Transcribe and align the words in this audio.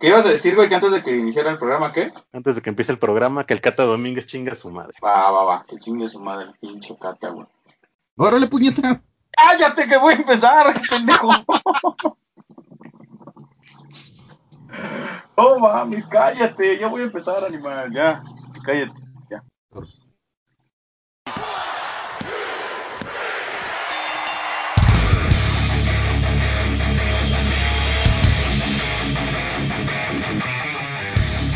¿Qué 0.00 0.08
ibas 0.08 0.24
a 0.24 0.30
decir, 0.30 0.56
güey, 0.56 0.70
que 0.70 0.74
antes 0.74 0.92
de 0.92 1.02
que 1.02 1.14
iniciara 1.14 1.50
el 1.50 1.58
programa, 1.58 1.92
qué? 1.92 2.10
Antes 2.32 2.56
de 2.56 2.62
que 2.62 2.70
empiece 2.70 2.90
el 2.90 2.98
programa, 2.98 3.44
que 3.44 3.52
el 3.52 3.60
Cata 3.60 3.82
Domínguez 3.82 4.26
chinga 4.26 4.54
a 4.54 4.56
su 4.56 4.70
madre. 4.70 4.94
Va, 5.04 5.30
va, 5.30 5.44
va, 5.44 5.64
que 5.68 5.76
chingue 5.78 6.08
su 6.08 6.18
madre, 6.18 6.52
pinche 6.58 6.96
cata, 6.98 7.28
güey. 7.28 7.46
¡Órale, 8.16 8.46
puñeta! 8.46 9.02
¡Cállate 9.30 9.86
que 9.86 9.98
voy 9.98 10.14
a 10.14 10.16
empezar, 10.16 10.74
pendejo! 10.90 11.28
oh, 15.34 15.58
mames, 15.58 16.06
cállate, 16.06 16.78
ya 16.78 16.88
voy 16.88 17.02
a 17.02 17.04
empezar, 17.04 17.44
animal, 17.44 17.92
ya, 17.92 18.22
cállate, 18.64 18.94
ya. 19.28 19.44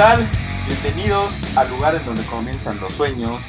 Tal? 0.00 0.26
Bienvenidos 0.66 1.30
al 1.58 1.68
lugar 1.68 1.94
en 1.94 2.02
donde 2.06 2.22
comienzan 2.22 2.80
los 2.80 2.90
sueños, 2.94 3.42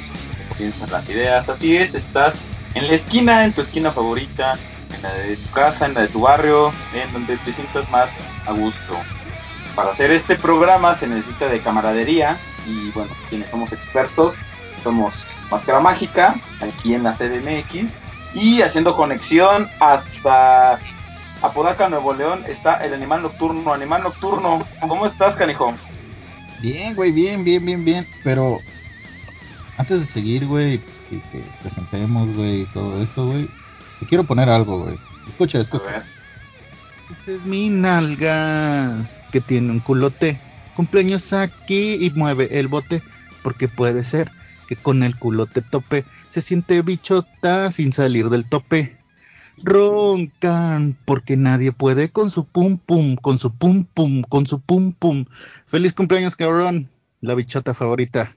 comienzan 0.50 0.90
las 0.90 1.08
ideas. 1.08 1.48
Así 1.48 1.78
es, 1.78 1.94
estás 1.94 2.34
en 2.74 2.88
la 2.88 2.92
esquina, 2.92 3.46
en 3.46 3.54
tu 3.54 3.62
esquina 3.62 3.90
favorita, 3.90 4.52
en 4.94 5.00
la 5.00 5.14
de 5.14 5.36
tu 5.36 5.50
casa, 5.52 5.86
en 5.86 5.94
la 5.94 6.02
de 6.02 6.08
tu 6.08 6.20
barrio, 6.20 6.70
en 6.92 7.10
donde 7.14 7.38
te 7.38 7.54
sientas 7.54 7.88
más 7.88 8.18
a 8.46 8.52
gusto. 8.52 8.98
Para 9.74 9.92
hacer 9.92 10.10
este 10.10 10.36
programa 10.36 10.94
se 10.94 11.06
necesita 11.06 11.46
de 11.46 11.58
camaradería 11.60 12.36
y 12.66 12.90
bueno, 12.90 13.10
quienes 13.30 13.48
somos 13.48 13.72
expertos 13.72 14.34
somos 14.82 15.24
Máscara 15.50 15.80
Mágica, 15.80 16.34
aquí 16.60 16.92
en 16.92 17.02
la 17.02 17.14
CDMX, 17.14 17.98
y 18.34 18.60
haciendo 18.60 18.94
conexión 18.94 19.70
hasta 19.80 20.78
Apodaca, 21.40 21.88
Nuevo 21.88 22.12
León, 22.12 22.44
está 22.46 22.84
el 22.84 22.92
animal 22.92 23.22
nocturno. 23.22 23.72
Animal 23.72 24.02
nocturno, 24.02 24.62
¿cómo 24.86 25.06
estás, 25.06 25.34
canijo? 25.34 25.72
Bien, 26.62 26.94
güey, 26.94 27.10
bien, 27.10 27.42
bien, 27.44 27.64
bien, 27.64 27.84
bien. 27.84 28.06
Pero 28.22 28.62
antes 29.76 30.00
de 30.00 30.06
seguir, 30.06 30.46
güey, 30.46 30.78
que, 31.10 31.16
que 31.32 31.44
presentemos, 31.60 32.32
güey, 32.36 32.62
y 32.62 32.66
todo 32.66 33.02
eso, 33.02 33.26
güey, 33.26 33.48
te 34.00 34.06
quiero 34.06 34.24
poner 34.24 34.48
algo, 34.48 34.84
güey. 34.84 34.96
Escucha, 35.28 35.58
A 35.58 35.62
escucha. 35.62 35.84
ver. 35.84 36.02
Ese 37.10 37.36
es 37.36 37.44
mi 37.44 37.68
nalgas, 37.68 39.20
que 39.30 39.40
tiene 39.40 39.70
un 39.70 39.80
culote. 39.80 40.38
Cumpleaños 40.74 41.32
aquí 41.32 41.94
y 42.00 42.10
mueve 42.10 42.48
el 42.58 42.68
bote, 42.68 43.02
porque 43.42 43.68
puede 43.68 44.04
ser 44.04 44.30
que 44.68 44.76
con 44.76 45.02
el 45.02 45.18
culote 45.18 45.60
tope 45.60 46.04
se 46.28 46.40
siente 46.40 46.80
bichota 46.80 47.70
sin 47.72 47.92
salir 47.92 48.30
del 48.30 48.46
tope. 48.46 48.96
Roncan, 49.62 50.98
porque 51.04 51.36
nadie 51.36 51.72
puede 51.72 52.10
con 52.10 52.30
su 52.30 52.44
pum 52.46 52.78
pum, 52.78 53.16
con 53.16 53.38
su 53.38 53.54
pum 53.56 53.84
pum, 53.84 54.22
con 54.22 54.46
su 54.46 54.60
pum 54.60 54.92
pum. 54.92 55.24
Feliz 55.66 55.92
cumpleaños, 55.92 56.36
cabrón. 56.36 56.88
La 57.20 57.34
bichota 57.34 57.74
favorita. 57.74 58.34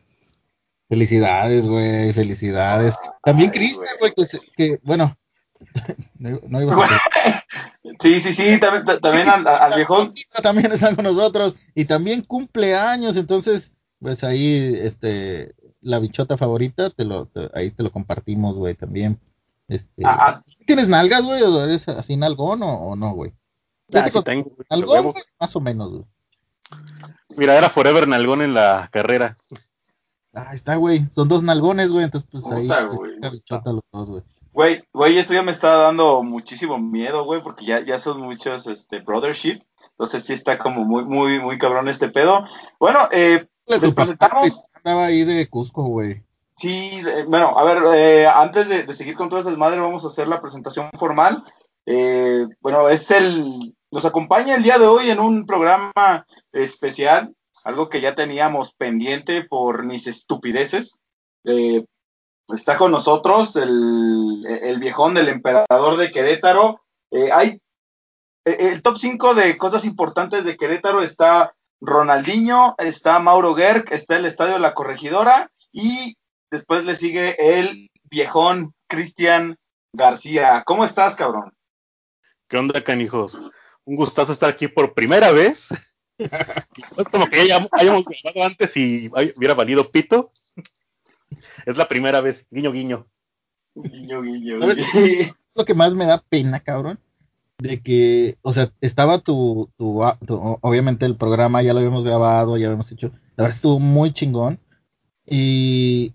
Felicidades, 0.88 1.66
güey, 1.66 2.14
felicidades. 2.14 2.96
También 3.24 3.50
Cristian, 3.50 3.88
güey. 4.00 4.14
que, 4.16 4.26
se- 4.26 4.40
que, 4.56 4.80
bueno, 4.84 5.18
no, 6.20 6.40
no 6.48 6.62
iba 6.62 6.74
a 6.86 7.02
Sí, 8.02 8.20
sí, 8.20 8.34
sí, 8.34 8.60
también, 8.60 8.84
ta- 8.86 9.00
también 9.00 9.30
al, 9.30 9.48
al 9.48 9.74
viejón. 9.76 10.14
también 10.44 10.72
está 10.72 10.94
con 10.96 11.06
nosotros 11.06 11.56
y 11.74 11.86
también 11.86 12.24
cumpleaños, 12.24 13.16
entonces, 13.16 13.74
pues 14.00 14.24
ahí, 14.24 14.78
este, 14.82 15.56
la 15.82 16.00
bichota 16.00 16.38
favorita, 16.38 16.90
te 16.90 17.06
lo, 17.06 17.26
te- 17.28 17.50
ahí 17.54 17.72
te 17.72 17.84
lo 17.84 17.92
compartimos, 17.92 18.56
güey, 18.58 18.76
también. 18.76 19.18
Este, 19.68 20.04
Ah, 20.06 20.28
ah, 20.30 20.42
¿Tienes 20.68 20.88
nalgas, 20.88 21.24
güey, 21.24 21.42
o 21.42 21.64
eres 21.64 21.88
así 21.88 22.16
nalgón 22.18 22.62
o, 22.64 22.74
o 22.74 22.96
no, 22.96 23.14
güey? 23.14 23.34
Ah, 23.94 24.08
sí 24.10 24.24
tengo, 24.24 24.50
güey, 24.50 24.68
Nalgón, 24.70 25.12
güey, 25.12 25.24
más 25.40 25.56
o 25.56 25.62
menos, 25.62 25.92
güey. 25.92 26.06
Mira, 27.38 27.58
era 27.58 27.70
Forever 27.70 28.08
Nalgón 28.08 28.42
en 28.42 28.54
la 28.54 28.90
carrera. 28.92 29.36
Ah, 30.34 30.54
está, 30.54 30.76
güey, 30.76 31.06
son 31.12 31.30
dos 31.30 31.44
nalgones, 31.44 31.92
güey, 31.92 32.04
entonces, 32.04 32.30
pues 32.32 32.46
ahí, 32.52 32.68
pues, 32.68 32.98
güey. 32.98 33.20
bichota 33.32 33.74
los 33.74 33.84
dos, 33.92 34.10
güey. 34.10 34.24
Güey, 34.52 34.84
güey, 34.94 35.18
esto 35.18 35.34
ya 35.34 35.44
me 35.44 35.52
está 35.52 35.76
dando 35.76 36.24
muchísimo 36.24 36.78
miedo, 36.78 37.26
güey, 37.26 37.42
porque 37.44 37.66
ya, 37.66 37.86
ya 37.86 38.00
son 38.00 38.22
muchos, 38.22 38.68
este, 38.68 39.00
brothership. 39.00 39.62
Entonces 39.92 40.26
sí 40.26 40.34
está 40.34 40.58
como 40.58 40.84
muy, 40.84 41.06
muy, 41.06 41.40
muy 41.40 41.58
cabrón 41.58 41.88
este 41.88 42.10
pedo. 42.10 42.46
Bueno, 42.80 43.08
eh, 43.12 43.48
les 43.66 43.94
presentamos. 43.94 44.62
andaba 44.74 45.06
ahí 45.06 45.24
de 45.24 45.48
Cusco, 45.50 45.84
güey. 45.84 46.25
Sí, 46.58 47.02
bueno, 47.28 47.58
a 47.58 47.64
ver, 47.64 47.84
eh, 47.96 48.28
antes 48.28 48.70
de, 48.70 48.92
seguir 48.94 49.16
con 49.16 49.30
todo 49.30 49.40
ese 49.40 49.50
desmadre, 49.50 49.80
vamos 49.80 50.04
a 50.04 50.08
hacer 50.08 50.28
la 50.28 50.42
presentación 50.42 50.90
formal. 50.98 51.44
Eh, 51.86 52.48
bueno, 52.62 52.88
es 52.90 53.12
el, 53.12 53.76
nos 53.92 54.06
acompaña 54.06 54.56
el 54.56 54.64
día 54.64 54.78
de 54.80 54.88
hoy 54.88 55.10
en 55.10 55.20
un 55.20 55.46
programa 55.46 56.26
especial, 56.52 57.36
algo 57.64 57.90
que 57.90 58.02
ya 58.02 58.16
teníamos 58.16 58.74
pendiente 58.74 59.44
por 59.44 59.84
mis 59.84 60.08
estupideces. 60.08 61.00
Eh, 61.44 61.86
está 62.50 62.78
con 62.78 62.92
nosotros 62.92 63.56
el, 63.56 64.46
el 64.46 64.80
viejón 64.80 65.14
del 65.14 65.30
emperador 65.30 65.98
de 65.98 66.12
Querétaro. 66.12 66.82
Eh, 67.12 67.32
hay 67.32 67.60
eh, 68.46 68.72
el 68.72 68.82
top 68.82 68.98
5 68.98 69.34
de 69.34 69.58
cosas 69.58 69.86
importantes 69.86 70.46
de 70.46 70.56
Querétaro 70.58 71.02
está 71.02 71.56
Ronaldinho, 71.82 72.76
está 72.78 73.20
Mauro 73.20 73.56
Gerg, 73.56 73.86
está 73.92 74.18
el 74.18 74.26
Estadio 74.26 74.60
La 74.60 74.74
Corregidora 74.74 75.52
y 75.72 76.18
después 76.56 76.84
le 76.86 76.96
sigue 76.96 77.36
el 77.60 77.90
viejón 78.10 78.74
Cristian 78.88 79.58
García. 79.94 80.64
¿Cómo 80.66 80.86
estás, 80.86 81.16
cabrón? 81.16 81.54
¿Qué 82.48 82.58
onda, 82.58 82.84
canijos? 82.84 83.38
Un 83.84 83.96
gustazo 83.96 84.34
estar 84.34 84.50
aquí 84.50 84.68
por 84.68 84.94
primera 84.94 85.32
vez. 85.32 85.70
No 86.18 86.28
es 86.98 87.10
como 87.10 87.28
que 87.28 87.48
ya 87.48 87.68
hayamos 87.72 88.04
grabado 88.06 88.46
antes 88.46 88.76
y 88.78 89.10
hubiera 89.36 89.54
valido 89.54 89.90
pito. 89.92 90.32
Es 91.66 91.76
la 91.78 91.88
primera 91.88 92.22
vez, 92.22 92.46
guiño, 92.50 92.72
guiño. 92.72 93.08
Guiño, 93.76 94.22
guiño. 94.22 94.62
¿Sabes? 94.62 95.34
Lo 95.54 95.66
que 95.66 95.74
más 95.74 95.94
me 95.94 96.06
da 96.06 96.24
pena, 96.30 96.60
cabrón, 96.60 97.00
de 97.58 97.82
que, 97.82 98.38
o 98.42 98.54
sea, 98.54 98.72
estaba 98.82 99.20
tu, 99.20 99.70
tu, 99.78 100.02
tu- 100.26 100.60
obviamente 100.62 101.06
el 101.06 101.18
programa 101.18 101.62
ya 101.62 101.74
lo 101.74 101.80
habíamos 101.80 102.04
grabado, 102.06 102.58
ya 102.58 102.68
habíamos 102.68 102.92
hecho, 102.92 103.12
la 103.36 103.44
verdad 103.44 103.56
estuvo 103.56 103.80
muy 103.80 104.14
chingón 104.14 104.60
y 105.26 106.14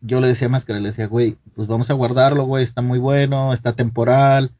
yo 0.00 0.20
le 0.20 0.28
decía 0.28 0.46
a 0.46 0.50
Máscara, 0.50 0.80
le 0.80 0.88
decía, 0.90 1.06
güey, 1.06 1.36
pues 1.54 1.68
vamos 1.68 1.90
a 1.90 1.94
guardarlo, 1.94 2.44
güey, 2.44 2.64
está 2.64 2.82
muy 2.82 2.98
bueno, 2.98 3.52
está 3.54 3.72
temporal, 3.72 4.52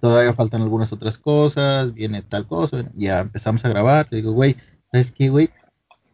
todavía 0.00 0.32
faltan 0.32 0.62
algunas 0.62 0.92
otras 0.92 1.18
cosas, 1.18 1.94
viene 1.94 2.22
tal 2.22 2.46
cosa, 2.46 2.90
ya 2.94 3.20
empezamos 3.20 3.64
a 3.64 3.68
grabar, 3.68 4.08
le 4.10 4.18
digo, 4.18 4.32
güey, 4.32 4.56
¿sabes 4.90 5.12
qué, 5.12 5.28
güey? 5.28 5.50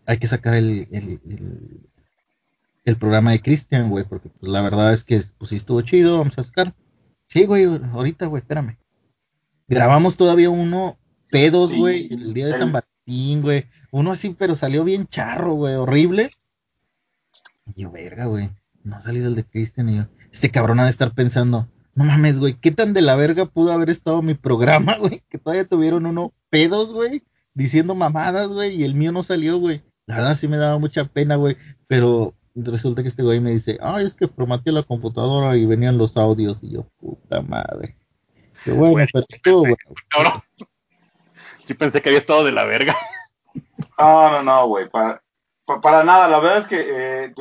Hay 0.06 0.18
que 0.18 0.26
sacar 0.26 0.54
el, 0.54 0.88
el, 0.90 1.20
el, 1.28 1.80
el 2.84 2.96
programa 2.96 3.32
de 3.32 3.40
Cristian, 3.40 3.88
güey, 3.90 4.04
porque 4.04 4.28
pues 4.28 4.50
la 4.50 4.60
verdad 4.62 4.92
es 4.92 5.04
que 5.04 5.22
pues 5.38 5.50
sí 5.50 5.56
estuvo 5.56 5.80
chido, 5.82 6.18
vamos 6.18 6.38
a 6.38 6.44
sacar. 6.44 6.74
Sí, 7.26 7.46
güey, 7.46 7.64
ahorita, 7.64 8.26
güey, 8.26 8.40
espérame. 8.40 8.76
Grabamos 9.68 10.16
todavía 10.16 10.50
uno 10.50 10.98
pedos, 11.30 11.70
Sí, 11.70 11.78
güey, 11.78 12.12
el 12.12 12.34
día 12.34 12.48
de 12.48 12.58
San 12.58 12.72
Valentín, 12.72 13.42
güey. 13.42 13.66
Uno 13.92 14.10
así, 14.10 14.30
pero 14.30 14.56
salió 14.56 14.82
bien 14.84 15.06
charro, 15.06 15.54
güey, 15.54 15.76
horrible. 15.76 16.30
Y 17.74 17.82
yo, 17.82 17.90
verga, 17.90 18.26
güey, 18.26 18.50
no 18.84 18.96
ha 18.96 19.00
salido 19.00 19.28
el 19.28 19.34
de 19.34 19.44
Cristian 19.44 19.88
y 19.88 19.96
yo, 19.96 20.04
este 20.32 20.50
cabrón 20.50 20.80
ha 20.80 20.84
de 20.84 20.90
estar 20.90 21.12
pensando, 21.12 21.68
no 21.94 22.04
mames, 22.04 22.38
güey, 22.38 22.54
¿qué 22.54 22.70
tan 22.70 22.92
de 22.94 23.02
la 23.02 23.16
verga 23.16 23.46
pudo 23.46 23.72
haber 23.72 23.90
estado 23.90 24.22
mi 24.22 24.34
programa, 24.34 24.96
güey? 24.98 25.22
Que 25.28 25.38
todavía 25.38 25.64
tuvieron 25.66 26.06
uno 26.06 26.32
pedos, 26.50 26.92
güey, 26.92 27.22
diciendo 27.54 27.94
mamadas, 27.94 28.48
güey, 28.48 28.74
y 28.76 28.84
el 28.84 28.94
mío 28.94 29.12
no 29.12 29.22
salió, 29.22 29.58
güey. 29.58 29.82
La 30.06 30.16
verdad 30.16 30.34
sí 30.36 30.48
me 30.48 30.56
daba 30.56 30.78
mucha 30.78 31.04
pena, 31.04 31.36
güey, 31.36 31.56
pero 31.86 32.34
resulta 32.54 33.02
que 33.02 33.08
este 33.08 33.22
güey 33.22 33.40
me 33.40 33.50
dice, 33.50 33.78
ay, 33.80 34.04
es 34.04 34.14
que 34.14 34.26
formateé 34.26 34.72
la 34.72 34.82
computadora 34.82 35.56
y 35.56 35.66
venían 35.66 35.98
los 35.98 36.16
audios, 36.16 36.58
y 36.62 36.70
yo, 36.72 36.86
puta 36.98 37.42
madre. 37.42 37.96
Qué 38.64 38.72
bueno, 38.72 38.92
Güey, 38.92 39.06
pero 39.12 39.26
estuvo, 39.28 39.60
güey. 39.60 39.76
Cabrón. 40.08 40.42
Sí 41.64 41.74
pensé 41.74 42.02
que 42.02 42.08
había 42.08 42.18
estado 42.18 42.44
de 42.44 42.52
la 42.52 42.64
verga. 42.64 42.96
No, 43.98 44.30
no, 44.30 44.42
no, 44.42 44.66
güey. 44.68 44.88
para- 44.88 45.16
pa- 45.16 45.22
para 45.82 46.02
nada, 46.02 46.28
la 46.28 46.40
verdad 46.40 46.58
es 46.58 46.66
que, 46.66 46.86
eh, 46.88 47.34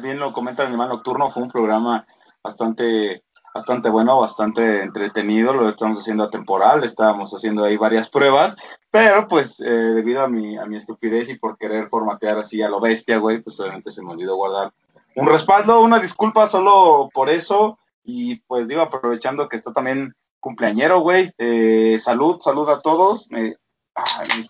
bien 0.00 0.18
lo 0.18 0.32
comenta 0.32 0.66
Animal 0.66 0.88
Nocturno, 0.88 1.30
fue 1.30 1.42
un 1.42 1.50
programa 1.50 2.06
bastante, 2.42 3.22
bastante 3.54 3.90
bueno, 3.90 4.18
bastante 4.18 4.82
entretenido, 4.82 5.52
lo 5.52 5.68
estamos 5.68 5.98
haciendo 5.98 6.24
a 6.24 6.30
temporal, 6.30 6.84
estábamos 6.84 7.32
haciendo 7.34 7.64
ahí 7.64 7.76
varias 7.76 8.08
pruebas, 8.08 8.56
pero 8.90 9.28
pues 9.28 9.60
eh, 9.60 9.70
debido 9.70 10.22
a 10.22 10.28
mi, 10.28 10.56
a 10.56 10.64
mi 10.66 10.76
estupidez 10.76 11.28
y 11.28 11.38
por 11.38 11.58
querer 11.58 11.88
formatear 11.88 12.38
así 12.38 12.62
a 12.62 12.68
lo 12.68 12.80
bestia, 12.80 13.18
güey, 13.18 13.40
pues 13.40 13.60
obviamente 13.60 13.92
se 13.92 14.02
me 14.02 14.12
olvidó 14.12 14.36
guardar 14.36 14.72
un 15.16 15.26
respaldo, 15.26 15.80
una 15.80 15.98
disculpa 15.98 16.48
solo 16.48 17.08
por 17.12 17.28
eso, 17.28 17.78
y 18.04 18.36
pues 18.40 18.66
digo, 18.68 18.80
aprovechando 18.80 19.48
que 19.48 19.56
está 19.56 19.72
también 19.72 20.14
cumpleañero, 20.40 21.00
güey, 21.00 21.32
eh, 21.38 21.98
salud, 22.00 22.40
salud 22.40 22.68
a 22.70 22.80
todos, 22.80 23.30
me, 23.30 23.56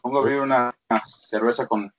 pongo 0.00 0.18
a 0.18 0.22
abrir 0.22 0.40
una 0.40 0.74
cerveza 1.06 1.66
con, 1.66 1.92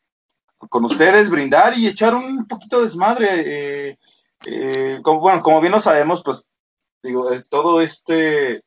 con 0.70 0.86
ustedes, 0.86 1.30
brindar 1.30 1.78
y 1.78 1.88
echar 1.88 2.16
un 2.16 2.48
poquito 2.48 2.78
de 2.78 2.86
desmadre. 2.86 3.90
eh, 3.90 3.98
eh, 4.46 5.00
bueno, 5.04 5.42
como 5.44 5.62
bien 5.62 5.72
lo 5.72 5.80
sabemos, 5.80 6.24
pues 6.24 6.46
digo, 7.04 7.32
eh, 7.32 7.44
todo 7.50 7.82
este 7.82 8.64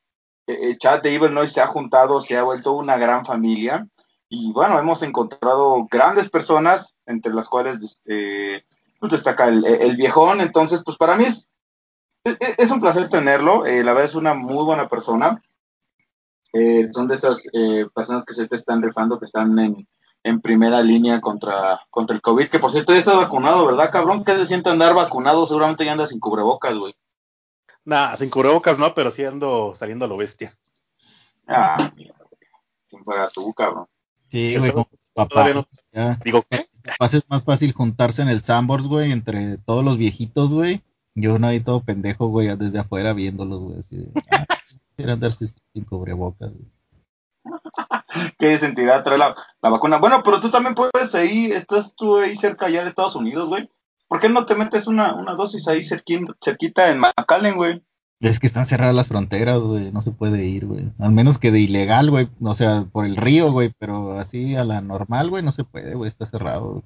chat 0.77 1.03
de 1.03 1.15
Evil 1.15 1.49
se 1.49 1.61
ha 1.61 1.67
juntado, 1.67 2.21
se 2.21 2.37
ha 2.37 2.43
vuelto 2.43 2.73
una 2.73 2.97
gran 2.97 3.25
familia. 3.25 3.87
Y 4.29 4.51
bueno, 4.51 4.79
hemos 4.79 5.01
encontrado 5.03 5.87
grandes 5.89 6.29
personas, 6.29 6.95
entre 7.05 7.33
las 7.33 7.47
cuales 7.47 8.01
eh, 8.05 8.63
pues 8.99 9.11
destaca 9.11 9.47
el, 9.47 9.95
viejón. 9.97 10.41
Entonces, 10.41 10.81
pues 10.83 10.97
para 10.97 11.15
mí 11.15 11.25
es, 11.25 12.71
un 12.71 12.81
placer 12.81 13.09
tenerlo. 13.09 13.63
la 13.65 13.93
verdad 13.93 14.05
es 14.05 14.15
una 14.15 14.33
muy 14.33 14.63
buena 14.63 14.87
persona. 14.87 15.41
Son 16.93 17.07
de 17.07 17.15
esas 17.15 17.43
personas 17.93 18.23
que 18.23 18.33
se 18.33 18.47
te 18.47 18.55
están 18.55 18.81
rifando, 18.81 19.19
que 19.19 19.25
están 19.25 19.57
en, 19.59 19.87
en 20.25 20.41
primera 20.41 20.81
línea 20.81 21.21
contra, 21.21 21.81
contra 21.91 22.15
el 22.15 22.21
COVID. 22.21 22.47
Que 22.47 22.57
por 22.57 22.71
cierto, 22.71 22.93
ya 22.93 22.99
estás 22.99 23.15
vacunado, 23.15 23.67
¿verdad, 23.67 23.91
cabrón? 23.91 24.25
¿Qué 24.25 24.35
se 24.35 24.45
siente 24.45 24.71
andar 24.71 24.95
vacunado? 24.95 25.45
Seguramente 25.45 25.85
ya 25.85 25.91
andas 25.91 26.09
sin 26.09 26.19
cubrebocas, 26.19 26.75
güey. 26.75 26.95
Nah, 27.85 28.15
sin 28.17 28.31
cubrebocas 28.31 28.79
no, 28.79 28.95
pero 28.95 29.11
sí 29.11 29.23
ando 29.23 29.75
saliendo 29.77 30.05
a 30.05 30.07
lo 30.07 30.17
bestia. 30.17 30.57
Ah, 31.47 31.91
mierda, 31.95 32.25
güey. 32.27 32.49
¿Quién 32.89 33.03
fuera 33.03 33.27
tú, 33.27 33.53
cabrón? 33.53 33.85
Sí, 34.29 34.57
güey, 34.57 34.71
como 34.71 34.89
papá. 35.13 35.47
No. 35.53 35.63
ya. 35.91 36.19
Digo, 36.25 36.43
¿qué? 36.49 36.65
Papás 36.83 37.13
es 37.13 37.23
más 37.29 37.43
fácil 37.43 37.71
juntarse 37.73 38.23
en 38.23 38.29
el 38.29 38.41
Sambors, 38.41 38.87
güey, 38.87 39.11
entre 39.11 39.59
todos 39.59 39.85
los 39.85 39.97
viejitos, 39.99 40.51
güey. 40.51 40.81
Yo 41.13 41.37
no 41.37 41.45
ahí 41.45 41.59
todo 41.59 41.83
pendejo, 41.83 42.27
güey, 42.29 42.47
desde 42.57 42.79
afuera 42.79 43.13
viéndolos, 43.13 43.59
güey, 43.59 43.79
así 43.79 43.97
de. 43.97 44.11
ah, 44.31 44.45
Quiero 44.95 45.13
andar 45.13 45.31
sin 45.33 45.83
cubrebocas, 45.87 46.51
güey. 46.51 46.74
¿Qué 48.37 48.57
sentidad 48.57 49.03
trae 49.03 49.17
la, 49.17 49.35
la 49.61 49.69
vacuna? 49.69 49.97
Bueno, 49.97 50.21
pero 50.23 50.39
tú 50.41 50.49
también 50.49 50.75
puedes 50.75 51.13
ahí, 51.15 51.51
estás 51.51 51.93
tú 51.95 52.17
ahí 52.17 52.35
cerca 52.35 52.69
ya 52.69 52.83
de 52.83 52.89
Estados 52.89 53.15
Unidos, 53.15 53.47
güey. 53.49 53.69
¿Por 54.07 54.19
qué 54.19 54.29
no 54.29 54.45
te 54.45 54.55
metes 54.55 54.87
una, 54.87 55.13
una 55.15 55.33
dosis 55.33 55.67
ahí 55.67 55.79
cerquín- 55.81 56.33
cerquita 56.43 56.89
en 56.91 56.99
McAllen, 56.99 57.55
güey? 57.55 57.83
Es 58.21 58.39
que 58.39 58.47
están 58.47 58.65
cerradas 58.65 58.95
las 58.95 59.07
fronteras, 59.09 59.59
güey, 59.59 59.91
no 59.91 60.01
se 60.01 60.11
puede 60.11 60.45
ir, 60.45 60.65
güey. 60.65 60.91
Al 60.99 61.11
menos 61.11 61.37
que 61.37 61.51
de 61.51 61.59
ilegal, 61.59 62.09
güey, 62.11 62.29
o 62.41 62.55
sea, 62.55 62.85
por 62.91 63.05
el 63.05 63.17
río, 63.17 63.51
güey, 63.51 63.73
pero 63.77 64.13
así 64.17 64.55
a 64.55 64.63
la 64.63 64.79
normal, 64.81 65.29
güey, 65.29 65.43
no 65.43 65.51
se 65.51 65.63
puede, 65.63 65.95
güey, 65.95 66.07
está 66.07 66.25
cerrado. 66.25 66.71
güey. 66.71 66.83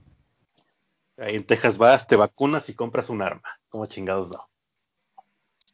Ahí 1.29 1.35
en 1.35 1.45
Texas 1.45 1.77
vas, 1.77 2.07
te 2.07 2.15
vacunas 2.15 2.67
y 2.69 2.73
compras 2.73 3.09
un 3.09 3.21
arma. 3.21 3.43
Como 3.69 3.85
chingados 3.85 4.29
no. 4.29 4.47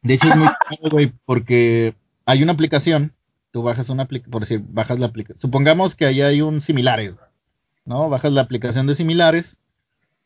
De 0.02 0.16
hecho 0.16 0.28
es 0.28 0.36
muy 0.36 0.48
caro, 0.70 0.90
güey, 0.92 1.14
porque 1.26 1.96
hay 2.26 2.44
una 2.44 2.52
aplicación, 2.52 3.15
tú 3.56 3.64
bajas 3.64 3.88
una 3.88 4.04
aplicación, 4.04 4.32
por 4.32 4.42
decir, 4.42 4.66
bajas 4.68 5.00
la 5.00 5.06
aplicación, 5.06 5.40
supongamos 5.40 5.96
que 5.96 6.06
ahí 6.06 6.22
hay 6.22 6.42
un 6.42 6.60
similares, 6.60 7.16
¿no? 7.86 8.10
Bajas 8.10 8.34
la 8.34 8.42
aplicación 8.42 8.86
de 8.86 8.96
similares 8.96 9.56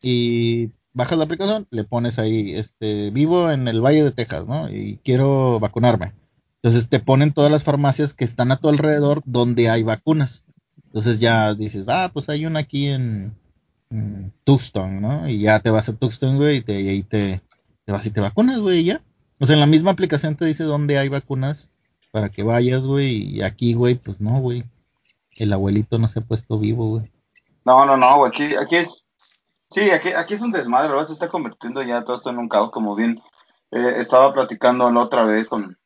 y 0.02 0.70
bajas 0.94 1.16
la 1.16 1.26
aplicación, 1.26 1.68
le 1.70 1.84
pones 1.84 2.18
ahí, 2.18 2.56
este, 2.56 3.12
vivo 3.12 3.52
en 3.52 3.68
el 3.68 3.80
Valle 3.80 4.02
de 4.02 4.10
Texas, 4.10 4.48
¿no? 4.48 4.68
Y 4.68 4.98
quiero 5.04 5.60
vacunarme. 5.60 6.12
Entonces 6.56 6.88
te 6.88 6.98
ponen 6.98 7.32
todas 7.32 7.52
las 7.52 7.62
farmacias 7.62 8.14
que 8.14 8.24
están 8.24 8.50
a 8.50 8.56
tu 8.56 8.68
alrededor 8.68 9.22
donde 9.24 9.70
hay 9.70 9.84
vacunas. 9.84 10.42
Entonces 10.86 11.20
ya 11.20 11.54
dices, 11.54 11.86
ah, 11.86 12.10
pues 12.12 12.28
hay 12.28 12.46
una 12.46 12.58
aquí 12.58 12.88
en, 12.88 13.36
en 13.90 14.32
Tucson, 14.42 15.00
¿no? 15.00 15.28
Y 15.28 15.42
ya 15.42 15.60
te 15.60 15.70
vas 15.70 15.88
a 15.88 15.96
Tucson, 15.96 16.36
güey, 16.36 16.64
y, 16.66 16.72
ahí 16.72 17.04
te, 17.04 17.40
te 17.84 17.92
vas 17.92 18.04
y 18.06 18.10
te 18.10 18.20
vacunas, 18.20 18.58
güey, 18.58 18.80
y 18.80 18.84
ya. 18.86 19.02
O 19.38 19.46
sea, 19.46 19.54
en 19.54 19.60
la 19.60 19.66
misma 19.66 19.92
aplicación 19.92 20.34
te 20.34 20.46
dice 20.46 20.64
dónde 20.64 20.98
hay 20.98 21.08
vacunas 21.08 21.70
para 22.10 22.30
que 22.30 22.42
vayas, 22.42 22.86
güey, 22.86 23.36
y 23.36 23.42
aquí, 23.42 23.74
güey, 23.74 23.94
pues 23.94 24.20
no, 24.20 24.38
güey. 24.40 24.64
El 25.36 25.52
abuelito 25.52 25.98
no 25.98 26.08
se 26.08 26.18
ha 26.18 26.22
puesto 26.22 26.58
vivo, 26.58 26.88
güey. 26.88 27.12
No, 27.64 27.84
no, 27.84 27.96
no, 27.96 28.16
güey, 28.16 28.28
aquí, 28.28 28.54
aquí 28.56 28.76
es, 28.76 29.04
sí, 29.70 29.90
aquí, 29.90 30.10
aquí 30.10 30.34
es 30.34 30.40
un 30.40 30.52
desmadre, 30.52 30.90
¿verdad? 30.90 31.06
Se 31.06 31.12
está 31.12 31.28
convirtiendo 31.28 31.82
ya 31.82 32.04
todo 32.04 32.16
esto 32.16 32.30
en 32.30 32.38
un 32.38 32.48
caos, 32.48 32.70
como 32.70 32.94
bien 32.94 33.20
eh, 33.70 33.94
estaba 33.98 34.32
platicando 34.32 34.90
la 34.90 35.00
otra 35.00 35.24
vez 35.24 35.48
con, 35.48 35.76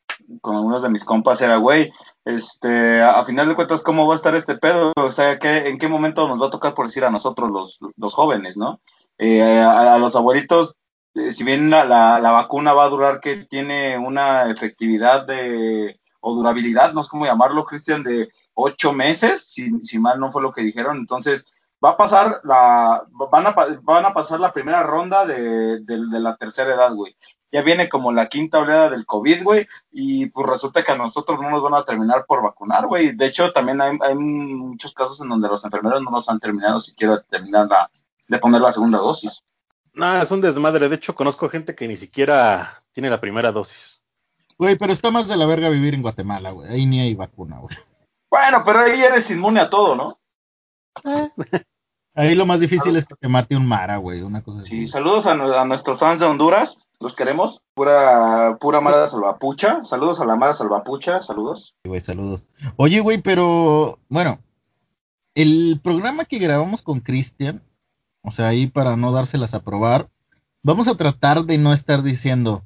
con 0.40 0.56
algunos 0.56 0.82
de 0.82 0.88
mis 0.88 1.04
compas, 1.04 1.40
era, 1.42 1.56
güey, 1.56 1.92
este, 2.24 3.02
a, 3.02 3.24
final 3.24 3.48
de 3.48 3.54
cuentas, 3.54 3.82
¿cómo 3.82 4.06
va 4.06 4.14
a 4.14 4.16
estar 4.16 4.34
este 4.34 4.56
pedo? 4.56 4.92
O 4.96 5.10
sea, 5.10 5.38
¿qué, 5.38 5.68
¿en 5.68 5.78
qué 5.78 5.88
momento 5.88 6.26
nos 6.26 6.40
va 6.40 6.46
a 6.46 6.50
tocar 6.50 6.74
por 6.74 6.86
decir 6.86 7.04
a 7.04 7.10
nosotros 7.10 7.50
los, 7.50 7.78
los 7.96 8.14
jóvenes, 8.14 8.56
¿no? 8.56 8.80
Eh, 9.18 9.42
a, 9.42 9.94
a 9.94 9.98
los 9.98 10.16
abuelitos, 10.16 10.76
eh, 11.14 11.32
si 11.32 11.44
bien 11.44 11.70
la, 11.70 11.84
la, 11.84 12.18
la 12.18 12.30
vacuna 12.32 12.72
va 12.72 12.84
a 12.84 12.88
durar, 12.88 13.20
que 13.20 13.44
tiene 13.44 13.98
una 13.98 14.50
efectividad 14.50 15.26
de, 15.26 16.00
o 16.26 16.34
durabilidad, 16.34 16.94
no 16.94 17.02
sé 17.02 17.10
cómo 17.10 17.26
llamarlo, 17.26 17.66
Cristian, 17.66 18.02
de 18.02 18.30
ocho 18.54 18.94
meses, 18.94 19.46
si, 19.46 19.70
si 19.82 19.98
mal 19.98 20.18
no 20.18 20.30
fue 20.30 20.40
lo 20.40 20.52
que 20.52 20.62
dijeron, 20.62 20.96
entonces 20.96 21.46
va 21.84 21.90
a 21.90 21.96
pasar 21.98 22.40
la, 22.44 23.04
van 23.30 23.46
a, 23.46 23.54
van 23.82 24.06
a 24.06 24.14
pasar 24.14 24.40
la 24.40 24.50
primera 24.50 24.82
ronda 24.82 25.26
de, 25.26 25.80
de, 25.80 25.98
la 25.98 26.34
tercera 26.36 26.74
edad, 26.74 26.94
güey. 26.94 27.14
Ya 27.52 27.60
viene 27.60 27.90
como 27.90 28.10
la 28.10 28.28
quinta 28.28 28.58
oleada 28.58 28.88
del 28.88 29.04
COVID, 29.04 29.44
güey, 29.44 29.66
y 29.92 30.26
pues 30.30 30.48
resulta 30.48 30.82
que 30.82 30.92
a 30.92 30.96
nosotros 30.96 31.38
no 31.40 31.50
nos 31.50 31.62
van 31.62 31.74
a 31.74 31.84
terminar 31.84 32.24
por 32.26 32.42
vacunar, 32.42 32.86
güey. 32.86 33.14
De 33.14 33.26
hecho, 33.26 33.52
también 33.52 33.82
hay, 33.82 33.98
hay 34.00 34.14
muchos 34.14 34.94
casos 34.94 35.20
en 35.20 35.28
donde 35.28 35.48
los 35.48 35.62
enfermeros 35.62 36.00
no 36.00 36.10
nos 36.10 36.26
han 36.30 36.40
terminado 36.40 36.80
siquiera 36.80 37.20
terminar 37.20 37.66
la, 37.68 37.90
de 38.28 38.38
poner 38.38 38.62
la 38.62 38.72
segunda 38.72 38.96
dosis. 38.96 39.42
No, 39.92 40.22
es 40.22 40.30
un 40.30 40.40
desmadre. 40.40 40.88
De 40.88 40.96
hecho, 40.96 41.14
conozco 41.14 41.50
gente 41.50 41.74
que 41.74 41.86
ni 41.86 41.98
siquiera 41.98 42.82
tiene 42.94 43.10
la 43.10 43.20
primera 43.20 43.52
dosis. 43.52 44.03
Güey, 44.58 44.76
pero 44.76 44.92
está 44.92 45.10
más 45.10 45.26
de 45.28 45.36
la 45.36 45.46
verga 45.46 45.68
vivir 45.68 45.94
en 45.94 46.02
Guatemala, 46.02 46.52
güey. 46.52 46.70
Ahí 46.70 46.86
ni 46.86 47.00
hay 47.00 47.14
vacuna, 47.14 47.58
güey. 47.58 47.76
Bueno, 48.30 48.62
pero 48.64 48.80
ahí 48.80 49.00
eres 49.02 49.30
inmune 49.30 49.60
a 49.60 49.70
todo, 49.70 49.94
¿no? 49.96 50.18
Ahí 52.16 52.34
lo 52.36 52.46
más 52.46 52.60
difícil 52.60 52.94
es 52.96 53.04
que 53.06 53.16
te 53.16 53.28
mate 53.28 53.56
un 53.56 53.66
mara, 53.66 53.96
güey, 53.96 54.22
una 54.22 54.42
cosa 54.42 54.60
así. 54.60 54.70
Sí, 54.70 54.86
saludos 54.86 55.26
a, 55.26 55.34
nu- 55.34 55.52
a 55.52 55.64
nuestros 55.64 55.98
fans 55.98 56.20
de 56.20 56.26
Honduras, 56.26 56.78
los 57.00 57.14
queremos. 57.14 57.60
Pura, 57.74 58.56
pura 58.60 58.80
Mara 58.80 59.08
Salvapucha. 59.08 59.84
Saludos 59.84 60.20
a 60.20 60.24
la 60.24 60.36
Mara 60.36 60.52
Salvapucha, 60.54 61.22
saludos. 61.24 61.74
güey, 61.84 62.00
saludos. 62.00 62.46
Oye, 62.76 63.00
güey, 63.00 63.20
pero 63.20 63.98
bueno, 64.08 64.38
el 65.34 65.80
programa 65.82 66.24
que 66.24 66.38
grabamos 66.38 66.82
con 66.82 67.00
Cristian, 67.00 67.62
o 68.22 68.30
sea, 68.30 68.46
ahí 68.48 68.68
para 68.68 68.96
no 68.96 69.10
dárselas 69.10 69.52
a 69.54 69.64
probar, 69.64 70.08
vamos 70.62 70.86
a 70.86 70.94
tratar 70.96 71.42
de 71.44 71.58
no 71.58 71.72
estar 71.72 72.02
diciendo, 72.04 72.62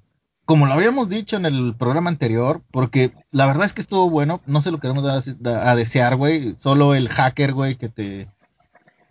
como 0.49 0.65
lo 0.65 0.73
habíamos 0.73 1.11
dicho 1.11 1.37
en 1.37 1.45
el 1.45 1.75
programa 1.77 2.09
anterior, 2.09 2.63
porque 2.71 3.13
la 3.31 3.45
verdad 3.45 3.67
es 3.67 3.75
que 3.75 3.83
estuvo 3.83 4.09
bueno, 4.09 4.41
no 4.47 4.63
se 4.63 4.71
lo 4.71 4.81
queremos 4.81 5.05
dar 5.05 5.21
a, 5.69 5.77
desear, 5.77 6.17
güey, 6.17 6.55
solo 6.59 6.95
el 6.95 7.11
hacker, 7.11 7.53
güey, 7.53 7.77
que 7.77 7.91
te, 7.91 8.31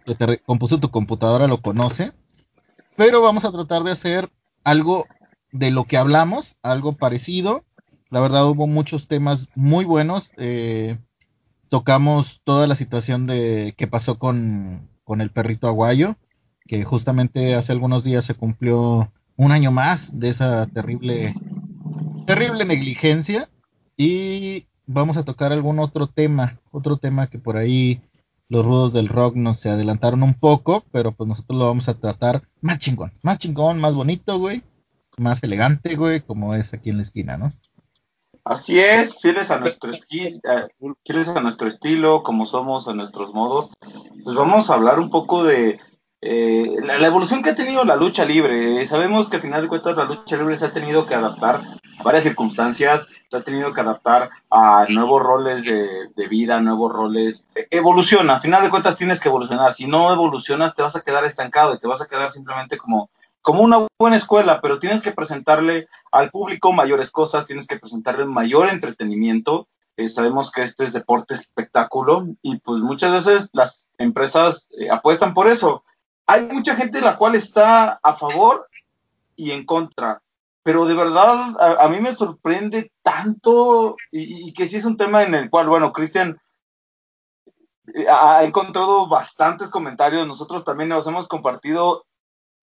que 0.03 0.15
te 0.15 0.39
compuso 0.39 0.79
tu 0.79 0.89
computadora 0.89 1.45
lo 1.45 1.61
conoce, 1.61 2.11
pero 2.95 3.21
vamos 3.21 3.45
a 3.45 3.51
tratar 3.51 3.83
de 3.83 3.91
hacer 3.91 4.31
algo 4.63 5.05
de 5.51 5.69
lo 5.69 5.83
que 5.83 5.97
hablamos, 5.97 6.55
algo 6.63 6.93
parecido. 6.93 7.63
La 8.09 8.19
verdad 8.19 8.47
hubo 8.47 8.65
muchos 8.65 9.07
temas 9.07 9.47
muy 9.53 9.85
buenos. 9.85 10.31
eh, 10.37 10.97
tocamos 11.69 12.41
toda 12.45 12.65
la 12.65 12.73
situación 12.73 13.27
de 13.27 13.75
qué 13.77 13.85
pasó 13.85 14.17
con, 14.17 14.89
con 15.03 15.21
el 15.21 15.29
perrito 15.29 15.67
aguayo, 15.67 16.15
que 16.65 16.83
justamente 16.83 17.53
hace 17.53 17.73
algunos 17.73 18.03
días 18.03 18.25
se 18.25 18.33
cumplió 18.33 19.11
un 19.37 19.51
año 19.51 19.71
más 19.71 20.19
de 20.19 20.29
esa 20.29 20.67
terrible, 20.67 21.33
terrible 22.25 22.65
negligencia. 22.65 23.49
Y 23.95 24.67
vamos 24.85 25.17
a 25.17 25.23
tocar 25.23 25.53
algún 25.53 25.79
otro 25.79 26.07
tema, 26.07 26.59
otro 26.71 26.97
tema 26.97 27.27
que 27.27 27.39
por 27.39 27.57
ahí 27.57 28.01
los 28.49 28.65
rudos 28.65 28.93
del 28.93 29.09
rock 29.09 29.35
nos 29.35 29.59
se 29.59 29.69
adelantaron 29.69 30.23
un 30.23 30.33
poco, 30.33 30.83
pero 30.91 31.11
pues 31.11 31.27
nosotros 31.27 31.59
lo 31.59 31.65
vamos 31.65 31.89
a 31.89 31.95
tratar 31.95 32.43
más 32.61 32.79
chingón, 32.79 33.13
más 33.21 33.39
chingón, 33.39 33.79
más 33.79 33.95
bonito, 33.95 34.39
güey, 34.39 34.63
más 35.17 35.43
elegante, 35.43 35.95
güey, 35.95 36.21
como 36.21 36.55
es 36.55 36.73
aquí 36.73 36.89
en 36.89 36.97
la 36.97 37.03
esquina, 37.03 37.37
¿no? 37.37 37.51
Así 38.45 38.79
es, 38.79 39.17
fieles 39.19 39.51
a 39.51 39.59
nuestro 39.59 39.91
eh, 39.91 40.33
fieles 41.03 41.27
a 41.27 41.41
nuestro 41.41 41.67
estilo, 41.67 42.23
como 42.23 42.45
somos 42.45 42.87
a 42.87 42.93
nuestros 42.93 43.33
modos, 43.33 43.69
pues 44.23 44.37
vamos 44.37 44.69
a 44.69 44.75
hablar 44.75 44.99
un 44.99 45.09
poco 45.09 45.43
de 45.43 45.81
eh, 46.29 46.75
la, 46.83 47.07
evolución 47.07 47.41
que 47.41 47.51
ha 47.51 47.55
tenido 47.55 47.85
la 47.85 47.95
lucha 47.95 48.25
libre. 48.25 48.81
Eh, 48.81 48.87
sabemos 48.87 49.29
que 49.29 49.37
al 49.37 49.41
final 49.41 49.61
de 49.61 49.69
cuentas 49.69 49.95
la 49.95 50.03
lucha 50.03 50.35
libre 50.35 50.57
se 50.57 50.65
ha 50.65 50.73
tenido 50.73 51.05
que 51.05 51.15
adaptar 51.15 51.61
varias 52.03 52.23
circunstancias, 52.23 53.07
se 53.29 53.37
ha 53.37 53.43
tenido 53.43 53.73
que 53.73 53.79
adaptar 53.79 54.29
a 54.49 54.85
nuevos 54.89 55.23
roles 55.23 55.63
de, 55.63 56.27
vida, 56.27 56.59
nuevos 56.59 56.91
roles. 56.91 57.45
E- 57.55 57.67
Evoluciona, 57.71 58.35
a 58.35 58.39
final 58.41 58.61
de 58.61 58.69
cuentas 58.69 58.97
tienes 58.97 59.21
que 59.21 59.29
evolucionar. 59.29 59.73
Si 59.73 59.87
no 59.87 60.11
evolucionas, 60.11 60.75
te 60.75 60.81
vas 60.81 60.97
a 60.97 61.01
quedar 61.01 61.23
estancado 61.23 61.73
y 61.73 61.79
te 61.79 61.87
vas 61.87 62.01
a 62.01 62.07
quedar 62.07 62.29
simplemente 62.33 62.77
como, 62.77 63.09
como 63.41 63.61
una 63.61 63.87
buena 63.97 64.17
escuela, 64.17 64.59
pero 64.59 64.79
tienes 64.79 65.01
que 65.01 65.13
presentarle 65.13 65.87
al 66.11 66.29
público 66.29 66.73
mayores 66.73 67.09
cosas, 67.09 67.45
tienes 67.45 67.67
que 67.67 67.79
presentarle 67.79 68.25
mayor 68.25 68.67
entretenimiento. 68.67 69.69
Eh, 69.95 70.09
sabemos 70.09 70.51
que 70.51 70.63
este 70.63 70.83
es 70.83 70.91
deporte 70.91 71.35
espectáculo 71.35 72.27
y 72.41 72.57
pues 72.59 72.81
muchas 72.81 73.13
veces 73.13 73.49
las 73.53 73.87
empresas 73.97 74.67
eh, 74.77 74.89
apuestan 74.91 75.33
por 75.33 75.47
eso. 75.47 75.85
Hay 76.27 76.41
mucha 76.43 76.75
gente 76.75 77.01
la 77.01 77.17
cual 77.17 77.35
está 77.35 77.99
a 78.03 78.13
favor 78.13 78.67
y 79.35 79.51
en 79.51 79.65
contra 79.65 80.21
pero 80.67 80.85
de 80.85 80.95
verdad 80.95 81.55
a, 81.79 81.87
mí 81.87 82.01
me 82.01 82.11
sorprende 82.11 82.91
tanto 83.01 83.95
y, 84.11 84.51
que 84.51 84.67
sí 84.67 84.75
es 84.75 84.83
un 84.83 84.97
tema 84.97 85.23
en 85.23 85.33
el 85.33 85.49
cual, 85.49 85.69
bueno, 85.69 85.93
Cristian 85.93 86.41
eh, 87.93 88.05
ha 88.11 88.43
encontrado 88.43 89.07
bastantes 89.07 89.69
comentarios, 89.69 90.27
nosotros 90.27 90.65
también 90.65 90.89
nos 90.89 91.07
hemos 91.07 91.29
compartido 91.29 92.03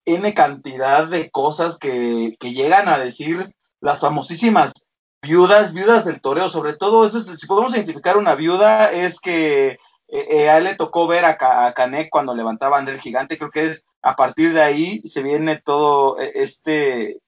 N 0.05 0.31
cantidad 0.35 1.07
de 1.07 1.31
cosas 1.31 1.79
que, 1.79 2.37
llegan 2.39 2.89
a 2.89 2.99
decir 2.99 3.55
las 3.81 4.01
famosísimas 4.01 4.71
viudas, 5.23 5.73
viudas 5.73 6.05
del 6.05 6.21
toreo, 6.21 6.47
sobre 6.49 6.73
todo, 6.73 7.07
eso 7.07 7.17
es, 7.17 7.39
si 7.39 7.47
podemos 7.47 7.73
identificar 7.73 8.17
una 8.17 8.35
viuda, 8.35 8.91
es 8.91 9.19
que 9.19 9.79
eh, 10.07 10.27
eh, 10.29 10.49
a 10.49 10.57
él 10.57 10.65
le 10.65 10.75
tocó 10.75 11.07
ver 11.07 11.25
a, 11.25 11.37
a 11.65 11.73
Canek 11.73 12.09
cuando 12.09 12.35
levantaba 12.35 12.77
a 12.77 12.79
André 12.79 12.95
el 12.95 13.01
Gigante, 13.01 13.37
creo 13.37 13.51
que 13.51 13.65
es 13.71 13.85
a 14.01 14.15
partir 14.15 14.53
de 14.53 14.61
ahí 14.61 14.99
se 14.99 15.23
viene 15.23 15.61
todo 15.63 16.17
este, 16.19 17.19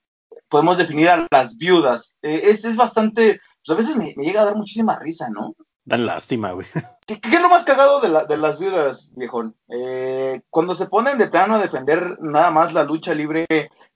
podemos 0.50 0.78
definir 0.78 1.10
a 1.10 1.28
las 1.30 1.58
viudas. 1.58 2.16
Eh, 2.22 2.42
es, 2.46 2.66
es, 2.66 2.76
bastante, 2.76 3.40
pues 3.66 3.70
a 3.70 3.80
veces 3.80 3.96
me, 3.96 4.14
me, 4.16 4.26
llega 4.26 4.42
a 4.42 4.46
dar 4.46 4.56
muchísima 4.56 4.98
risa, 5.00 5.30
¿no? 5.30 5.56
Dan 5.86 6.06
lástima, 6.06 6.52
güey. 6.52 6.68
¿Qué, 7.08 7.20
¿Qué, 7.20 7.36
es 7.36 7.42
lo 7.42 7.50
más 7.50 7.64
cagado 7.64 8.02
de, 8.02 8.10
la, 8.10 8.26
de 8.26 8.38
las 8.38 8.60
viudas, 8.60 9.12
viejón? 9.16 9.56
Eh, 9.70 10.42
cuando 10.50 10.76
se 10.76 10.88
ponen 10.88 11.18
de 11.18 11.28
plano 11.28 11.56
a 11.56 11.60
defender 11.60 12.18
nada 12.20 12.52
más 12.52 12.74
la 12.74 12.84
lucha 12.84 13.14
libre 13.14 13.46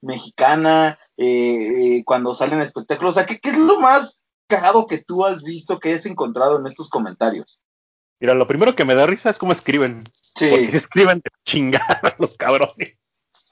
mexicana, 0.01 0.97
eh, 1.17 2.01
cuando 2.05 2.33
salen 2.33 2.61
espectáculos, 2.61 3.11
o 3.11 3.15
sea, 3.15 3.25
¿qué, 3.25 3.39
¿qué, 3.39 3.50
es 3.50 3.57
lo 3.57 3.79
más 3.79 4.23
cagado 4.47 4.88
que 4.88 5.00
tú 5.00 5.25
has 5.25 5.43
visto, 5.43 5.79
que 5.79 5.93
has 5.93 6.05
encontrado 6.05 6.59
en 6.59 6.67
estos 6.67 6.89
comentarios? 6.89 7.59
Mira, 8.21 8.35
lo 8.35 8.45
primero 8.45 8.75
que 8.75 8.85
me 8.85 8.93
da 8.93 9.07
risa 9.07 9.31
es 9.31 9.39
cómo 9.39 9.51
escriben. 9.51 10.03
Sí. 10.35 10.47
Porque 10.51 10.77
escriben 10.77 11.19
de 11.19 11.31
chingada 11.43 12.15
los 12.19 12.37
cabrones. 12.37 12.97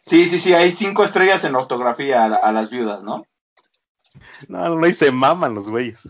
Sí, 0.06 0.28
sí, 0.28 0.40
sí, 0.40 0.54
hay 0.54 0.72
cinco 0.72 1.04
estrellas 1.04 1.44
en 1.44 1.56
ortografía 1.56 2.24
a, 2.24 2.36
a 2.36 2.52
las 2.52 2.70
viudas, 2.70 3.02
¿no? 3.04 3.26
No, 4.48 4.76
no, 4.76 4.88
y 4.88 4.94
se 4.94 5.12
maman 5.12 5.56
los 5.56 5.70
güeyes. 5.70 6.08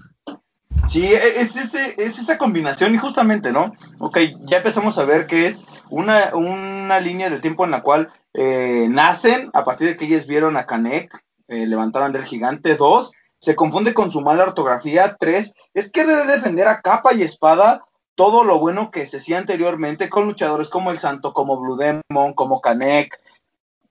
Sí, 0.87 1.05
es, 1.05 1.55
ese, 1.55 1.95
es 2.03 2.19
esa 2.19 2.37
combinación 2.37 2.93
y 2.93 2.97
justamente, 2.97 3.51
¿no? 3.51 3.73
Ok, 3.97 4.19
ya 4.41 4.57
empezamos 4.57 4.97
a 4.97 5.05
ver 5.05 5.25
que 5.25 5.47
es 5.47 5.59
una, 5.89 6.35
una 6.35 6.99
línea 6.99 7.29
de 7.29 7.39
tiempo 7.39 7.63
en 7.63 7.71
la 7.71 7.81
cual 7.81 8.11
eh, 8.33 8.87
nacen 8.89 9.49
a 9.53 9.63
partir 9.63 9.87
de 9.87 9.97
que 9.97 10.05
ellos 10.05 10.27
vieron 10.27 10.57
a 10.57 10.65
Canek 10.65 11.23
eh, 11.47 11.65
levantar 11.65 12.03
a 12.03 12.07
André 12.07 12.23
el 12.23 12.27
Gigante. 12.27 12.75
Dos, 12.75 13.11
se 13.39 13.55
confunde 13.55 13.93
con 13.93 14.11
su 14.11 14.21
mala 14.21 14.43
ortografía. 14.43 15.15
Tres, 15.17 15.53
es 15.73 15.91
querer 15.91 16.27
defender 16.27 16.67
a 16.67 16.81
capa 16.81 17.13
y 17.13 17.23
espada 17.23 17.85
todo 18.19 18.43
lo 18.43 18.59
bueno 18.59 18.91
que 18.91 19.07
se 19.07 19.15
hacía 19.15 19.37
anteriormente 19.37 20.09
con 20.09 20.25
luchadores 20.25 20.67
como 20.67 20.91
El 20.91 20.99
Santo, 20.99 21.31
como 21.31 21.57
Blue 21.57 21.77
Demon, 21.77 22.33
como 22.33 22.59
Canek, 22.59 23.17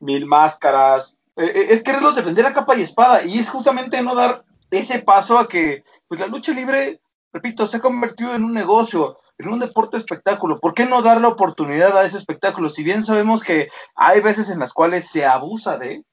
Mil 0.01 0.27
Máscaras. 0.27 1.17
Eh, 1.35 1.69
es 1.71 1.83
quererlos 1.83 2.15
defender 2.15 2.45
a 2.45 2.53
capa 2.53 2.77
y 2.77 2.83
espada 2.83 3.25
y 3.25 3.39
es 3.39 3.49
justamente 3.49 4.03
no 4.03 4.15
dar 4.15 4.45
ese 4.71 4.99
paso 4.99 5.39
a 5.39 5.49
que 5.49 5.83
pues 6.09 6.21
la 6.21 6.27
lucha 6.27 6.53
libre, 6.53 7.01
repito, 7.33 7.67
se 7.67 7.79
ha 7.79 7.81
convertido 7.81 8.35
en 8.35 8.45
un 8.45 8.53
negocio, 8.53 9.17
en 9.39 9.49
un 9.49 9.61
deporte 9.61 9.97
espectáculo. 9.97 10.61
¿Por 10.61 10.75
qué 10.75 10.85
no 10.85 11.01
dar 11.01 11.23
la 11.23 11.29
oportunidad 11.29 11.97
a 11.97 12.05
ese 12.05 12.19
espectáculo? 12.19 12.69
Si 12.69 12.85
bien 12.85 13.03
sabemos 13.03 13.43
que 13.43 13.71
hay 13.95 14.21
veces 14.21 14.51
en 14.51 14.59
las 14.59 14.75
cuales 14.75 15.09
se 15.09 15.25
abusa 15.25 15.79
de, 15.79 16.05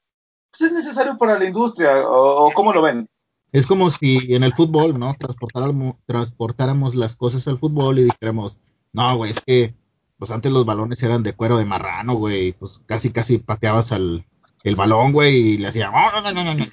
pues 0.51 0.71
es 0.71 0.71
necesario 0.71 1.17
para 1.17 1.37
la 1.37 1.43
industria, 1.43 2.07
o, 2.07 2.45
o 2.45 2.51
cómo 2.53 2.71
lo 2.71 2.81
ven. 2.81 3.09
Es 3.51 3.65
como 3.65 3.89
si 3.89 4.33
en 4.33 4.43
el 4.43 4.53
fútbol, 4.53 4.99
¿no? 4.99 5.15
Transportáramos, 5.17 5.95
transportáramos 6.05 6.95
las 6.95 7.15
cosas 7.15 7.47
al 7.47 7.57
fútbol 7.57 7.99
y 7.99 8.03
dijéramos, 8.03 8.57
no, 8.91 9.15
güey, 9.17 9.31
es 9.31 9.39
que 9.45 9.75
pues 10.17 10.31
antes 10.31 10.51
los 10.51 10.65
balones 10.65 11.01
eran 11.03 11.23
de 11.23 11.33
cuero 11.33 11.57
de 11.57 11.65
marrano, 11.65 12.15
güey, 12.15 12.53
pues 12.53 12.81
casi 12.85 13.11
casi 13.11 13.37
pateabas 13.37 13.91
al 13.91 14.25
el 14.63 14.75
balón, 14.75 15.13
güey, 15.13 15.35
y 15.35 15.57
le 15.57 15.67
hacían, 15.67 15.91
oh, 15.93 16.21
no, 16.21 16.33
no, 16.33 16.43
no, 16.43 16.55
no. 16.55 16.65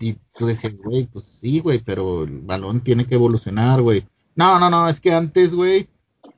Y 0.00 0.14
tú 0.34 0.46
decías, 0.46 0.74
güey, 0.76 1.06
pues 1.06 1.24
sí, 1.24 1.60
güey, 1.60 1.78
pero 1.78 2.24
el 2.24 2.40
balón 2.40 2.80
tiene 2.80 3.04
que 3.04 3.16
evolucionar, 3.16 3.82
güey. 3.82 4.06
No, 4.34 4.58
no, 4.58 4.70
no, 4.70 4.88
es 4.88 4.98
que 4.98 5.12
antes, 5.12 5.54
güey, 5.54 5.88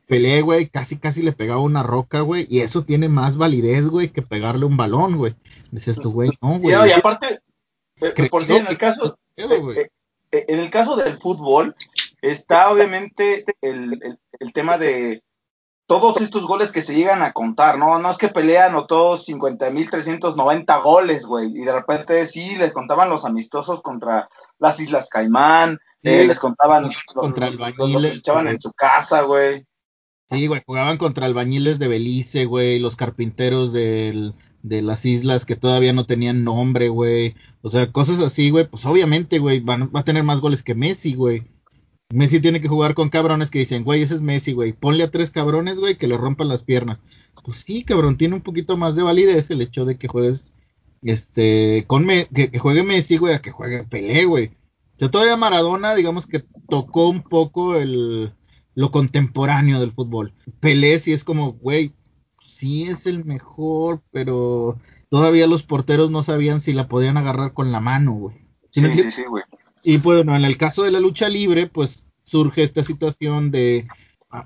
peleé, 0.07 0.43
güey, 0.43 0.69
casi, 0.69 0.99
casi 0.99 1.23
le 1.23 1.33
pegaba 1.33 1.61
una 1.61 1.85
roca, 1.85 2.23
güey, 2.23 2.47
y 2.51 2.61
eso 2.61 2.83
tiene 2.83 3.09
más 3.09 3.37
validez, 3.37 3.87
güey, 3.87 4.09
que 4.09 4.23
pegarle 4.23 4.65
un 4.65 4.77
balón, 4.77 5.17
güey. 5.17 5.37
Dices 5.71 6.01
tú, 6.01 6.11
güey, 6.11 6.31
no, 6.43 6.59
güey. 6.59 6.75
Y, 6.75 6.89
y 6.89 6.93
aparte, 6.93 7.41
eh, 8.01 8.29
por 8.29 8.45
si 8.45 8.55
en 8.55 8.67
el 8.67 8.77
caso, 8.77 9.17
eh, 9.41 9.91
eh, 10.33 10.45
en 10.49 10.59
el 10.59 10.71
caso 10.71 10.97
del 10.97 11.19
fútbol, 11.19 11.75
está 12.23 12.71
obviamente 12.71 13.45
el, 13.61 13.99
el, 14.03 14.19
el 14.39 14.53
tema 14.53 14.79
de 14.79 15.23
todos 15.91 16.21
estos 16.21 16.47
goles 16.47 16.71
que 16.71 16.83
se 16.83 16.95
llegan 16.95 17.21
a 17.21 17.33
contar, 17.33 17.77
¿no? 17.77 17.99
No 17.99 18.13
es 18.13 18.17
que 18.17 18.29
pelean 18.29 18.77
o 18.77 18.87
todos 18.87 19.27
50.390 19.27 20.83
goles, 20.85 21.27
güey, 21.27 21.49
y 21.49 21.65
de 21.65 21.73
repente 21.73 22.29
sí 22.29 22.55
les 22.55 22.73
contaban 22.73 23.09
los 23.09 23.25
amistosos 23.25 23.83
contra 23.83 24.29
las 24.61 24.79
Islas 24.79 25.09
Caimán, 25.09 25.81
sí, 26.01 26.11
eh, 26.11 26.27
les 26.29 26.39
contaban 26.39 26.89
contra 27.13 27.51
los, 27.51 27.55
albañiles, 27.55 28.03
los 28.03 28.13
que 28.13 28.19
echaban 28.19 28.47
en 28.47 28.61
su 28.61 28.73
casa, 28.73 29.23
güey. 29.23 29.67
Sí, 30.31 30.47
güey, 30.47 30.63
jugaban 30.65 30.97
contra 30.97 31.27
albañiles 31.27 31.81
de 31.81 31.89
Belice, 31.89 32.45
güey, 32.45 32.79
los 32.79 32.95
carpinteros 32.95 33.73
del, 33.73 34.35
de 34.63 34.83
las 34.83 35.05
islas 35.07 35.47
que 35.47 35.57
todavía 35.57 35.93
no 35.93 36.07
tenían 36.07 36.45
nombre, 36.45 36.89
güey. 36.89 37.35
O 37.63 37.71
sea, 37.71 37.91
cosas 37.93 38.21
así, 38.21 38.51
güey, 38.51 38.69
pues 38.69 38.85
obviamente, 38.87 39.39
güey, 39.39 39.61
va 39.61 39.89
a 39.95 40.05
tener 40.05 40.23
más 40.23 40.41
goles 40.41 40.63
que 40.63 40.75
Messi, 40.75 41.15
güey. 41.15 41.45
Messi 42.13 42.41
tiene 42.41 42.61
que 42.61 42.69
jugar 42.69 42.95
con 42.95 43.09
cabrones 43.09 43.51
que 43.51 43.61
dicen, 43.61 43.85
güey, 43.85 44.03
ese 44.03 44.17
es 44.17 44.21
Messi, 44.21 44.53
güey. 44.53 44.73
Ponle 44.73 45.05
a 45.05 45.11
tres 45.11 45.31
cabrones, 45.31 45.77
güey, 45.79 45.97
que 45.97 46.09
le 46.09 46.17
rompan 46.17 46.49
las 46.49 46.65
piernas. 46.65 47.01
Pues 47.45 47.59
sí, 47.59 47.85
cabrón, 47.85 48.17
tiene 48.17 48.35
un 48.35 48.43
poquito 48.43 48.77
más 48.77 48.97
de 48.97 49.03
validez 49.03 49.51
el 49.51 49.63
hecho 49.63 49.85
de 49.85 49.97
que 49.97 50.09
juegues, 50.09 50.47
este, 51.03 51.85
con 51.87 52.05
me 52.05 52.27
que, 52.27 52.51
que, 52.51 52.59
juegue 52.59 52.83
Messi, 52.83 53.17
güey, 53.17 53.35
a 53.35 53.41
que 53.41 53.53
juegue 53.53 53.85
Pelé, 53.85 54.25
güey. 54.25 54.47
O 54.97 54.99
sea, 54.99 55.11
todavía 55.11 55.37
Maradona, 55.37 55.95
digamos 55.95 56.27
que 56.27 56.45
tocó 56.69 57.09
un 57.09 57.23
poco 57.23 57.77
el, 57.77 58.33
lo 58.75 58.91
contemporáneo 58.91 59.81
del 59.81 59.93
fútbol. 59.93 60.35
Pelé 60.59 60.99
sí 60.99 61.13
es 61.13 61.23
como, 61.25 61.53
güey, 61.53 61.93
sí 62.61 62.85
es 62.85 63.07
el 63.07 63.25
mejor, 63.25 64.03
pero 64.13 64.79
todavía 65.09 65.47
los 65.47 65.63
porteros 65.63 66.11
no 66.11 66.23
sabían 66.23 66.61
si 66.61 66.75
la 66.75 66.89
podían 66.89 67.17
agarrar 67.17 67.55
con 67.55 67.73
la 67.73 67.81
mano, 67.81 68.13
güey. 68.13 68.37
¿Sí, 68.71 68.83
sí, 68.83 68.95
sí, 68.95 69.11
sí, 69.11 69.23
güey. 69.27 69.43
Y 69.83 69.97
bueno, 69.97 70.37
en 70.37 70.45
el 70.45 70.59
caso 70.59 70.83
de 70.83 70.91
la 70.91 71.01
lucha 71.01 71.31
libre, 71.31 71.67
pues 71.67 72.05
surge 72.25 72.63
esta 72.63 72.85
situación 72.85 73.51
de, 73.51 73.89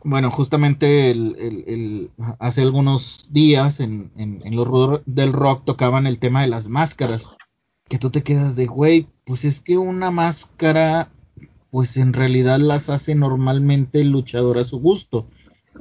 bueno, 0.05 0.31
justamente 0.31 1.11
el, 1.11 1.37
el, 1.39 1.65
el, 1.67 2.11
hace 2.39 2.63
algunos 2.63 3.27
días 3.31 3.81
en, 3.81 4.13
en, 4.17 4.43
en 4.45 4.55
los 4.55 5.03
del 5.07 5.33
rock 5.33 5.65
tocaban 5.65 6.07
el 6.07 6.21
tema 6.21 6.43
de 6.43 6.47
las 6.47 6.69
máscaras, 6.69 7.31
que 7.89 7.99
tú 7.99 8.11
te 8.11 8.23
quedas 8.23 8.55
de, 8.55 8.67
güey, 8.67 9.09
pues 9.27 9.45
es 9.45 9.61
que 9.61 9.77
una 9.77 10.13
máscara, 10.13 11.11
pues 11.71 11.97
en 11.97 12.13
realidad 12.13 12.61
las 12.61 12.89
hace 12.89 13.17
normalmente 13.17 14.01
el 14.01 14.11
luchador 14.11 14.59
a 14.59 14.65
su 14.65 14.79
gusto. 14.79 15.27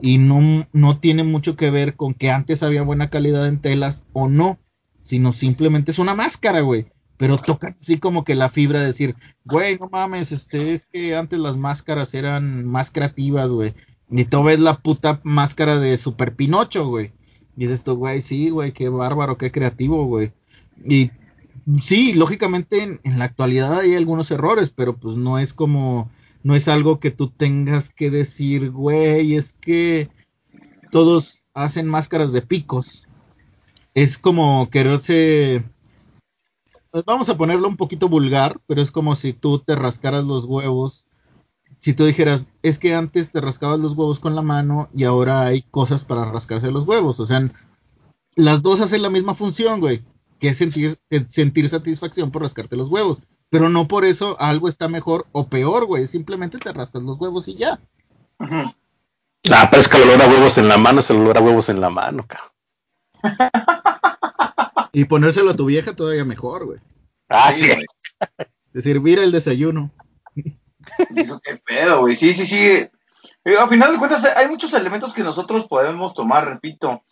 Y 0.01 0.17
no, 0.17 0.67
no 0.73 0.99
tiene 0.99 1.23
mucho 1.23 1.55
que 1.55 1.69
ver 1.69 1.95
con 1.95 2.13
que 2.13 2.31
antes 2.31 2.63
había 2.63 2.83
buena 2.83 3.09
calidad 3.09 3.47
en 3.47 3.61
telas 3.61 4.03
o 4.13 4.27
no, 4.27 4.59
sino 5.03 5.33
simplemente 5.33 5.91
es 5.91 5.99
una 5.99 6.15
máscara, 6.15 6.61
güey 6.61 6.87
pero 7.17 7.37
tocan 7.37 7.77
así 7.79 7.99
como 7.99 8.23
que 8.23 8.35
la 8.35 8.49
fibra 8.49 8.81
de 8.81 8.87
decir, 8.87 9.15
güey, 9.45 9.77
no 9.77 9.87
mames, 9.89 10.31
este, 10.31 10.73
es 10.73 10.87
que 10.91 11.15
antes 11.15 11.39
las 11.39 11.55
máscaras 11.55 12.13
eran 12.13 12.65
más 12.65 12.91
creativas, 12.91 13.49
güey. 13.49 13.73
Y 14.11 14.25
tú 14.25 14.43
ves 14.43 14.59
la 14.59 14.79
puta 14.79 15.21
máscara 15.23 15.79
de 15.79 15.97
Super 15.97 16.35
Pinocho, 16.35 16.87
güey. 16.87 17.13
Y 17.55 17.61
dices 17.61 17.79
esto, 17.79 17.95
güey, 17.95 18.21
sí, 18.21 18.49
güey, 18.49 18.73
qué 18.73 18.89
bárbaro, 18.89 19.37
qué 19.37 19.51
creativo, 19.51 20.05
güey. 20.05 20.33
Y 20.85 21.11
sí, 21.81 22.13
lógicamente 22.13 22.83
en, 22.83 22.99
en, 23.03 23.19
la 23.19 23.25
actualidad 23.25 23.79
hay 23.79 23.95
algunos 23.95 24.29
errores, 24.31 24.69
pero 24.69 24.97
pues 24.97 25.15
no 25.15 25.39
es 25.39 25.53
como, 25.53 26.11
no 26.43 26.55
es 26.55 26.67
algo 26.67 26.99
que 26.99 27.11
tú 27.11 27.29
tengas 27.29 27.91
que 27.91 28.09
decir, 28.09 28.71
güey, 28.71 29.35
es 29.35 29.53
que 29.53 30.09
todos 30.91 31.47
hacen 31.53 31.87
máscaras 31.87 32.31
de 32.31 32.41
picos. 32.41 33.07
Es 33.93 34.17
como 34.17 34.69
quererse 34.69 35.63
pues 36.93 37.05
vamos 37.05 37.27
a 37.27 37.37
ponerlo 37.37 37.67
un 37.67 37.75
poquito 37.75 38.07
vulgar, 38.07 38.61
pero 38.67 38.79
es 38.79 38.91
como 38.91 39.15
si 39.15 39.33
tú 39.33 39.57
te 39.57 39.75
rascaras 39.75 40.25
los 40.25 40.45
huevos. 40.45 41.07
Si 41.79 41.95
tú 41.95 42.05
dijeras, 42.05 42.45
es 42.61 42.77
que 42.77 42.93
antes 42.93 43.31
te 43.31 43.41
rascabas 43.41 43.79
los 43.79 43.93
huevos 43.93 44.19
con 44.19 44.35
la 44.35 44.43
mano 44.43 44.89
y 44.93 45.03
ahora 45.05 45.41
hay 45.41 45.63
cosas 45.63 46.03
para 46.03 46.31
rascarse 46.31 46.71
los 46.71 46.87
huevos. 46.87 47.19
O 47.19 47.25
sea, 47.25 47.51
las 48.35 48.61
dos 48.61 48.79
hacen 48.79 49.01
la 49.01 49.09
misma 49.09 49.33
función, 49.33 49.79
güey, 49.79 50.03
que 50.37 50.49
es 50.49 50.57
sentir, 50.59 50.95
sentir 51.29 51.67
satisfacción 51.67 52.29
por 52.29 52.43
rascarte 52.43 52.77
los 52.77 52.89
huevos. 52.89 53.23
Pero 53.53 53.69
no 53.69 53.87
por 53.87 54.03
eso 54.03 54.35
algo 54.39 54.67
está 54.67 54.87
mejor 54.87 55.27
o 55.31 55.47
peor, 55.47 55.85
güey. 55.85 56.07
Simplemente 56.07 56.57
te 56.57 56.73
rascas 56.73 57.03
los 57.03 57.19
huevos 57.19 57.47
y 57.47 57.53
ya. 57.55 57.79
Ujú. 58.39 58.73
Ah, 59.53 59.67
pero 59.69 59.79
es 59.79 59.87
que 59.87 59.97
el 59.97 60.09
olor 60.09 60.23
a 60.23 60.27
huevos 60.27 60.57
en 60.57 60.67
la 60.67 60.77
mano 60.79 61.01
es 61.01 61.09
el 61.11 61.17
olor 61.17 61.37
a 61.37 61.41
huevos 61.41 61.69
en 61.69 61.79
la 61.79 61.91
mano, 61.91 62.25
cabrón. 62.27 62.51
Y 64.91 65.05
ponérselo 65.05 65.51
a 65.51 65.55
tu 65.55 65.65
vieja 65.65 65.95
todavía 65.95 66.25
mejor, 66.25 66.65
güey. 66.65 66.79
Ah, 67.29 67.51
Sí, 67.53 67.61
sí. 67.61 67.67
güey. 67.73 67.85
De 68.73 68.81
servir 68.81 69.19
el 69.19 69.31
desayuno. 69.31 69.91
Qué 70.35 71.57
pedo, 71.65 72.01
güey. 72.01 72.15
Sí, 72.15 72.33
sí, 72.33 72.45
sí. 72.47 72.57
Eh, 73.45 73.57
a 73.59 73.67
final 73.67 73.91
de 73.93 73.99
cuentas, 73.99 74.23
hay 74.25 74.47
muchos 74.47 74.73
elementos 74.73 75.13
que 75.13 75.23
nosotros 75.23 75.67
podemos 75.67 76.13
tomar, 76.15 76.45
repito. 76.47 77.03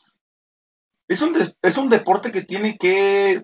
Es 1.07 1.21
un, 1.21 1.33
des- 1.33 1.55
es 1.61 1.77
un 1.77 1.89
deporte 1.89 2.31
que 2.31 2.41
tiene 2.41 2.77
que, 2.77 3.43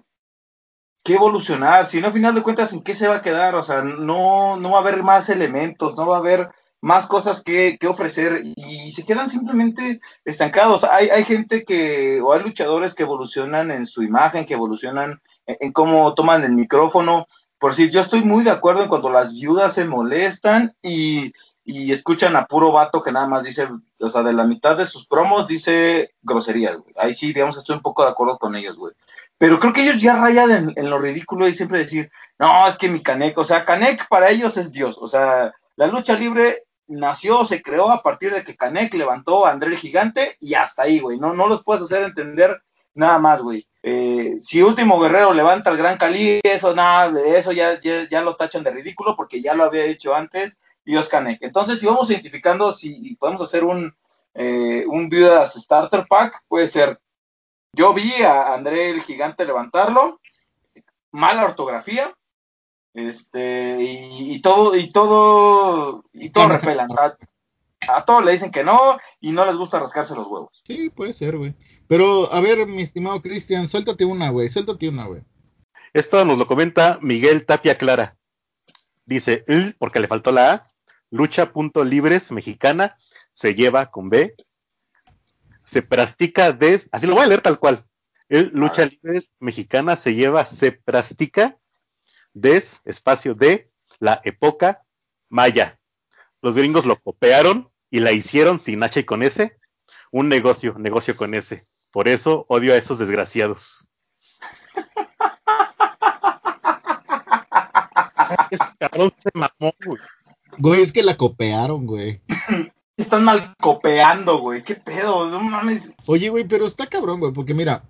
que 1.03 1.15
evolucionar. 1.15 1.87
Si 1.87 2.01
no, 2.01 2.07
a 2.07 2.11
final 2.11 2.35
de 2.35 2.43
cuentas, 2.43 2.73
¿en 2.73 2.81
qué 2.81 2.93
se 2.93 3.07
va 3.07 3.17
a 3.17 3.21
quedar? 3.21 3.55
O 3.55 3.63
sea, 3.63 3.81
no, 3.81 4.57
no 4.57 4.71
va 4.71 4.77
a 4.77 4.81
haber 4.81 5.03
más 5.03 5.29
elementos, 5.29 5.95
no 5.95 6.07
va 6.07 6.17
a 6.17 6.19
haber 6.19 6.49
más 6.81 7.07
cosas 7.07 7.41
que, 7.43 7.77
que 7.79 7.87
ofrecer 7.87 8.43
y 8.55 8.91
se 8.91 9.03
quedan 9.03 9.29
simplemente 9.29 9.99
estancados. 10.25 10.83
Hay, 10.83 11.09
hay 11.09 11.23
gente 11.23 11.63
que, 11.63 12.21
o 12.21 12.33
hay 12.33 12.43
luchadores 12.43 12.93
que 12.93 13.03
evolucionan 13.03 13.71
en 13.71 13.85
su 13.85 14.03
imagen, 14.03 14.45
que 14.45 14.53
evolucionan 14.53 15.21
en, 15.45 15.71
cómo 15.71 16.13
toman 16.13 16.43
el 16.43 16.51
micrófono. 16.51 17.25
Por 17.59 17.71
decir, 17.71 17.89
yo 17.89 18.01
estoy 18.01 18.23
muy 18.23 18.43
de 18.43 18.51
acuerdo 18.51 18.83
en 18.83 18.89
cuando 18.89 19.09
las 19.09 19.33
viudas 19.33 19.73
se 19.73 19.85
molestan 19.85 20.75
y, 20.81 21.33
y 21.65 21.91
escuchan 21.91 22.35
a 22.35 22.45
puro 22.45 22.71
vato 22.71 23.01
que 23.01 23.11
nada 23.11 23.27
más 23.27 23.43
dice, 23.43 23.67
o 23.99 24.09
sea, 24.09 24.21
de 24.21 24.33
la 24.33 24.45
mitad 24.45 24.77
de 24.77 24.85
sus 24.85 25.07
promos 25.07 25.47
dice 25.47 26.11
groserías, 26.21 26.77
güey. 26.77 26.93
Ahí 26.97 27.13
sí, 27.13 27.33
digamos, 27.33 27.57
estoy 27.57 27.75
un 27.75 27.81
poco 27.81 28.03
de 28.03 28.11
acuerdo 28.11 28.37
con 28.37 28.55
ellos, 28.55 28.77
güey. 28.77 28.93
Pero 29.37 29.59
creo 29.59 29.73
que 29.73 29.83
ellos 29.83 30.01
ya 30.01 30.15
rayan 30.15 30.73
en, 30.75 30.89
lo 30.89 30.97
ridículo 30.97 31.47
y 31.47 31.53
siempre 31.53 31.79
decir, 31.79 32.11
no, 32.39 32.67
es 32.67 32.77
que 32.77 32.89
mi 32.89 33.03
Canek, 33.03 33.37
o 33.37 33.43
sea, 33.43 33.65
Canek 33.65 34.07
para 34.07 34.29
ellos 34.29 34.57
es 34.57 34.71
Dios. 34.71 34.97
O 34.99 35.07
sea, 35.07 35.53
la 35.75 35.87
lucha 35.87 36.15
libre 36.15 36.63
nació, 36.87 37.45
se 37.45 37.61
creó 37.61 37.91
a 37.91 38.01
partir 38.01 38.33
de 38.33 38.43
que 38.43 38.55
Canek 38.55 38.93
levantó 38.95 39.45
a 39.45 39.51
André 39.51 39.69
el 39.69 39.77
Gigante 39.77 40.37
y 40.39 40.55
hasta 40.55 40.83
ahí, 40.83 40.99
güey. 40.99 41.19
No, 41.19 41.33
no 41.33 41.47
los 41.47 41.63
puedes 41.63 41.83
hacer 41.83 42.03
entender 42.03 42.61
nada 42.95 43.19
más, 43.19 43.41
güey. 43.41 43.67
Eh, 43.83 44.37
si 44.41 44.61
Último 44.61 44.99
Guerrero 44.99 45.33
levanta 45.33 45.69
al 45.69 45.77
Gran 45.77 45.97
Cali, 45.97 46.41
eso 46.43 46.75
nada, 46.75 47.21
eso 47.21 47.51
ya, 47.51 47.79
ya, 47.79 48.09
ya 48.09 48.21
lo 48.21 48.35
tachan 48.35 48.63
de 48.63 48.71
ridículo 48.71 49.15
porque 49.15 49.41
ya 49.41 49.53
lo 49.53 49.63
había 49.63 49.85
hecho 49.85 50.15
antes 50.15 50.57
Dios 50.83 51.07
Canek. 51.07 51.41
Entonces, 51.41 51.79
si 51.79 51.85
vamos 51.85 52.09
identificando, 52.09 52.71
si 52.71 53.15
podemos 53.15 53.41
hacer 53.41 53.63
un, 53.63 53.95
eh, 54.33 54.83
un 54.87 55.09
Viudas 55.09 55.53
Starter 55.53 56.05
Pack, 56.09 56.43
puede 56.47 56.67
ser, 56.67 56.99
yo 57.73 57.93
vi 57.93 58.13
a 58.23 58.53
André 58.53 58.89
el 58.89 59.01
Gigante 59.01 59.45
levantarlo, 59.45 60.19
mala 61.11 61.45
ortografía, 61.45 62.13
este, 62.93 63.77
y, 63.79 64.35
y 64.35 64.41
todo, 64.41 64.75
y 64.75 64.91
todo, 64.91 66.03
y 66.13 66.29
todo 66.29 66.49
repelan. 66.49 66.89
A, 66.97 67.15
a 67.89 68.05
todos 68.05 68.25
le 68.25 68.31
dicen 68.31 68.51
que 68.51 68.63
no, 68.63 68.97
y 69.19 69.31
no 69.31 69.45
les 69.45 69.55
gusta 69.55 69.79
rascarse 69.79 70.15
los 70.15 70.27
huevos. 70.27 70.61
Sí, 70.65 70.89
puede 70.89 71.13
ser, 71.13 71.37
güey. 71.37 71.53
Pero, 71.87 72.31
a 72.33 72.41
ver, 72.41 72.65
mi 72.67 72.81
estimado 72.81 73.21
Cristian, 73.21 73.67
suéltate 73.67 74.03
una, 74.03 74.29
güey. 74.29 74.49
Suéltate 74.49 74.89
una, 74.89 75.05
güey. 75.05 75.21
Esto 75.93 76.23
nos 76.25 76.37
lo 76.37 76.47
comenta 76.47 76.99
Miguel 77.01 77.45
Tapia 77.45 77.77
Clara. 77.77 78.17
Dice, 79.05 79.45
porque 79.79 79.99
le 79.99 80.07
faltó 80.07 80.31
la 80.31 80.51
A, 80.51 80.67
lucha.libres 81.11 82.31
mexicana, 82.31 82.97
se 83.33 83.53
lleva 83.53 83.89
con 83.89 84.09
B, 84.09 84.35
se 85.67 85.81
practica 85.81 86.53
des, 86.53 86.87
así 86.91 87.05
lo 87.05 87.15
voy 87.15 87.25
a 87.25 87.27
leer 87.27 87.41
tal 87.41 87.59
cual. 87.59 87.85
El 88.29 88.51
lucha 88.53 88.83
ver. 88.83 88.93
libres 88.93 89.29
mexicana 89.39 89.97
se 89.97 90.15
lleva, 90.15 90.45
se 90.45 90.71
practica 90.71 91.57
des, 92.33 92.81
espacio 92.85 93.35
de, 93.35 93.69
la 93.99 94.21
época 94.23 94.83
maya. 95.29 95.77
Los 96.41 96.55
gringos 96.55 96.85
lo 96.85 96.99
copiaron 96.99 97.69
y 97.89 97.99
la 97.99 98.13
hicieron 98.13 98.61
sin 98.61 98.81
H 98.81 99.01
y 99.01 99.03
con 99.03 99.23
S, 99.23 99.57
un 100.11 100.29
negocio, 100.29 100.75
negocio 100.77 101.15
con 101.15 101.33
S. 101.33 101.61
Por 101.91 102.07
eso 102.07 102.45
odio 102.47 102.73
a 102.73 102.77
esos 102.77 102.97
desgraciados. 102.99 103.87
Este 108.51 108.65
cabrón 108.79 109.13
se 109.23 109.29
mamó, 109.33 109.73
güey. 109.85 110.01
Güey, 110.57 110.81
es 110.81 110.91
que 110.91 111.03
la 111.03 111.15
copiaron, 111.15 111.85
güey. 111.85 112.21
Están 112.97 113.23
mal 113.23 113.53
copeando, 113.61 114.39
güey. 114.39 114.63
¿Qué 114.63 114.75
pedo? 114.75 115.29
No 115.29 115.39
mames. 115.39 115.93
Oye, 116.07 116.29
güey, 116.29 116.47
pero 116.47 116.65
está 116.65 116.87
cabrón, 116.87 117.19
güey, 117.19 117.31
porque 117.31 117.53
mira, 117.53 117.83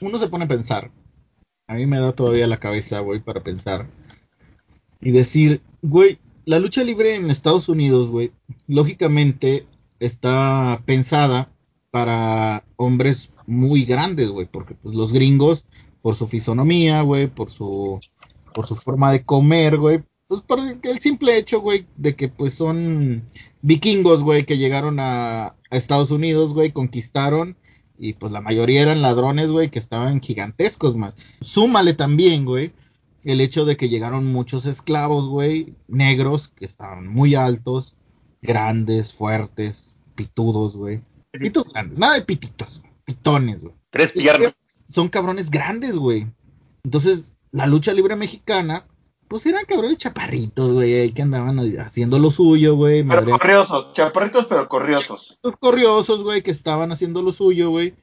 uno 0.00 0.18
se 0.18 0.28
pone 0.28 0.44
a 0.44 0.48
pensar. 0.48 0.90
A 1.66 1.74
mí 1.74 1.86
me 1.86 1.98
da 1.98 2.12
todavía 2.12 2.46
la 2.46 2.60
cabeza, 2.60 3.00
güey, 3.00 3.20
para 3.20 3.42
pensar. 3.42 3.88
Y 5.00 5.10
decir, 5.10 5.60
güey, 5.82 6.18
la 6.44 6.58
lucha 6.58 6.84
libre 6.84 7.16
en 7.16 7.30
Estados 7.30 7.68
Unidos, 7.68 8.10
güey, 8.10 8.32
lógicamente 8.68 9.66
está 9.98 10.80
pensada 10.84 11.50
para 11.90 12.64
hombres 12.76 13.30
muy 13.46 13.84
grandes, 13.84 14.28
güey, 14.28 14.46
porque 14.46 14.74
pues, 14.74 14.94
los 14.94 15.12
gringos, 15.12 15.64
por 16.02 16.16
su 16.16 16.26
fisonomía, 16.26 17.02
güey, 17.02 17.26
por 17.26 17.50
su, 17.50 17.98
por 18.52 18.66
su 18.66 18.76
forma 18.76 19.10
de 19.10 19.24
comer, 19.24 19.78
güey, 19.78 20.02
pues 20.28 20.40
por 20.40 20.58
el, 20.60 20.98
simple 21.00 21.36
hecho, 21.36 21.60
güey, 21.60 21.86
de 21.96 22.14
que 22.16 22.28
pues 22.28 22.54
son 22.54 23.24
vikingos, 23.62 24.22
güey, 24.22 24.46
que 24.46 24.58
llegaron 24.58 25.00
a, 25.00 25.46
a 25.46 25.56
Estados 25.70 26.10
Unidos, 26.10 26.54
güey, 26.54 26.72
conquistaron 26.72 27.56
y 27.98 28.14
pues 28.14 28.32
la 28.32 28.40
mayoría 28.40 28.82
eran 28.82 29.02
ladrones, 29.02 29.50
güey, 29.50 29.70
que 29.70 29.78
estaban 29.78 30.20
gigantescos 30.20 30.96
más. 30.96 31.14
Súmale 31.40 31.94
también, 31.94 32.44
güey, 32.44 32.72
el 33.22 33.40
hecho 33.40 33.64
de 33.64 33.76
que 33.76 33.88
llegaron 33.88 34.32
muchos 34.32 34.66
esclavos, 34.66 35.28
güey, 35.28 35.74
negros, 35.88 36.48
que 36.48 36.64
estaban 36.64 37.06
muy 37.06 37.34
altos, 37.34 37.96
grandes, 38.42 39.14
fuertes, 39.14 39.94
pitudos, 40.14 40.76
güey. 40.76 41.00
Pitos 41.32 41.72
grandes, 41.72 41.98
nada 41.98 42.14
de 42.14 42.22
pititos, 42.22 42.82
pitones, 43.04 43.62
güey. 43.62 43.74
Tres 43.90 44.12
piernas. 44.12 44.54
Son 44.90 45.08
cabrones 45.08 45.50
grandes, 45.50 45.96
güey. 45.96 46.26
Entonces, 46.84 47.32
la 47.50 47.66
lucha 47.66 47.92
libre 47.92 48.16
mexicana, 48.16 48.86
pues 49.28 49.46
eran 49.46 49.64
cabrones 49.64 49.98
chaparritos, 49.98 50.72
güey, 50.72 51.12
que 51.12 51.22
andaban 51.22 51.58
haciendo 51.80 52.18
lo 52.18 52.30
suyo, 52.30 52.76
güey. 52.76 53.02
Pero 53.02 53.24
corriosos, 53.38 53.92
chaparritos, 53.94 54.46
pero 54.46 54.68
corriosos. 54.68 55.38
los 55.42 55.56
corriosos, 55.56 56.22
güey, 56.22 56.42
que 56.42 56.50
estaban 56.50 56.92
haciendo 56.92 57.22
lo 57.22 57.32
suyo, 57.32 57.70
güey. 57.70 57.94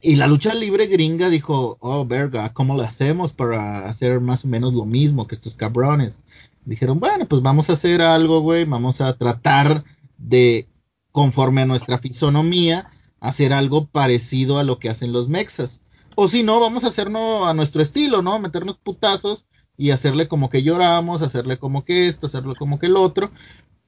Y 0.00 0.16
la 0.16 0.26
lucha 0.26 0.54
libre 0.54 0.86
gringa 0.86 1.28
dijo, 1.28 1.78
oh, 1.80 2.04
verga, 2.04 2.52
¿cómo 2.52 2.76
lo 2.76 2.82
hacemos 2.82 3.32
para 3.32 3.88
hacer 3.88 4.20
más 4.20 4.44
o 4.44 4.48
menos 4.48 4.74
lo 4.74 4.84
mismo 4.84 5.26
que 5.26 5.34
estos 5.34 5.54
cabrones? 5.54 6.20
Dijeron, 6.64 7.00
bueno, 7.00 7.26
pues 7.26 7.42
vamos 7.42 7.70
a 7.70 7.74
hacer 7.74 8.02
algo, 8.02 8.40
güey, 8.40 8.64
vamos 8.64 9.00
a 9.00 9.16
tratar 9.16 9.84
de, 10.18 10.68
conforme 11.12 11.62
a 11.62 11.66
nuestra 11.66 11.98
fisonomía, 11.98 12.90
hacer 13.20 13.52
algo 13.52 13.86
parecido 13.86 14.58
a 14.58 14.64
lo 14.64 14.78
que 14.78 14.90
hacen 14.90 15.12
los 15.12 15.28
mexas. 15.28 15.80
O 16.14 16.28
si 16.28 16.42
no, 16.42 16.60
vamos 16.60 16.84
a 16.84 16.88
hacerlo 16.88 17.46
a 17.46 17.54
nuestro 17.54 17.82
estilo, 17.82 18.22
¿no? 18.22 18.38
Meternos 18.38 18.76
putazos 18.76 19.44
y 19.76 19.90
hacerle 19.90 20.28
como 20.28 20.50
que 20.50 20.62
lloramos, 20.62 21.22
hacerle 21.22 21.58
como 21.58 21.84
que 21.84 22.08
esto, 22.08 22.26
hacerle 22.26 22.54
como 22.56 22.78
que 22.78 22.86
el 22.86 22.96
otro. 22.96 23.30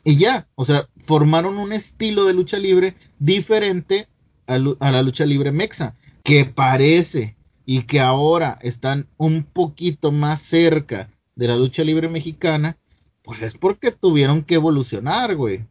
Y 0.04 0.16
ya, 0.16 0.46
o 0.54 0.64
sea, 0.64 0.88
formaron 1.04 1.58
un 1.58 1.72
estilo 1.72 2.24
de 2.24 2.34
lucha 2.34 2.58
libre 2.58 2.96
diferente 3.18 4.08
a, 4.46 4.58
la 4.58 5.02
lucha 5.02 5.26
libre 5.26 5.52
mexa, 5.52 5.96
que 6.24 6.44
parece 6.44 7.36
y 7.66 7.82
que 7.82 8.00
ahora 8.00 8.58
están 8.62 9.06
un 9.18 9.42
poquito 9.42 10.10
más 10.10 10.40
cerca 10.40 11.10
de 11.36 11.48
la 11.48 11.56
lucha 11.56 11.84
libre 11.84 12.08
mexicana, 12.08 12.78
pues 13.22 13.42
es 13.42 13.58
porque 13.58 13.90
tuvieron 13.90 14.42
que 14.42 14.54
evolucionar, 14.54 15.36
güey. 15.36 15.66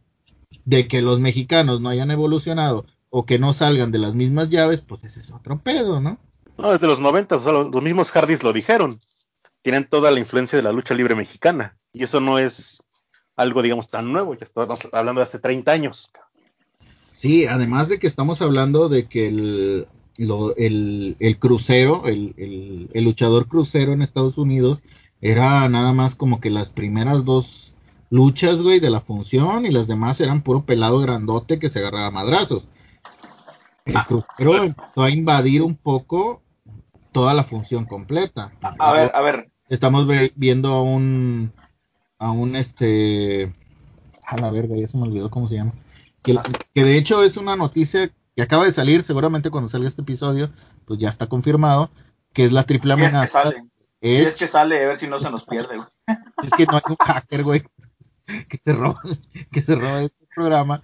De 0.64 0.86
que 0.86 1.02
los 1.02 1.18
mexicanos 1.20 1.80
no 1.80 1.88
hayan 1.88 2.10
evolucionado 2.10 2.86
o 3.10 3.26
que 3.26 3.38
no 3.38 3.52
salgan 3.52 3.90
de 3.90 3.98
las 3.98 4.14
mismas 4.14 4.50
llaves, 4.50 4.80
pues 4.80 5.04
ese 5.04 5.20
es 5.20 5.32
otro 5.32 5.58
pedo, 5.58 6.00
¿no? 6.00 6.18
No, 6.56 6.72
desde 6.72 6.86
los 6.86 7.00
90, 7.00 7.36
o 7.36 7.40
sea, 7.40 7.52
los, 7.52 7.70
los 7.70 7.82
mismos 7.82 8.10
Hardys 8.10 8.42
lo 8.42 8.52
dijeron. 8.52 9.00
Tienen 9.62 9.88
toda 9.88 10.10
la 10.10 10.20
influencia 10.20 10.56
de 10.56 10.62
la 10.62 10.72
lucha 10.72 10.94
libre 10.94 11.14
mexicana. 11.14 11.76
Y 11.92 12.04
eso 12.04 12.20
no 12.20 12.38
es 12.38 12.78
algo, 13.36 13.62
digamos, 13.62 13.88
tan 13.88 14.12
nuevo. 14.12 14.34
Ya 14.34 14.44
estamos 14.46 14.78
hablando 14.92 15.20
de 15.20 15.26
hace 15.26 15.38
30 15.38 15.72
años. 15.72 16.10
Sí, 17.12 17.46
además 17.46 17.88
de 17.88 17.98
que 17.98 18.06
estamos 18.06 18.40
hablando 18.42 18.88
de 18.88 19.08
que 19.08 19.26
el, 19.26 19.88
lo- 20.18 20.54
el, 20.56 21.16
el 21.18 21.38
crucero, 21.38 22.04
el, 22.06 22.34
el- 22.36 22.88
el 22.92 23.04
luchador 23.04 23.48
crucero 23.48 23.92
en 23.92 24.02
Estados 24.02 24.38
Unidos, 24.38 24.82
era 25.20 25.68
nada 25.68 25.92
más 25.92 26.14
como 26.14 26.40
que 26.40 26.50
las 26.50 26.70
primeras 26.70 27.24
dos 27.24 27.72
luchas, 28.10 28.62
güey, 28.62 28.78
de 28.80 28.90
la 28.90 29.00
función 29.00 29.66
y 29.66 29.70
las 29.70 29.88
demás 29.88 30.20
eran 30.20 30.42
puro 30.42 30.62
pelado 30.64 31.00
grandote 31.00 31.58
que 31.58 31.68
se 31.68 31.80
agarraba 31.80 32.06
a 32.06 32.10
madrazos. 32.12 32.68
El 33.84 33.94
crucero 34.04 34.62
empezó 34.62 35.02
a 35.02 35.10
invadir 35.10 35.62
un 35.62 35.74
poco 35.74 36.42
toda 37.18 37.34
la 37.34 37.42
función 37.42 37.84
completa. 37.84 38.52
A 38.60 38.92
ver, 38.92 39.10
a 39.12 39.20
ver. 39.20 39.50
Estamos 39.68 40.06
viendo 40.36 40.72
a 40.72 40.82
un, 40.84 41.52
a 42.16 42.30
un 42.30 42.54
este, 42.54 43.52
a 44.24 44.36
la 44.36 44.52
verga, 44.52 44.76
ya 44.76 44.86
se 44.86 44.96
me 44.96 45.02
olvidó 45.02 45.28
cómo 45.28 45.48
se 45.48 45.56
llama. 45.56 45.72
Que, 46.22 46.38
que 46.72 46.84
de 46.84 46.96
hecho 46.96 47.24
es 47.24 47.36
una 47.36 47.56
noticia 47.56 48.12
que 48.36 48.42
acaba 48.42 48.66
de 48.66 48.70
salir, 48.70 49.02
seguramente 49.02 49.50
cuando 49.50 49.68
salga 49.68 49.88
este 49.88 50.02
episodio, 50.02 50.48
pues 50.84 51.00
ya 51.00 51.08
está 51.08 51.26
confirmado, 51.26 51.90
que 52.32 52.44
es 52.44 52.52
la 52.52 52.62
triple 52.62 52.94
¿Quién 52.94 53.06
es 53.06 53.10
que 53.10 53.16
amenaza 53.16 53.42
sale? 53.42 53.64
Es 54.00 54.36
que 54.36 54.46
sale, 54.46 54.84
a 54.84 54.86
ver 54.86 54.96
si 54.96 55.08
no 55.08 55.18
se 55.18 55.28
nos 55.28 55.44
pierde, 55.44 55.76
güey. 55.76 55.88
es 56.44 56.52
que 56.52 56.66
no 56.66 56.76
hay 56.76 56.82
un 56.88 56.96
hacker, 57.04 57.42
güey, 57.42 57.64
que 58.48 58.58
se 58.58 58.72
roba, 58.72 59.02
que 59.50 59.60
se 59.60 59.74
roba 59.74 60.02
este 60.02 60.24
programa, 60.32 60.82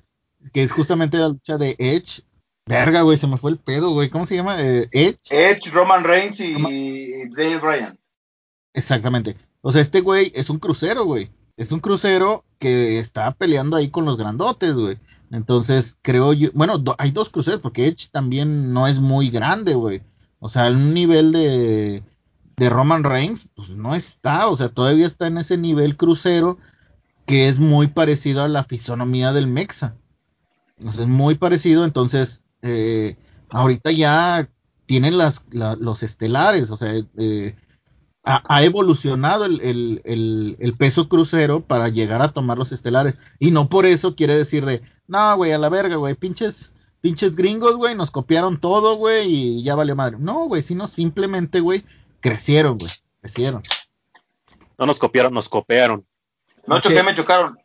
que 0.53 0.65
es 0.65 0.73
justamente 0.73 1.17
la 1.17 1.29
lucha 1.29 1.59
de 1.59 1.77
Edge. 1.79 2.25
Verga, 2.67 3.03
güey, 3.03 3.19
se 3.19 3.27
me 3.27 3.37
fue 3.37 3.51
el 3.51 3.59
pedo, 3.59 3.91
güey. 3.91 4.09
¿Cómo 4.09 4.25
se 4.27 4.37
llama? 4.37 4.61
Eh, 4.63 4.89
Edge. 4.93 5.19
Edge, 5.31 5.71
Roman 5.71 6.03
Reigns 6.05 6.41
y 6.41 7.29
Daniel 7.37 7.61
Bryan. 7.61 7.99
Exactamente. 8.73 9.37
O 9.61 9.71
sea, 9.71 9.83
este 9.83 10.01
güey 10.01 10.33
es 10.35 10.49
un 10.51 10.59
crucero, 10.59 11.05
güey. 11.05 11.31
Es 11.57 11.71
un 11.73 11.81
crucero 11.81 12.45
que 12.59 12.99
está 12.99 13.31
peleando 13.33 13.77
ahí 13.77 13.89
con 13.91 14.05
los 14.05 14.17
grandotes, 14.17 14.75
güey. 14.75 14.99
Entonces, 15.31 15.99
creo 16.03 16.33
yo, 16.33 16.49
bueno, 16.55 16.79
do- 16.79 16.97
hay 16.99 17.11
dos 17.11 17.29
cruceros, 17.29 17.61
porque 17.61 17.87
Edge 17.87 18.09
también 18.11 18.73
no 18.73 18.87
es 18.87 18.99
muy 18.99 19.31
grande, 19.31 19.75
güey. 19.75 20.03
O 20.41 20.49
sea, 20.49 20.67
en 20.69 20.77
un 20.77 20.95
nivel 20.95 21.33
de, 21.33 22.03
de 22.57 22.71
Roman 22.71 23.05
Reigns, 23.05 23.47
pues 23.55 23.71
no 23.71 23.95
está, 23.95 24.49
o 24.49 24.57
sea, 24.57 24.69
todavía 24.69 25.07
está 25.07 25.27
en 25.27 25.39
ese 25.39 25.57
nivel 25.57 25.97
crucero 25.97 26.59
que 27.27 27.49
es 27.49 27.59
muy 27.59 27.89
parecido 27.89 28.43
a 28.43 28.49
la 28.49 28.65
fisonomía 28.65 29.33
del 29.33 29.47
Mexa. 29.47 29.97
O 30.85 30.93
sea, 30.93 31.03
es 31.03 31.09
muy 31.09 31.37
parecido, 31.37 31.85
entonces, 31.85 32.43
eh, 32.65 33.17
ahorita 33.51 33.93
ya 33.93 34.49
tienen 34.87 35.17
las, 35.19 35.47
la- 35.53 35.77
los 35.77 36.03
estelares, 36.03 36.71
o 36.71 36.77
sea, 36.77 36.93
eh, 37.19 37.55
ha, 38.25 38.43
ha 38.49 38.63
evolucionado 38.65 39.45
el, 39.45 39.61
el- 39.61 40.01
el- 40.05 40.57
el 40.59 40.75
peso 40.75 41.09
crucero 41.09 41.61
para 41.61 41.89
llegar 41.89 42.23
a 42.23 42.33
tomar 42.33 42.59
los 42.59 42.73
estelares. 42.73 43.19
Y 43.39 43.51
no 43.51 43.69
por 43.69 43.87
eso 43.87 44.17
quiere 44.17 44.37
decir 44.37 44.65
de, 44.67 44.83
no, 45.07 45.37
güey, 45.37 45.53
a 45.53 45.59
la 45.59 45.69
verga, 45.69 45.97
güey, 45.97 46.15
pinches, 46.15 46.73
pinches 47.01 47.37
gringos, 47.37 47.77
güey, 47.77 47.95
nos 47.95 48.11
copiaron 48.11 48.59
todo, 48.59 48.97
güey, 48.97 49.29
y 49.31 49.63
ya 49.63 49.75
vale 49.75 49.95
madre. 49.95 50.17
No, 50.19 50.47
güey, 50.47 50.63
sino 50.63 50.89
simplemente, 50.89 51.61
güey, 51.61 51.85
crecieron, 52.21 52.79
güey, 52.79 52.91
crecieron. 53.21 53.63
No 54.79 54.87
nos 54.87 54.99
copiaron, 54.99 55.33
nos 55.35 55.49
copiaron. 55.49 56.05
No 56.67 56.77
Ok. 56.77 56.83
choqué, 56.83 57.03
me 57.03 57.15
chocaron. 57.15 57.59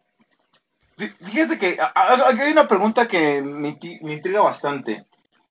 Fí- 1.00 1.16
Fíjate 1.26 1.58
que 1.58 1.78
aquí 1.80 2.42
hay 2.42 2.52
una 2.52 2.68
pregunta 2.68 3.08
que 3.08 3.42
me, 3.42 3.80
intriga 4.02 4.42
bastante 4.42 5.06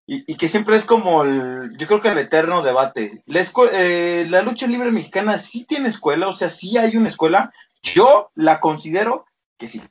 y, 0.06 0.30
y 0.30 0.36
que 0.36 0.46
siempre 0.48 0.76
es 0.76 0.84
como 0.84 1.22
el, 1.24 1.74
yo 1.78 1.86
creo 1.86 2.00
que 2.02 2.08
el 2.08 2.18
eterno 2.18 2.62
debate. 2.62 3.22
La, 3.26 3.42
eh, 3.72 4.26
la 4.28 4.42
lucha 4.42 4.66
libre 4.66 4.90
mexicana 4.90 5.38
sí 5.38 5.64
tiene 5.64 5.88
escuela, 5.88 6.28
o 6.28 6.36
sea, 6.36 6.48
sí 6.50 6.76
hay 6.76 6.96
una 6.96 7.08
escuela. 7.08 7.52
Yo 7.82 8.30
la 8.34 8.60
considero 8.60 9.24
que 9.56 9.68
sí. 9.68 9.82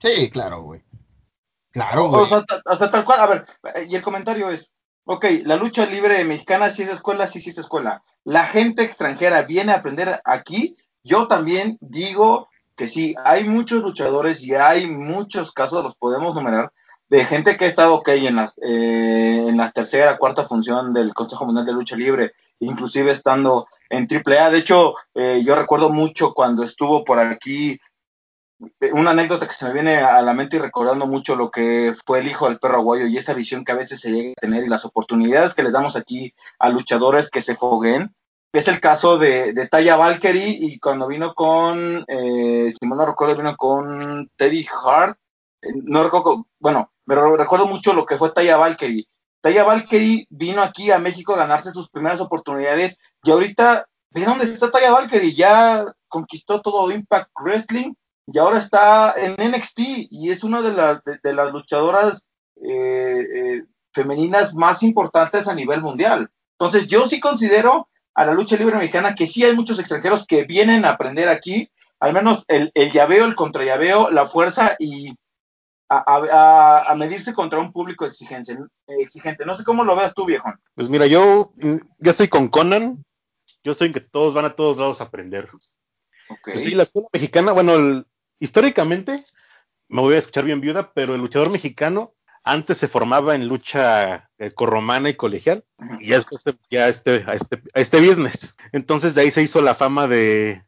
Sí, 0.00 0.30
claro, 0.30 0.62
güey. 0.62 0.82
Claro, 1.72 2.04
O 2.06 2.08
güey. 2.08 2.28
sea, 2.28 2.44
hasta, 2.64 2.90
tal 2.90 3.04
cual. 3.04 3.20
A 3.20 3.26
ver, 3.26 3.46
y 3.88 3.96
el 3.96 4.02
comentario 4.02 4.50
es, 4.50 4.70
ok, 5.04 5.24
la 5.44 5.56
lucha 5.56 5.84
libre 5.86 6.24
mexicana 6.24 6.70
sí 6.70 6.82
es 6.82 6.90
escuela, 6.90 7.26
sí, 7.26 7.40
sí 7.40 7.50
es 7.50 7.58
escuela. 7.58 8.02
La 8.24 8.46
gente 8.46 8.82
extranjera 8.82 9.42
viene 9.42 9.72
a 9.72 9.76
aprender 9.76 10.20
aquí. 10.24 10.76
Yo 11.02 11.28
también 11.28 11.78
digo 11.80 12.48
que 12.76 12.88
sí, 12.88 13.14
hay 13.24 13.44
muchos 13.44 13.82
luchadores 13.82 14.42
y 14.44 14.54
hay 14.54 14.86
muchos 14.86 15.52
casos, 15.52 15.82
los 15.82 15.96
podemos 15.96 16.34
numerar, 16.34 16.72
de 17.08 17.24
gente 17.24 17.56
que 17.56 17.66
ha 17.66 17.68
estado, 17.68 17.94
ok, 17.94 18.08
en, 18.08 18.36
las, 18.36 18.56
eh, 18.58 19.46
en 19.48 19.56
la 19.56 19.70
tercera, 19.70 20.18
cuarta 20.18 20.48
función 20.48 20.92
del 20.92 21.14
Consejo 21.14 21.46
Mundial 21.46 21.66
de 21.66 21.72
Lucha 21.72 21.96
Libre, 21.96 22.32
inclusive 22.60 23.12
estando 23.12 23.68
en 23.90 24.08
AAA. 24.10 24.50
De 24.50 24.58
hecho, 24.58 24.94
eh, 25.14 25.42
yo 25.44 25.54
recuerdo 25.54 25.90
mucho 25.90 26.34
cuando 26.34 26.64
estuvo 26.64 27.04
por 27.04 27.18
aquí 27.18 27.78
eh, 28.80 28.90
una 28.92 29.10
anécdota 29.10 29.46
que 29.46 29.52
se 29.52 29.66
me 29.66 29.72
viene 29.72 29.98
a 29.98 30.20
la 30.22 30.34
mente 30.34 30.56
y 30.56 30.58
recordando 30.58 31.06
mucho 31.06 31.36
lo 31.36 31.50
que 31.50 31.94
fue 32.04 32.20
el 32.20 32.28
hijo 32.28 32.48
del 32.48 32.58
perro 32.58 32.78
aguayo 32.78 33.06
y 33.06 33.16
esa 33.16 33.34
visión 33.34 33.64
que 33.64 33.72
a 33.72 33.76
veces 33.76 34.00
se 34.00 34.10
llega 34.10 34.32
a 34.32 34.40
tener 34.40 34.64
y 34.64 34.68
las 34.68 34.84
oportunidades 34.84 35.54
que 35.54 35.62
les 35.62 35.72
damos 35.72 35.94
aquí 35.96 36.34
a 36.58 36.70
luchadores 36.70 37.30
que 37.30 37.42
se 37.42 37.54
fogueen. 37.54 38.14
Es 38.56 38.68
el 38.68 38.80
caso 38.80 39.18
de, 39.18 39.52
de 39.52 39.68
Taya 39.68 39.96
Valkyrie 39.96 40.48
y 40.58 40.78
cuando 40.78 41.06
vino 41.06 41.34
con, 41.34 42.02
eh, 42.08 42.72
si 42.72 42.88
no 42.88 43.04
recuerdo, 43.04 43.36
vino 43.36 43.54
con 43.54 44.30
Teddy 44.34 44.66
Hart. 44.82 45.18
Eh, 45.60 45.72
No 45.74 46.02
recuerdo, 46.02 46.46
bueno, 46.58 46.90
pero 47.04 47.36
recuerdo 47.36 47.66
mucho 47.66 47.92
lo 47.92 48.06
que 48.06 48.16
fue 48.16 48.30
Taya 48.30 48.56
Valkyrie. 48.56 49.06
Taya 49.42 49.62
Valkyrie 49.62 50.26
vino 50.30 50.62
aquí 50.62 50.90
a 50.90 50.98
México 50.98 51.34
a 51.34 51.36
ganarse 51.36 51.70
sus 51.70 51.90
primeras 51.90 52.22
oportunidades 52.22 52.98
y 53.22 53.30
ahorita, 53.30 53.84
¿de 54.12 54.24
dónde 54.24 54.46
está 54.46 54.70
Taya 54.70 54.90
Valkyrie? 54.90 55.34
Ya 55.34 55.84
conquistó 56.08 56.62
todo 56.62 56.90
Impact 56.90 57.30
Wrestling 57.38 57.92
y 58.26 58.38
ahora 58.38 58.58
está 58.60 59.12
en 59.18 59.34
NXT 59.52 59.80
y 60.08 60.30
es 60.30 60.42
una 60.42 60.62
de 60.62 60.72
las, 60.72 61.04
de, 61.04 61.18
de 61.22 61.34
las 61.34 61.52
luchadoras 61.52 62.24
eh, 62.66 63.26
eh, 63.34 63.62
femeninas 63.92 64.54
más 64.54 64.82
importantes 64.82 65.46
a 65.46 65.54
nivel 65.54 65.82
mundial. 65.82 66.30
Entonces 66.58 66.88
yo 66.88 67.04
sí 67.06 67.20
considero 67.20 67.90
a 68.16 68.24
la 68.24 68.32
lucha 68.32 68.56
libre 68.56 68.76
mexicana 68.76 69.14
que 69.14 69.26
sí 69.26 69.44
hay 69.44 69.54
muchos 69.54 69.78
extranjeros 69.78 70.26
que 70.26 70.44
vienen 70.44 70.86
a 70.86 70.90
aprender 70.90 71.28
aquí, 71.28 71.70
al 72.00 72.14
menos 72.14 72.44
el, 72.48 72.72
el 72.74 72.90
llaveo, 72.90 73.26
el 73.26 73.36
contrallaveo, 73.36 74.10
la 74.10 74.26
fuerza 74.26 74.74
y 74.78 75.10
a, 75.90 76.02
a, 76.06 76.90
a, 76.90 76.94
medirse 76.96 77.34
contra 77.34 77.58
un 77.58 77.72
público 77.72 78.06
exigente, 78.06 78.58
exigente. 78.86 79.44
No 79.44 79.54
sé 79.54 79.64
cómo 79.64 79.84
lo 79.84 79.94
veas 79.94 80.14
tú, 80.14 80.24
viejo. 80.24 80.52
Pues 80.74 80.88
mira, 80.88 81.06
yo, 81.06 81.52
yo 81.56 82.10
estoy 82.10 82.28
con 82.28 82.48
Conan, 82.48 83.04
yo 83.62 83.72
en 83.78 83.92
que 83.92 84.00
todos 84.00 84.32
van 84.32 84.46
a 84.46 84.56
todos 84.56 84.78
lados 84.78 85.00
a 85.00 85.04
aprender. 85.04 85.46
Okay. 86.28 86.54
Pues 86.54 86.64
sí, 86.64 86.70
la 86.70 86.84
escuela 86.84 87.08
mexicana, 87.12 87.52
bueno, 87.52 87.74
el, 87.74 88.06
históricamente, 88.40 89.22
me 89.88 90.00
voy 90.00 90.14
a 90.14 90.18
escuchar 90.18 90.44
bien 90.44 90.62
viuda, 90.62 90.90
pero 90.94 91.14
el 91.14 91.20
luchador 91.20 91.50
mexicano 91.50 92.12
antes 92.46 92.78
se 92.78 92.88
formaba 92.88 93.34
en 93.34 93.48
lucha 93.48 94.30
eh, 94.38 94.52
corromana 94.52 95.10
y 95.10 95.14
colegial, 95.14 95.64
y 96.00 96.08
ya 96.08 96.16
después 96.16 96.44
ya 96.70 96.88
este, 96.88 97.24
a, 97.26 97.34
este, 97.34 97.62
a 97.74 97.80
este 97.80 98.00
business. 98.00 98.54
Entonces 98.72 99.14
de 99.14 99.22
ahí 99.22 99.30
se 99.32 99.42
hizo 99.42 99.60
la 99.60 99.74
fama 99.74 100.06
de, 100.06 100.62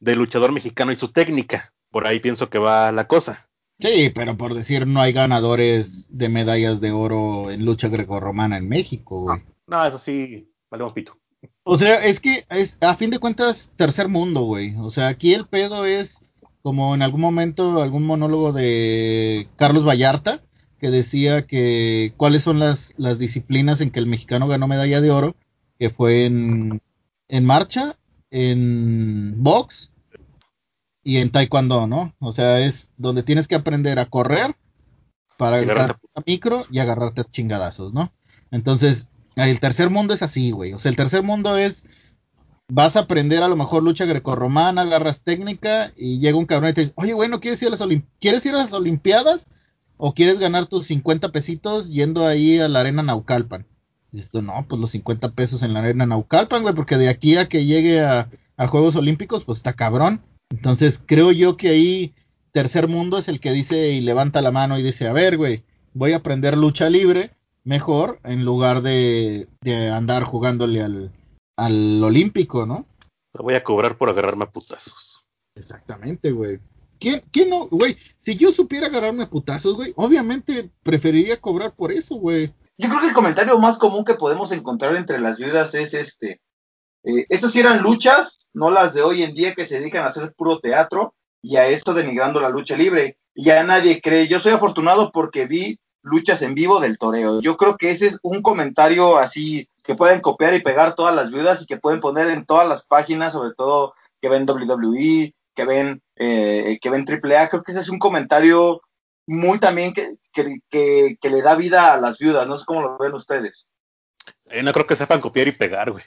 de 0.00 0.16
luchador 0.16 0.50
mexicano 0.50 0.90
y 0.90 0.96
su 0.96 1.12
técnica. 1.12 1.72
Por 1.90 2.06
ahí 2.06 2.18
pienso 2.18 2.50
que 2.50 2.58
va 2.58 2.90
la 2.90 3.06
cosa. 3.06 3.48
Sí, 3.78 4.10
pero 4.12 4.36
por 4.36 4.54
decir, 4.54 4.88
no 4.88 5.00
hay 5.00 5.12
ganadores 5.12 6.06
de 6.10 6.28
medallas 6.28 6.80
de 6.80 6.90
oro 6.90 7.50
en 7.50 7.64
lucha 7.64 7.88
grecorromana 7.88 8.56
en 8.56 8.68
México, 8.68 9.20
güey. 9.20 9.38
No, 9.68 9.78
no, 9.78 9.86
eso 9.86 9.98
sí, 9.98 10.50
valemos 10.68 10.92
pito. 10.92 11.16
O 11.62 11.78
sea, 11.78 12.04
es 12.04 12.18
que 12.18 12.44
es, 12.50 12.76
a 12.82 12.96
fin 12.96 13.10
de 13.10 13.20
cuentas, 13.20 13.70
tercer 13.76 14.08
mundo, 14.08 14.40
güey. 14.40 14.74
O 14.78 14.90
sea, 14.90 15.08
aquí 15.08 15.32
el 15.32 15.46
pedo 15.46 15.84
es 15.84 16.20
como 16.62 16.94
en 16.94 17.02
algún 17.02 17.20
momento 17.20 17.82
algún 17.82 18.04
monólogo 18.04 18.52
de 18.52 19.48
Carlos 19.56 19.86
Vallarta 19.86 20.42
que 20.78 20.90
decía 20.90 21.46
que 21.46 22.14
cuáles 22.16 22.42
son 22.42 22.58
las, 22.58 22.94
las 22.96 23.18
disciplinas 23.18 23.80
en 23.80 23.90
que 23.90 24.00
el 24.00 24.06
mexicano 24.06 24.48
ganó 24.48 24.68
medalla 24.68 25.00
de 25.00 25.10
oro, 25.10 25.36
que 25.78 25.90
fue 25.90 26.26
en, 26.26 26.80
en 27.28 27.44
marcha, 27.44 27.96
en 28.30 29.34
box 29.42 29.92
y 31.02 31.18
en 31.18 31.30
taekwondo, 31.30 31.86
¿no? 31.86 32.14
O 32.18 32.32
sea, 32.32 32.60
es 32.60 32.90
donde 32.96 33.22
tienes 33.22 33.48
que 33.48 33.54
aprender 33.54 33.98
a 33.98 34.06
correr 34.06 34.56
para 35.36 35.58
agarrarte 35.58 36.06
a 36.14 36.22
micro 36.26 36.66
y 36.70 36.78
agarrarte 36.78 37.22
a 37.22 37.30
chingadazos, 37.30 37.92
¿no? 37.92 38.12
Entonces, 38.50 39.08
el 39.36 39.60
tercer 39.60 39.90
mundo 39.90 40.14
es 40.14 40.22
así, 40.22 40.50
güey. 40.50 40.72
O 40.72 40.78
sea, 40.78 40.90
el 40.90 40.96
tercer 40.96 41.22
mundo 41.22 41.56
es 41.56 41.84
vas 42.68 42.96
a 42.96 43.00
aprender 43.00 43.42
a 43.42 43.48
lo 43.48 43.56
mejor 43.56 43.82
lucha 43.82 44.04
grecorromana, 44.04 44.82
agarras 44.82 45.22
técnica 45.22 45.92
y 45.96 46.18
llega 46.18 46.38
un 46.38 46.46
cabrón 46.46 46.70
y 46.70 46.72
te 46.72 46.80
dice, 46.82 46.92
oye, 46.96 47.12
güey, 47.12 47.28
¿no 47.28 47.40
quieres 47.40 47.60
ir 47.62 47.68
a 47.68 47.72
las, 47.72 47.80
Olim 47.80 48.04
¿quieres 48.20 48.44
ir 48.46 48.54
a 48.54 48.58
las 48.58 48.72
Olimpiadas? 48.72 49.48
¿O 49.96 50.14
quieres 50.14 50.38
ganar 50.38 50.66
tus 50.66 50.86
50 50.86 51.30
pesitos 51.30 51.88
yendo 51.88 52.26
ahí 52.26 52.58
a 52.58 52.68
la 52.68 52.80
arena 52.80 53.02
Naucalpan? 53.02 53.66
Y 54.12 54.16
dices 54.16 54.30
tú, 54.30 54.42
no, 54.42 54.66
pues 54.68 54.80
los 54.80 54.90
50 54.90 55.32
pesos 55.32 55.62
en 55.62 55.72
la 55.72 55.80
arena 55.80 56.06
Naucalpan, 56.06 56.62
güey, 56.62 56.74
porque 56.74 56.96
de 56.96 57.08
aquí 57.08 57.36
a 57.36 57.48
que 57.48 57.64
llegue 57.64 58.00
a, 58.00 58.30
a 58.56 58.66
Juegos 58.66 58.96
Olímpicos, 58.96 59.44
pues 59.44 59.58
está 59.58 59.74
cabrón. 59.74 60.20
Entonces 60.50 61.02
creo 61.04 61.32
yo 61.32 61.56
que 61.56 61.68
ahí 61.68 62.14
tercer 62.52 62.88
mundo 62.88 63.18
es 63.18 63.28
el 63.28 63.40
que 63.40 63.52
dice 63.52 63.90
y 63.90 64.00
levanta 64.00 64.42
la 64.42 64.52
mano 64.52 64.78
y 64.78 64.82
dice, 64.82 65.08
a 65.08 65.12
ver, 65.12 65.36
güey, 65.36 65.64
voy 65.92 66.12
a 66.12 66.16
aprender 66.16 66.56
lucha 66.56 66.88
libre 66.90 67.32
mejor 67.64 68.20
en 68.24 68.44
lugar 68.44 68.82
de, 68.82 69.48
de 69.62 69.90
andar 69.90 70.24
jugándole 70.24 70.82
al, 70.82 71.12
al 71.56 72.02
olímpico, 72.02 72.66
¿no? 72.66 72.86
Pero 73.32 73.44
voy 73.44 73.54
a 73.54 73.64
cobrar 73.64 73.98
por 73.98 74.10
agarrarme 74.10 74.44
a 74.44 74.50
putazos. 74.50 75.26
Exactamente, 75.56 76.30
güey. 76.30 76.60
¿Quién, 76.98 77.22
¿Quién 77.30 77.50
no, 77.50 77.68
güey? 77.68 77.96
Si 78.20 78.36
yo 78.36 78.52
supiera 78.52 78.86
agarrarme 78.86 79.26
putazos, 79.26 79.74
güey, 79.74 79.92
obviamente 79.96 80.70
preferiría 80.82 81.40
cobrar 81.40 81.74
por 81.74 81.92
eso, 81.92 82.16
güey. 82.16 82.52
Yo 82.76 82.88
creo 82.88 83.00
que 83.00 83.08
el 83.08 83.14
comentario 83.14 83.58
más 83.58 83.78
común 83.78 84.04
que 84.04 84.14
podemos 84.14 84.50
encontrar 84.52 84.96
entre 84.96 85.18
las 85.18 85.38
viudas 85.38 85.74
es 85.74 85.94
este. 85.94 86.40
Eh, 87.04 87.26
esas 87.28 87.52
sí 87.52 87.60
eran 87.60 87.82
luchas, 87.82 88.48
no 88.52 88.70
las 88.70 88.94
de 88.94 89.02
hoy 89.02 89.22
en 89.22 89.34
día 89.34 89.54
que 89.54 89.66
se 89.66 89.78
dedican 89.78 90.04
a 90.04 90.08
hacer 90.08 90.32
puro 90.34 90.58
teatro 90.58 91.14
y 91.42 91.56
a 91.56 91.68
esto 91.68 91.94
denigrando 91.94 92.40
la 92.40 92.48
lucha 92.48 92.76
libre. 92.76 93.18
Y 93.34 93.44
ya 93.44 93.62
nadie 93.62 94.00
cree. 94.00 94.26
Yo 94.26 94.40
soy 94.40 94.52
afortunado 94.52 95.12
porque 95.12 95.46
vi 95.46 95.78
luchas 96.02 96.42
en 96.42 96.54
vivo 96.54 96.80
del 96.80 96.98
toreo. 96.98 97.40
Yo 97.40 97.56
creo 97.56 97.76
que 97.76 97.90
ese 97.90 98.06
es 98.06 98.18
un 98.22 98.42
comentario 98.42 99.18
así 99.18 99.68
que 99.84 99.94
pueden 99.94 100.20
copiar 100.20 100.54
y 100.54 100.62
pegar 100.62 100.94
todas 100.94 101.14
las 101.14 101.30
viudas 101.30 101.62
y 101.62 101.66
que 101.66 101.76
pueden 101.76 102.00
poner 102.00 102.28
en 102.30 102.46
todas 102.46 102.68
las 102.68 102.84
páginas, 102.84 103.32
sobre 103.32 103.54
todo 103.54 103.94
que 104.20 104.28
ven 104.28 104.48
WWE, 104.48 105.34
que 105.54 105.64
ven, 105.64 106.02
eh, 106.16 106.78
que 106.80 106.90
ven 106.90 107.04
AAA. 107.08 107.48
Creo 107.48 107.62
que 107.62 107.72
ese 107.72 107.80
es 107.80 107.88
un 107.88 107.98
comentario 107.98 108.80
muy 109.26 109.58
también 109.58 109.92
que, 109.94 110.08
que, 110.32 110.58
que, 110.70 111.16
que 111.20 111.30
le 111.30 111.42
da 111.42 111.54
vida 111.54 111.94
a 111.94 112.00
las 112.00 112.18
viudas. 112.18 112.46
No 112.46 112.56
sé 112.56 112.64
cómo 112.66 112.82
lo 112.82 112.98
ven 112.98 113.14
ustedes. 113.14 113.66
Eh, 114.46 114.62
no 114.62 114.72
creo 114.72 114.86
que 114.86 114.96
sepan 114.96 115.20
copiar 115.20 115.48
y 115.48 115.52
pegar, 115.52 115.90
güey. 115.90 116.04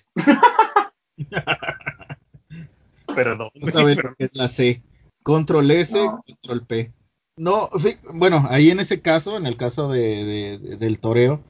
Vamos 3.15 3.75
a 3.75 3.83
ver 3.83 4.13
qué 4.17 4.25
es 4.25 4.35
la 4.35 4.47
C. 4.47 4.81
Control 5.23 5.69
S, 5.71 5.93
No. 5.95 6.23
control 6.25 6.65
P. 6.65 6.93
No, 7.35 7.69
bueno, 8.15 8.47
ahí 8.49 8.71
en 8.71 8.79
ese 8.79 9.01
caso, 9.01 9.37
en 9.37 9.45
el 9.45 9.57
caso 9.57 9.89
de, 9.91 9.99
de- 10.25 10.57
de- 10.57 10.77
del 10.77 10.99
toreo, 10.99 11.41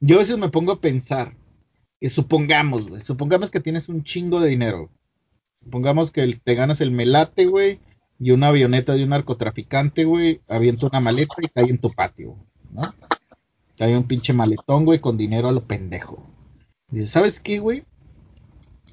yo 0.00 0.16
a 0.16 0.18
veces 0.20 0.36
me 0.38 0.48
pongo 0.48 0.72
a 0.72 0.80
pensar, 0.80 1.34
que 2.00 2.10
supongamos, 2.10 2.88
güey, 2.88 3.00
supongamos 3.02 3.50
que 3.50 3.60
tienes 3.60 3.88
un 3.88 4.02
chingo 4.02 4.40
de 4.40 4.48
dinero. 4.48 4.90
Supongamos 5.66 6.12
que 6.12 6.22
el- 6.22 6.40
te 6.40 6.54
ganas 6.54 6.80
el 6.80 6.92
melate, 6.92 7.46
güey, 7.46 7.80
y 8.20 8.30
una 8.30 8.48
avioneta 8.48 8.94
de 8.94 9.02
un 9.02 9.10
narcotraficante, 9.10 10.04
güey, 10.04 10.40
avienta 10.48 10.86
una 10.86 11.00
maleta 11.00 11.34
y 11.42 11.48
cae 11.48 11.68
en 11.68 11.78
tu 11.78 11.90
patio, 11.90 12.36
¿no? 12.72 12.94
Cae 13.76 13.96
un 13.96 14.04
pinche 14.04 14.32
maletón, 14.32 14.84
güey, 14.84 15.00
con 15.00 15.16
dinero 15.16 15.48
a 15.48 15.52
lo 15.52 15.64
pendejo. 15.64 16.24
Y 16.92 16.98
dices, 16.98 17.10
¿sabes 17.10 17.40
qué, 17.40 17.58
güey? 17.58 17.82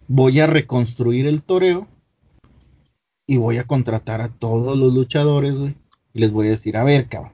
Voy 0.08 0.40
a 0.40 0.48
reconstruir 0.48 1.28
el 1.28 1.44
toreo 1.44 1.88
y 3.28 3.38
voy 3.38 3.58
a 3.58 3.66
contratar 3.68 4.22
a 4.22 4.30
todos 4.30 4.76
los 4.76 4.92
luchadores, 4.96 5.56
güey. 5.56 5.76
Y 6.12 6.20
les 6.22 6.32
voy 6.32 6.48
a 6.48 6.52
decir, 6.52 6.76
a 6.76 6.84
ver, 6.84 7.08
cabrón, 7.08 7.34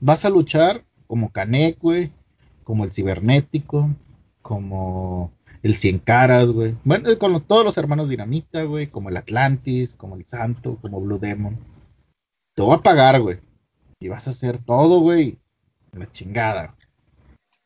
vas 0.00 0.26
a 0.26 0.30
luchar 0.30 0.84
como 1.06 1.30
Canek, 1.32 1.78
güey, 1.80 2.12
como 2.64 2.84
el 2.84 2.92
Cibernético, 2.92 3.90
como 4.42 5.32
el 5.62 5.74
Cien 5.74 5.98
Caras, 5.98 6.50
güey. 6.50 6.76
Bueno, 6.84 7.16
con 7.18 7.40
todos 7.42 7.64
los 7.64 7.76
hermanos 7.76 8.08
Dinamita, 8.08 8.62
güey, 8.64 8.88
como 8.88 9.08
el 9.08 9.16
Atlantis, 9.16 9.94
como 9.94 10.16
el 10.16 10.26
Santo, 10.26 10.78
como 10.80 11.00
Blue 11.00 11.18
Demon. 11.18 11.58
Te 12.54 12.62
voy 12.62 12.74
a 12.76 12.80
pagar, 12.80 13.20
güey. 13.20 13.38
Y 14.00 14.08
vas 14.08 14.26
a 14.26 14.30
hacer 14.30 14.58
todo, 14.58 15.00
güey. 15.00 15.38
La 15.92 16.10
chingada. 16.10 16.76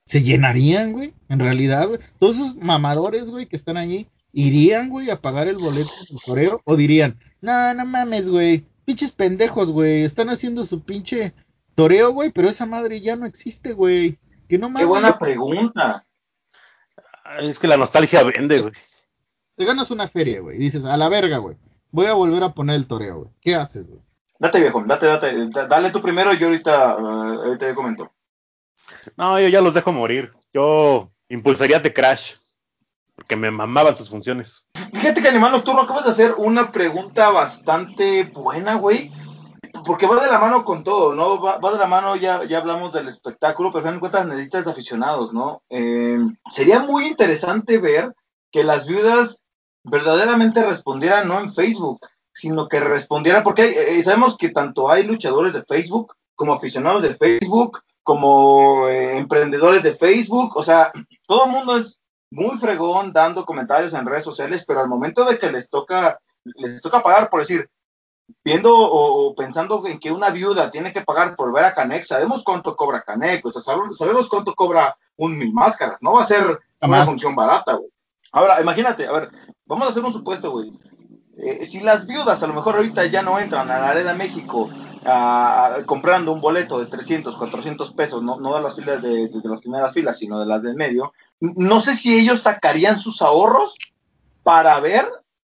Se 0.04 0.22
llenarían, 0.22 0.92
güey. 0.92 1.14
En 1.28 1.38
realidad, 1.38 1.88
güey. 1.88 2.00
Todos 2.18 2.36
esos 2.36 2.56
mamadores, 2.56 3.30
güey, 3.30 3.46
que 3.46 3.56
están 3.56 3.76
allí, 3.76 4.08
irían, 4.32 4.88
güey, 4.88 5.10
a 5.10 5.20
pagar 5.20 5.48
el 5.48 5.56
boleto 5.56 5.90
del 6.08 6.18
toreo 6.24 6.60
o 6.64 6.76
dirían, 6.76 7.18
no, 7.40 7.74
no 7.74 7.84
mames, 7.84 8.28
güey. 8.28 8.66
Pinches 8.84 9.12
pendejos, 9.12 9.70
güey. 9.70 10.02
Están 10.02 10.30
haciendo 10.30 10.66
su 10.66 10.82
pinche 10.82 11.34
toreo, 11.74 12.12
güey, 12.12 12.30
pero 12.30 12.48
esa 12.48 12.66
madre 12.66 13.00
ya 13.00 13.16
no 13.16 13.26
existe, 13.26 13.72
güey. 13.72 14.18
Que 14.48 14.58
no 14.58 14.66
Qué 14.68 14.72
mames. 14.72 14.88
buena 14.88 15.18
pregunta. 15.18 16.04
Es 17.40 17.58
que 17.58 17.68
la 17.68 17.76
nostalgia 17.76 18.22
vende, 18.24 18.60
güey. 18.60 18.72
Te 19.56 19.64
ganas 19.64 19.90
una 19.90 20.08
feria, 20.08 20.40
güey. 20.40 20.56
y 20.56 20.60
Dices, 20.60 20.84
a 20.84 20.96
la 20.96 21.08
verga, 21.08 21.38
güey. 21.38 21.56
Voy 21.90 22.06
a 22.06 22.14
volver 22.14 22.42
a 22.42 22.52
poner 22.54 22.76
el 22.76 22.86
toreo, 22.86 23.16
güey. 23.18 23.30
¿Qué 23.40 23.54
haces, 23.54 23.86
güey? 23.88 24.00
Date, 24.38 24.60
viejo, 24.60 24.82
date, 24.84 25.06
date. 25.06 25.48
da- 25.50 25.66
Dale 25.66 25.90
tú 25.90 26.00
primero 26.02 26.32
y 26.32 26.38
yo 26.38 26.46
ahorita, 26.48 26.92
eh, 26.98 27.02
ahorita 27.46 27.66
te 27.68 27.74
comento. 27.74 28.10
No, 29.16 29.38
yo 29.38 29.48
ya 29.48 29.60
los 29.60 29.74
dejo 29.74 29.92
morir. 29.92 30.32
Yo 30.52 31.10
impulsaría 31.28 31.78
de 31.78 31.92
Crash. 31.92 32.32
Porque 33.14 33.36
me 33.36 33.50
mamaban 33.50 33.94
sus 33.96 34.08
funciones. 34.08 34.64
Fíjate 34.92 35.20
que 35.22 35.28
Animal 35.28 35.52
Nocturno 35.52 35.82
acabas 35.82 36.04
de 36.06 36.10
hacer 36.10 36.34
una 36.38 36.72
pregunta 36.72 37.30
bastante 37.30 38.24
buena, 38.24 38.74
güey. 38.76 39.12
Porque 39.84 40.06
va 40.06 40.22
de 40.22 40.30
la 40.30 40.38
mano 40.38 40.64
con 40.64 40.84
todo, 40.84 41.14
¿no? 41.14 41.40
Va, 41.40 41.58
va 41.58 41.72
de 41.72 41.78
la 41.78 41.86
mano, 41.86 42.16
ya, 42.16 42.44
ya 42.44 42.58
hablamos 42.58 42.92
del 42.92 43.08
espectáculo, 43.08 43.70
pero 43.72 43.88
al 43.88 44.00
final 44.00 44.28
de 44.28 44.34
necesitas 44.34 44.66
aficionados, 44.66 45.32
¿no? 45.32 45.62
Eh, 45.70 46.18
sería 46.50 46.80
muy 46.80 47.06
interesante 47.06 47.78
ver 47.78 48.14
que 48.50 48.64
las 48.64 48.86
viudas 48.86 49.42
verdaderamente 49.84 50.64
respondieran 50.64 51.28
no 51.28 51.40
en 51.40 51.52
Facebook, 51.52 52.06
sino 52.32 52.68
que 52.68 52.80
respondieran, 52.80 53.42
porque 53.42 53.98
eh, 53.98 54.04
sabemos 54.04 54.36
que 54.36 54.50
tanto 54.50 54.90
hay 54.90 55.04
luchadores 55.04 55.52
de 55.52 55.62
Facebook 55.62 56.14
como 56.34 56.54
aficionados 56.54 57.02
de 57.02 57.14
Facebook, 57.14 57.80
como 58.02 58.88
eh, 58.88 59.16
emprendedores 59.16 59.82
de 59.82 59.94
Facebook, 59.94 60.56
o 60.56 60.64
sea, 60.64 60.92
todo 61.26 61.46
el 61.46 61.52
mundo 61.52 61.76
es 61.76 62.00
muy 62.30 62.58
fregón 62.58 63.12
dando 63.12 63.44
comentarios 63.44 63.92
en 63.92 64.06
redes 64.06 64.24
sociales, 64.24 64.64
pero 64.66 64.80
al 64.80 64.88
momento 64.88 65.24
de 65.24 65.38
que 65.38 65.52
les 65.52 65.68
toca, 65.68 66.18
les 66.44 66.80
toca 66.80 67.02
pagar, 67.02 67.28
por 67.28 67.40
decir, 67.40 67.68
viendo 68.44 68.76
o, 68.76 69.26
o 69.28 69.34
pensando 69.34 69.86
en 69.86 69.98
que 69.98 70.10
una 70.12 70.30
viuda 70.30 70.70
tiene 70.70 70.92
que 70.92 71.02
pagar 71.02 71.36
por 71.36 71.52
ver 71.52 71.64
a 71.64 71.74
Canek, 71.74 72.04
sabemos 72.04 72.42
cuánto 72.44 72.76
cobra 72.76 73.02
Canek, 73.02 73.44
o 73.46 73.52
sea, 73.52 73.62
sabemos, 73.62 73.98
sabemos 73.98 74.28
cuánto 74.28 74.54
cobra 74.54 74.96
un 75.16 75.36
mil 75.38 75.52
máscaras, 75.52 75.98
no 76.00 76.14
va 76.14 76.22
a 76.22 76.26
ser 76.26 76.44
una 76.80 76.98
función 77.06 77.34
barata, 77.36 77.74
güey. 77.74 77.90
Ahora, 78.32 78.60
imagínate, 78.60 79.06
a 79.06 79.12
ver, 79.12 79.30
vamos 79.66 79.86
a 79.86 79.90
hacer 79.90 80.04
un 80.04 80.12
supuesto, 80.12 80.50
güey. 80.50 80.72
Eh, 81.36 81.64
si 81.66 81.80
las 81.80 82.06
viudas 82.06 82.42
a 82.42 82.46
lo 82.46 82.54
mejor 82.54 82.76
ahorita 82.76 83.06
ya 83.06 83.22
no 83.22 83.38
entran 83.38 83.70
a 83.70 83.78
la 83.78 83.88
Arena 83.90 84.12
México 84.14 84.68
a- 85.04 85.66
a- 85.76 85.84
comprando 85.86 86.32
un 86.32 86.40
boleto 86.40 86.78
de 86.78 86.86
300, 86.86 87.36
400 87.36 87.92
pesos, 87.94 88.22
no, 88.22 88.38
no 88.38 88.54
de 88.54 88.62
las 88.62 88.76
filas 88.76 89.00
de, 89.02 89.28
de- 89.28 89.40
de 89.40 89.48
las 89.48 89.60
primeras 89.60 89.92
filas, 89.94 90.18
sino 90.18 90.38
de 90.40 90.46
las 90.46 90.62
del 90.62 90.74
medio, 90.76 91.12
no 91.40 91.80
sé 91.80 91.94
si 91.94 92.18
ellos 92.18 92.42
sacarían 92.42 92.98
sus 93.00 93.22
ahorros 93.22 93.76
para 94.42 94.78
ver 94.80 95.08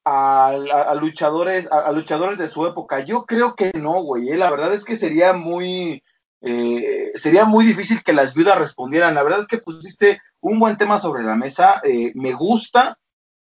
a, 0.06 0.94
luchadores 1.00 1.72
a, 1.72 1.92
luchadores 1.92 2.38
de 2.38 2.48
su 2.48 2.66
época. 2.68 3.00
Yo 3.02 3.26
creo 3.26 3.56
que 3.56 3.72
no, 3.76 4.02
güey. 4.04 4.30
eh, 4.30 4.38
La 4.38 4.50
verdad 4.52 4.74
es 4.74 4.84
que 4.86 4.96
sería 4.98 5.34
muy 5.34 6.04
eh, 6.42 7.12
sería 7.16 7.46
muy 7.46 7.66
difícil 7.66 8.04
que 8.04 8.14
las 8.14 8.34
viudas 8.34 8.58
respondieran. 8.58 9.16
La 9.16 9.24
verdad 9.24 9.42
es 9.42 9.48
que 9.48 9.60
pusiste 9.60 10.22
un 10.42 10.60
buen 10.60 10.78
tema 10.78 10.98
sobre 11.00 11.24
la 11.24 11.36
mesa. 11.36 11.82
eh, 11.86 12.12
me 12.16 12.34
gusta, 12.34 13.00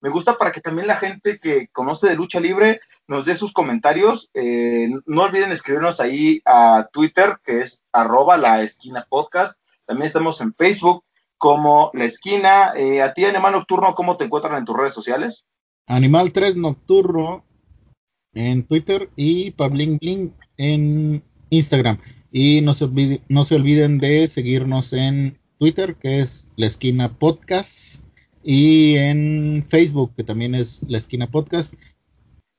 me 0.01 0.09
gusta 0.09 0.37
para 0.37 0.51
que 0.51 0.61
también 0.61 0.87
la 0.87 0.95
gente 0.97 1.39
que 1.39 1.67
conoce 1.69 2.07
de 2.07 2.15
lucha 2.15 2.39
libre 2.39 2.79
nos 3.07 3.25
dé 3.25 3.35
sus 3.35 3.51
comentarios. 3.53 4.29
Eh, 4.33 4.89
no 5.05 5.23
olviden 5.23 5.51
escribirnos 5.51 5.99
ahí 5.99 6.41
a 6.45 6.87
Twitter, 6.91 7.37
que 7.43 7.61
es 7.61 7.83
arroba 7.91 8.37
la 8.37 8.61
esquina 8.61 9.05
podcast. 9.09 9.57
También 9.85 10.07
estamos 10.07 10.39
en 10.41 10.53
Facebook 10.55 11.03
como 11.37 11.91
La 11.93 12.05
Esquina. 12.05 12.73
Eh, 12.75 13.01
a 13.01 13.13
ti, 13.13 13.25
Animal 13.25 13.53
Nocturno, 13.53 13.93
¿cómo 13.93 14.17
te 14.17 14.25
encuentran 14.25 14.57
en 14.57 14.65
tus 14.65 14.75
redes 14.75 14.93
sociales? 14.93 15.45
Animal 15.87 16.31
3 16.31 16.55
Nocturno 16.55 17.45
en 18.33 18.63
Twitter 18.63 19.09
y 19.15 19.51
Pablin 19.51 19.97
Bling 19.97 20.33
en 20.57 21.23
Instagram. 21.49 21.99
Y 22.31 22.61
no 22.61 22.73
se, 22.73 23.21
no 23.29 23.45
se 23.45 23.55
olviden 23.55 23.97
de 23.97 24.27
seguirnos 24.27 24.93
en 24.93 25.37
Twitter, 25.57 25.95
que 25.95 26.19
es 26.19 26.45
La 26.57 26.67
Esquina 26.67 27.17
Podcast, 27.17 28.03
y 28.43 28.95
en 28.97 29.65
Facebook, 29.69 30.13
que 30.15 30.23
también 30.23 30.53
es 30.53 30.81
La 30.87 30.97
Esquina 30.97 31.31
Podcast, 31.31 31.73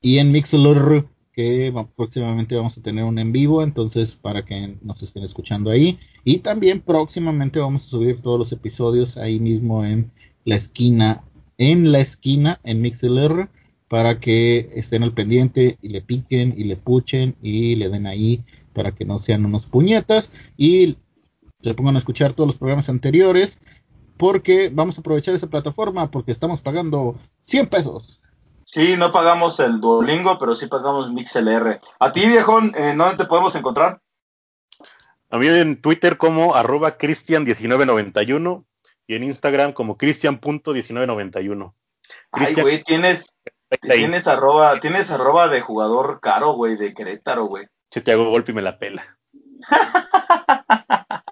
y 0.01 0.19
en 0.19 0.33
Mixlr, 0.33 1.07
que 1.33 1.73
próximamente 1.95 2.57
vamos 2.57 2.79
a 2.79 2.83
tener 2.83 3.05
un 3.05 3.19
en 3.19 3.31
vivo, 3.33 3.63
entonces 3.63 4.15
para 4.15 4.45
que 4.45 4.79
nos 4.83 5.03
estén 5.03 5.23
escuchando 5.23 5.71
ahí. 5.71 5.99
Y 6.25 6.39
también 6.39 6.81
próximamente 6.81 7.61
vamos 7.61 7.85
a 7.85 7.89
subir 7.89 8.21
todos 8.21 8.39
los 8.39 8.53
episodios 8.53 9.19
ahí 9.19 9.39
mismo 9.39 9.85
en 9.85 10.11
La 10.45 10.57
Esquina, 10.57 11.23
en 11.59 11.93
La 11.93 12.01
Esquina, 12.01 12.61
en 12.65 12.81
Mixlr, 12.81 13.49
para 13.89 14.19
que 14.21 14.71
estén 14.75 15.03
al 15.03 15.13
pendiente 15.13 15.79
y 15.81 15.89
le 15.89 16.01
piquen 16.01 16.55
y 16.57 16.65
le 16.65 16.77
puchen 16.77 17.37
y 17.43 17.77
le 17.77 17.89
den 17.89 18.07
ahí 18.07 18.45
para 18.73 18.93
que 18.93 19.05
no 19.05 19.19
sean 19.19 19.45
unos 19.45 19.67
puñetas 19.67 20.33
y 20.57 20.97
se 21.63 21.75
pongan 21.75 21.95
a 21.95 21.99
escuchar 21.99 22.33
todos 22.33 22.49
los 22.49 22.57
programas 22.57 22.89
anteriores 22.89 23.61
porque 24.17 24.71
vamos 24.73 24.99
a 24.99 25.01
aprovechar 25.01 25.35
esa 25.35 25.47
plataforma 25.47 26.11
porque 26.11 26.33
estamos 26.33 26.61
pagando 26.61 27.17
100 27.43 27.67
pesos. 27.69 28.21
Sí, 28.65 28.97
no 28.99 29.13
pagamos 29.13 29.61
el 29.61 29.81
Duolingo, 29.81 30.39
pero 30.39 30.55
sí 30.55 30.67
pagamos 30.67 31.13
MixLR. 31.13 31.81
A 32.01 32.13
ti, 32.13 32.27
viejón, 32.27 32.73
¿en 32.77 32.99
dónde 32.99 33.17
te 33.17 33.25
podemos 33.27 33.55
encontrar? 33.55 34.01
A 35.31 35.39
mí 35.39 35.47
en 35.47 35.81
Twitter 35.81 36.19
como 36.19 36.55
arroba 36.55 36.99
cristian1991 36.99 38.65
y 39.07 39.15
en 39.15 39.25
Instagram 39.25 39.73
como 39.73 39.97
cristian.1991. 39.97 41.73
Ay, 42.33 42.55
güey, 42.55 42.83
tienes, 42.83 43.27
tienes 43.81 44.27
arroba, 44.29 44.79
tienes 44.81 45.11
arroba 45.11 45.49
de 45.49 45.61
jugador 45.61 46.21
caro, 46.21 46.53
güey, 46.55 46.77
de 46.77 46.95
Querétaro, 46.95 47.47
güey. 47.47 47.67
se 47.91 48.01
te 48.01 48.13
hago 48.13 48.31
golpe 48.31 48.53
y 48.53 48.55
me 48.55 48.63
la 48.63 48.79
pela. 48.79 49.19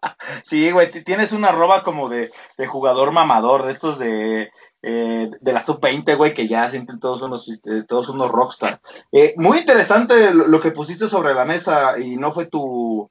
Sí, 0.42 0.70
güey, 0.70 0.90
ti- 0.90 1.02
tienes 1.04 1.32
una 1.32 1.48
arroba 1.48 1.82
como 1.82 2.08
de, 2.08 2.30
de 2.58 2.66
jugador 2.66 3.12
mamador, 3.12 3.64
de 3.64 3.72
estos 3.72 3.98
de, 3.98 4.50
eh, 4.82 5.30
de 5.40 5.52
la 5.52 5.64
sub-20, 5.64 6.16
güey, 6.16 6.34
que 6.34 6.46
ya 6.48 6.68
sienten 6.70 7.00
todos 7.00 7.22
unos, 7.22 7.48
este, 7.48 7.84
todos 7.84 8.08
unos 8.10 8.30
rockstar. 8.30 8.80
Eh, 9.12 9.32
muy 9.38 9.58
interesante 9.58 10.34
lo, 10.34 10.46
lo 10.46 10.60
que 10.60 10.70
pusiste 10.70 11.08
sobre 11.08 11.32
la 11.34 11.44
mesa 11.46 11.98
y 11.98 12.16
no 12.16 12.32
fue 12.32 12.46
tu, 12.46 13.10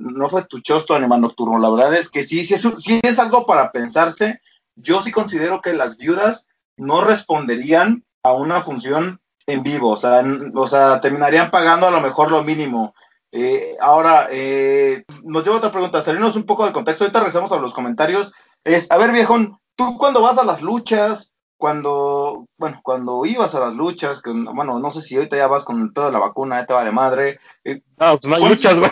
no 0.00 0.28
fue 0.28 0.44
tu 0.44 0.60
chosto 0.60 0.94
animal 0.94 1.20
nocturno. 1.20 1.58
La 1.58 1.70
verdad 1.70 1.94
es 1.94 2.08
que 2.08 2.24
sí, 2.24 2.44
sí 2.44 2.54
es, 2.54 2.66
sí 2.78 3.00
es 3.02 3.18
algo 3.18 3.46
para 3.46 3.70
pensarse. 3.72 4.40
Yo 4.76 5.00
sí 5.02 5.12
considero 5.12 5.60
que 5.60 5.72
las 5.72 5.96
viudas 5.96 6.46
no 6.76 7.02
responderían 7.04 8.04
a 8.22 8.32
una 8.32 8.62
función 8.62 9.20
en 9.46 9.62
vivo, 9.62 9.90
o 9.90 9.96
sea, 9.96 10.24
o 10.54 10.66
sea, 10.66 11.00
terminarían 11.00 11.50
pagando 11.50 11.86
a 11.86 11.90
lo 11.90 12.00
mejor 12.00 12.30
lo 12.30 12.42
mínimo. 12.42 12.94
Eh, 13.30 13.76
ahora, 13.80 14.28
eh, 14.30 15.04
nos 15.22 15.44
lleva 15.44 15.56
otra 15.56 15.70
pregunta, 15.70 16.02
salirnos 16.02 16.34
un 16.36 16.44
poco 16.46 16.64
del 16.64 16.72
contexto, 16.72 17.04
ahorita 17.04 17.18
regresamos 17.20 17.52
a 17.52 17.58
los 17.58 17.74
comentarios. 17.74 18.32
Es, 18.64 18.90
a 18.90 18.96
ver, 18.96 19.12
viejón, 19.12 19.58
tú 19.76 19.98
cuando 19.98 20.22
vas 20.22 20.38
a 20.38 20.44
las 20.44 20.62
luchas, 20.62 21.32
cuando, 21.58 22.46
bueno, 22.58 22.80
cuando 22.82 23.24
ibas 23.26 23.54
a 23.54 23.60
las 23.60 23.74
luchas, 23.74 24.22
que, 24.22 24.30
bueno, 24.32 24.78
no 24.78 24.90
sé 24.90 25.02
si 25.02 25.16
ahorita 25.16 25.36
ya 25.36 25.46
vas 25.46 25.64
con 25.64 25.80
el 25.82 25.92
pedo 25.92 26.06
de 26.06 26.12
la 26.12 26.18
vacuna, 26.20 26.60
ya 26.60 26.66
te 26.66 26.72
vale 26.74 26.90
madre, 26.90 27.38
eh, 27.64 27.82
No, 27.98 28.18
pues 28.18 28.24
no 28.24 28.36
hay 28.36 28.40
¿Cuántos- 28.42 28.48
luchas, 28.50 28.78
güey. 28.78 28.90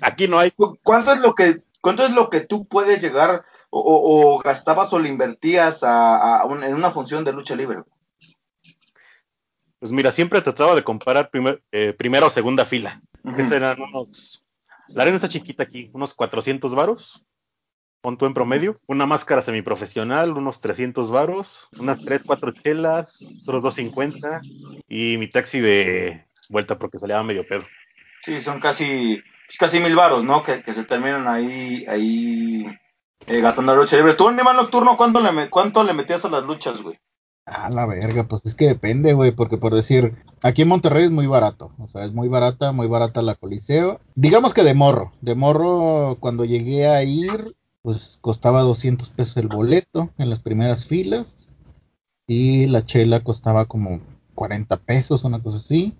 Aquí 0.00 0.28
no 0.28 0.38
hay. 0.38 0.50
¿cu- 0.52 0.78
¿cuánto 0.82 1.12
es 1.12 1.20
lo 1.20 1.34
que, 1.34 1.62
cuánto 1.80 2.04
es 2.04 2.10
lo 2.12 2.30
que 2.30 2.40
tú 2.40 2.66
puedes 2.66 3.00
llegar 3.02 3.44
o, 3.70 3.80
o- 3.80 4.34
o 4.34 4.38
gastabas 4.38 4.92
o 4.92 4.98
le 4.98 5.08
invertías 5.08 5.82
a, 5.82 6.38
a 6.40 6.44
un- 6.46 6.62
en 6.62 6.74
una 6.74 6.90
función 6.90 7.24
de 7.24 7.32
lucha 7.32 7.54
libre? 7.56 7.80
Pues 9.78 9.92
mira, 9.92 10.10
siempre 10.10 10.40
trataba 10.40 10.74
de 10.74 10.84
comparar 10.84 11.30
primer- 11.30 11.62
eh, 11.70 11.92
primera 11.96 12.26
o 12.26 12.30
segunda 12.30 12.64
fila. 12.64 13.00
Que 13.36 13.44
serán 13.44 13.80
unos. 13.80 14.42
La 14.88 15.02
arena 15.02 15.16
está 15.16 15.28
chiquita 15.28 15.64
aquí, 15.64 15.90
unos 15.92 16.14
400 16.14 16.74
varos. 16.74 17.22
Pon 18.00 18.16
en 18.20 18.34
promedio. 18.34 18.76
Una 18.86 19.04
máscara 19.04 19.42
semiprofesional, 19.42 20.30
unos 20.32 20.60
300 20.60 21.10
varos. 21.10 21.66
Unas 21.78 22.00
3, 22.04 22.22
4 22.24 22.52
chelas, 22.52 23.18
otros 23.42 23.62
250. 23.64 24.40
Y 24.88 25.16
mi 25.18 25.28
taxi 25.28 25.58
de 25.60 26.24
vuelta 26.48 26.78
porque 26.78 26.98
salía 27.00 27.20
medio 27.24 27.46
pedo. 27.46 27.64
Sí, 28.22 28.40
son 28.40 28.60
casi, 28.60 29.20
pues 29.46 29.58
casi 29.58 29.80
mil 29.80 29.94
varos, 29.94 30.24
¿no? 30.24 30.42
Que, 30.42 30.62
que 30.62 30.74
se 30.74 30.84
terminan 30.84 31.26
ahí, 31.28 31.84
ahí 31.88 32.66
eh, 33.26 33.40
gastando 33.40 33.74
la 33.74 33.80
lucha 33.80 33.96
libre. 33.96 34.14
¿Tú, 34.14 34.28
Animal 34.28 34.56
Nocturno, 34.56 34.96
cuánto 34.96 35.20
le, 35.20 35.50
cuánto 35.50 35.82
le 35.82 35.92
metías 35.92 36.24
a 36.24 36.28
las 36.28 36.44
luchas, 36.44 36.80
güey? 36.82 36.98
Ah, 37.48 37.70
la 37.70 37.86
verga, 37.86 38.24
pues 38.24 38.42
es 38.44 38.56
que 38.56 38.66
depende, 38.66 39.12
güey, 39.12 39.30
porque 39.30 39.56
por 39.56 39.72
decir, 39.72 40.16
aquí 40.42 40.62
en 40.62 40.68
Monterrey 40.68 41.04
es 41.04 41.12
muy 41.12 41.28
barato, 41.28 41.70
o 41.78 41.86
sea, 41.86 42.04
es 42.04 42.12
muy 42.12 42.26
barata, 42.26 42.72
muy 42.72 42.88
barata 42.88 43.22
la 43.22 43.36
Coliseo. 43.36 44.00
Digamos 44.16 44.52
que 44.52 44.64
de 44.64 44.74
morro, 44.74 45.12
de 45.20 45.36
morro 45.36 46.16
cuando 46.18 46.44
llegué 46.44 46.88
a 46.88 47.04
ir, 47.04 47.54
pues 47.82 48.18
costaba 48.20 48.62
200 48.62 49.10
pesos 49.10 49.36
el 49.36 49.46
boleto 49.46 50.10
en 50.18 50.28
las 50.28 50.40
primeras 50.40 50.86
filas 50.86 51.48
y 52.26 52.66
la 52.66 52.84
chela 52.84 53.22
costaba 53.22 53.66
como 53.66 54.00
40 54.34 54.76
pesos, 54.78 55.22
una 55.22 55.40
cosa 55.40 55.58
así. 55.58 55.94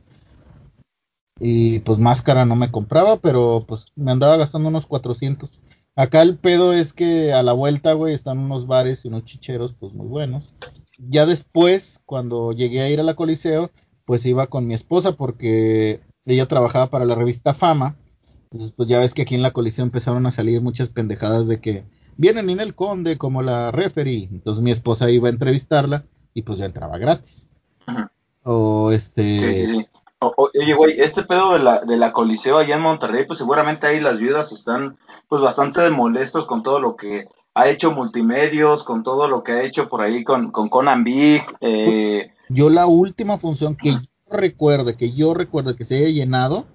Y 1.38 1.80
pues 1.80 1.98
máscara 1.98 2.44
no 2.44 2.56
me 2.56 2.70
compraba, 2.70 3.16
pero 3.16 3.64
pues 3.66 3.86
me 3.94 4.12
andaba 4.12 4.36
gastando 4.36 4.68
unos 4.68 4.86
400. 4.86 5.50
Acá 5.94 6.22
el 6.22 6.36
pedo 6.36 6.72
es 6.72 6.92
que 6.92 7.32
a 7.32 7.42
la 7.42 7.52
vuelta, 7.52 7.92
güey, 7.92 8.14
están 8.14 8.38
unos 8.38 8.66
bares 8.66 9.04
y 9.04 9.08
unos 9.08 9.24
chicheros, 9.24 9.74
pues 9.78 9.92
muy 9.94 10.06
buenos 10.06 10.54
ya 10.98 11.26
después, 11.26 12.00
cuando 12.04 12.52
llegué 12.52 12.80
a 12.80 12.90
ir 12.90 13.00
a 13.00 13.04
la 13.04 13.14
Coliseo, 13.14 13.70
pues 14.04 14.24
iba 14.26 14.46
con 14.46 14.66
mi 14.66 14.74
esposa 14.74 15.12
porque 15.12 16.00
ella 16.24 16.46
trabajaba 16.46 16.88
para 16.90 17.04
la 17.04 17.14
revista 17.14 17.54
Fama. 17.54 17.96
Entonces, 18.44 18.72
pues 18.76 18.88
ya 18.88 19.00
ves 19.00 19.14
que 19.14 19.22
aquí 19.22 19.34
en 19.34 19.42
la 19.42 19.50
Coliseo 19.50 19.84
empezaron 19.84 20.26
a 20.26 20.30
salir 20.30 20.60
muchas 20.62 20.88
pendejadas 20.88 21.48
de 21.48 21.60
que 21.60 21.84
vienen 22.16 22.48
en 22.50 22.60
el 22.60 22.74
Conde 22.74 23.18
como 23.18 23.42
la 23.42 23.70
referee. 23.70 24.28
Entonces 24.30 24.62
mi 24.62 24.70
esposa 24.70 25.10
iba 25.10 25.28
a 25.28 25.32
entrevistarla 25.32 26.04
y 26.32 26.42
pues 26.42 26.58
ya 26.58 26.66
entraba 26.66 26.98
gratis. 26.98 27.48
Ujú. 27.88 28.06
O 28.44 28.92
este... 28.92 29.38
Sí, 29.40 29.66
sí, 29.66 29.74
sí. 29.78 29.86
Oye, 30.18 30.74
güey, 30.74 30.98
este 31.00 31.22
pedo 31.22 31.52
de 31.52 31.58
la, 31.58 31.80
de 31.80 31.96
la 31.98 32.12
Coliseo 32.12 32.58
allá 32.58 32.76
en 32.76 32.82
Monterrey, 32.82 33.26
pues 33.26 33.38
seguramente 33.38 33.86
ahí 33.86 34.00
las 34.00 34.18
viudas 34.18 34.50
están 34.50 34.96
pues 35.28 35.42
bastante 35.42 35.90
molestos 35.90 36.46
con 36.46 36.62
todo 36.62 36.80
lo 36.80 36.96
que 36.96 37.28
ha 37.54 37.68
hecho 37.68 37.92
Multimedios, 37.92 38.82
con 38.82 39.02
todo 39.02 39.28
lo 39.28 39.42
que 39.42 39.52
ha 39.52 39.62
hecho 39.62 39.88
por 39.88 40.00
ahí 40.00 40.24
con, 40.24 40.50
con 40.52 40.68
Conan 40.68 41.04
Big, 41.04 41.42
eh, 41.60 42.30
Yo 42.48 42.70
la 42.70 42.86
última 42.86 43.36
función 43.36 43.76
que 43.76 43.92
yo 43.92 44.00
recuerde, 44.30 44.96
que 44.96 45.12
yo 45.12 45.34
recuerdo 45.34 45.76
que 45.76 45.84
se 45.84 45.96
haya 45.96 46.08
llenado, 46.08 46.66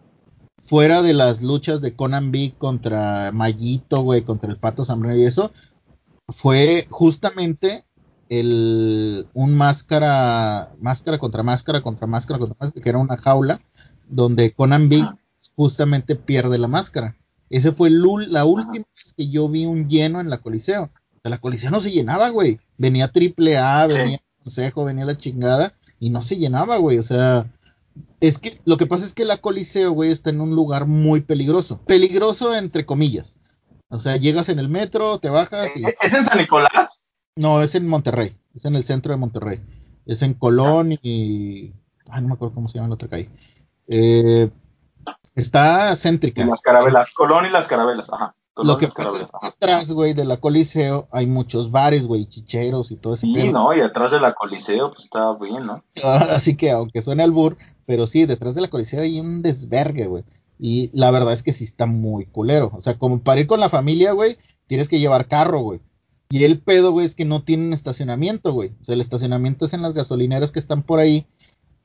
fuera 0.58 1.02
de 1.02 1.14
las 1.14 1.42
luchas 1.42 1.82
de 1.82 1.96
Conan 1.96 2.32
Big 2.32 2.58
contra 2.58 3.32
Mayito, 3.32 4.02
güey, 4.02 4.22
contra 4.22 4.52
el 4.52 4.60
Pato 4.60 4.86
Zambrano 4.86 5.18
y 5.18 5.26
eso, 5.26 5.52
fue 6.30 6.88
justamente 6.90 7.86
el 8.32 9.28
un 9.34 9.56
máscara, 9.58 10.72
máscara 10.80 11.20
contra 11.20 11.44
máscara 11.44 11.82
contra 11.82 12.08
máscara 12.08 12.40
contra 12.40 12.56
máscara, 12.58 12.82
que 12.82 12.90
era 12.90 12.98
una 12.98 13.18
jaula, 13.18 13.60
donde 14.08 14.54
Conan 14.54 14.88
Big 14.88 15.06
justamente 15.56 16.16
pierde 16.16 16.58
la 16.58 16.70
máscara. 16.70 17.18
Ese 17.50 17.74
fue 17.74 17.90
el 17.90 18.02
la 18.32 18.46
última 18.46 18.86
vez 18.96 19.14
que 19.18 19.28
yo 19.28 19.50
vi 19.50 19.66
un 19.66 19.90
lleno 19.90 20.22
en 20.22 20.30
la 20.30 20.38
Coliseo. 20.38 20.84
O 20.84 21.20
sea, 21.22 21.30
la 21.30 21.42
Coliseo 21.42 21.72
no 21.72 21.82
se 21.82 21.92
llenaba, 21.92 22.30
güey. 22.30 22.62
Venía 22.78 23.10
triple 23.10 23.58
A, 23.58 23.86
Sí. 23.90 23.98
venía 23.98 24.20
Consejo, 24.42 24.86
venía 24.86 25.04
la 25.04 25.18
chingada 25.18 25.74
y 26.00 26.10
no 26.10 26.22
se 26.22 26.38
llenaba, 26.38 26.78
güey. 26.78 27.00
O 27.00 27.04
sea, 27.04 27.52
es 28.22 28.38
que 28.38 28.62
lo 28.64 28.78
que 28.78 28.88
pasa 28.88 29.06
es 29.06 29.14
que 29.14 29.26
la 29.26 29.38
Coliseo, 29.38 29.92
güey, 29.92 30.10
está 30.10 30.30
en 30.30 30.40
un 30.40 30.56
lugar 30.56 30.86
muy 30.86 31.20
peligroso. 31.20 31.82
Peligroso 31.86 32.56
entre 32.56 32.86
comillas. 32.86 33.36
O 33.90 34.00
sea, 34.00 34.16
llegas 34.16 34.48
en 34.48 34.60
el 34.60 34.70
metro, 34.70 35.20
te 35.20 35.30
bajas 35.30 35.76
y... 35.76 35.84
¿E-, 35.84 35.98
¿es 36.02 36.14
en 36.14 36.24
San 36.24 36.38
Nicolás? 36.38 37.01
No, 37.36 37.62
es 37.62 37.76
en 37.76 37.88
Monterrey. 37.88 38.36
Es 38.56 38.66
en 38.66 38.76
el 38.76 38.84
centro 38.84 39.14
de 39.14 39.18
Monterrey. 39.18 39.62
Es 40.06 40.22
en 40.22 40.34
Colón 40.34 40.94
y... 41.02 41.74
Ay, 42.10 42.22
no 42.22 42.28
me 42.30 42.34
acuerdo 42.34 42.54
cómo 42.56 42.68
se 42.68 42.76
llama 42.78 42.90
la 42.90 42.96
otra 42.96 43.08
calle. 43.08 43.30
Eh, 43.88 44.50
está 45.36 45.94
Y 45.94 45.96
céntrica. 45.96 46.46
las 46.46 46.62
carabelas, 46.62 47.12
Colón 47.12 47.46
y 47.46 47.50
las 47.50 47.68
carabelas, 47.68 48.12
ajá. 48.12 48.36
Colón 48.54 48.68
Lo 48.68 48.78
y 48.78 48.80
que 48.80 48.86
las 48.88 48.96
pasa 48.96 49.06
carabelas, 49.06 49.32
es 49.34 49.40
que 49.40 49.48
atrás, 49.48 49.92
güey, 49.94 50.14
de 50.14 50.26
la 50.26 50.38
Coliseo 50.38 51.08
hay 51.12 51.26
muchos 51.26 51.72
bares, 51.72 52.06
güey, 52.06 52.26
chicheros 52.28 52.92
y 52.92 52.98
todo 52.98 53.14
ese 53.14 53.26
Sí, 53.28 53.34
pedo. 53.34 53.52
no, 53.54 53.74
y 53.74 53.80
atrás 53.80 54.12
de 54.12 54.20
la 54.20 54.34
Coliseo, 54.34 54.92
pues 54.92 55.06
está 55.06 55.34
bien, 55.36 55.64
¿no? 55.66 55.84
Así 56.04 56.58
que, 56.58 56.72
aunque 56.72 57.02
suene 57.02 57.24
albur, 57.24 57.58
pero 57.86 58.08
sí, 58.08 58.26
detrás 58.26 58.56
de 58.56 58.62
la 58.62 58.68
Coliseo 58.70 59.02
hay 59.04 59.20
un 59.22 59.42
desvergue, 59.42 60.08
güey. 60.08 60.24
Y 60.60 60.90
la 60.94 61.10
verdad 61.12 61.34
es 61.34 61.44
que 61.44 61.54
sí 61.54 61.64
está 61.64 61.86
muy 61.86 62.26
culero. 62.26 62.70
O 62.74 62.82
sea, 62.82 62.98
como 62.98 63.20
para 63.22 63.40
ir 63.40 63.48
con 63.48 63.60
la 63.62 63.70
familia, 63.70 64.12
güey, 64.12 64.38
tienes 64.68 64.90
que 64.90 65.00
llevar 65.00 65.28
carro, 65.28 65.62
güey. 65.62 65.80
Y 66.32 66.46
el 66.46 66.60
pedo, 66.60 66.92
güey, 66.94 67.06
es 67.06 67.14
que 67.14 67.26
no 67.26 67.44
tienen 67.44 67.74
estacionamiento, 67.74 68.54
güey. 68.54 68.72
O 68.82 68.86
sea, 68.86 68.96
el 68.96 69.02
estacionamiento 69.02 69.66
es 69.66 69.74
en 69.74 69.82
las 69.82 69.94
gasolineras 69.94 70.52
que 70.52 70.60
están 70.60 70.82
por 70.82 71.00
ahí. 71.00 71.28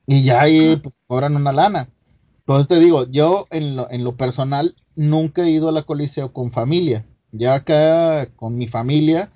Y 0.07 0.23
ya 0.23 0.41
ahí 0.41 0.77
pues, 0.77 0.95
cobran 1.09 1.35
una 1.35 1.53
lana. 1.53 1.91
Entonces 2.39 2.69
te 2.69 2.79
digo, 2.79 3.11
yo 3.11 3.49
en 3.51 3.75
lo, 3.75 3.91
en 3.91 4.05
lo 4.05 4.17
personal 4.17 4.77
nunca 4.95 5.43
he 5.43 5.51
ido 5.51 5.69
a 5.69 5.73
la 5.73 5.83
Coliseo 5.83 6.33
con 6.33 6.53
familia. 6.53 7.05
Ya 7.33 7.55
acá 7.55 8.27
con 8.37 8.57
mi 8.57 8.69
familia 8.69 9.33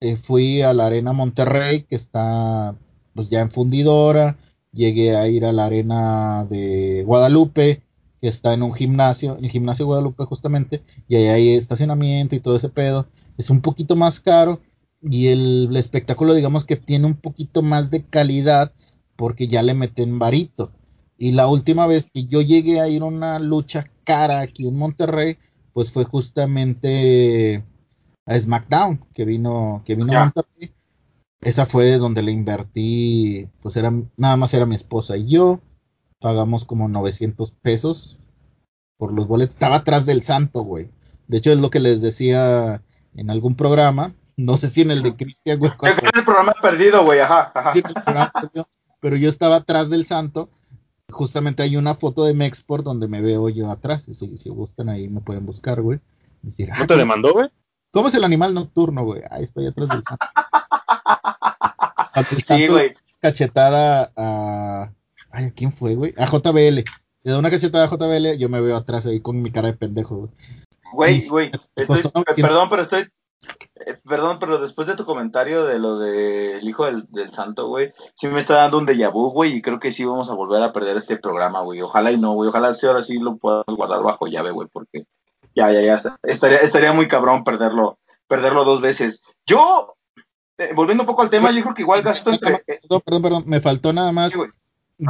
eh, 0.00 0.16
fui 0.16 0.62
a 0.62 0.72
la 0.72 0.86
Arena 0.86 1.12
Monterrey, 1.12 1.82
que 1.82 1.96
está 1.96 2.76
pues 3.14 3.28
ya 3.30 3.40
en 3.40 3.50
fundidora. 3.50 4.38
Llegué 4.72 5.16
a 5.16 5.26
ir 5.28 5.44
a 5.46 5.52
la 5.52 5.66
Arena 5.66 6.46
de 6.48 7.02
Guadalupe, 7.04 7.82
que 8.20 8.28
está 8.28 8.54
en 8.54 8.62
un 8.62 8.72
gimnasio, 8.72 9.36
el 9.36 9.50
gimnasio 9.50 9.84
de 9.84 9.88
Guadalupe 9.88 10.24
justamente, 10.24 10.82
y 11.08 11.16
ahí 11.16 11.26
hay 11.26 11.54
estacionamiento 11.54 12.34
y 12.34 12.40
todo 12.40 12.56
ese 12.56 12.68
pedo. 12.68 13.06
Es 13.36 13.50
un 13.50 13.60
poquito 13.60 13.96
más 13.96 14.20
caro 14.20 14.60
y 15.02 15.28
el, 15.28 15.68
el 15.70 15.76
espectáculo 15.76 16.34
digamos 16.34 16.64
que 16.64 16.76
tiene 16.76 17.06
un 17.06 17.14
poquito 17.14 17.62
más 17.62 17.90
de 17.90 18.04
calidad 18.04 18.72
porque 19.16 19.48
ya 19.48 19.62
le 19.62 19.74
meten 19.74 20.18
varito. 20.18 20.72
Y 21.16 21.32
la 21.32 21.46
última 21.46 21.86
vez 21.86 22.08
que 22.12 22.24
yo 22.24 22.40
llegué 22.42 22.80
a 22.80 22.88
ir 22.88 23.02
a 23.02 23.06
una 23.06 23.38
lucha 23.38 23.84
cara 24.04 24.40
aquí 24.40 24.66
en 24.66 24.76
Monterrey, 24.76 25.38
pues 25.72 25.90
fue 25.90 26.04
justamente 26.04 27.64
a 28.26 28.38
SmackDown, 28.38 29.04
que 29.14 29.24
vino, 29.24 29.82
que 29.84 29.94
vino 29.94 30.12
a 30.12 30.24
Monterrey. 30.24 30.74
Esa 31.40 31.66
fue 31.66 31.98
donde 31.98 32.22
le 32.22 32.32
invertí, 32.32 33.48
pues 33.60 33.76
era, 33.76 33.92
nada 34.16 34.36
más 34.36 34.54
era 34.54 34.66
mi 34.66 34.74
esposa 34.74 35.16
y 35.16 35.28
yo. 35.28 35.60
Pagamos 36.20 36.64
como 36.64 36.88
900 36.88 37.50
pesos 37.50 38.18
por 38.96 39.12
los 39.12 39.28
boletos. 39.28 39.54
Estaba 39.54 39.76
atrás 39.76 40.06
del 40.06 40.22
santo, 40.22 40.62
güey. 40.62 40.88
De 41.28 41.38
hecho, 41.38 41.52
es 41.52 41.58
lo 41.58 41.70
que 41.70 41.80
les 41.80 42.00
decía 42.00 42.82
en 43.16 43.30
algún 43.30 43.54
programa. 43.54 44.12
No 44.36 44.56
sé 44.56 44.68
si 44.68 44.80
en 44.82 44.90
el 44.90 45.02
de 45.02 45.14
Cristian, 45.16 45.58
güey. 45.58 45.70
Creo 45.78 45.94
que 45.96 46.06
es 46.06 46.12
el 46.14 46.24
programa 46.24 46.52
perdido, 46.60 47.04
güey, 47.04 47.20
ajá, 47.20 47.52
ajá. 47.54 47.72
Sí, 47.72 47.78
en 47.80 47.86
el 47.86 47.94
programa, 47.94 48.32
pero 49.00 49.16
yo 49.16 49.28
estaba 49.28 49.56
atrás 49.56 49.90
del 49.90 50.06
santo. 50.06 50.50
Justamente 51.10 51.62
hay 51.62 51.76
una 51.76 51.94
foto 51.94 52.24
de 52.24 52.34
Mexport 52.34 52.82
donde 52.84 53.06
me 53.08 53.20
veo 53.22 53.48
yo 53.48 53.70
atrás. 53.70 54.02
Si, 54.10 54.36
si 54.36 54.48
gustan 54.48 54.88
ahí 54.88 55.08
me 55.08 55.20
pueden 55.20 55.46
buscar, 55.46 55.80
güey. 55.82 56.00
Decir, 56.42 56.70
ah, 56.72 56.78
¿No 56.80 56.86
te 56.86 56.96
demandó, 56.96 57.32
güey? 57.32 57.48
¿Cómo 57.92 58.08
es 58.08 58.14
el 58.14 58.24
animal 58.24 58.54
nocturno, 58.54 59.04
güey? 59.04 59.22
Ahí 59.30 59.44
estoy 59.44 59.66
atrás 59.66 59.88
del 59.90 60.02
santo. 60.02 60.26
Cuando 62.12 62.30
el 62.32 62.36
Sí, 62.38 62.42
santo 62.42 62.72
güey. 62.72 62.88
da 62.90 62.94
cachetada 63.20 64.12
a. 64.16 64.90
Ay, 65.30 65.46
¿a 65.46 65.50
quién 65.52 65.72
fue, 65.72 65.94
güey? 65.94 66.14
A 66.16 66.26
JBL. 66.26 66.84
Le 67.22 67.32
da 67.32 67.38
una 67.38 67.50
cachetada 67.50 67.84
a 67.84 67.88
JBL, 67.88 68.36
yo 68.38 68.48
me 68.48 68.60
veo 68.60 68.76
atrás 68.76 69.06
ahí 69.06 69.20
con 69.20 69.40
mi 69.42 69.50
cara 69.50 69.68
de 69.68 69.74
pendejo, 69.74 70.16
güey. 70.16 70.30
Güey, 70.94 71.26
güey, 71.28 71.50
estoy, 71.76 72.02
costó 72.02 72.22
pe- 72.22 72.32
900. 72.42 72.42
perdón, 72.48 72.68
pero 72.70 72.82
estoy, 72.82 73.00
eh, 73.86 73.98
perdón, 74.08 74.38
pero 74.38 74.58
después 74.58 74.86
de 74.86 74.94
tu 74.96 75.04
comentario 75.04 75.64
de 75.64 75.78
lo 75.78 75.98
del 75.98 76.66
hijo 76.66 76.86
del, 76.86 77.04
del 77.10 77.30
santo, 77.32 77.68
güey, 77.68 77.92
sí 78.14 78.26
me 78.28 78.40
está 78.40 78.54
dando 78.54 78.78
un 78.78 78.86
déjà 78.86 79.10
vu, 79.12 79.30
güey, 79.30 79.56
y 79.56 79.62
creo 79.62 79.78
que 79.78 79.92
sí 79.92 80.04
vamos 80.04 80.30
a 80.30 80.34
volver 80.34 80.62
a 80.62 80.72
perder 80.72 80.96
este 80.96 81.16
programa, 81.16 81.60
güey. 81.60 81.80
Ojalá 81.82 82.10
y 82.12 82.16
no, 82.18 82.32
güey, 82.34 82.48
ojalá 82.48 82.72
sí 82.74 82.86
ahora 82.86 83.02
sí 83.02 83.18
lo 83.18 83.36
puedas 83.36 83.64
guardar 83.66 84.02
bajo 84.02 84.26
llave, 84.26 84.50
güey, 84.50 84.68
porque 84.72 85.06
ya, 85.54 85.70
ya, 85.72 85.80
ya, 85.82 86.18
estaría, 86.22 86.58
estaría 86.58 86.92
muy 86.92 87.06
cabrón 87.08 87.44
perderlo, 87.44 87.98
perderlo 88.26 88.64
dos 88.64 88.80
veces. 88.80 89.22
Yo, 89.46 89.94
eh, 90.58 90.70
volviendo 90.74 91.02
un 91.02 91.06
poco 91.06 91.22
al 91.22 91.30
tema, 91.30 91.50
yo 91.52 91.62
creo 91.62 91.74
que 91.74 91.82
igual 91.82 92.02
gasto 92.02 92.30
entre... 92.32 92.58
Perdón, 92.58 93.00
perdón, 93.04 93.22
perdón, 93.22 93.44
me 93.46 93.60
faltó 93.60 93.92
nada 93.92 94.10
más. 94.12 94.32
sí. 94.32 94.38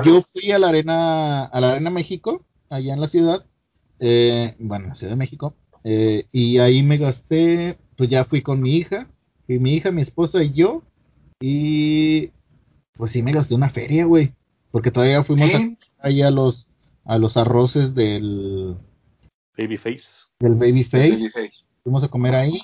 Yo 0.03 0.22
fui 0.22 0.51
a 0.51 0.59
la 0.59 0.68
arena, 0.70 1.45
a 1.45 1.61
la 1.61 1.72
arena 1.72 1.91
México, 1.91 2.43
allá 2.70 2.95
en 2.95 3.01
la 3.03 3.07
ciudad, 3.07 3.45
eh, 4.01 4.57
bueno, 4.59 4.85
en 4.85 4.89
la 4.89 4.95
Ciudad 4.95 5.12
de 5.12 5.16
México, 5.16 5.55
eh, 5.85 6.26
y 6.32 6.59
ahí 6.59 6.82
me 6.82 6.97
gasté, 6.99 7.78
pues 7.97 8.09
ya 8.11 8.24
fui 8.24 8.43
con 8.43 8.61
mi 8.61 8.74
hija, 8.76 9.09
y 9.47 9.59
mi 9.59 9.74
hija, 9.74 9.91
mi 9.93 10.03
esposa 10.03 10.43
y 10.43 10.53
yo, 10.53 10.82
y 11.41 12.30
pues 12.95 13.12
sí 13.12 13.22
me 13.22 13.32
gasté 13.32 13.55
una 13.55 13.68
feria, 13.68 14.05
güey, 14.07 14.32
porque 14.70 14.91
todavía 14.91 15.22
fuimos 15.22 15.51
Sí, 15.51 15.76
a, 16.01 16.07
ahí 16.07 16.22
a 16.22 16.30
los, 16.30 16.66
a 17.05 17.18
los 17.18 17.37
arroces 17.37 17.95
del, 17.95 18.76
Babyface. 19.57 20.09
del 20.41 20.55
Babyface, 20.55 21.11
Babyface. 21.11 21.64
fuimos 21.82 22.03
a 22.05 22.09
comer 22.09 22.35
ahí, 22.35 22.61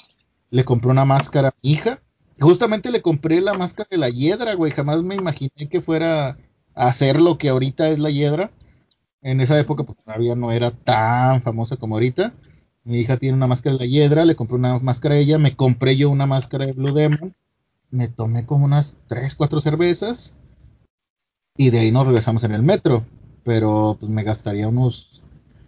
le 0.51 0.65
compré 0.65 0.91
una 0.91 1.05
máscara 1.05 1.49
a 1.49 1.55
mi 1.63 1.73
hija, 1.73 2.03
justamente 2.41 2.91
le 2.91 3.03
compré 3.03 3.41
la 3.41 3.55
máscara 3.55 3.89
de 3.91 3.99
la 3.99 4.09
hiedra, 4.09 4.55
güey, 4.55 4.73
jamás 4.73 5.03
me 5.03 5.15
imaginé 5.15 5.69
que 5.71 5.81
fuera 5.81 6.39
hacer 6.75 7.21
lo 7.21 7.37
que 7.37 7.51
ahorita 7.51 7.91
es 7.91 7.99
la 7.99 8.11
hiedra. 8.11 8.51
En 9.23 9.41
esa 9.43 9.59
época 9.61 9.85
pues, 9.85 9.99
todavía 10.03 10.35
no 10.35 10.51
era 10.51 10.71
tan 10.71 11.43
famosa 11.43 11.77
como 11.77 11.97
ahorita. 11.97 12.33
Mi 12.85 13.01
hija 13.01 13.17
tiene 13.17 13.37
una 13.37 13.47
máscara 13.47 13.75
de 13.77 13.81
la 13.81 13.87
hiedra, 13.87 14.25
le 14.25 14.37
compré 14.37 14.57
una 14.57 14.79
máscara 14.79 15.15
a 15.15 15.19
ella, 15.19 15.39
me 15.39 15.55
compré 15.55 15.97
yo 15.97 16.11
una 16.11 16.27
máscara 16.27 16.67
de 16.67 16.73
Blue 16.73 16.95
Demon, 16.95 17.35
me 17.91 18.09
tomé 18.09 18.47
como 18.47 18.65
unas 18.65 18.97
3, 19.09 19.35
4 19.35 19.61
cervezas 19.61 20.33
y 21.57 21.71
de 21.71 21.81
ahí 21.81 21.93
nos 21.93 22.07
regresamos 22.07 22.45
en 22.45 22.53
el 22.53 22.63
metro. 22.63 23.05
Pero 23.45 23.97
pues 23.99 24.13
me 24.13 24.23
gastaría 24.23 24.69
unos, 24.69 25.23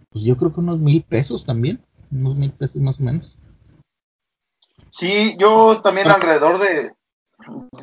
pues 0.09 0.23
yo 0.23 0.37
creo 0.37 0.53
que 0.53 0.59
unos 0.59 0.79
mil 0.79 1.03
pesos 1.03 1.45
también, 1.45 1.83
unos 2.11 2.35
mil 2.35 2.51
pesos 2.51 2.77
más 2.77 2.99
o 2.99 3.03
menos. 3.03 3.35
Sí, 4.91 5.35
yo 5.39 5.81
también 5.81 6.07
alrededor 6.09 6.59
de, 6.59 6.93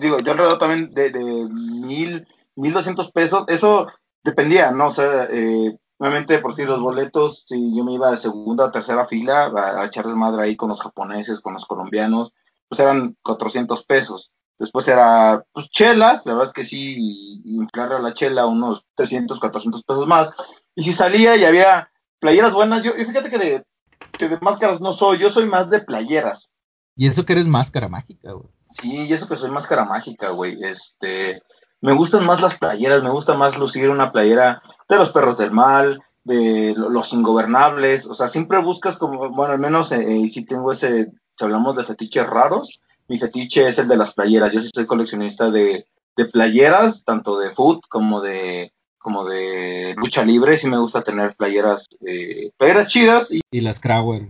digo, 0.01 0.21
yo 0.21 0.33
alrededor 0.33 0.59
también 0.59 0.95
de, 0.95 1.11
de 1.11 1.49
mil, 1.51 2.27
mil 2.55 2.73
doscientos 2.73 3.11
pesos, 3.11 3.45
eso 3.49 3.89
dependía, 4.23 4.71
¿no? 4.71 4.89
O 4.89 4.93
sea, 4.93 5.29
eh, 5.31 5.77
obviamente 6.01 6.39
por 6.39 6.57
si 6.57 6.65
los 6.65 6.81
boletos, 6.81 7.45
si 7.47 7.77
yo 7.77 7.85
me 7.85 7.93
iba 7.93 8.11
de 8.11 8.17
segunda 8.17 8.65
o 8.65 8.71
tercera 8.71 9.05
fila 9.05 9.53
a, 9.55 9.83
a 9.83 9.87
echar 9.87 10.07
desmadre 10.07 10.43
ahí 10.43 10.57
con 10.57 10.71
los 10.71 10.81
japoneses, 10.81 11.41
con 11.41 11.53
los 11.53 11.67
colombianos, 11.67 12.33
pues 12.69 12.81
eran 12.81 13.17
400 13.23 13.85
pesos. 13.85 14.33
Después 14.59 14.89
era, 14.89 15.45
pues, 15.53 15.69
chelas, 15.71 16.25
la 16.25 16.33
verdad 16.33 16.49
es 16.49 16.53
que 16.55 16.65
sí, 16.65 17.43
inflar 17.45 17.93
a 17.93 17.99
la 17.99 18.15
chela 18.15 18.47
unos 18.47 18.87
300, 18.95 19.39
400 19.39 19.83
pesos 19.83 20.07
más. 20.07 20.33
Y 20.75 20.85
si 20.85 20.93
salía 20.93 21.37
y 21.37 21.45
había 21.45 21.91
playeras 22.19 22.53
buenas, 22.53 22.83
yo, 22.83 22.93
y 22.97 23.05
fíjate 23.05 23.31
que 23.31 23.39
de, 23.39 23.65
que 24.19 24.29
de 24.29 24.39
máscaras 24.41 24.81
no 24.81 24.93
soy, 24.93 25.19
yo 25.19 25.31
soy 25.31 25.47
más 25.47 25.69
de 25.69 25.81
playeras. 25.81 26.51
Y 26.97 27.09
eso 27.09 27.25
que 27.25 27.35
eres 27.35 27.47
máscara 27.47 27.89
mágica, 27.89 28.33
güey. 28.33 28.51
Sí, 28.71 29.07
y 29.07 29.13
eso 29.13 29.29
que 29.29 29.37
soy 29.37 29.51
máscara 29.51 29.85
mágica, 29.85 30.31
güey. 30.31 30.63
Este, 30.63 31.43
me 31.81 31.93
gustan 31.93 32.27
más 32.27 32.41
las 32.41 32.59
playeras, 32.59 33.03
me 33.03 33.11
gusta 33.11 33.35
más 33.35 33.59
lucir 33.59 33.91
una 33.91 34.11
playera 34.13 34.63
de 34.89 34.97
los 34.97 35.11
perros 35.11 35.39
del 35.39 35.51
mal, 35.51 36.03
de 36.25 36.75
lo- 36.77 36.91
los 36.91 37.13
ingobernables. 37.13 38.07
O 38.07 38.15
sea, 38.15 38.29
siempre 38.29 38.59
buscas 38.59 38.97
como, 38.99 39.31
bueno, 39.31 39.53
al 39.55 39.59
menos 39.59 39.91
eh, 39.93 40.29
si 40.31 40.45
tengo 40.45 40.73
ese, 40.73 41.07
si 41.37 41.45
hablamos 41.45 41.77
de 41.77 41.85
fetiches 41.85 42.27
raros, 42.29 42.81
mi 43.09 43.19
fetiche 43.19 43.69
es 43.69 43.79
el 43.79 43.89
de 43.89 43.97
las 43.97 44.15
playeras. 44.15 44.53
Yo 44.53 44.61
sí 44.61 44.69
soy 44.75 44.87
coleccionista 44.87 45.51
de, 45.51 45.87
de 46.17 46.25
playeras, 46.27 47.05
tanto 47.05 47.39
de 47.39 47.51
foot 47.51 47.81
como 47.89 48.21
de 48.21 48.73
como 48.99 49.25
de 49.25 49.95
lucha 49.97 50.23
libre, 50.23 50.59
sí 50.59 50.67
me 50.69 50.77
gusta 50.77 51.01
tener 51.01 51.35
playeras, 51.35 51.87
eh, 52.07 52.51
playeras 52.59 52.89
chidas 52.89 53.31
y 53.31 53.41
Y 53.51 53.63
las 53.63 53.81
Crowder. 53.81 54.29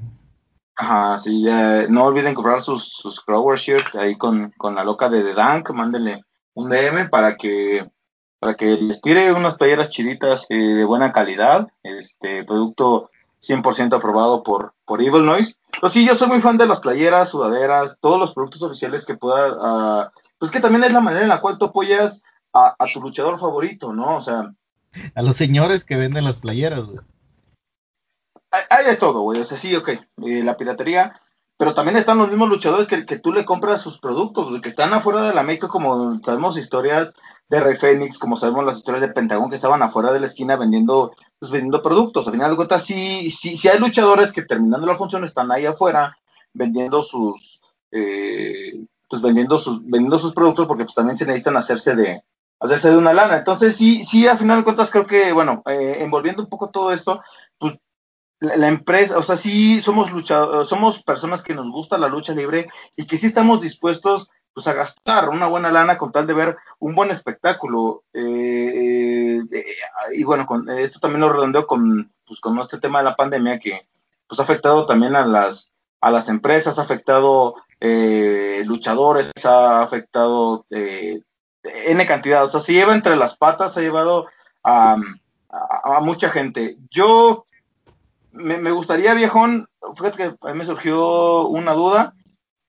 Ajá, 0.77 1.19
sí, 1.19 1.43
ya, 1.43 1.87
no 1.89 2.05
olviden 2.05 2.35
comprar 2.35 2.63
sus, 2.63 2.85
sus 2.89 3.21
Crower 3.21 3.59
Shirt 3.59 3.97
ahí 3.97 4.17
con, 4.17 4.53
con 4.57 4.77
la 4.77 4.85
loca 4.85 5.09
de 5.11 5.23
The 5.25 5.35
Dank, 5.35 5.71
mándenle 5.71 6.23
un 6.61 6.71
DM 6.71 7.09
para 7.11 7.37
que, 7.37 7.89
para 8.39 8.55
que 8.55 8.77
les 8.77 9.01
tire 9.01 9.33
unas 9.33 9.57
playeras 9.57 9.91
chiditas 9.91 10.47
eh, 10.49 10.57
de 10.57 10.85
buena 10.85 11.13
calidad, 11.13 11.69
este 11.83 12.45
producto 12.45 13.11
100% 13.43 13.97
aprobado 13.97 14.43
por, 14.43 14.75
por 14.85 15.03
Evil 15.03 15.25
Noise. 15.25 15.57
Pero 15.73 15.89
sí, 15.91 16.07
yo 16.07 16.15
soy 16.15 16.29
muy 16.29 16.41
fan 16.41 16.59
de 16.59 16.67
las 16.67 16.81
playeras, 16.81 17.29
sudaderas, 17.31 17.99
todos 18.01 18.19
los 18.19 18.35
productos 18.35 18.63
oficiales 18.63 19.07
que 19.07 19.17
pueda, 19.17 19.57
ah, 19.61 20.13
pues 20.39 20.51
que 20.51 20.61
también 20.61 20.85
es 20.85 20.93
la 20.93 21.01
manera 21.01 21.23
en 21.23 21.29
la 21.29 21.41
cual 21.41 21.59
tú 21.59 21.67
apoyas 21.67 22.23
a, 22.53 22.75
a 22.79 22.87
tu 22.87 23.01
luchador 23.01 23.39
favorito, 23.39 23.93
¿no? 23.93 24.17
O 24.17 24.21
sea, 24.21 24.53
A 25.15 25.23
los 25.23 25.37
señores 25.37 25.85
que 25.85 25.97
venden 25.97 26.25
las 26.25 26.37
playeras, 26.37 26.85
güey. 26.85 26.99
hay, 28.51 28.63
hay 28.71 28.85
de 28.87 28.97
todo, 28.97 29.21
güey. 29.23 29.41
O 29.41 29.45
sea, 29.45 29.57
sí, 29.57 29.75
ok, 29.77 29.89
eh, 29.89 30.43
la 30.43 30.57
piratería. 30.57 31.21
Pero 31.61 31.75
también 31.75 31.99
están 31.99 32.17
los 32.17 32.31
mismos 32.31 32.49
luchadores 32.49 32.87
que, 32.87 33.05
que 33.05 33.19
tú 33.19 33.35
le 33.35 33.45
compras 33.45 33.83
sus 33.83 33.99
productos, 33.99 34.59
que 34.63 34.71
están 34.71 34.95
afuera 34.95 35.21
de 35.25 35.35
la 35.35 35.43
México, 35.43 35.69
como 35.69 36.19
sabemos 36.25 36.57
historias 36.57 37.13
de 37.51 37.61
Rey 37.61 37.77
Fénix, 37.77 38.17
como 38.17 38.37
sabemos 38.37 38.65
las 38.65 38.79
historias 38.79 39.03
de 39.03 39.13
Pentagón, 39.13 39.51
que 39.51 39.57
estaban 39.57 39.83
afuera 39.83 40.11
de 40.11 40.21
la 40.21 40.27
esquina 40.27 40.57
vendiendo, 40.57 41.13
pues, 41.39 41.53
vendiendo 41.53 41.83
productos. 41.83 42.27
Al 42.27 42.33
final 42.33 42.53
de 42.53 42.57
cuentas, 42.57 42.83
sí, 42.83 43.31
sí, 43.31 43.59
sí 43.59 43.69
hay 43.69 43.79
luchadores 43.79 44.33
que 44.33 44.41
terminando 44.41 44.87
la 44.87 44.97
función 44.97 45.23
están 45.25 45.53
ahí 45.53 45.67
afuera 45.67 46.17
vendiendo 46.55 47.03
sus, 47.03 47.61
eh, 47.93 48.83
pues 49.11 49.21
vendiendo 49.21 49.59
sus, 49.59 49.83
vendiendo 49.83 50.19
sus 50.19 50.33
productos 50.33 50.67
porque 50.67 50.85
pues 50.85 50.95
también 50.95 51.19
se 51.19 51.27
necesitan 51.27 51.59
hacerse 51.59 51.95
de, 51.95 52.23
hacerse 52.59 52.89
de 52.89 52.97
una 52.97 53.13
lana. 53.13 53.37
Entonces, 53.37 53.77
sí, 53.77 54.05
sí, 54.07 54.27
a 54.27 54.39
final 54.39 54.57
de 54.57 54.65
cuentas 54.65 54.91
creo 54.91 55.05
que, 55.05 55.33
bueno, 55.33 55.63
eh, 55.67 55.99
envolviendo 56.01 56.43
un 56.43 56.49
poco 56.49 56.71
todo 56.71 56.91
esto, 56.91 57.21
la, 58.41 58.57
la 58.57 58.69
empresa, 58.69 59.19
o 59.19 59.23
sea, 59.23 59.37
sí 59.37 59.81
somos 59.81 60.11
luchadores, 60.11 60.69
somos 60.69 61.03
personas 61.03 61.43
que 61.43 61.55
nos 61.55 61.71
gusta 61.71 61.99
la 61.99 62.09
lucha 62.09 62.35
libre 62.35 62.69
y 62.97 63.07
que 63.07 63.19
sí 63.19 63.27
estamos 63.27 63.61
dispuestos 63.61 64.31
pues 64.53 64.67
a 64.67 64.73
gastar 64.73 65.29
una 65.29 65.47
buena 65.47 65.71
lana 65.71 65.97
con 65.97 66.11
tal 66.11 66.27
de 66.27 66.35
ver 66.35 66.57
un 66.79 66.95
buen 66.95 67.11
espectáculo. 67.11 68.03
Eh, 68.13 69.41
eh, 69.53 69.65
y 70.15 70.25
bueno, 70.25 70.47
con, 70.47 70.69
esto 70.69 70.99
también 70.99 71.21
lo 71.21 71.33
redondeo 71.33 71.67
con, 71.67 72.13
pues, 72.27 72.41
con 72.41 72.59
este 72.59 72.79
tema 72.79 72.99
de 72.99 73.05
la 73.05 73.17
pandemia 73.17 73.59
que 73.59 73.87
pues 74.27 74.41
ha 74.41 74.45
afectado 74.45 74.87
también 74.87 75.17
a 75.17 75.27
las, 75.27 75.71
a 76.01 76.11
las 76.11 76.29
empresas, 76.29 76.79
ha 76.79 76.83
afectado 76.83 77.57
eh, 77.81 78.63
luchadores, 78.65 79.31
ha 79.45 79.83
afectado 79.83 80.67
eh, 80.71 81.21
N 81.63 82.07
cantidad, 82.07 82.45
o 82.45 82.49
sea, 82.49 82.61
se 82.61 82.73
lleva 82.73 82.95
entre 82.95 83.17
las 83.17 83.37
patas, 83.37 83.77
ha 83.77 83.81
llevado 83.81 84.29
a, 84.63 84.97
a, 85.49 85.97
a 85.97 86.01
mucha 86.01 86.31
gente. 86.31 86.79
Yo 86.91 87.45
me, 88.33 88.59
me, 88.59 88.71
gustaría, 88.71 89.15
viejón, 89.15 89.67
fíjate 89.97 90.17
que 90.17 90.37
a 90.41 90.53
mí 90.53 90.59
me 90.59 90.65
surgió 90.65 91.49
una 91.49 91.73
duda. 91.73 92.15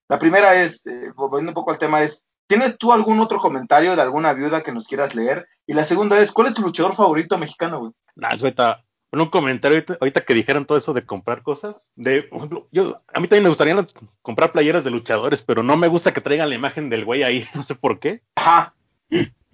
La 0.07 0.19
primera 0.19 0.61
es, 0.61 0.85
eh, 0.85 1.11
volviendo 1.15 1.51
un 1.51 1.55
poco 1.55 1.71
al 1.71 1.77
tema, 1.77 2.01
es, 2.01 2.25
¿tienes 2.47 2.77
tú 2.77 2.91
algún 2.91 3.19
otro 3.19 3.39
comentario 3.39 3.95
de 3.95 4.01
alguna 4.01 4.33
viuda 4.33 4.61
que 4.61 4.71
nos 4.71 4.87
quieras 4.87 5.15
leer? 5.15 5.47
Y 5.65 5.73
la 5.73 5.85
segunda 5.85 6.19
es, 6.19 6.31
¿cuál 6.31 6.47
es 6.47 6.53
tu 6.53 6.61
luchador 6.61 6.95
favorito 6.95 7.37
mexicano, 7.37 7.79
güey? 7.79 7.91
Nah, 8.15 8.35
suelta. 8.35 8.83
un 9.11 9.29
comentario 9.29 9.77
ahorita, 9.77 9.97
ahorita, 10.01 10.21
que 10.21 10.33
dijeron 10.33 10.65
todo 10.65 10.77
eso 10.77 10.93
de 10.93 11.05
comprar 11.05 11.43
cosas. 11.43 11.91
De, 11.95 12.23
por 12.23 12.39
ejemplo, 12.39 12.67
yo, 12.71 13.01
a 13.13 13.19
mí 13.19 13.27
también 13.27 13.43
me 13.43 13.49
gustaría 13.49 13.87
comprar 14.21 14.51
playeras 14.51 14.83
de 14.83 14.91
luchadores, 14.91 15.41
pero 15.41 15.63
no 15.63 15.77
me 15.77 15.87
gusta 15.87 16.13
que 16.13 16.21
traigan 16.21 16.49
la 16.49 16.55
imagen 16.55 16.89
del 16.89 17.05
güey 17.05 17.23
ahí, 17.23 17.45
no 17.55 17.63
sé 17.63 17.75
por 17.75 17.99
qué. 17.99 18.21
Ajá. 18.35 18.73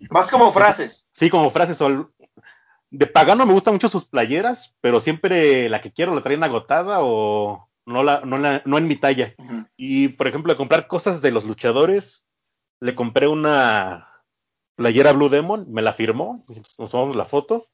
Más 0.10 0.30
como 0.30 0.52
frases. 0.54 1.08
Sí, 1.14 1.30
como 1.30 1.50
frases. 1.50 1.82
O, 1.82 2.10
de 2.90 3.08
pagano 3.08 3.46
me 3.46 3.54
gustan 3.54 3.74
mucho 3.74 3.90
sus 3.90 4.06
playeras, 4.06 4.76
pero 4.82 5.00
siempre 5.00 5.70
la 5.70 5.82
que 5.82 5.92
quiero 5.92 6.16
la 6.16 6.24
traen 6.24 6.44
agotada 6.44 7.00
o 7.02 7.70
no, 7.86 8.04
la, 8.04 8.22
no, 8.22 8.38
la, 8.38 8.62
no 8.66 8.78
en 8.78 8.88
mi 8.88 8.96
talla. 8.96 9.34
Uh 9.38 9.44
-huh. 9.44 9.70
Y 9.78 10.08
por 10.10 10.28
ejemplo, 10.28 10.54
de 10.54 10.58
comprar 10.58 10.88
cosas 10.88 11.22
de 11.22 11.32
los 11.32 11.46
luchadores, 11.46 12.26
le 12.80 12.96
compré 12.96 13.28
una 13.28 14.08
playera 14.76 15.14
Blue 15.14 15.30
Demon, 15.30 15.66
me 15.72 15.82
la 15.82 15.94
firmó, 15.94 16.46
nos 16.78 16.92
tomamos 16.92 17.16
la 17.16 17.26
foto. 17.26 17.68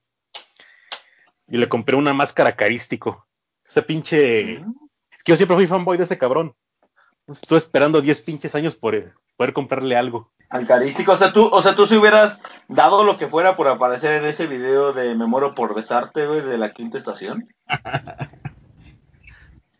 Y 1.47 1.57
le 1.57 1.67
compré 1.67 1.95
una 1.95 2.13
máscara 2.13 2.55
carístico. 2.55 3.27
Ese 3.67 3.81
pinche. 3.81 4.59
Uh 4.59 4.65
-huh. 4.65 4.89
Que 5.25 5.31
yo 5.31 5.37
siempre 5.37 5.57
fui 5.57 5.67
fanboy 5.67 5.97
de 5.97 6.05
ese 6.05 6.17
cabrón. 6.17 6.55
Estoy 7.27 7.57
esperando 7.57 8.01
10 8.01 8.21
pinches 8.21 8.55
años 8.55 8.75
por 8.75 8.93
poder 9.37 9.53
comprarle 9.53 9.95
algo. 9.95 10.32
Al 10.53 10.67
carístico, 10.67 11.13
o 11.13 11.17
sea, 11.17 11.33
tú, 11.33 11.49
o 11.51 11.63
sea, 11.63 11.73
tú 11.73 11.87
si 11.87 11.97
hubieras 11.97 12.39
dado 12.67 13.03
lo 13.03 13.17
que 13.17 13.25
fuera 13.25 13.55
por 13.55 13.67
aparecer 13.67 14.21
en 14.21 14.29
ese 14.29 14.45
video 14.45 14.93
de 14.93 15.15
Me 15.15 15.25
muero 15.25 15.55
por 15.55 15.73
besarte, 15.73 16.27
güey, 16.27 16.41
de 16.41 16.59
la 16.59 16.73
quinta 16.73 16.99
estación. 16.99 17.51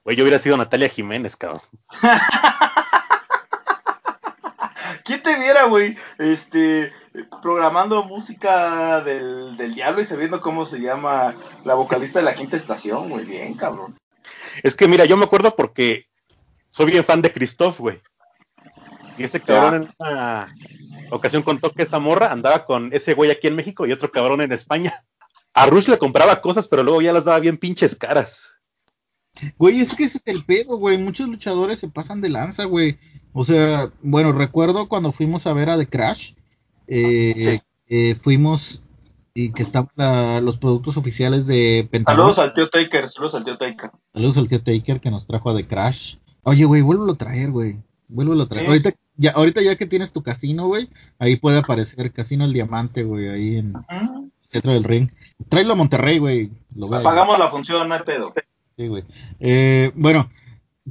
Güey, 0.04 0.18
yo 0.18 0.26
hubiera 0.26 0.40
sido 0.40 0.58
Natalia 0.58 0.90
Jiménez, 0.90 1.38
cabrón. 1.38 1.62
¿Quién 5.06 5.24
te 5.24 5.40
viera, 5.40 5.64
güey? 5.64 5.98
Este, 6.18 6.92
programando 7.42 8.04
música 8.04 9.00
del, 9.00 9.56
del 9.56 9.76
diablo 9.76 10.02
y 10.02 10.06
sabiendo 10.06 10.42
cómo 10.42 10.66
se 10.66 10.82
llama 10.82 11.36
la 11.64 11.76
vocalista 11.76 12.20
de 12.20 12.26
la 12.26 12.36
quinta 12.36 12.58
estación, 12.58 13.10
güey, 13.10 13.24
bien, 13.24 13.54
cabrón. 13.54 13.98
Es 14.62 14.76
que 14.76 14.90
mira, 14.90 15.06
yo 15.06 15.16
me 15.16 15.24
acuerdo 15.24 15.56
porque 15.56 16.08
soy 16.72 16.88
bien 16.88 17.06
fan 17.06 17.22
de 17.22 17.32
Christoph, 17.32 17.80
güey. 17.80 18.02
Y 19.18 19.24
ese 19.24 19.40
cabrón 19.40 19.90
ya. 20.00 20.08
en 20.08 20.14
una 20.14 20.56
ocasión 21.12 21.44
contó 21.44 21.72
que 21.72 21.84
esa 21.84 22.00
morra 22.00 22.32
andaba 22.32 22.66
con 22.66 22.94
ese 22.94 23.14
güey 23.14 23.32
aquí 23.32 23.48
en 23.48 23.56
México 23.56 23.86
y 23.86 23.92
otro 23.92 24.12
cabrón 24.12 24.42
en 24.42 24.52
España. 24.52 25.04
A 25.54 25.68
Rush 25.68 25.88
le 25.88 26.00
compraba 26.00 26.42
cosas, 26.42 26.68
pero 26.68 26.84
luego 26.84 27.02
ya 27.02 27.14
las 27.14 27.26
daba 27.26 27.40
bien 27.40 27.58
pinches 27.58 27.96
caras. 27.96 28.50
Güey, 29.58 29.82
es 29.82 29.96
que 29.96 30.06
ese 30.06 30.18
es 30.18 30.24
el 30.26 30.44
pedo, 30.44 30.78
güey. 30.78 30.98
Muchos 30.98 31.28
luchadores 31.28 31.80
se 31.80 31.88
pasan 31.88 32.22
de 32.22 32.30
lanza, 32.30 32.66
güey. 32.66 32.98
O 33.34 33.46
sea, 33.46 33.92
bueno, 34.02 34.32
recuerdo 34.32 34.88
cuando 34.88 35.12
fuimos 35.12 35.48
a 35.48 35.54
ver 35.54 35.70
a 35.70 35.78
The 35.78 35.88
Crash. 35.88 36.34
Eh, 36.88 37.60
sí. 37.60 37.62
eh, 37.88 38.16
fuimos 38.16 38.84
y 39.34 39.52
que 39.52 39.64
estaban 39.64 39.90
la, 39.96 40.42
los 40.42 40.58
productos 40.58 40.98
oficiales 40.98 41.48
de 41.48 41.88
Pentagon. 41.90 42.18
Saludos 42.18 42.40
al 42.40 42.54
tío 42.54 42.70
Taker, 42.70 43.10
saludos 43.10 43.36
al 43.36 43.44
tío 43.44 43.58
Taker. 43.58 43.92
Saludos 44.14 44.38
al 44.38 44.48
tío 44.48 44.64
Taker 44.64 45.02
que 45.02 45.10
nos 45.10 45.26
trajo 45.26 45.50
a 45.50 45.56
The 45.56 45.68
Crash. 45.68 46.18
Oye, 46.44 46.66
güey, 46.66 46.82
vuélvelo 46.82 47.14
a 47.14 47.18
traer, 47.18 47.50
güey. 47.52 47.78
Vuélvelo 48.08 48.44
a 48.44 48.48
traer. 48.50 48.66
Sí. 48.66 48.70
Ahorita, 48.70 48.94
ya, 49.18 49.32
ahorita 49.32 49.62
ya 49.62 49.76
que 49.76 49.86
tienes 49.86 50.12
tu 50.12 50.24
casino, 50.24 50.68
güey, 50.68 50.90
ahí 51.20 51.36
puede 51.36 51.60
aparecer 51.60 52.12
Casino 52.12 52.46
El 52.46 52.54
Diamante, 52.54 53.04
güey, 53.04 53.30
ahí 53.30 53.58
en 53.58 53.76
uh 53.76 53.80
-huh. 53.80 54.26
el 54.26 54.32
centro 54.50 54.74
del 54.74 54.84
ring. 54.84 55.10
Tráelo 55.50 55.74
a 55.74 55.76
Monterrey, 55.76 56.20
güey. 56.20 56.52
Apagamos 56.92 57.38
la 57.40 57.50
función, 57.50 57.88
no 57.90 57.96
hay 57.96 58.04
pedo. 58.04 58.34
Sí, 58.78 58.88
güey. 58.88 59.04
Eh, 59.40 59.92
bueno, 59.96 60.30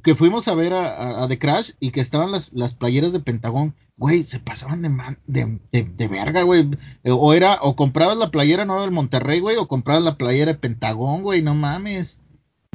que 0.03 0.15
fuimos 0.15 0.49
a 0.49 0.55
ver 0.55 0.73
a, 0.73 0.87
a, 1.21 1.25
a, 1.25 1.29
The 1.29 1.39
Crash 1.39 1.73
y 1.81 1.91
que 1.91 2.01
estaban 2.01 2.31
las, 2.31 2.51
las 2.53 2.75
playeras 2.75 3.13
de 3.13 3.21
Pentagón. 3.21 3.75
güey, 3.99 4.23
se 4.25 4.41
pasaban 4.41 4.83
de, 4.83 4.89
man- 4.89 5.19
de, 5.27 5.61
de, 5.71 5.85
de 5.85 6.09
verga, 6.09 6.43
güey. 6.43 6.69
Eh, 7.05 7.11
O 7.13 7.35
era, 7.35 7.59
o 7.61 7.77
comprabas 7.77 8.17
la 8.17 8.31
playera 8.31 8.65
nueva 8.65 8.83
del 8.83 8.91
Monterrey, 8.91 9.39
güey, 9.41 9.57
o 9.57 9.69
comprabas 9.69 10.03
la 10.03 10.17
playera 10.17 10.53
de 10.53 10.59
Pentagón, 10.59 11.23
güey, 11.23 11.43
no 11.43 11.55
mames. 11.55 12.21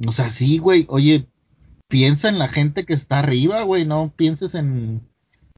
O 0.08 0.12
sea, 0.12 0.30
sí, 0.30 0.58
güey, 0.60 0.86
oye, 0.90 1.28
piensa 1.90 2.30
en 2.30 2.38
la 2.38 2.48
gente 2.48 2.86
que 2.86 2.94
está 2.94 3.20
arriba, 3.20 3.64
güey, 3.64 3.84
no 3.86 4.14
pienses 4.16 4.54
en, 4.56 5.02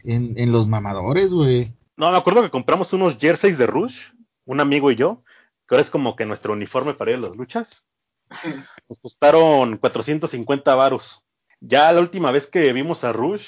en, 0.04 0.38
en 0.38 0.52
los 0.52 0.68
mamadores, 0.68 1.34
güey. 1.34 1.74
No, 1.97 2.12
me 2.12 2.18
acuerdo 2.18 2.41
que 2.41 2.50
compramos 2.50 2.93
unos 2.93 3.18
jerseys 3.18 3.58
de 3.58 3.68
Rush, 3.68 4.12
un 4.45 4.60
amigo 4.62 4.91
y 4.91 4.95
yo, 4.95 5.24
que 5.68 5.76
ahora 5.76 5.82
es 5.82 5.89
como 5.89 6.16
que 6.16 6.26
nuestro 6.26 6.54
uniforme 6.54 6.93
para 6.93 7.12
ir 7.12 7.18
a 7.18 7.22
las 7.22 7.36
luchas. 7.36 7.86
Nos 8.89 9.00
costaron 9.00 9.78
450 9.78 10.76
varos. 10.76 11.24
Ya 11.60 11.91
la 11.91 12.00
última 12.00 12.32
vez 12.32 12.47
que 12.47 12.72
vimos 12.74 13.04
a 13.04 13.12
Rush, 13.12 13.45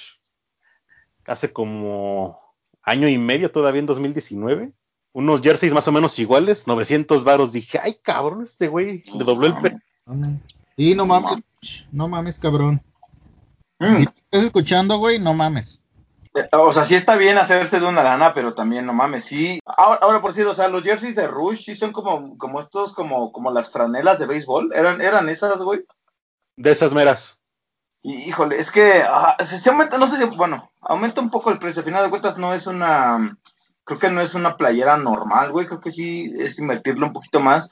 hace 1.25 1.53
como 1.53 2.39
año 2.83 3.07
y 3.07 3.17
medio, 3.17 3.51
todavía 3.51 3.79
en 3.79 3.85
2019, 3.85 4.73
unos 5.13 5.41
jerseys 5.41 5.73
más 5.73 5.87
o 5.87 5.91
menos 5.91 6.17
iguales, 6.19 6.67
900 6.67 7.23
varos. 7.23 7.51
Dije, 7.51 7.79
ay, 7.81 7.95
cabrón, 8.01 8.43
este 8.43 8.67
güey 8.67 9.03
le 9.03 9.23
dobló 9.23 9.47
el 9.47 9.55
pe... 9.55 9.77
Y 10.77 10.95
no 10.95 11.05
mames, 11.05 11.43
no 11.91 12.07
mames, 12.07 12.39
cabrón. 12.39 12.81
Mm. 13.79 13.97
Si 13.97 14.03
estás 14.03 14.43
escuchando, 14.43 14.97
güey, 14.97 15.19
no 15.19 15.33
mames. 15.33 15.80
O 16.53 16.71
sea, 16.71 16.85
sí 16.85 16.95
está 16.95 17.17
bien 17.17 17.37
hacerse 17.37 17.79
de 17.79 17.85
una 17.85 18.03
lana, 18.03 18.33
pero 18.33 18.53
también 18.53 18.85
no 18.85 18.93
mames, 18.93 19.25
sí. 19.25 19.59
Ahora, 19.65 19.99
ahora 20.01 20.21
por 20.21 20.31
decir, 20.31 20.47
o 20.47 20.55
sea, 20.55 20.69
los 20.69 20.83
jerseys 20.83 21.15
de 21.15 21.27
Rush 21.27 21.65
sí 21.65 21.75
son 21.75 21.91
como, 21.91 22.37
como 22.37 22.61
estos, 22.61 22.93
como, 22.93 23.33
como 23.33 23.51
las 23.51 23.69
franelas 23.69 24.17
de 24.17 24.27
béisbol. 24.27 24.71
Eran, 24.73 25.01
eran 25.01 25.27
esas, 25.27 25.61
güey. 25.61 25.85
De 26.55 26.71
esas 26.71 26.93
meras. 26.93 27.39
Y, 28.01 28.13
híjole, 28.29 28.57
es 28.57 28.71
que 28.71 29.03
ah, 29.05 29.35
se, 29.43 29.59
se 29.59 29.69
aumenta, 29.69 29.97
no 29.97 30.07
sé 30.07 30.17
si, 30.17 30.23
bueno, 30.37 30.71
aumenta 30.79 31.19
un 31.19 31.29
poco 31.29 31.51
el 31.51 31.59
precio. 31.59 31.81
Al 31.81 31.85
final 31.85 32.03
de 32.05 32.09
cuentas 32.09 32.37
no 32.37 32.53
es 32.53 32.65
una, 32.65 33.37
creo 33.83 33.99
que 33.99 34.09
no 34.09 34.21
es 34.21 34.33
una 34.33 34.55
playera 34.55 34.95
normal, 34.95 35.51
güey. 35.51 35.67
Creo 35.67 35.81
que 35.81 35.91
sí 35.91 36.33
es 36.39 36.57
invertirle 36.59 37.05
un 37.05 37.13
poquito 37.13 37.41
más. 37.41 37.69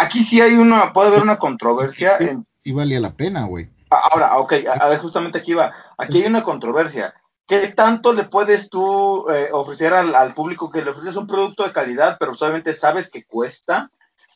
Aquí 0.00 0.22
sí 0.22 0.40
hay 0.40 0.54
una, 0.54 0.92
puede 0.92 1.08
haber 1.08 1.22
una 1.22 1.38
controversia. 1.38 2.16
En, 2.18 2.46
Sí 2.62 2.72
valía 2.72 3.00
la 3.00 3.12
pena, 3.12 3.46
güey. 3.46 3.70
ahora, 3.90 4.36
ok, 4.38 4.52
a, 4.68 4.84
a 4.84 4.88
ver, 4.88 4.98
justamente 4.98 5.38
aquí 5.38 5.54
va. 5.54 5.72
Aquí 5.96 6.20
hay 6.20 6.26
una 6.26 6.44
controversia. 6.44 7.14
¿Qué 7.48 7.68
tanto 7.68 8.12
le 8.12 8.24
puedes 8.24 8.68
tú 8.70 9.28
eh, 9.30 9.48
ofrecer 9.52 9.94
al, 9.94 10.14
al 10.14 10.34
público 10.34 10.70
que 10.70 10.82
le 10.82 10.90
ofreces 10.90 11.16
un 11.16 11.26
producto 11.26 11.64
de 11.64 11.72
calidad, 11.72 12.16
pero 12.20 12.34
solamente 12.34 12.74
sabes 12.74 13.10
que 13.10 13.24
cuesta? 13.24 13.90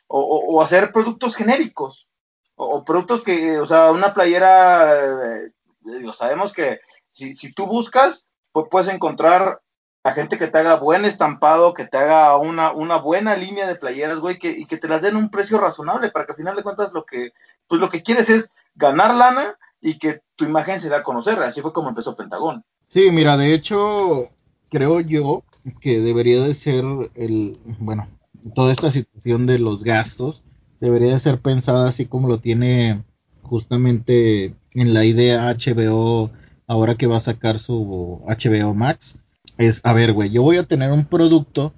O, 0.09 0.21
o- 0.21 0.63
hacer 0.63 0.93
productos 0.93 1.37
genéricos. 1.37 2.09
O, 2.57 2.85
productos 2.85 3.23
que, 3.23 3.59
o 3.61 3.67
sea, 3.67 3.91
una 3.93 4.15
playera, 4.15 5.39
eh, 5.47 5.53
digo, 5.81 6.13
sabemos 6.15 6.53
que 6.53 6.81
si, 7.13 7.37
si 7.37 7.53
tú 7.55 7.67
buscas, 7.67 8.27
pues 8.53 8.67
puedes 8.71 8.89
encontrar 8.89 9.61
a 10.05 10.13
gente 10.13 10.39
que 10.39 10.49
te 10.49 10.59
haga 10.59 10.77
buen 10.77 11.05
estampado, 11.05 11.75
que 11.75 11.87
te 11.89 11.99
haga 11.99 12.37
una, 12.39 12.73
una 12.73 12.97
buena 12.99 13.37
línea 13.37 13.67
de 13.67 13.77
playeras, 13.77 14.21
güey, 14.21 14.39
que, 14.39 14.51
y 14.51 14.67
que 14.67 14.79
te 14.79 14.89
las 14.89 15.03
den 15.03 15.17
un 15.17 15.31
precio 15.31 15.59
razonable, 15.59 16.11
para 16.11 16.27
que 16.27 16.33
al 16.33 16.39
final 16.39 16.57
de 16.57 16.63
cuentas 16.65 16.93
lo 16.93 17.05
que, 17.07 17.33
pues 17.69 17.81
lo 17.81 17.91
que 17.91 18.03
quieres 18.03 18.31
es 18.31 18.51
ganar 18.75 19.15
lana 19.15 19.59
y 19.81 19.99
que 19.99 20.23
tu 20.37 20.45
imagen 20.45 20.81
se 20.81 20.91
dé 20.91 20.97
a 20.97 21.03
conocer. 21.03 21.43
Así 21.43 21.63
fue 21.63 21.73
como 21.73 21.89
empezó 21.91 22.17
Pentagón. 22.17 22.65
Sí, 22.93 23.11
mira, 23.11 23.39
de 23.39 23.55
hecho, 23.55 24.29
creo 24.69 25.01
yo 25.01 25.45
que 25.81 26.01
debería 26.01 26.43
de 26.43 26.53
ser 26.53 26.85
el, 27.15 27.59
bueno, 27.79 28.07
toda 28.55 28.71
esta 28.71 28.91
situación 28.91 29.47
de 29.47 29.59
los 29.59 29.83
gastos 29.83 30.43
debería 30.79 31.15
de 31.15 31.19
ser 31.19 31.41
pensada 31.41 31.89
así 31.89 32.05
como 32.05 32.29
lo 32.29 32.37
tiene 32.37 33.03
justamente 33.41 34.55
en 34.75 34.93
la 34.93 35.07
idea 35.07 35.49
HBO 35.49 36.33
ahora 36.67 36.97
que 36.97 37.07
va 37.07 37.17
a 37.17 37.21
sacar 37.21 37.61
su 37.61 38.21
HBO 38.27 38.75
Max. 38.75 39.17
Es, 39.57 39.81
a 39.85 39.95
ver, 39.95 40.13
güey, 40.13 40.29
yo 40.29 40.43
voy 40.43 40.59
a 40.59 40.65
tener 40.65 40.93
un 40.93 41.07
producto 41.07 41.73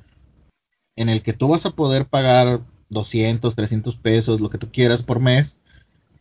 en 0.96 1.08
el 1.08 1.22
que 1.22 1.32
tú 1.32 1.46
vas 1.46 1.64
a 1.64 1.76
poder 1.76 2.06
pagar 2.06 2.60
200, 2.88 3.54
300 3.54 3.94
pesos, 3.94 4.40
lo 4.40 4.50
que 4.50 4.58
tú 4.58 4.72
quieras 4.72 5.04
por 5.04 5.20
mes, 5.20 5.58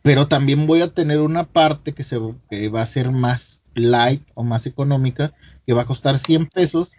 pero 0.02 0.28
también 0.28 0.68
voy 0.68 0.82
a 0.82 0.94
tener 0.94 1.20
una 1.20 1.42
parte 1.42 1.94
que, 1.94 2.04
se, 2.04 2.20
que 2.48 2.68
va 2.68 2.82
a 2.82 2.86
ser 2.86 3.10
más 3.10 3.63
light 3.74 4.22
o 4.34 4.42
más 4.42 4.66
económica, 4.66 5.32
que 5.66 5.72
va 5.72 5.82
a 5.82 5.86
costar 5.86 6.18
100 6.18 6.46
pesos, 6.46 6.92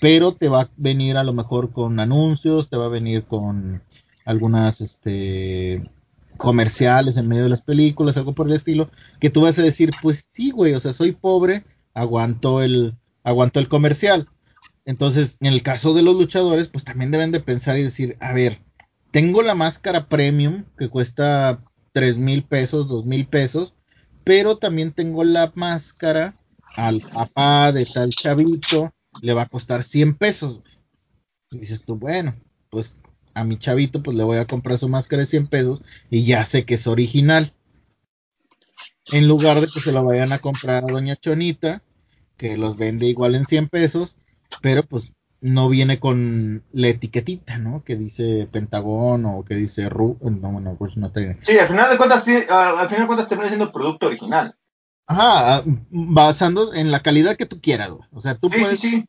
pero 0.00 0.34
te 0.34 0.48
va 0.48 0.62
a 0.62 0.70
venir 0.76 1.16
a 1.16 1.24
lo 1.24 1.32
mejor 1.32 1.70
con 1.72 2.00
anuncios, 2.00 2.68
te 2.68 2.76
va 2.76 2.86
a 2.86 2.88
venir 2.88 3.24
con 3.24 3.82
algunas 4.24 4.80
este 4.80 5.88
comerciales 6.36 7.16
en 7.16 7.28
medio 7.28 7.44
de 7.44 7.48
las 7.48 7.62
películas, 7.62 8.16
algo 8.16 8.34
por 8.34 8.48
el 8.48 8.54
estilo, 8.54 8.90
que 9.20 9.30
tú 9.30 9.42
vas 9.42 9.58
a 9.58 9.62
decir, 9.62 9.90
pues 10.02 10.28
sí, 10.32 10.50
güey, 10.50 10.74
o 10.74 10.80
sea, 10.80 10.92
soy 10.92 11.12
pobre, 11.12 11.64
aguanto 11.94 12.60
el 12.60 12.96
aguanto 13.22 13.60
el 13.60 13.68
comercial. 13.68 14.28
Entonces, 14.84 15.38
en 15.40 15.52
el 15.52 15.62
caso 15.62 15.94
de 15.94 16.02
los 16.02 16.16
luchadores, 16.16 16.68
pues 16.68 16.84
también 16.84 17.10
deben 17.10 17.32
de 17.32 17.40
pensar 17.40 17.78
y 17.78 17.84
decir, 17.84 18.16
a 18.20 18.32
ver, 18.32 18.60
tengo 19.10 19.42
la 19.42 19.54
máscara 19.54 20.08
premium 20.08 20.64
que 20.76 20.88
cuesta 20.88 21.62
tres 21.92 22.18
mil 22.18 22.44
pesos, 22.44 22.88
dos 22.88 23.06
mil 23.06 23.26
pesos, 23.26 23.74
pero 24.24 24.56
también 24.56 24.92
tengo 24.92 25.22
la 25.22 25.52
máscara 25.54 26.36
al 26.74 27.00
papá 27.00 27.70
de 27.72 27.84
tal 27.84 28.10
chavito, 28.10 28.92
le 29.22 29.34
va 29.34 29.42
a 29.42 29.48
costar 29.48 29.82
100 29.82 30.14
pesos. 30.14 30.60
Y 31.50 31.58
dices 31.58 31.84
tú, 31.84 31.96
bueno, 31.96 32.34
pues 32.70 32.96
a 33.34 33.44
mi 33.44 33.58
chavito 33.58 34.02
pues 34.02 34.16
le 34.16 34.24
voy 34.24 34.38
a 34.38 34.46
comprar 34.46 34.78
su 34.78 34.88
máscara 34.88 35.20
de 35.20 35.26
100 35.26 35.46
pesos 35.48 35.82
y 36.10 36.24
ya 36.24 36.44
sé 36.44 36.64
que 36.64 36.74
es 36.74 36.86
original. 36.86 37.54
En 39.12 39.28
lugar 39.28 39.60
de 39.60 39.66
que 39.66 39.80
se 39.80 39.92
lo 39.92 40.02
vayan 40.04 40.32
a 40.32 40.38
comprar 40.38 40.84
a 40.84 40.92
Doña 40.92 41.16
Chonita, 41.16 41.82
que 42.36 42.56
los 42.56 42.76
vende 42.76 43.06
igual 43.06 43.34
en 43.34 43.44
100 43.44 43.68
pesos, 43.68 44.16
pero 44.62 44.82
pues 44.84 45.12
no 45.44 45.68
viene 45.68 46.00
con 46.00 46.64
la 46.72 46.88
etiquetita, 46.88 47.58
¿no? 47.58 47.84
Que 47.84 47.96
dice 47.96 48.48
Pentagón 48.50 49.26
o 49.26 49.44
que 49.44 49.54
dice 49.54 49.88
Ru, 49.90 50.16
no, 50.22 50.50
bueno, 50.52 50.74
pues 50.78 50.96
no 50.96 51.12
tiene. 51.12 51.38
Sí, 51.42 51.58
al 51.58 51.68
final 51.68 51.90
de 51.90 51.98
cuentas, 51.98 52.24
sí, 52.24 52.34
al 52.48 52.78
al 52.78 52.88
final 52.88 53.02
de 53.02 53.06
cuentas 53.06 53.28
termina 53.28 53.48
siendo 53.48 53.70
producto 53.70 54.06
original. 54.06 54.56
Ajá, 55.06 55.56
ah, 55.56 55.62
basando 55.90 56.72
en 56.72 56.90
la 56.90 57.00
calidad 57.00 57.36
que 57.36 57.46
tú 57.46 57.60
quieras, 57.60 57.90
güey. 57.90 58.08
O 58.12 58.20
sea, 58.22 58.36
tú 58.36 58.48
Sí, 58.50 58.58
puedes, 58.60 58.80
sí, 58.80 58.90
sí. 58.90 59.06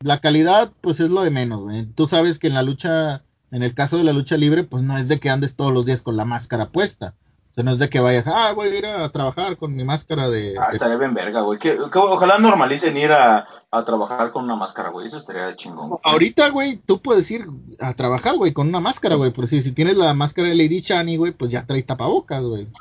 la 0.00 0.20
calidad, 0.20 0.72
pues 0.82 1.00
es 1.00 1.10
lo 1.10 1.22
de 1.22 1.30
menos, 1.30 1.60
güey. 1.62 1.86
Tú 1.86 2.06
sabes 2.06 2.38
que 2.38 2.48
en 2.48 2.54
la 2.54 2.62
lucha, 2.62 3.24
en 3.50 3.62
el 3.62 3.74
caso 3.74 3.96
de 3.96 4.04
la 4.04 4.12
lucha 4.12 4.36
libre, 4.36 4.64
pues 4.64 4.82
no 4.84 4.98
es 4.98 5.08
de 5.08 5.18
que 5.18 5.30
andes 5.30 5.56
todos 5.56 5.72
los 5.72 5.86
días 5.86 6.02
con 6.02 6.16
la 6.18 6.26
máscara 6.26 6.70
puesta. 6.70 7.14
O 7.50 7.54
sea, 7.54 7.64
no 7.64 7.72
es 7.72 7.78
de 7.78 7.88
que 7.88 7.98
vayas, 8.00 8.26
ah, 8.28 8.52
voy 8.54 8.68
a 8.68 8.78
ir 8.78 8.86
a 8.86 9.08
trabajar 9.08 9.56
con 9.56 9.74
mi 9.74 9.82
máscara 9.82 10.28
de. 10.30 10.54
Ah, 10.60 10.68
de- 10.68 10.74
estaría 10.76 10.96
bien 10.96 11.14
verga, 11.14 11.40
güey. 11.40 11.58
Que, 11.58 11.76
que 11.90 11.98
ojalá 11.98 12.38
normalicen 12.38 12.96
ir 12.96 13.10
a, 13.10 13.48
a 13.70 13.84
trabajar 13.84 14.30
con 14.30 14.44
una 14.44 14.54
máscara, 14.54 14.90
güey. 14.90 15.06
Eso 15.08 15.16
estaría 15.16 15.56
chingón. 15.56 15.98
Ahorita, 16.04 16.50
güey, 16.50 16.76
tú 16.76 17.00
puedes 17.02 17.28
ir 17.30 17.46
a 17.80 17.94
trabajar, 17.94 18.36
güey, 18.36 18.52
con 18.52 18.68
una 18.68 18.80
máscara, 18.80 19.16
güey. 19.16 19.32
Por 19.32 19.46
si, 19.48 19.60
si 19.62 19.72
tienes 19.72 19.96
la 19.96 20.14
máscara 20.14 20.48
de 20.48 20.54
Lady 20.54 20.80
Shani, 20.80 21.16
güey, 21.16 21.32
pues 21.32 21.50
ya 21.50 21.66
trae 21.66 21.82
tapabocas, 21.82 22.42
güey. 22.42 22.68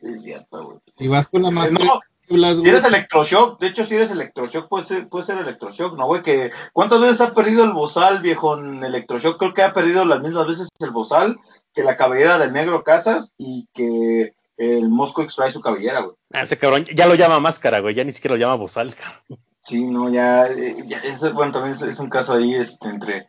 Es 0.00 0.22
cierto, 0.22 0.64
güey. 0.66 0.78
Si 0.98 1.08
vas 1.08 1.28
con 1.28 1.42
la 1.42 1.50
máscara, 1.50 1.84
No, 1.84 2.00
tú 2.26 2.36
las- 2.36 2.56
si 2.58 2.68
eres 2.68 2.84
electroshock, 2.84 3.58
de 3.60 3.68
hecho, 3.68 3.84
si 3.86 3.94
eres 3.94 4.10
electroshock, 4.10 4.68
puede 4.68 4.84
ser, 4.84 5.08
puede 5.08 5.24
ser 5.24 5.38
electroshock, 5.38 5.96
¿no, 5.96 6.06
güey? 6.06 6.22
Que, 6.22 6.50
¿Cuántas 6.72 7.00
veces 7.00 7.20
ha 7.20 7.32
perdido 7.34 7.64
el 7.64 7.72
bozal, 7.72 8.20
viejo, 8.20 8.58
en 8.58 8.84
electroshock? 8.84 9.38
Creo 9.38 9.54
que 9.54 9.62
ha 9.62 9.72
perdido 9.72 10.04
las 10.04 10.20
mismas 10.20 10.46
veces 10.46 10.68
el 10.78 10.90
bozal 10.90 11.38
que 11.74 11.82
la 11.82 11.96
cabellera 11.96 12.38
del 12.38 12.52
negro 12.52 12.84
Casas 12.84 13.32
y 13.36 13.68
que 13.74 14.34
el 14.56 14.88
Mosco 14.88 15.22
extrae 15.22 15.50
su 15.50 15.60
cabellera, 15.60 16.00
güey. 16.00 16.16
Ah, 16.32 16.42
ese 16.42 16.56
cabrón 16.56 16.86
ya 16.94 17.06
lo 17.06 17.16
llama 17.16 17.40
máscara, 17.40 17.80
güey, 17.80 17.94
ya 17.94 18.04
ni 18.04 18.12
siquiera 18.12 18.36
lo 18.36 18.40
llama 18.40 18.54
bozal. 18.54 18.94
cabrón. 18.94 19.40
Sí, 19.60 19.82
no, 19.84 20.10
ya, 20.10 20.46
eh, 20.46 20.76
ya 20.86 20.98
es, 20.98 21.20
bueno, 21.32 21.52
también 21.52 21.74
es, 21.74 21.82
es 21.82 21.98
un 21.98 22.10
caso 22.10 22.34
ahí 22.34 22.54
este, 22.54 22.88
entre, 22.88 23.26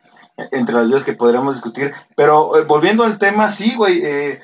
entre 0.52 0.74
las 0.74 0.88
dos 0.90 1.02
que 1.02 1.14
podremos 1.14 1.54
discutir. 1.54 1.94
Pero 2.14 2.58
eh, 2.58 2.64
volviendo 2.64 3.04
al 3.04 3.18
tema, 3.18 3.50
sí, 3.50 3.74
güey, 3.74 4.00
eh, 4.04 4.40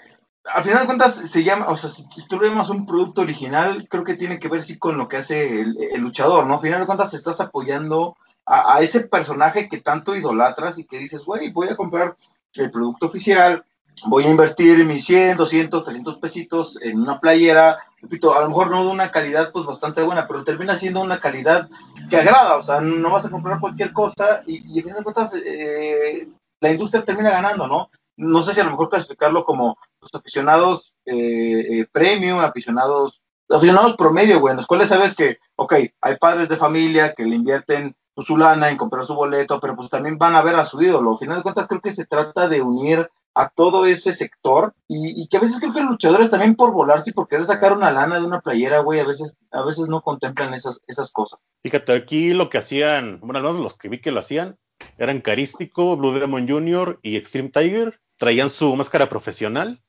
al 0.52 0.64
final 0.64 0.80
de 0.80 0.86
cuentas 0.86 1.14
se 1.14 1.44
llama, 1.44 1.68
o 1.68 1.76
sea, 1.76 1.90
si 1.90 2.04
tú 2.28 2.40
llamas 2.40 2.70
un 2.70 2.86
producto 2.86 3.20
original, 3.20 3.86
creo 3.88 4.04
que 4.04 4.14
tiene 4.14 4.38
que 4.38 4.48
ver 4.48 4.62
sí 4.62 4.78
con 4.78 4.96
lo 4.96 5.06
que 5.06 5.18
hace 5.18 5.60
el, 5.60 5.76
el 5.92 6.00
luchador, 6.00 6.46
¿no? 6.46 6.54
Al 6.54 6.60
final 6.60 6.80
de 6.80 6.86
cuentas 6.86 7.14
estás 7.14 7.40
apoyando 7.40 8.16
a, 8.46 8.76
a 8.76 8.80
ese 8.80 9.00
personaje 9.00 9.68
que 9.68 9.78
tanto 9.78 10.16
idolatras 10.16 10.78
y 10.78 10.86
que 10.86 10.98
dices, 10.98 11.24
güey, 11.24 11.52
voy 11.52 11.68
a 11.68 11.76
comprar 11.76 12.16
el 12.54 12.70
producto 12.70 13.06
oficial, 13.06 13.64
voy 14.06 14.24
a 14.24 14.30
invertir 14.30 14.84
mis 14.84 15.04
100, 15.04 15.36
200, 15.36 15.84
300 15.84 16.16
pesitos 16.18 16.80
en 16.82 17.00
una 17.00 17.20
playera, 17.20 17.78
repito, 18.00 18.36
a 18.36 18.40
lo 18.40 18.48
mejor 18.48 18.70
no 18.70 18.84
de 18.84 18.90
una 18.90 19.10
calidad 19.10 19.52
pues 19.52 19.64
bastante 19.66 20.02
buena, 20.02 20.26
pero 20.26 20.44
termina 20.44 20.76
siendo 20.76 21.00
una 21.00 21.20
calidad 21.20 21.68
que 22.10 22.16
agrada, 22.16 22.56
o 22.56 22.62
sea, 22.62 22.80
no 22.80 23.10
vas 23.10 23.26
a 23.26 23.30
comprar 23.30 23.60
cualquier 23.60 23.92
cosa 23.92 24.42
y, 24.46 24.72
y 24.72 24.78
al 24.78 24.84
final 24.84 24.98
de 24.98 25.04
cuentas 25.04 25.34
eh, 25.34 26.28
la 26.60 26.72
industria 26.72 27.04
termina 27.04 27.30
ganando, 27.30 27.66
¿no? 27.66 27.90
No 28.16 28.42
sé 28.42 28.54
si 28.54 28.60
a 28.60 28.64
lo 28.64 28.70
mejor 28.70 28.88
clasificarlo 28.88 29.44
como 29.44 29.76
los 30.00 30.10
aficionados 30.14 30.92
eh, 31.06 31.80
eh, 31.80 31.86
premium, 31.90 32.40
aficionados, 32.40 33.22
aficionados 33.48 33.96
promedio, 33.96 34.40
güey, 34.40 34.52
en 34.52 34.58
los 34.58 34.66
cuales 34.66 34.88
sabes 34.88 35.14
que, 35.14 35.38
ok, 35.56 35.74
hay 36.00 36.16
padres 36.18 36.48
de 36.48 36.56
familia 36.56 37.14
que 37.14 37.24
le 37.24 37.36
invierten 37.36 37.96
su 38.18 38.36
lana 38.36 38.70
en 38.70 38.76
comprar 38.76 39.06
su 39.06 39.14
boleto, 39.14 39.58
pero 39.58 39.74
pues 39.74 39.88
también 39.88 40.18
van 40.18 40.34
a 40.34 40.42
ver 40.42 40.56
a 40.56 40.64
su 40.66 40.80
ídolo. 40.82 41.12
Al 41.12 41.18
final 41.18 41.36
de 41.38 41.42
cuentas 41.42 41.66
creo 41.66 41.80
que 41.80 41.92
se 41.92 42.04
trata 42.04 42.48
de 42.48 42.60
unir 42.60 43.10
a 43.34 43.48
todo 43.48 43.86
ese 43.86 44.12
sector 44.12 44.74
y, 44.88 45.22
y, 45.22 45.26
que 45.28 45.38
a 45.38 45.40
veces 45.40 45.58
creo 45.58 45.72
que 45.72 45.80
los 45.80 45.92
luchadores 45.92 46.30
también 46.30 46.54
por 46.54 46.72
volarse 46.72 47.10
y 47.10 47.12
por 47.14 47.28
querer 47.28 47.46
sacar 47.46 47.72
una 47.72 47.90
lana 47.90 48.18
de 48.18 48.26
una 48.26 48.40
playera, 48.40 48.80
güey, 48.80 49.00
a 49.00 49.06
veces, 49.06 49.38
a 49.50 49.64
veces 49.64 49.88
no 49.88 50.02
contemplan 50.02 50.52
esas, 50.52 50.82
esas 50.86 51.12
cosas. 51.12 51.40
Fíjate, 51.62 51.94
aquí 51.94 52.34
lo 52.34 52.50
que 52.50 52.58
hacían, 52.58 53.20
bueno, 53.20 53.38
al 53.38 53.44
menos 53.44 53.60
los 53.60 53.78
que 53.78 53.88
vi 53.88 54.00
que 54.00 54.10
lo 54.10 54.20
hacían, 54.20 54.58
eran 54.98 55.22
Carístico, 55.22 55.96
Blue 55.96 56.18
Demon 56.18 56.46
Jr. 56.46 56.98
y 57.02 57.16
Extreme 57.16 57.50
Tiger, 57.50 58.00
traían 58.18 58.50
su 58.50 58.74
máscara 58.76 59.08
profesional, 59.08 59.82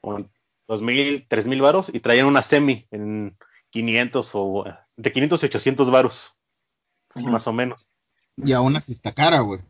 con 0.00 0.30
dos 0.66 0.80
mil, 0.80 1.26
tres 1.28 1.46
mil 1.46 1.60
varos, 1.60 1.90
y 1.92 2.00
traían 2.00 2.26
una 2.26 2.42
semi 2.42 2.86
en 2.90 3.36
500 3.70 4.30
o 4.34 4.64
de 4.96 5.12
500 5.12 5.42
y 5.42 5.46
800 5.46 5.90
varos, 5.90 6.34
más 7.14 7.46
o 7.46 7.52
menos. 7.52 7.88
Y 8.36 8.52
aún 8.52 8.76
así 8.76 8.92
está 8.92 9.12
cara, 9.12 9.40
güey. 9.40 9.60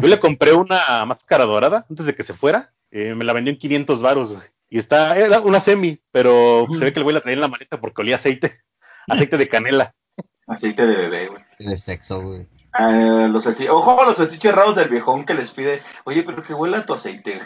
Yo 0.00 0.08
le 0.08 0.20
compré 0.20 0.52
una 0.52 1.04
máscara 1.06 1.44
dorada 1.44 1.86
antes 1.88 2.06
de 2.06 2.14
que 2.14 2.24
se 2.24 2.34
fuera. 2.34 2.72
Eh, 2.90 3.14
me 3.14 3.24
la 3.24 3.32
vendió 3.32 3.52
en 3.52 3.58
500 3.58 4.02
varos, 4.02 4.32
güey. 4.32 4.46
Y 4.68 4.78
está, 4.78 5.16
era 5.16 5.40
una 5.40 5.60
semi, 5.60 6.00
pero 6.12 6.66
se 6.78 6.84
ve 6.84 6.92
que 6.92 7.00
el 7.00 7.04
güey 7.04 7.14
la 7.14 7.20
traía 7.20 7.34
en 7.34 7.40
la 7.40 7.48
maleta 7.48 7.80
porque 7.80 8.02
olía 8.02 8.16
aceite. 8.16 8.60
Aceite 9.08 9.36
de 9.36 9.48
canela. 9.48 9.94
Aceite 10.46 10.86
de 10.86 10.96
bebé, 10.96 11.28
güey. 11.28 11.42
De 11.58 11.76
sexo, 11.76 12.22
güey. 12.22 12.46
Uh, 12.78 13.28
los 13.28 13.46
Ojo 13.46 14.02
a 14.02 14.06
los 14.06 14.16
salchiches 14.16 14.54
raros 14.54 14.76
del 14.76 14.88
viejón 14.88 15.26
que 15.26 15.34
les 15.34 15.50
pide, 15.50 15.82
oye, 16.04 16.22
pero 16.22 16.42
que 16.42 16.54
huela 16.54 16.86
tu 16.86 16.94
aceite. 16.94 17.40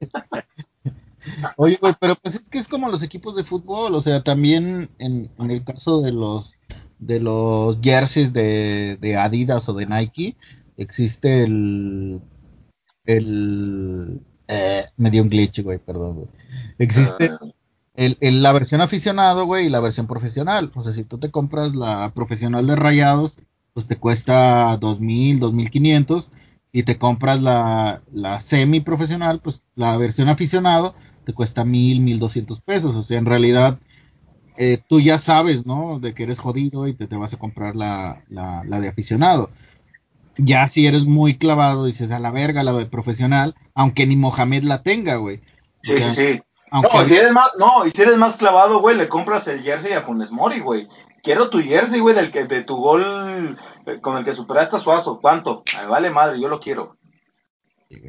oye, 1.56 1.78
güey, 1.80 1.94
pero 2.00 2.16
pues 2.16 2.34
es 2.34 2.48
que 2.48 2.58
es 2.58 2.66
como 2.66 2.88
los 2.88 3.02
equipos 3.04 3.36
de 3.36 3.44
fútbol, 3.44 3.94
o 3.94 4.02
sea, 4.02 4.22
también 4.24 4.90
en, 4.98 5.30
en 5.38 5.50
el 5.50 5.64
caso 5.64 6.00
de 6.00 6.10
los 6.10 6.56
de 7.00 7.18
los 7.18 7.78
jerseys 7.80 8.32
de, 8.32 8.98
de 9.00 9.16
Adidas 9.16 9.68
o 9.68 9.72
de 9.72 9.86
Nike, 9.86 10.36
existe 10.80 11.44
el. 11.44 12.20
El. 13.04 14.20
Eh, 14.48 14.84
me 14.96 15.10
dio 15.10 15.22
un 15.22 15.28
glitch, 15.28 15.62
güey, 15.62 15.78
perdón, 15.78 16.14
güey. 16.16 16.28
Existe 16.78 17.30
ah. 17.30 17.38
el, 17.94 18.16
el, 18.20 18.42
la 18.42 18.52
versión 18.52 18.80
aficionado, 18.80 19.44
güey, 19.44 19.66
y 19.66 19.70
la 19.70 19.80
versión 19.80 20.06
profesional. 20.06 20.72
O 20.74 20.82
sea, 20.82 20.92
si 20.92 21.04
tú 21.04 21.18
te 21.18 21.30
compras 21.30 21.76
la 21.76 22.10
profesional 22.14 22.66
de 22.66 22.76
rayados, 22.76 23.38
pues 23.74 23.86
te 23.86 23.96
cuesta 23.96 24.76
dos 24.78 25.00
mil, 25.00 25.38
dos 25.38 25.52
mil 25.52 25.70
quinientos. 25.70 26.30
Y 26.72 26.84
te 26.84 26.98
compras 26.98 27.42
la, 27.42 28.00
la 28.12 28.38
semi 28.38 28.80
profesional, 28.80 29.40
pues 29.40 29.60
la 29.74 29.96
versión 29.96 30.28
aficionado 30.28 30.94
te 31.24 31.32
cuesta 31.32 31.64
mil, 31.64 31.98
mil 31.98 32.20
doscientos 32.20 32.60
pesos. 32.60 32.94
O 32.94 33.02
sea, 33.02 33.18
en 33.18 33.26
realidad, 33.26 33.80
eh, 34.56 34.78
tú 34.88 35.00
ya 35.00 35.18
sabes, 35.18 35.66
¿no? 35.66 35.98
De 35.98 36.14
que 36.14 36.22
eres 36.22 36.38
jodido 36.38 36.86
y 36.86 36.94
te, 36.94 37.08
te 37.08 37.16
vas 37.16 37.34
a 37.34 37.38
comprar 37.38 37.74
la, 37.74 38.22
la, 38.28 38.62
la 38.64 38.78
de 38.78 38.88
aficionado 38.88 39.50
ya 40.36 40.66
si 40.68 40.86
eres 40.86 41.04
muy 41.04 41.38
clavado, 41.38 41.86
dices 41.86 42.10
a 42.10 42.18
la 42.18 42.30
verga, 42.30 42.62
la 42.62 42.72
de 42.72 42.86
profesional, 42.86 43.54
aunque 43.74 44.06
ni 44.06 44.16
Mohamed 44.16 44.64
la 44.64 44.82
tenga, 44.82 45.16
güey. 45.16 45.40
Sí, 45.82 45.98
sí, 45.98 46.14
sí. 46.14 46.42
No, 46.72 47.04
si 47.04 47.16
eres 47.16 47.32
más, 47.32 47.50
no, 47.58 47.84
y 47.84 47.90
si 47.90 48.02
eres 48.02 48.16
más 48.16 48.36
clavado, 48.36 48.80
güey, 48.80 48.96
le 48.96 49.08
compras 49.08 49.48
el 49.48 49.62
jersey 49.62 49.92
a 49.92 50.02
Funes 50.02 50.30
Mori, 50.30 50.60
güey. 50.60 50.88
Quiero 51.22 51.50
tu 51.50 51.60
jersey, 51.60 52.00
güey, 52.00 52.14
del 52.14 52.30
que, 52.30 52.44
de 52.44 52.62
tu 52.62 52.76
gol 52.76 53.58
eh, 53.86 54.00
con 54.00 54.16
el 54.16 54.24
que 54.24 54.34
superaste 54.34 54.76
a 54.76 54.78
Suazo. 54.78 55.20
¿Cuánto? 55.20 55.64
Me 55.76 55.86
vale 55.86 56.10
madre, 56.10 56.40
yo 56.40 56.48
lo 56.48 56.60
quiero. 56.60 56.96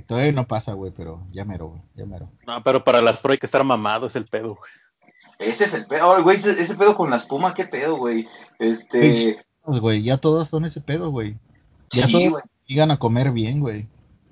todavía 0.08 0.32
no 0.32 0.48
pasa, 0.48 0.74
güey, 0.74 0.92
pero 0.96 1.26
ya 1.32 1.44
mero, 1.44 1.70
güey, 1.70 1.82
ya 1.96 2.06
mero. 2.06 2.32
No, 2.46 2.64
pero 2.64 2.84
para 2.84 3.02
las 3.02 3.20
pro 3.20 3.32
hay 3.32 3.40
que 3.40 3.48
estar 3.48 3.64
mamado, 3.64 4.08
es 4.08 4.16
el 4.16 4.28
pedo, 4.28 4.56
güey. 4.56 4.72
Ese 5.40 5.66
es 5.66 5.74
el 5.74 5.88
pedo, 5.88 6.22
güey, 6.22 6.38
ese, 6.38 6.52
ese, 6.62 6.76
pedo 6.76 6.96
con 6.96 7.10
la 7.10 7.18
espuma, 7.18 7.56
qué 7.56 7.66
pedo, 7.66 7.98
güey. 7.98 8.28
Este... 8.60 9.44
Güey, 9.64 10.04
ya 10.04 10.18
todos 10.18 10.50
son 10.50 10.66
ese 10.66 10.82
pedo, 10.82 11.10
güey. 11.10 11.38
Ya 11.92 12.06
sí, 12.06 12.30
todos 12.30 12.42
llegan 12.66 12.92
a 12.92 12.98
comer 12.98 13.32
bien, 13.32 13.60
güey. 13.60 13.88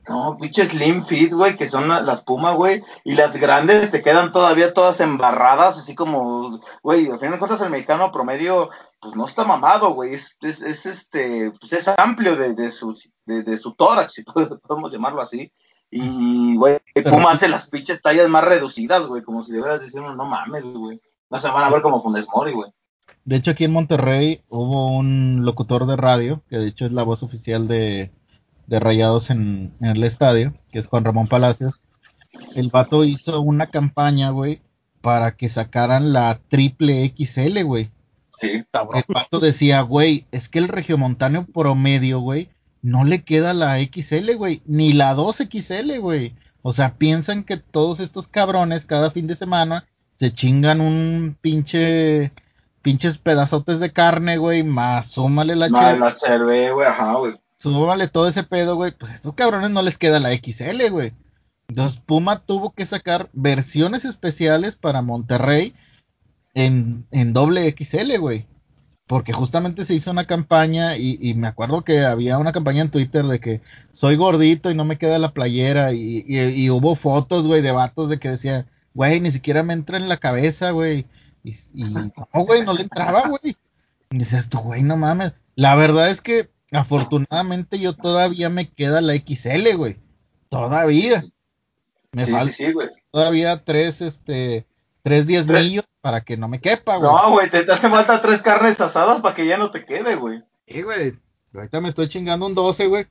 No, 0.07 0.37
pinche 0.39 0.65
Slim 0.65 1.05
Fit, 1.05 1.31
güey, 1.31 1.55
que 1.55 1.69
son 1.69 1.87
las 1.87 2.23
Puma, 2.23 2.53
güey. 2.53 2.81
Y 3.03 3.13
las 3.13 3.37
grandes 3.37 3.91
te 3.91 4.01
quedan 4.01 4.31
todavía 4.31 4.73
todas 4.73 4.99
embarradas, 5.01 5.77
así 5.77 5.93
como, 5.93 6.59
güey, 6.81 7.11
al 7.11 7.19
fin 7.19 7.29
de 7.29 7.37
cuentas 7.37 7.61
el 7.61 7.69
mexicano 7.69 8.11
promedio, 8.11 8.71
pues 8.99 9.15
no 9.15 9.25
está 9.25 9.43
mamado, 9.43 9.93
güey. 9.93 10.15
Es, 10.15 10.35
es, 10.41 10.63
es, 10.63 10.87
este, 10.87 11.51
pues 11.59 11.73
es 11.73 11.87
amplio 11.95 12.35
de, 12.35 12.55
de, 12.55 12.71
su, 12.71 12.97
de, 13.25 13.43
de 13.43 13.57
su 13.57 13.73
tórax, 13.75 14.13
si 14.13 14.23
podemos 14.67 14.91
llamarlo 14.91 15.21
así. 15.21 15.51
Y, 15.91 16.55
güey, 16.55 16.79
Puma 17.03 17.31
hace 17.31 17.47
las 17.47 17.69
pinches 17.69 18.01
tallas 18.01 18.29
más 18.29 18.43
reducidas, 18.43 19.05
güey, 19.05 19.21
como 19.21 19.43
si 19.43 19.53
de 19.53 19.61
veras 19.61 19.81
decirnos, 19.81 20.15
no 20.15 20.25
mames, 20.25 20.63
güey. 20.65 20.99
No 21.29 21.37
se 21.37 21.49
van 21.49 21.65
a 21.65 21.69
ver 21.69 21.83
como 21.83 22.01
Funes 22.01 22.25
Mori, 22.33 22.53
güey. 22.53 22.71
De 23.25 23.35
hecho, 23.35 23.51
aquí 23.51 23.65
en 23.65 23.71
Monterrey 23.71 24.41
hubo 24.49 24.87
un 24.91 25.45
locutor 25.45 25.85
de 25.85 25.95
radio, 25.95 26.43
que 26.49 26.57
de 26.57 26.67
hecho 26.67 26.85
es 26.85 26.91
la 26.91 27.03
voz 27.03 27.23
oficial 27.23 27.67
de, 27.67 28.11
de 28.67 28.79
Rayados 28.79 29.29
en, 29.29 29.73
el 29.81 30.03
estadio, 30.03 30.53
que 30.71 30.79
es 30.79 30.87
Juan 30.87 31.03
Ramón 31.03 31.27
Palacios. 31.27 31.81
El 32.55 32.69
vato 32.69 33.03
hizo 33.03 33.41
una 33.41 33.71
campaña, 33.71 34.29
güey, 34.29 34.61
para 35.01 35.35
que 35.35 35.49
sacaran 35.49 36.13
la 36.13 36.39
triple 36.47 37.13
XL, 37.15 37.63
güey. 37.63 37.89
Sí, 38.39 38.63
El 38.93 39.03
vato 39.07 39.39
decía, 39.39 39.81
güey, 39.81 40.25
es 40.31 40.49
que 40.49 40.59
el 40.59 40.67
regiomontano 40.67 41.45
promedio, 41.45 42.19
güey, 42.19 42.49
no 42.81 43.03
le 43.03 43.23
queda 43.23 43.53
la 43.53 43.77
XL, 43.79 44.35
güey, 44.35 44.61
ni 44.65 44.93
la 44.93 45.15
2XL, 45.15 45.99
güey. 45.99 46.35
O 46.61 46.71
sea, 46.71 46.95
piensan 46.95 47.43
que 47.43 47.57
todos 47.57 47.99
estos 47.99 48.27
cabrones 48.27 48.85
cada 48.85 49.11
fin 49.11 49.27
de 49.27 49.35
semana 49.35 49.87
se 50.11 50.31
chingan 50.31 50.81
un 50.81 51.37
pinche 51.41 52.31
pinches 52.81 53.17
pedazotes 53.17 53.79
de 53.79 53.91
carne, 53.91 54.37
güey, 54.37 54.63
más 54.63 55.07
súmale 55.07 55.55
la 55.55 55.69
Más 55.69 55.99
la 55.99 56.11
cerveza, 56.11 56.73
güey, 56.73 56.87
ajá, 56.87 57.13
güey. 57.15 57.39
Súmale 57.57 58.07
todo 58.07 58.27
ese 58.27 58.43
pedo, 58.43 58.75
güey, 58.75 58.91
pues 58.91 59.11
a 59.11 59.15
estos 59.15 59.35
cabrones 59.35 59.69
no 59.71 59.81
les 59.81 59.97
queda 59.97 60.19
la 60.19 60.31
XL, 60.31 60.89
güey. 60.89 61.13
Entonces 61.67 61.99
Puma 61.99 62.39
tuvo 62.39 62.71
que 62.71 62.85
sacar 62.85 63.29
versiones 63.33 64.05
especiales 64.05 64.75
para 64.75 65.01
Monterrey 65.01 65.75
en, 66.53 67.05
en 67.11 67.33
doble 67.33 67.75
XL, 67.77 68.17
güey. 68.17 68.47
Porque 69.07 69.33
justamente 69.33 69.85
se 69.85 69.95
hizo 69.95 70.11
una 70.11 70.25
campaña 70.25 70.95
y, 70.95 71.17
y, 71.19 71.33
me 71.33 71.47
acuerdo 71.47 71.83
que 71.83 72.05
había 72.05 72.37
una 72.37 72.51
campaña 72.51 72.81
en 72.81 72.91
Twitter 72.91 73.25
de 73.25 73.39
que 73.39 73.61
soy 73.91 74.15
gordito 74.15 74.69
y 74.69 74.75
no 74.75 74.85
me 74.85 74.97
queda 74.97 75.17
la 75.17 75.33
playera 75.33 75.93
y, 75.93 76.23
y, 76.27 76.39
y 76.39 76.69
hubo 76.69 76.95
fotos, 76.95 77.47
güey, 77.47 77.63
de 77.63 77.71
vatos 77.71 78.09
de 78.09 78.19
que 78.19 78.29
decían, 78.29 78.67
güey, 78.93 79.19
ni 79.19 79.31
siquiera 79.31 79.63
me 79.63 79.73
entra 79.73 79.97
en 79.97 80.09
la 80.09 80.17
cabeza, 80.17 80.71
güey. 80.71 81.07
Y, 81.43 81.55
y 81.73 81.83
no, 81.85 82.11
güey, 82.33 82.63
no 82.63 82.73
le 82.73 82.83
entraba, 82.83 83.27
güey. 83.27 83.55
Y 84.09 84.17
dices 84.17 84.49
tú, 84.49 84.59
güey, 84.59 84.83
no 84.83 84.97
mames. 84.97 85.33
La 85.55 85.75
verdad 85.75 86.09
es 86.09 86.21
que 86.21 86.49
afortunadamente 86.71 87.79
yo 87.79 87.93
todavía 87.95 88.49
me 88.49 88.69
queda 88.69 89.01
la 89.01 89.13
XL, 89.15 89.75
güey. 89.75 89.97
Todavía. 90.49 91.23
Me 92.11 92.25
sí, 92.25 92.31
falta 92.31 92.53
sí, 92.53 92.65
sí, 92.65 92.71
güey. 92.71 92.89
todavía 93.11 93.63
tres, 93.63 94.01
este, 94.01 94.65
tres 95.03 95.27
diez 95.27 95.47
millos 95.47 95.85
para 96.01 96.21
que 96.21 96.37
no 96.37 96.47
me 96.47 96.59
quepa, 96.59 96.97
güey. 96.97 97.11
No, 97.11 97.31
güey, 97.31 97.49
te, 97.49 97.63
te 97.63 97.71
hace 97.71 97.89
falta 97.89 98.21
tres 98.21 98.41
carnes 98.41 98.81
asadas 98.81 99.21
para 99.21 99.35
que 99.35 99.45
ya 99.45 99.57
no 99.57 99.69
te 99.69 99.85
quede, 99.85 100.15
güey. 100.15 100.41
Sí, 100.67 100.81
güey. 100.81 101.13
Ahorita 101.53 101.81
me 101.81 101.89
estoy 101.89 102.07
chingando 102.07 102.45
un 102.45 102.55
12, 102.55 102.87
güey 102.87 103.07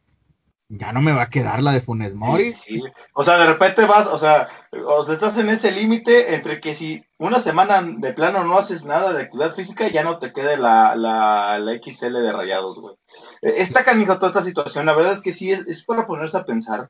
ya 0.68 0.92
no 0.92 1.00
me 1.00 1.12
va 1.12 1.22
a 1.22 1.30
quedar 1.30 1.62
la 1.62 1.72
de 1.72 1.80
Funes 1.80 2.14
Mori. 2.14 2.52
Sí, 2.52 2.80
sí. 2.80 2.82
O 3.14 3.24
sea, 3.24 3.38
de 3.38 3.46
repente 3.46 3.86
vas, 3.86 4.06
o 4.06 4.18
sea, 4.18 4.48
o 4.86 5.02
sea 5.02 5.14
estás 5.14 5.38
en 5.38 5.48
ese 5.48 5.72
límite 5.72 6.34
entre 6.34 6.60
que 6.60 6.74
si 6.74 7.04
una 7.16 7.40
semana 7.40 7.80
de 7.82 8.12
plano 8.12 8.44
no 8.44 8.58
haces 8.58 8.84
nada 8.84 9.12
de 9.12 9.22
actividad 9.22 9.54
física, 9.54 9.88
ya 9.88 10.04
no 10.04 10.18
te 10.18 10.32
quede 10.32 10.58
la, 10.58 10.94
la, 10.94 11.58
la 11.58 11.72
XL 11.72 12.12
de 12.12 12.32
rayados, 12.32 12.78
güey. 12.78 12.96
E, 13.40 13.62
Está 13.62 13.82
canijo 13.82 14.16
toda 14.16 14.28
esta 14.28 14.42
situación, 14.42 14.84
la 14.86 14.94
verdad 14.94 15.14
es 15.14 15.20
que 15.20 15.32
sí, 15.32 15.50
es, 15.50 15.66
es 15.66 15.84
para 15.84 16.06
ponerse 16.06 16.36
a 16.36 16.44
pensar 16.44 16.88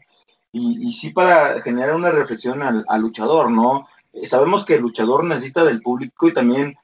y, 0.50 0.88
y 0.88 0.92
sí 0.92 1.10
para 1.10 1.60
generar 1.60 1.94
una 1.94 2.10
reflexión 2.10 2.62
al, 2.62 2.84
al 2.88 3.00
luchador, 3.00 3.50
¿no? 3.50 3.86
Sabemos 4.24 4.64
que 4.64 4.74
el 4.74 4.82
luchador 4.82 5.22
necesita 5.22 5.64
del 5.64 5.82
público 5.82 6.26
y 6.26 6.32
también 6.34 6.76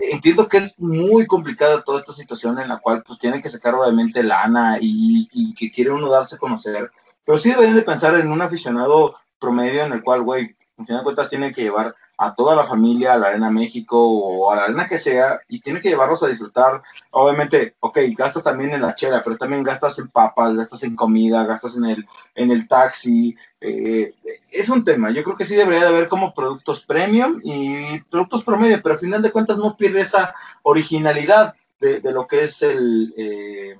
entiendo 0.00 0.48
que 0.48 0.58
es 0.58 0.78
muy 0.78 1.26
complicada 1.26 1.82
toda 1.82 2.00
esta 2.00 2.12
situación 2.12 2.58
en 2.58 2.68
la 2.68 2.78
cual 2.78 3.02
pues 3.06 3.18
tiene 3.18 3.40
que 3.40 3.50
sacar 3.50 3.74
obviamente 3.74 4.22
lana 4.22 4.78
y, 4.80 5.28
y 5.32 5.54
que 5.54 5.70
quiere 5.70 5.90
uno 5.90 6.10
darse 6.10 6.36
a 6.36 6.38
conocer, 6.38 6.90
pero 7.24 7.38
sí 7.38 7.50
deberían 7.50 7.76
de 7.76 7.82
pensar 7.82 8.18
en 8.18 8.30
un 8.30 8.42
aficionado 8.42 9.16
promedio 9.38 9.84
en 9.84 9.92
el 9.92 10.02
cual, 10.02 10.22
güey, 10.22 10.56
en 10.78 10.86
fin 10.86 10.96
de 10.96 11.02
cuentas 11.02 11.28
tienen 11.28 11.52
que 11.52 11.62
llevar 11.62 11.94
a 12.18 12.34
toda 12.34 12.56
la 12.56 12.64
familia 12.64 13.12
a 13.12 13.18
la 13.18 13.28
Arena 13.28 13.50
México 13.50 13.98
o 13.98 14.50
a 14.50 14.56
la 14.56 14.64
arena 14.64 14.86
que 14.86 14.98
sea 14.98 15.40
y 15.48 15.60
tiene 15.60 15.80
que 15.80 15.90
llevarlos 15.90 16.22
a 16.22 16.28
disfrutar. 16.28 16.82
Obviamente, 17.10 17.76
ok, 17.80 17.98
gastas 18.16 18.44
también 18.44 18.72
en 18.72 18.82
la 18.82 18.94
chela, 18.94 19.22
pero 19.22 19.36
también 19.36 19.62
gastas 19.62 19.98
en 19.98 20.08
papas, 20.08 20.54
gastas 20.54 20.82
en 20.82 20.96
comida, 20.96 21.44
gastas 21.44 21.76
en 21.76 21.84
el, 21.84 22.06
en 22.34 22.50
el 22.50 22.66
taxi. 22.68 23.36
Eh, 23.60 24.14
es 24.50 24.68
un 24.68 24.84
tema. 24.84 25.10
Yo 25.10 25.22
creo 25.22 25.36
que 25.36 25.44
sí 25.44 25.54
debería 25.54 25.82
de 25.82 25.88
haber 25.88 26.08
como 26.08 26.32
productos 26.32 26.84
premium 26.84 27.40
y 27.42 28.00
productos 28.10 28.44
promedio, 28.44 28.80
pero 28.82 28.94
al 28.94 29.00
final 29.00 29.22
de 29.22 29.32
cuentas 29.32 29.58
no 29.58 29.76
pierde 29.76 30.00
esa 30.00 30.34
originalidad 30.62 31.54
de, 31.80 32.00
de 32.00 32.12
lo 32.12 32.26
que 32.26 32.44
es 32.44 32.62
el 32.62 33.12
eh, 33.16 33.76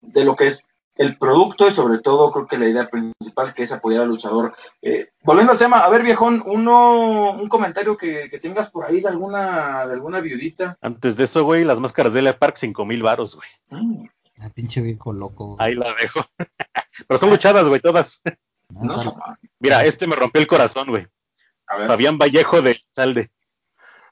de 0.00 0.24
lo 0.24 0.36
que 0.36 0.48
es 0.48 0.64
el 0.96 1.18
producto 1.18 1.68
y 1.68 1.72
sobre 1.72 1.98
todo 1.98 2.30
creo 2.30 2.46
que 2.46 2.58
la 2.58 2.68
idea 2.68 2.88
principal 2.88 3.52
que 3.54 3.64
es 3.64 3.72
apoyar 3.72 4.02
al 4.02 4.08
luchador. 4.08 4.54
Eh, 4.82 5.10
volviendo 5.22 5.52
al 5.52 5.58
tema, 5.58 5.78
a 5.78 5.88
ver 5.88 6.02
viejón, 6.02 6.42
uno, 6.46 7.32
un 7.32 7.48
comentario 7.48 7.96
que, 7.96 8.28
que, 8.30 8.38
tengas 8.38 8.70
por 8.70 8.84
ahí 8.84 9.00
de 9.00 9.08
alguna, 9.08 9.86
de 9.86 9.94
alguna 9.94 10.20
viudita. 10.20 10.76
Antes 10.80 11.16
de 11.16 11.24
eso, 11.24 11.44
güey, 11.44 11.64
las 11.64 11.80
máscaras 11.80 12.12
de 12.12 12.20
L 12.20 12.32
Park, 12.34 12.56
cinco 12.58 12.84
mil 12.84 13.02
varos, 13.02 13.36
güey. 13.36 13.48
Mm. 13.68 14.06
Ah, 14.40 14.50
pinche 14.54 14.80
viejo 14.80 15.12
loco. 15.12 15.56
Güey. 15.56 15.68
Ahí 15.68 15.74
la 15.74 15.94
dejo. 15.94 16.20
Pero 17.08 17.18
son 17.18 17.30
luchadas, 17.30 17.66
güey, 17.68 17.80
todas. 17.80 18.22
No, 18.68 19.02
no, 19.02 19.14
man. 19.14 19.36
Mira, 19.60 19.84
este 19.84 20.06
me 20.06 20.16
rompió 20.16 20.40
el 20.40 20.46
corazón, 20.46 20.88
güey. 20.88 21.06
A 21.68 21.78
ver. 21.78 21.88
Fabián 21.88 22.18
Vallejo 22.18 22.62
de 22.62 22.80
Salde. 22.94 23.30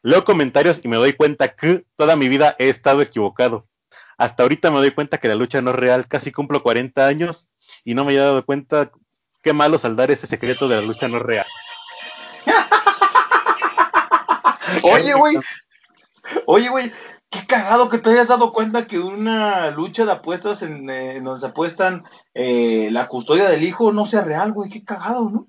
Leo 0.02 0.24
comentarios 0.24 0.80
y 0.82 0.88
me 0.88 0.96
doy 0.96 1.14
cuenta 1.14 1.54
que 1.54 1.86
toda 1.96 2.14
mi 2.14 2.28
vida 2.28 2.56
he 2.58 2.68
estado 2.68 3.00
equivocado. 3.00 3.66
Hasta 4.18 4.42
ahorita 4.42 4.70
me 4.70 4.78
doy 4.78 4.92
cuenta 4.92 5.18
que 5.18 5.28
la 5.28 5.34
lucha 5.34 5.60
no 5.60 5.70
es 5.70 5.76
real. 5.76 6.08
Casi 6.08 6.32
cumplo 6.32 6.62
40 6.62 7.06
años 7.06 7.48
y 7.84 7.94
no 7.94 8.04
me 8.04 8.14
he 8.14 8.16
dado 8.16 8.44
cuenta 8.44 8.90
qué 9.42 9.52
malo 9.52 9.78
saldar 9.78 10.10
ese 10.10 10.26
secreto 10.26 10.68
de 10.68 10.76
la 10.76 10.82
lucha 10.82 11.08
no 11.08 11.18
es 11.18 11.22
real. 11.22 11.46
Oye, 14.82 15.14
güey. 15.14 15.36
Oye, 16.46 16.68
güey. 16.68 16.92
Qué 17.30 17.46
cagado 17.46 17.88
que 17.88 17.98
te 17.98 18.10
hayas 18.10 18.28
dado 18.28 18.52
cuenta 18.52 18.86
que 18.86 19.00
una 19.00 19.72
lucha 19.72 20.04
de 20.04 20.12
apuestas 20.12 20.62
en, 20.62 20.88
eh, 20.88 21.16
en 21.16 21.24
donde 21.24 21.40
se 21.40 21.46
apuestan 21.46 22.04
eh, 22.32 22.90
la 22.92 23.08
custodia 23.08 23.48
del 23.48 23.64
hijo 23.64 23.92
no 23.92 24.06
sea 24.06 24.22
real, 24.22 24.52
güey. 24.52 24.70
Qué 24.70 24.84
cagado, 24.84 25.28
¿no? 25.28 25.48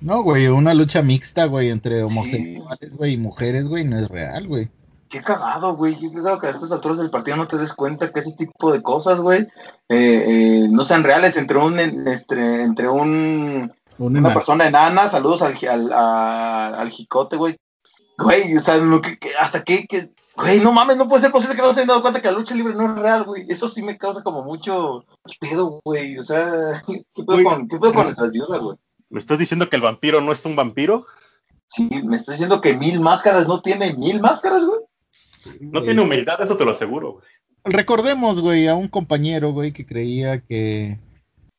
No, 0.00 0.22
güey, 0.22 0.46
una 0.46 0.74
lucha 0.74 1.02
mixta, 1.02 1.46
güey, 1.46 1.70
entre 1.70 2.04
homosexuales, 2.04 2.96
güey, 2.96 3.14
y 3.14 3.16
mujeres, 3.16 3.66
güey, 3.66 3.84
no 3.84 3.98
es 3.98 4.08
real, 4.08 4.46
güey. 4.46 4.70
Qué 5.08 5.22
cagado, 5.22 5.74
güey. 5.76 5.96
Qué 5.96 6.12
cagado 6.12 6.38
que 6.38 6.46
a 6.48 6.50
estas 6.50 6.70
alturas 6.72 6.98
del 6.98 7.10
partido 7.10 7.36
no 7.36 7.48
te 7.48 7.56
des 7.58 7.72
cuenta 7.72 8.12
que 8.12 8.20
ese 8.20 8.32
tipo 8.32 8.72
de 8.72 8.82
cosas, 8.82 9.20
güey, 9.20 9.42
eh, 9.88 10.24
eh, 10.26 10.66
no 10.70 10.84
sean 10.84 11.04
reales 11.04 11.36
entre 11.36 11.58
un, 11.58 11.78
entre, 11.78 12.62
entre 12.62 12.88
un, 12.88 13.72
Un 13.98 14.16
una 14.16 14.34
persona 14.34 14.68
enana. 14.68 15.08
Saludos 15.08 15.42
al, 15.42 15.56
al, 15.68 15.92
al 16.74 16.90
jicote, 16.90 17.36
güey. 17.36 17.56
Güey, 18.18 18.56
o 18.56 18.60
sea, 18.60 18.76
lo 18.78 19.00
que, 19.00 19.18
que- 19.18 19.34
hasta 19.36 19.62
que, 19.62 19.86
que- 19.86 20.10
güey, 20.36 20.60
no 20.60 20.72
mames, 20.72 20.96
no 20.96 21.08
puede 21.08 21.22
ser 21.22 21.30
posible 21.32 21.54
que 21.56 21.62
no 21.62 21.72
se 21.72 21.80
hayan 21.80 21.88
dado 21.88 22.02
cuenta 22.02 22.20
que 22.20 22.30
la 22.30 22.36
lucha 22.38 22.54
libre 22.54 22.74
no 22.74 22.84
es 22.94 22.98
real, 23.00 23.24
güey. 23.24 23.46
Eso 23.48 23.68
sí 23.68 23.80
me 23.82 23.96
causa 23.96 24.22
como 24.22 24.42
mucho 24.42 25.04
¿qué 25.24 25.48
pedo, 25.48 25.80
güey. 25.84 26.18
O 26.18 26.22
sea, 26.22 26.82
¿qué 26.86 27.04
pedo, 27.24 27.42
con, 27.44 27.68
¿qué 27.68 27.78
pedo 27.78 27.92
con 27.92 28.04
nuestras 28.04 28.30
viudas, 28.32 28.60
güey? 28.60 28.76
¿Me 29.10 29.20
estás 29.20 29.38
diciendo 29.38 29.70
que 29.70 29.76
el 29.76 29.82
vampiro 29.82 30.20
no 30.20 30.32
es 30.32 30.44
un 30.44 30.54
vampiro? 30.56 31.06
Sí, 31.68 31.88
me 32.04 32.16
estás 32.16 32.34
diciendo 32.34 32.60
que 32.60 32.74
mil 32.74 32.98
máscaras 33.00 33.46
no 33.46 33.60
tiene 33.60 33.92
mil 33.94 34.20
máscaras, 34.20 34.64
güey. 34.64 34.80
No 35.60 35.82
tiene 35.82 36.02
humildad, 36.02 36.40
eso 36.42 36.56
te 36.56 36.64
lo 36.64 36.72
aseguro, 36.72 37.12
güey. 37.14 37.24
Recordemos, 37.64 38.40
güey, 38.40 38.66
a 38.68 38.74
un 38.74 38.88
compañero, 38.88 39.52
güey, 39.52 39.72
que 39.72 39.84
creía 39.86 40.40
que, 40.40 40.98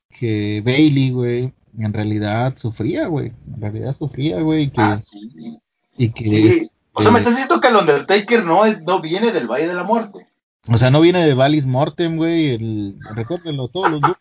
que 0.09 0.61
Bailey, 0.65 1.11
güey, 1.11 1.53
en 1.77 1.93
realidad 1.93 2.57
sufría, 2.57 3.07
güey. 3.07 3.32
En 3.53 3.61
realidad 3.61 3.93
sufría, 3.95 4.41
güey, 4.41 4.63
y 4.63 4.69
que, 4.71 4.82
Ah, 4.82 4.97
sí. 4.97 5.59
y 5.97 6.09
que 6.09 6.23
Sí. 6.25 6.71
O 6.93 7.01
sea, 7.01 7.09
eh, 7.09 7.13
me 7.13 7.19
estás 7.19 7.34
diciendo 7.36 7.61
que 7.61 7.67
el 7.67 7.75
Undertaker 7.75 8.43
no, 8.43 8.65
es, 8.65 8.82
no 8.82 8.99
viene 9.01 9.32
del 9.32 9.47
Valle 9.47 9.67
de 9.67 9.73
la 9.75 9.84
Muerte. 9.84 10.25
o 10.67 10.77
sea, 10.77 10.89
no 10.89 10.99
viene 11.01 11.25
de 11.25 11.34
Valis 11.34 11.65
Mortem, 11.65 12.17
güey, 12.17 12.55
el, 12.55 12.95
recuérdenlo, 13.15 13.67
todos 13.67 13.91
los 13.91 14.01
lunes, 14.01 14.17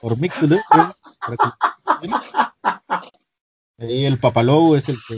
por 0.00 0.18
Mick 0.18 0.32
güey, 0.40 0.60
Ahí 3.78 4.04
el 4.04 4.18
Papalobo 4.18 4.76
es 4.76 4.88
el 4.88 4.96
que 5.08 5.16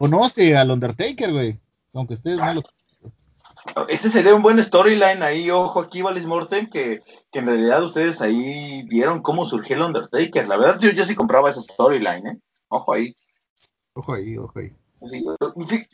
conoce 0.00 0.56
al 0.56 0.70
Undertaker, 0.70 1.30
güey, 1.30 1.60
aunque 1.92 2.14
ustedes 2.14 2.38
no 2.38 2.54
lo 2.54 2.62
Ese 3.86 4.08
sería 4.08 4.34
un 4.34 4.40
buen 4.40 4.62
storyline 4.62 5.22
ahí, 5.22 5.50
ojo 5.50 5.78
aquí, 5.78 6.00
Valis 6.00 6.24
Mortem, 6.24 6.70
que, 6.70 7.02
que 7.30 7.40
en 7.40 7.46
realidad 7.46 7.84
ustedes 7.84 8.22
ahí 8.22 8.82
vieron 8.84 9.20
cómo 9.20 9.44
surgió 9.44 9.76
el 9.76 9.82
Undertaker. 9.82 10.48
La 10.48 10.56
verdad, 10.56 10.78
yo, 10.80 10.88
yo 10.88 11.04
sí 11.04 11.14
compraba 11.14 11.50
esa 11.50 11.60
storyline, 11.60 12.26
¿eh? 12.28 12.38
Ojo 12.68 12.94
ahí. 12.94 13.14
Ojo 13.92 14.14
ahí, 14.14 14.38
ojo 14.38 14.58
ahí. 14.58 14.72
Sí, 15.06 15.22
sí, 15.68 15.86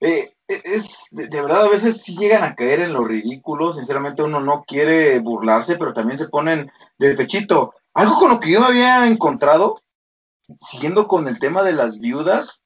eh, 0.00 0.32
es, 0.48 1.04
de, 1.10 1.28
de 1.28 1.42
verdad, 1.42 1.66
a 1.66 1.68
veces 1.68 2.00
sí 2.00 2.16
llegan 2.16 2.44
a 2.44 2.54
caer 2.54 2.80
en 2.80 2.94
lo 2.94 3.04
ridículo. 3.04 3.74
Sinceramente, 3.74 4.22
uno 4.22 4.40
no 4.40 4.64
quiere 4.66 5.18
burlarse, 5.18 5.76
pero 5.76 5.92
también 5.92 6.16
se 6.16 6.28
ponen 6.28 6.72
de 6.98 7.14
pechito. 7.14 7.74
Algo 7.92 8.14
con 8.14 8.30
lo 8.30 8.40
que 8.40 8.50
yo 8.50 8.60
me 8.60 8.68
había 8.68 9.06
encontrado, 9.06 9.78
siguiendo 10.58 11.06
con 11.06 11.28
el 11.28 11.38
tema 11.38 11.62
de 11.62 11.74
las 11.74 11.98
viudas, 11.98 12.61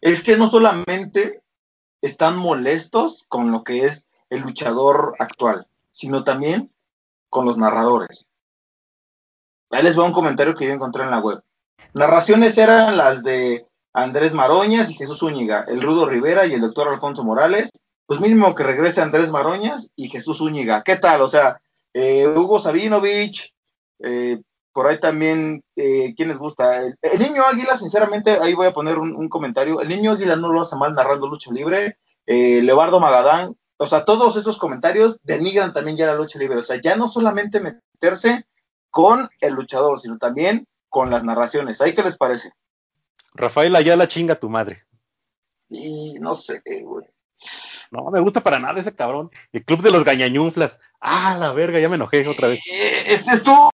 es 0.00 0.22
que 0.22 0.36
no 0.36 0.48
solamente 0.48 1.42
están 2.00 2.36
molestos 2.36 3.24
con 3.28 3.50
lo 3.50 3.64
que 3.64 3.86
es 3.86 4.06
el 4.30 4.40
luchador 4.40 5.14
actual, 5.18 5.66
sino 5.90 6.24
también 6.24 6.72
con 7.28 7.44
los 7.44 7.58
narradores. 7.58 8.26
Ahí 9.70 9.82
les 9.82 9.98
va 9.98 10.04
un 10.04 10.12
comentario 10.12 10.54
que 10.54 10.66
yo 10.66 10.72
encontré 10.72 11.04
en 11.04 11.10
la 11.10 11.18
web. 11.18 11.42
Narraciones 11.94 12.56
eran 12.58 12.96
las 12.96 13.22
de 13.22 13.66
Andrés 13.92 14.32
Maroñas 14.32 14.90
y 14.90 14.94
Jesús 14.94 15.22
Úñiga, 15.22 15.64
el 15.68 15.82
Rudo 15.82 16.06
Rivera 16.06 16.46
y 16.46 16.54
el 16.54 16.60
doctor 16.60 16.88
Alfonso 16.88 17.24
Morales. 17.24 17.70
Pues 18.06 18.20
mínimo 18.20 18.54
que 18.54 18.62
regrese 18.62 19.02
Andrés 19.02 19.30
Maroñas 19.30 19.90
y 19.94 20.08
Jesús 20.08 20.40
Úñiga. 20.40 20.82
¿Qué 20.82 20.96
tal? 20.96 21.20
O 21.20 21.28
sea, 21.28 21.60
eh, 21.92 22.26
Hugo 22.26 22.58
Sabinovich, 22.60 23.52
eh, 23.98 24.40
por 24.78 24.86
ahí 24.86 25.00
también, 25.00 25.64
eh, 25.74 26.14
¿quién 26.16 26.28
les 26.28 26.38
gusta? 26.38 26.80
El, 26.80 26.94
el, 27.02 27.18
niño 27.18 27.42
Águila, 27.42 27.76
sinceramente, 27.76 28.38
ahí 28.40 28.54
voy 28.54 28.68
a 28.68 28.72
poner 28.72 28.96
un, 28.96 29.12
un, 29.12 29.28
comentario. 29.28 29.80
El 29.80 29.88
niño 29.88 30.12
Águila 30.12 30.36
no 30.36 30.52
lo 30.52 30.60
hace 30.60 30.76
mal 30.76 30.94
narrando 30.94 31.26
lucha 31.26 31.50
libre. 31.52 31.98
Eh, 32.26 32.62
Leobardo 32.62 33.00
Magadán, 33.00 33.56
o 33.76 33.86
sea, 33.88 34.04
todos 34.04 34.36
esos 34.36 34.56
comentarios 34.56 35.18
denigran 35.24 35.72
también 35.72 35.96
ya 35.96 36.06
la 36.06 36.14
lucha 36.14 36.38
libre. 36.38 36.58
O 36.58 36.62
sea, 36.62 36.80
ya 36.80 36.94
no 36.94 37.08
solamente 37.08 37.58
meterse 37.58 38.46
con 38.88 39.28
el 39.40 39.54
luchador, 39.54 39.98
sino 39.98 40.16
también 40.16 40.68
con 40.88 41.10
las 41.10 41.24
narraciones. 41.24 41.80
¿Ahí 41.80 41.92
qué 41.92 42.04
les 42.04 42.16
parece? 42.16 42.52
Rafael 43.34 43.74
Ayala 43.74 44.06
chinga 44.06 44.38
tu 44.38 44.48
madre. 44.48 44.84
Y 45.68 46.20
no 46.20 46.36
sé, 46.36 46.62
güey. 46.84 47.04
No 47.90 48.12
me 48.12 48.20
gusta 48.20 48.44
para 48.44 48.60
nada 48.60 48.80
ese 48.80 48.94
cabrón. 48.94 49.28
El 49.50 49.64
club 49.64 49.82
de 49.82 49.90
los 49.90 50.04
gañañunflas. 50.04 50.78
Ah, 51.00 51.36
la 51.38 51.52
verga, 51.52 51.78
ya 51.78 51.88
me 51.88 51.96
enojé 51.96 52.26
otra 52.26 52.48
vez. 52.48 52.60
Eh, 52.70 53.04
Este 53.06 53.32
estuvo. 53.32 53.70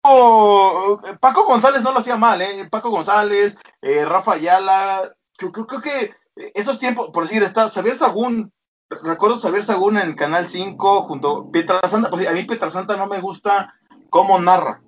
Paco 1.21 1.45
González 1.45 1.83
no 1.83 1.93
lo 1.93 2.01
hacía 2.01 2.17
mal, 2.17 2.43
¿eh? 2.43 2.69
Paco 2.71 2.91
González, 2.91 3.57
eh, 3.81 4.05
Rafa 4.05 4.33
Ayala. 4.35 5.15
Creo, 5.37 5.53
creo, 5.53 5.81
que 5.81 6.15
esos 6.55 6.79
tiempos, 6.79 7.11
por 7.11 7.25
decir, 7.25 7.43
está 7.43 7.69
Xavier 7.69 7.97
Sagún. 7.97 8.53
Recuerdo 8.91 9.41
Xavier 9.41 9.65
Sagún 9.65 9.99
en 9.99 10.15
Canal 10.15 10.49
5 10.49 11.03
junto 11.03 11.47
a 11.49 11.51
Pietra 11.51 11.81
Santa. 11.89 12.11
Pues 12.11 12.29
a 12.29 12.33
mí 12.33 12.45
Pietra 12.45 12.71
Santa 12.71 12.97
no 12.97 13.07
me 13.07 13.21
gusta 13.21 13.75
cómo 14.11 14.39
narra, 14.39 14.83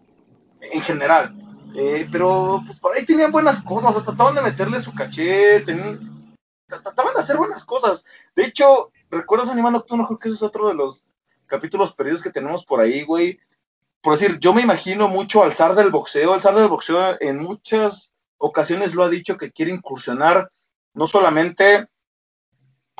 en 0.61 0.83
general. 0.83 1.35
Eh, 1.75 2.09
pero 2.13 2.63
por 2.81 2.95
ahí 2.95 3.05
tenían 3.05 3.33
buenas 3.33 3.63
cosas, 3.63 4.05
trataban 4.05 4.35
de 4.35 4.43
meterle 4.43 4.81
su 4.81 4.95
caché, 4.95 5.61
tenían, 5.61 6.35
trataban 6.67 7.15
de 7.15 7.21
hacer 7.21 7.37
buenas 7.37 7.65
cosas. 7.65 8.05
De 8.35 8.45
hecho, 8.45 8.93
¿recuerdas 9.11 9.49
Animal 9.49 9.73
Nocturno? 9.73 10.07
Creo 10.07 10.19
que 10.19 10.29
ese 10.29 10.37
es 10.37 10.43
otro 10.43 10.69
de 10.69 10.75
los 10.75 11.05
capítulos 11.47 11.95
perdidos 11.95 12.23
que 12.23 12.31
tenemos 12.31 12.65
por 12.65 12.81
ahí, 12.81 13.03
güey. 13.03 13.39
Por 14.01 14.19
decir, 14.19 14.39
yo 14.39 14.53
me 14.53 14.63
imagino 14.63 15.09
mucho 15.09 15.43
al 15.43 15.55
zar 15.55 15.75
del 15.75 15.91
boxeo. 15.91 16.35
El 16.35 16.41
zar 16.41 16.55
del 16.55 16.69
boxeo 16.69 17.17
en 17.21 17.39
muchas 17.39 18.13
ocasiones 18.39 18.95
lo 18.95 19.05
ha 19.05 19.09
dicho 19.09 19.37
que 19.37 19.53
quiere 19.53 19.73
incursionar 19.73 20.49
no 20.95 21.07
solamente 21.07 21.87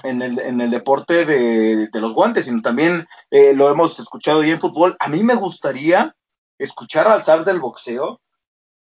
en 0.03 0.23
el, 0.23 0.39
en 0.39 0.61
el 0.61 0.71
deporte 0.71 1.25
de, 1.25 1.89
los 2.01 2.15
guantes, 2.15 2.47
sino 2.47 2.61
también 2.63 3.07
eh, 3.31 3.55
lo 3.55 3.71
hemos 3.71 3.99
escuchado 3.99 4.43
ya 4.43 4.53
en 4.53 4.61
fútbol. 4.61 4.97
A 4.99 5.09
mí 5.09 5.23
me 5.23 5.35
gustaría 5.35 6.15
escuchar 6.59 7.09
al 7.09 7.25
zar 7.25 7.45
del 7.45 7.61
boxeo 7.61 8.21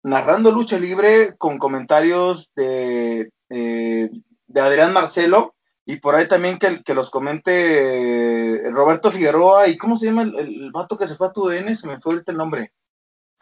narrando 0.04 0.52
lucha 0.52 0.80
libre 0.80 1.38
con 1.38 1.58
comentarios 1.58 2.50
de, 2.56 3.30
eh, 3.50 4.10
de 4.48 4.62
Adrián 4.62 4.94
Marcelo 4.94 5.54
y 5.92 5.98
por 5.98 6.16
ahí 6.16 6.26
también 6.26 6.58
que, 6.58 6.94
los 6.94 7.10
comente 7.10 8.66
eh, 8.66 8.72
Roberto 8.72 9.12
Figueroa 9.12 9.68
y 9.68 9.78
¿cómo 9.78 9.98
se 9.98 10.06
llama 10.06 10.22
el, 10.22 10.40
el, 10.40 10.72
vato 10.72 10.98
que 10.98 11.06
se 11.06 11.16
fue 11.16 11.28
a 11.28 11.34
tu 11.34 11.48
DN? 11.48 11.76
Se 11.76 11.86
me 11.86 12.00
fue 12.00 12.14
ahorita 12.14 12.32
el 12.32 12.38
nombre. 12.38 12.72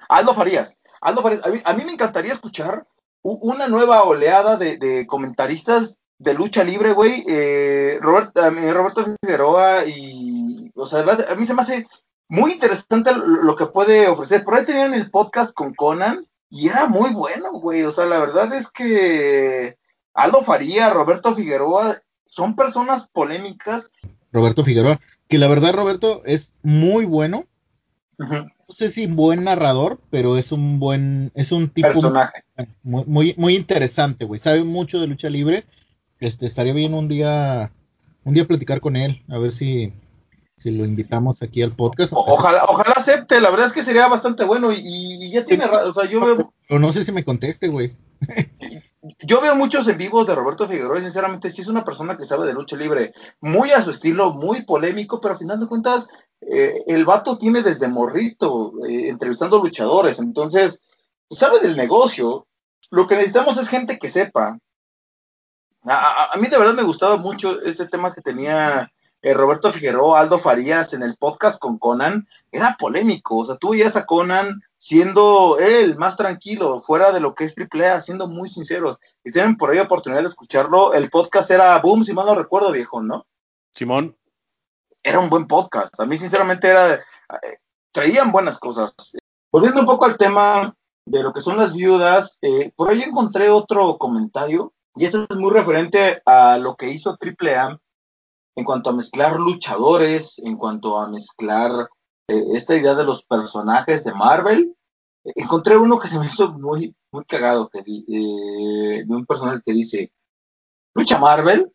Aldo 0.07 0.33
Farías. 0.33 0.75
Aldo 0.99 1.21
Farías. 1.21 1.45
A 1.45 1.49
mí, 1.49 1.61
a 1.63 1.73
mí 1.73 1.85
me 1.85 1.91
encantaría 1.91 2.33
escuchar 2.33 2.87
una 3.21 3.67
nueva 3.67 4.01
oleada 4.01 4.57
de, 4.57 4.77
de 4.77 5.05
comentaristas 5.05 5.97
de 6.17 6.33
lucha 6.33 6.63
libre, 6.63 6.93
güey. 6.93 7.23
Eh, 7.27 7.99
Robert, 8.01 8.35
Roberto 8.35 9.05
Figueroa 9.21 9.85
y... 9.85 10.71
O 10.73 10.87
sea, 10.87 11.01
a 11.01 11.35
mí 11.35 11.45
se 11.45 11.53
me 11.53 11.61
hace 11.61 11.87
muy 12.29 12.53
interesante 12.53 13.11
lo 13.15 13.55
que 13.55 13.67
puede 13.67 14.07
ofrecer. 14.07 14.43
Por 14.43 14.55
ahí 14.55 14.65
tenían 14.65 14.95
el 14.95 15.11
podcast 15.11 15.53
con 15.53 15.75
Conan 15.75 16.25
y 16.49 16.69
era 16.69 16.87
muy 16.87 17.11
bueno, 17.11 17.51
güey. 17.53 17.83
O 17.83 17.91
sea, 17.91 18.07
la 18.07 18.17
verdad 18.17 18.51
es 18.53 18.71
que 18.71 19.77
Aldo 20.15 20.41
Faría, 20.41 20.89
Roberto 20.89 21.35
Figueroa, 21.35 21.95
son 22.29 22.55
personas 22.55 23.07
polémicas. 23.07 23.91
Roberto 24.31 24.63
Figueroa, 24.63 24.99
que 25.27 25.37
la 25.37 25.47
verdad, 25.47 25.73
Roberto, 25.73 26.21
es 26.25 26.51
muy 26.63 27.05
bueno. 27.05 27.45
Uh 28.17 28.23
-huh. 28.23 28.43
No 28.43 28.75
sé 28.75 28.89
si 28.89 29.07
buen 29.07 29.43
narrador, 29.45 29.99
pero 30.11 30.37
es 30.37 30.51
un 30.51 30.79
buen, 30.79 31.31
es 31.33 31.51
un 31.51 31.69
tipo 31.69 31.87
personaje 31.87 32.43
muy, 32.83 33.03
muy, 33.05 33.35
muy 33.37 33.55
interesante, 33.55 34.25
güey. 34.25 34.39
Sabe 34.39 34.63
mucho 34.63 34.99
de 34.99 35.07
lucha 35.07 35.29
libre. 35.29 35.65
Este, 36.19 36.45
estaría 36.45 36.73
bien 36.73 36.93
un 36.93 37.07
día, 37.07 37.71
un 38.23 38.33
día 38.35 38.45
platicar 38.45 38.81
con 38.81 38.95
él, 38.95 39.23
a 39.29 39.39
ver 39.39 39.51
si, 39.51 39.93
si 40.57 40.69
lo 40.69 40.85
invitamos 40.85 41.41
aquí 41.41 41.63
al 41.63 41.71
podcast. 41.71 42.13
O, 42.13 42.19
ojalá, 42.19 42.65
ojalá 42.65 42.91
acepte, 42.91 43.39
la 43.39 43.49
verdad 43.49 43.67
es 43.67 43.73
que 43.73 43.83
sería 43.83 44.07
bastante 44.07 44.43
bueno 44.43 44.71
y, 44.71 44.77
y 44.83 45.31
ya 45.31 45.45
tiene, 45.45 45.65
o 45.65 45.93
sea, 45.93 46.09
yo 46.09 46.19
veo... 46.19 46.53
Pero 46.67 46.79
no 46.79 46.91
sé 46.91 47.03
si 47.03 47.11
me 47.11 47.23
conteste, 47.23 47.69
güey. 47.69 47.95
yo 49.01 49.41
veo 49.41 49.55
muchos 49.55 49.87
en 49.87 49.97
vivos 49.97 50.27
de 50.27 50.35
Roberto 50.35 50.67
Figueroa 50.67 50.99
y 50.99 51.03
sinceramente 51.03 51.49
sí 51.49 51.61
es 51.61 51.67
una 51.67 51.85
persona 51.85 52.17
que 52.17 52.25
sabe 52.25 52.45
de 52.45 52.53
lucha 52.53 52.75
libre, 52.75 53.13
muy 53.39 53.71
a 53.71 53.81
su 53.81 53.91
estilo, 53.91 54.33
muy 54.33 54.63
polémico, 54.63 55.21
pero 55.21 55.33
al 55.33 55.39
final 55.39 55.59
de 55.59 55.67
cuentas 55.67 56.07
eh, 56.41 56.83
el 56.87 57.05
vato 57.05 57.37
tiene 57.37 57.61
desde 57.61 57.87
morrito 57.87 58.73
eh, 58.85 59.09
entrevistando 59.09 59.59
luchadores, 59.59 60.19
entonces 60.19 60.81
sabe 61.29 61.59
del 61.59 61.77
negocio. 61.77 62.47
Lo 62.91 63.07
que 63.07 63.15
necesitamos 63.15 63.57
es 63.57 63.69
gente 63.69 63.99
que 63.99 64.09
sepa. 64.09 64.57
A, 65.83 66.31
mí 66.37 66.47
de 66.47 66.57
verdad 66.57 66.73
me 66.73 66.83
gustaba 66.83 67.15
mucho 67.15 67.61
este 67.61 67.87
tema 67.87 68.13
que 68.13 68.21
tenía 68.21 68.91
eh, 69.21 69.33
Roberto 69.33 69.71
Figueroa, 69.71 70.19
Aldo 70.19 70.39
Farías 70.39 70.93
en 70.93 71.03
el 71.03 71.15
podcast 71.15 71.59
con 71.59 71.77
Conan. 71.77 72.27
Era 72.51 72.75
polémico, 72.77 73.37
o 73.37 73.45
sea, 73.45 73.55
tú 73.57 73.69
veías 73.69 73.95
a 73.95 74.05
Conan 74.05 74.61
siendo 74.89 75.59
él 75.59 75.97
más 75.97 76.17
tranquilo, 76.17 76.81
fuera 76.81 77.11
de 77.11 77.19
lo 77.19 77.35
que 77.35 77.43
es 77.43 77.53
AAA, 77.55 78.01
siendo 78.01 78.27
muy 78.27 78.49
sinceros. 78.49 78.97
Y 79.23 79.31
tienen 79.31 79.55
por 79.55 79.69
ahí 79.69 79.77
oportunidad 79.77 80.23
de 80.23 80.29
escucharlo. 80.29 80.95
El 80.95 81.11
podcast 81.11 81.51
era 81.51 81.77
Boom, 81.77 82.03
si 82.03 82.11
mal 82.11 82.25
no 82.25 82.33
recuerdo, 82.33 82.71
viejo, 82.71 82.99
¿no? 82.99 83.27
Simón, 83.71 84.17
era 85.03 85.19
un 85.19 85.29
buen 85.29 85.45
podcast. 85.45 85.99
A 85.99 86.07
mí, 86.07 86.17
sinceramente, 86.17 86.69
era. 86.69 86.95
eh, 86.95 87.01
traían 87.91 88.31
buenas 88.31 88.57
cosas. 88.57 88.91
Volviendo 89.51 89.81
un 89.81 89.85
poco 89.85 90.05
al 90.05 90.17
tema 90.17 90.75
de 91.05 91.21
lo 91.21 91.33
que 91.33 91.43
son 91.43 91.57
las 91.57 91.71
viudas, 91.71 92.39
eh, 92.41 92.71
por 92.75 92.89
ahí 92.89 93.03
encontré 93.03 93.51
otro 93.51 93.95
comentario, 93.99 94.73
y 94.95 95.05
eso 95.05 95.27
es 95.29 95.37
muy 95.37 95.51
referente 95.51 96.19
a 96.25 96.57
lo 96.57 96.75
que 96.75 96.89
hizo 96.89 97.15
AAA 97.21 97.79
en 98.55 98.65
cuanto 98.65 98.89
a 98.89 98.93
mezclar 98.93 99.39
luchadores, 99.39 100.39
en 100.39 100.57
cuanto 100.57 100.97
a 100.97 101.07
mezclar 101.07 101.89
eh, 102.27 102.43
esta 102.55 102.75
idea 102.75 102.95
de 102.95 103.03
los 103.03 103.23
personajes 103.23 104.03
de 104.03 104.15
Marvel. 104.15 104.75
Encontré 105.35 105.77
uno 105.77 105.99
que 105.99 106.07
se 106.07 106.19
me 106.19 106.25
hizo 106.25 106.51
muy, 106.53 106.95
muy 107.11 107.25
cagado, 107.25 107.69
que 107.69 107.81
di- 107.81 108.05
eh, 108.07 109.03
de 109.05 109.15
un 109.15 109.25
personaje 109.25 109.61
que 109.65 109.73
dice: 109.73 110.11
Lucha 110.95 111.17
Marvel. 111.19 111.71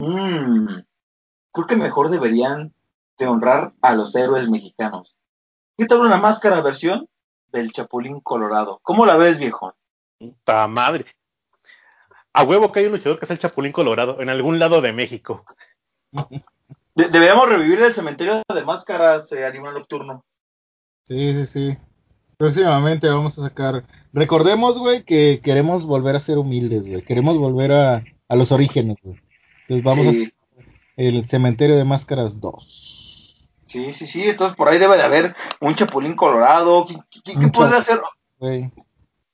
Mm, 0.00 0.66
creo 1.52 1.66
que 1.66 1.76
mejor 1.76 2.08
deberían 2.10 2.72
de 3.18 3.26
honrar 3.26 3.72
a 3.82 3.94
los 3.94 4.14
héroes 4.14 4.48
mexicanos. 4.48 5.16
¿Qué 5.76 5.86
tal 5.86 6.00
una 6.00 6.16
máscara 6.18 6.60
versión 6.60 7.08
del 7.48 7.72
Chapulín 7.72 8.20
Colorado? 8.20 8.78
¿Cómo 8.82 9.06
la 9.06 9.16
ves, 9.16 9.38
viejo? 9.38 9.74
puta 10.18 10.66
madre. 10.68 11.06
A 12.32 12.42
huevo 12.44 12.70
que 12.72 12.80
hay 12.80 12.86
un 12.86 12.92
luchador 12.92 13.18
que 13.18 13.24
es 13.24 13.30
el 13.30 13.38
Chapulín 13.38 13.72
Colorado 13.72 14.20
en 14.20 14.28
algún 14.28 14.58
lado 14.58 14.80
de 14.80 14.92
México. 14.92 15.44
De- 16.12 17.08
deberíamos 17.08 17.48
revivir 17.48 17.80
el 17.82 17.94
cementerio 17.94 18.42
de 18.52 18.64
máscaras, 18.64 19.30
eh, 19.32 19.44
Animal 19.46 19.74
Nocturno. 19.74 20.24
Sí, 21.04 21.32
sí, 21.32 21.46
sí. 21.46 21.78
Próximamente 22.38 23.08
vamos 23.08 23.36
a 23.38 23.42
sacar. 23.42 23.84
Recordemos, 24.12 24.78
güey, 24.78 25.02
que 25.04 25.40
queremos 25.42 25.84
volver 25.84 26.14
a 26.16 26.20
ser 26.20 26.38
humildes, 26.38 26.86
güey. 26.88 27.02
Queremos 27.02 27.36
volver 27.36 27.72
a, 27.72 28.04
a 28.28 28.36
los 28.36 28.52
orígenes, 28.52 28.96
güey. 29.02 29.20
Entonces 29.68 29.84
vamos 29.84 30.06
a 30.06 30.10
sí, 30.12 30.22
hacer 30.22 30.34
el 30.96 31.26
cementerio 31.26 31.76
de 31.76 31.84
máscaras 31.84 32.40
2. 32.40 33.44
sí, 33.66 33.92
sí, 33.92 34.06
sí. 34.06 34.22
Entonces 34.22 34.56
por 34.56 34.68
ahí 34.68 34.78
debe 34.78 34.96
de 34.96 35.02
haber 35.02 35.34
un 35.60 35.74
Chapulín 35.74 36.14
Colorado. 36.14 36.86
¿Qué, 36.86 36.94
qué- 37.24 37.32
qué 37.32 37.44
Un 37.46 37.50
podría 37.50 37.78
chapu- 37.80 37.84
ser? 37.84 38.00
Güey. 38.38 38.72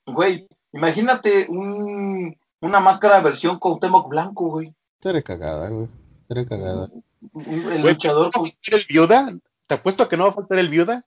Güey, 0.07 0.49
imagínate 0.73 1.47
un, 1.51 2.35
una 2.63 2.81
máscara 2.81 3.21
versión 3.21 3.59
Cuauhtémoc 3.59 4.09
Blanco, 4.09 4.49
güey. 4.49 4.75
Estaré 4.95 5.23
cagada, 5.23 5.69
güey. 5.69 5.89
Estaré 6.23 6.47
cagada. 6.47 6.89
Un- 7.35 7.45
El 7.71 7.83
Güey, 7.83 7.93
luchador. 7.95 8.31
¿no 8.35 8.41
va 8.43 8.47
a 8.47 8.51
faltar 8.51 8.81
el 8.81 8.87
viuda? 8.89 9.35
Te 9.67 9.75
apuesto 9.75 10.09
que 10.09 10.17
no 10.17 10.25
va 10.25 10.31
a 10.31 10.35
faltar 10.35 10.59
el 10.59 10.69
viuda 10.71 11.05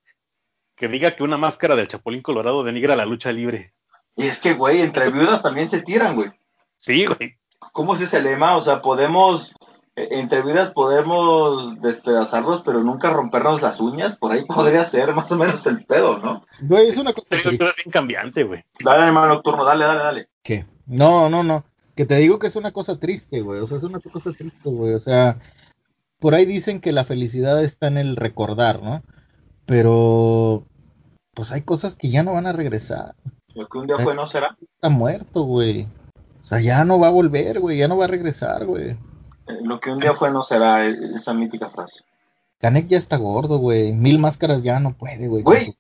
que 0.78 0.88
diga 0.88 1.15
que 1.15 1.23
una 1.23 1.38
máscara 1.38 1.75
del 1.75 1.88
Chapulín 1.88 2.21
Colorado 2.21 2.63
denigra 2.63 2.95
la 2.95 3.05
lucha 3.05 3.32
libre. 3.32 3.73
Y 4.15 4.28
es 4.28 4.39
que, 4.39 4.53
güey, 4.53 4.82
entre 4.82 5.11
viudas 5.11 5.41
también 5.41 5.67
se 5.67 5.82
tiran, 5.82 6.15
güey. 6.15 6.32
Sí, 6.78 7.05
güey. 7.05 7.38
¿Cómo 7.73 7.95
es 7.95 8.01
ese 8.01 8.21
lema? 8.21 8.55
O 8.55 8.61
sea, 8.61 8.82
podemos, 8.82 9.55
eh, 9.95 10.07
entre 10.11 10.43
vidas 10.43 10.71
podemos 10.71 11.82
despedazarlos, 11.82 12.61
pero 12.61 12.84
nunca 12.84 13.09
rompernos 13.09 13.61
las 13.63 13.80
uñas. 13.80 14.17
Por 14.17 14.32
ahí 14.32 14.45
podría 14.45 14.84
ser 14.84 15.13
más 15.15 15.32
o 15.32 15.38
menos 15.38 15.65
el 15.65 15.84
pedo, 15.84 16.19
¿no? 16.19 16.45
Güey, 16.61 16.89
es 16.89 16.97
una 16.97 17.11
cosa 17.13 17.28
es 17.32 17.43
bien 17.49 17.91
cambiante, 17.91 18.43
güey. 18.43 18.63
Dale, 18.80 19.07
hermano 19.07 19.28
nocturno, 19.28 19.65
dale, 19.65 19.84
dale, 19.84 20.03
dale. 20.03 20.30
¿Qué? 20.43 20.65
No, 20.86 21.28
no, 21.28 21.41
no. 21.43 21.65
Que 21.95 22.05
te 22.05 22.15
digo 22.17 22.38
que 22.38 22.47
es 22.47 22.55
una 22.55 22.71
cosa 22.71 22.99
triste, 22.99 23.41
güey. 23.41 23.61
O 23.61 23.67
sea, 23.67 23.78
es 23.78 23.84
una 23.84 23.99
cosa 23.99 24.32
triste, 24.32 24.69
güey. 24.69 24.93
O 24.93 24.99
sea, 24.99 25.39
por 26.19 26.36
ahí 26.36 26.45
dicen 26.45 26.82
que 26.82 26.91
la 26.91 27.03
felicidad 27.03 27.63
está 27.63 27.88
en 27.88 27.97
el 27.97 28.15
recordar, 28.15 28.84
¿no? 28.84 29.01
Pero, 29.68 30.63
pues 31.36 31.51
hay 31.51 31.61
cosas 31.61 31.93
que 31.93 32.09
ya 32.09 32.24
no 32.24 32.34
van 32.34 32.47
a 32.47 32.53
regresar. 32.53 33.13
Lo 33.53 33.68
que 33.68 33.78
un 33.78 33.86
día 33.86 33.99
fue 33.99 34.15
no 34.15 34.26
será. 34.26 34.57
Está 34.61 34.89
muerto, 34.89 35.43
güey. 35.43 35.88
O 36.41 36.43
sea, 36.43 36.61
ya 36.61 36.86
no 36.86 36.99
va 36.99 37.07
a 37.07 37.11
volver, 37.11 37.59
güey. 37.59 37.78
Ya 37.78 37.88
no 37.88 37.97
va 37.97 38.05
a 38.05 38.07
regresar, 38.07 38.65
güey. 38.65 38.91
Eh, 38.91 39.59
Lo 39.63 39.80
que 39.80 39.91
un 39.91 39.99
día 39.99 40.13
fue 40.13 40.32
no 40.32 40.43
será, 40.43 40.88
eh, 40.88 40.95
esa 41.13 41.34
mítica 41.34 41.70
frase. 41.70 42.03
Canek 42.59 42.88
ya 42.88 42.97
está 42.97 43.18
gordo, 43.18 43.57
güey. 43.57 43.91
Mil 43.91 44.20
máscaras 44.20 44.63
ya 44.63 44.80
no 44.80 44.93
puede, 44.93 45.28
güey. 45.28 45.43
Güey. 45.43 45.76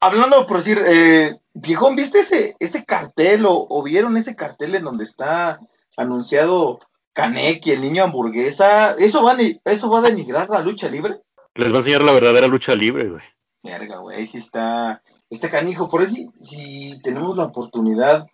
Hablando, 0.00 0.44
por 0.46 0.58
decir, 0.58 0.82
eh, 0.84 1.38
viejón, 1.54 1.94
¿viste 1.94 2.18
ese, 2.18 2.56
ese 2.58 2.84
cartel 2.84 3.46
o, 3.46 3.66
o 3.68 3.82
vieron 3.84 4.16
ese 4.16 4.34
cartel 4.34 4.74
en 4.74 4.82
donde 4.82 5.04
está 5.04 5.60
anunciado 5.96 6.80
Canek 7.12 7.66
y 7.66 7.70
el 7.70 7.82
niño 7.82 8.02
hamburguesa? 8.02 8.94
¿Eso 8.98 9.22
va, 9.22 9.32
a 9.32 9.70
¿Eso 9.70 9.90
va 9.90 10.00
a 10.00 10.02
denigrar 10.02 10.50
la 10.50 10.60
lucha 10.60 10.88
libre? 10.88 11.20
Les 11.54 11.70
va 11.70 11.76
a 11.76 11.78
enseñar 11.78 12.02
la 12.02 12.12
verdadera 12.12 12.46
lucha 12.46 12.74
libre, 12.74 13.08
güey. 13.08 13.22
Verga, 13.62 13.98
güey, 13.98 14.18
ahí 14.18 14.26
sí 14.26 14.38
está, 14.38 15.02
está 15.30 15.50
canijo. 15.50 15.88
Por 15.88 16.02
eso 16.02 16.14
si, 16.14 16.28
si 16.40 17.02
tenemos 17.02 17.36
la 17.36 17.44
oportunidad 17.44 18.26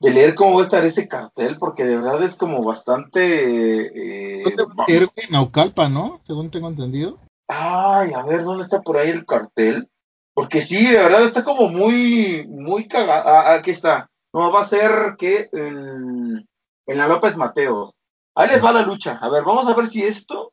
de 0.00 0.10
leer 0.10 0.34
cómo 0.34 0.56
va 0.56 0.62
a 0.62 0.64
estar 0.64 0.84
ese 0.84 1.06
cartel, 1.06 1.58
porque 1.58 1.84
de 1.84 1.96
verdad 1.96 2.22
es 2.24 2.34
como 2.34 2.64
bastante... 2.64 4.40
eh, 4.40 4.42
en 4.88 5.08
Naucalpa, 5.30 5.88
¿no? 5.88 6.20
Según 6.24 6.50
tengo 6.50 6.68
entendido. 6.68 7.18
Ay, 7.46 8.12
a 8.12 8.22
ver, 8.24 8.42
¿dónde 8.42 8.64
está 8.64 8.80
por 8.80 8.96
ahí 8.96 9.10
el 9.10 9.24
cartel? 9.26 9.88
Porque 10.34 10.62
sí, 10.62 10.86
de 10.86 10.96
verdad 10.96 11.24
está 11.24 11.44
como 11.44 11.68
muy, 11.68 12.46
muy 12.48 12.88
cagado. 12.88 13.28
Ah, 13.28 13.54
aquí 13.54 13.70
está. 13.70 14.10
No, 14.32 14.50
va 14.50 14.62
a 14.62 14.64
ser 14.64 15.14
que 15.18 15.50
en, 15.52 16.48
en 16.86 16.98
la 16.98 17.06
López 17.06 17.36
Mateos. 17.36 17.94
Ahí 18.34 18.48
les 18.48 18.64
va 18.64 18.72
la 18.72 18.82
lucha. 18.82 19.18
A 19.20 19.28
ver, 19.28 19.44
vamos 19.44 19.68
a 19.68 19.74
ver 19.74 19.86
si 19.86 20.02
esto. 20.02 20.52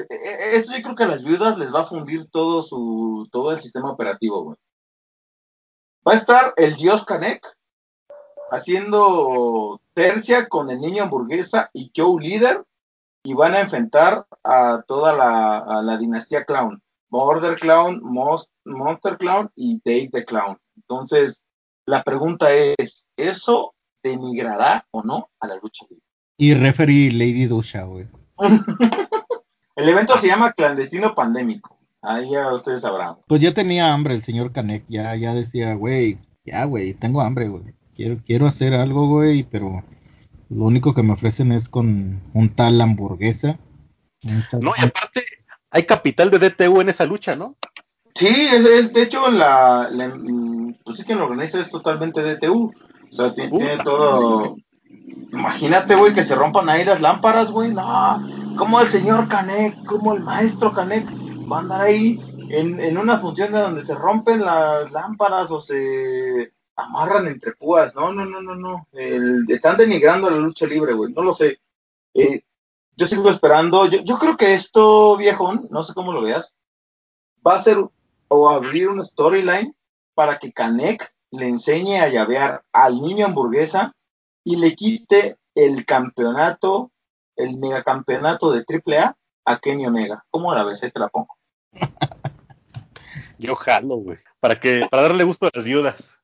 Eh, 0.00 0.06
eh, 0.10 0.50
Esto 0.54 0.72
yo 0.76 0.82
creo 0.82 0.94
que 0.94 1.04
a 1.04 1.08
las 1.08 1.22
viudas 1.22 1.58
les 1.58 1.72
va 1.72 1.80
a 1.80 1.86
fundir 1.86 2.28
todo 2.30 2.62
su, 2.62 3.28
todo 3.30 3.52
el 3.52 3.60
sistema 3.60 3.90
operativo, 3.90 4.42
güey. 4.42 4.56
Va 6.06 6.12
a 6.12 6.16
estar 6.16 6.54
el 6.56 6.74
dios 6.74 7.04
Canek 7.04 7.44
haciendo 8.50 9.80
tercia 9.94 10.48
con 10.48 10.70
el 10.70 10.80
niño 10.80 11.04
hamburguesa 11.04 11.70
y 11.72 11.90
Joe 11.94 12.22
Líder 12.22 12.64
y 13.24 13.34
van 13.34 13.54
a 13.54 13.60
enfrentar 13.60 14.26
a 14.44 14.82
toda 14.86 15.12
la, 15.12 15.58
a 15.58 15.82
la 15.82 15.96
dinastía 15.96 16.44
Clown. 16.44 16.80
Border 17.08 17.58
Clown, 17.58 18.00
Monster 18.02 19.16
Clown 19.16 19.50
y 19.54 19.80
Dave 19.84 20.10
the 20.12 20.24
Clown. 20.24 20.58
Entonces, 20.76 21.44
la 21.86 22.02
pregunta 22.02 22.52
es, 22.52 23.06
¿eso 23.16 23.74
denigrará 24.02 24.86
o 24.90 25.02
no 25.02 25.30
a 25.40 25.46
la 25.46 25.56
lucha 25.56 25.86
libre? 25.88 26.04
Y 26.36 26.54
referee 26.54 27.10
Lady 27.10 27.46
Dusha, 27.46 27.84
güey. 27.84 28.06
El 29.76 29.88
evento 29.88 30.16
se 30.18 30.26
llama 30.26 30.52
Clandestino 30.52 31.14
Pandémico. 31.14 31.78
Ahí 32.02 32.30
ya 32.30 32.52
ustedes 32.54 32.80
sabrán. 32.82 33.16
Pues 33.26 33.40
ya 33.40 33.52
tenía 33.52 33.92
hambre 33.92 34.14
el 34.14 34.22
señor 34.22 34.52
Canek. 34.52 34.84
Ya, 34.88 35.14
ya 35.16 35.34
decía, 35.34 35.74
güey, 35.74 36.18
ya, 36.44 36.64
güey, 36.64 36.94
tengo 36.94 37.20
hambre, 37.20 37.48
güey. 37.48 37.74
Quiero, 37.94 38.18
quiero 38.26 38.46
hacer 38.46 38.74
algo, 38.74 39.06
güey, 39.08 39.42
pero 39.44 39.82
lo 40.48 40.64
único 40.64 40.94
que 40.94 41.02
me 41.02 41.12
ofrecen 41.12 41.52
es 41.52 41.68
con 41.68 42.22
un 42.32 42.48
tal 42.54 42.80
hamburguesa. 42.80 43.58
un 44.24 44.44
tal- 44.50 44.60
No, 44.60 44.72
y 44.78 44.84
aparte, 44.84 45.24
hay 45.70 45.84
capital 45.84 46.30
de 46.30 46.38
DTU 46.38 46.80
en 46.80 46.88
esa 46.88 47.04
lucha, 47.04 47.36
¿no? 47.36 47.56
Sí, 48.14 48.28
es, 48.28 48.64
es- 48.64 48.92
de 48.92 49.02
hecho, 49.02 49.30
la, 49.30 49.88
la- 49.90 50.16
pues 50.84 50.98
sí 50.98 51.04
que 51.04 51.14
lo 51.14 51.24
organiza 51.24 51.60
es 51.60 51.70
totalmente 51.70 52.22
DTU. 52.22 52.72
O 53.10 53.12
sea, 53.12 53.34
tiene 53.34 53.78
todo. 53.84 54.56
Imagínate, 55.32 55.94
güey, 55.94 56.14
que 56.14 56.24
se 56.24 56.34
rompan 56.34 56.68
ahí 56.68 56.84
las 56.84 57.00
lámparas, 57.00 57.50
güey. 57.50 57.72
No, 57.72 58.54
como 58.56 58.80
el 58.80 58.88
señor 58.88 59.28
Canek, 59.28 59.84
como 59.84 60.14
el 60.14 60.22
maestro 60.22 60.72
Canek 60.72 61.08
va 61.50 61.58
a 61.58 61.60
andar 61.60 61.80
ahí 61.82 62.20
en, 62.50 62.80
en 62.80 62.98
una 62.98 63.18
función 63.18 63.52
de 63.52 63.58
donde 63.60 63.84
se 63.84 63.94
rompen 63.94 64.40
las 64.44 64.90
lámparas 64.92 65.50
o 65.50 65.60
se 65.60 66.52
amarran 66.76 67.26
entre 67.26 67.52
púas. 67.52 67.94
No, 67.94 68.12
no, 68.12 68.24
no, 68.24 68.40
no, 68.40 68.54
no. 68.54 68.88
El- 68.92 69.44
están 69.48 69.76
denigrando 69.76 70.30
la 70.30 70.36
lucha 70.38 70.66
libre, 70.66 70.94
güey. 70.94 71.12
No 71.12 71.22
lo 71.22 71.32
sé. 71.34 71.58
Eh, 72.14 72.42
yo 72.96 73.06
sigo 73.06 73.30
esperando. 73.30 73.86
Yo, 73.86 74.00
yo 74.02 74.16
creo 74.18 74.36
que 74.36 74.54
esto, 74.54 75.16
viejón, 75.16 75.66
no 75.70 75.84
sé 75.84 75.92
cómo 75.94 76.12
lo 76.12 76.22
veas, 76.22 76.54
va 77.46 77.56
a 77.56 77.62
ser 77.62 77.78
o 78.28 78.48
abrir 78.48 78.88
una 78.88 79.02
storyline 79.02 79.74
para 80.14 80.38
que 80.38 80.52
Canek 80.52 81.12
le 81.30 81.48
enseñe 81.48 81.98
a 82.00 82.08
llavear 82.08 82.62
al 82.72 83.00
niño 83.00 83.26
hamburguesa 83.26 83.94
y 84.46 84.54
le 84.56 84.76
quite 84.76 85.38
el 85.56 85.84
campeonato, 85.84 86.92
el 87.34 87.56
megacampeonato 87.58 88.52
de 88.52 88.64
AAA 88.64 89.16
a 89.44 89.58
Kenny 89.58 89.86
Omega. 89.86 90.24
¿Cómo 90.30 90.54
la 90.54 90.62
ves? 90.62 90.84
Ahí 90.84 90.92
te 90.92 91.00
la 91.00 91.08
pongo. 91.08 91.34
Yo 93.38 93.56
jalo, 93.56 93.96
güey. 93.96 94.18
Para 94.38 94.60
que, 94.60 94.86
para 94.88 95.02
darle 95.02 95.24
gusto 95.24 95.46
a 95.46 95.50
las 95.52 95.64
viudas. 95.64 96.20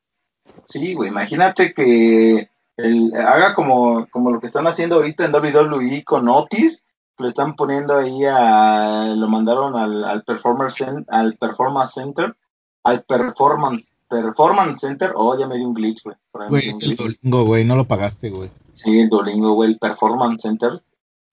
Sí, 0.67 0.95
güey, 0.95 1.11
imagínate 1.11 1.75
que 1.75 2.49
el- 2.77 3.13
haga 3.17 3.55
como, 3.55 4.07
como 4.11 4.31
lo 4.31 4.41
que 4.41 4.47
están 4.47 4.67
haciendo 4.69 4.97
ahorita 4.97 5.25
en 5.25 5.35
WWE 5.35 6.05
con 6.05 6.29
Otis, 6.29 6.85
lo 7.19 7.29
están 7.29 7.57
poniendo 7.57 7.97
ahí 7.99 8.25
a, 8.25 9.15
lo 9.17 9.27
mandaron 9.29 9.77
al, 9.77 10.05
al 10.05 10.23
performance 10.23 10.81
cen- 10.81 11.05
al 11.09 11.37
performance 11.37 11.93
center, 11.95 12.37
al 12.85 13.03
performance 13.03 13.93
performance 14.13 14.81
center, 14.81 15.13
oh 15.17 15.39
ya 15.39 15.47
me 15.47 15.57
dio 15.57 15.67
un 15.67 15.75
glitch, 15.75 16.03
güey. 16.05 16.17
Güey, 16.49 16.69
es 16.69 16.77
el. 16.83 16.97
Duolingo, 16.97 17.45
güey, 17.45 17.65
no 17.65 17.77
lo 17.77 17.87
pagaste, 17.87 18.31
güey. 18.31 18.51
Sí, 18.75 19.01
el 19.01 19.09
Duolingo, 19.09 19.53
güey, 19.53 19.71
el 19.71 19.79
Performance 19.79 20.43
Center, 20.43 20.83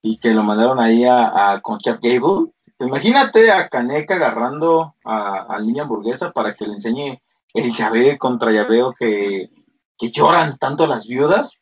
y 0.02 0.16
que 0.18 0.34
lo 0.34 0.42
mandaron 0.42 0.80
ahí 0.80 1.04
a, 1.04 1.52
a 1.52 1.60
con 1.60 1.78
Chad 1.78 1.98
Gable. 2.02 2.52
Imagínate 2.78 3.50
a 3.52 3.68
Caneca 3.68 4.14
agarrando 4.14 4.94
a, 5.04 5.42
al 5.42 5.66
niño 5.66 5.82
hamburguesa 5.82 6.32
para 6.32 6.54
que 6.54 6.66
le 6.66 6.74
enseñe 6.74 7.20
el 7.52 7.74
llaveo 7.74 8.16
contra 8.18 8.52
llaveo 8.52 8.94
que, 8.98 9.50
que 9.98 10.10
lloran 10.10 10.56
tanto 10.56 10.86
las 10.86 11.06
viudas 11.06 11.58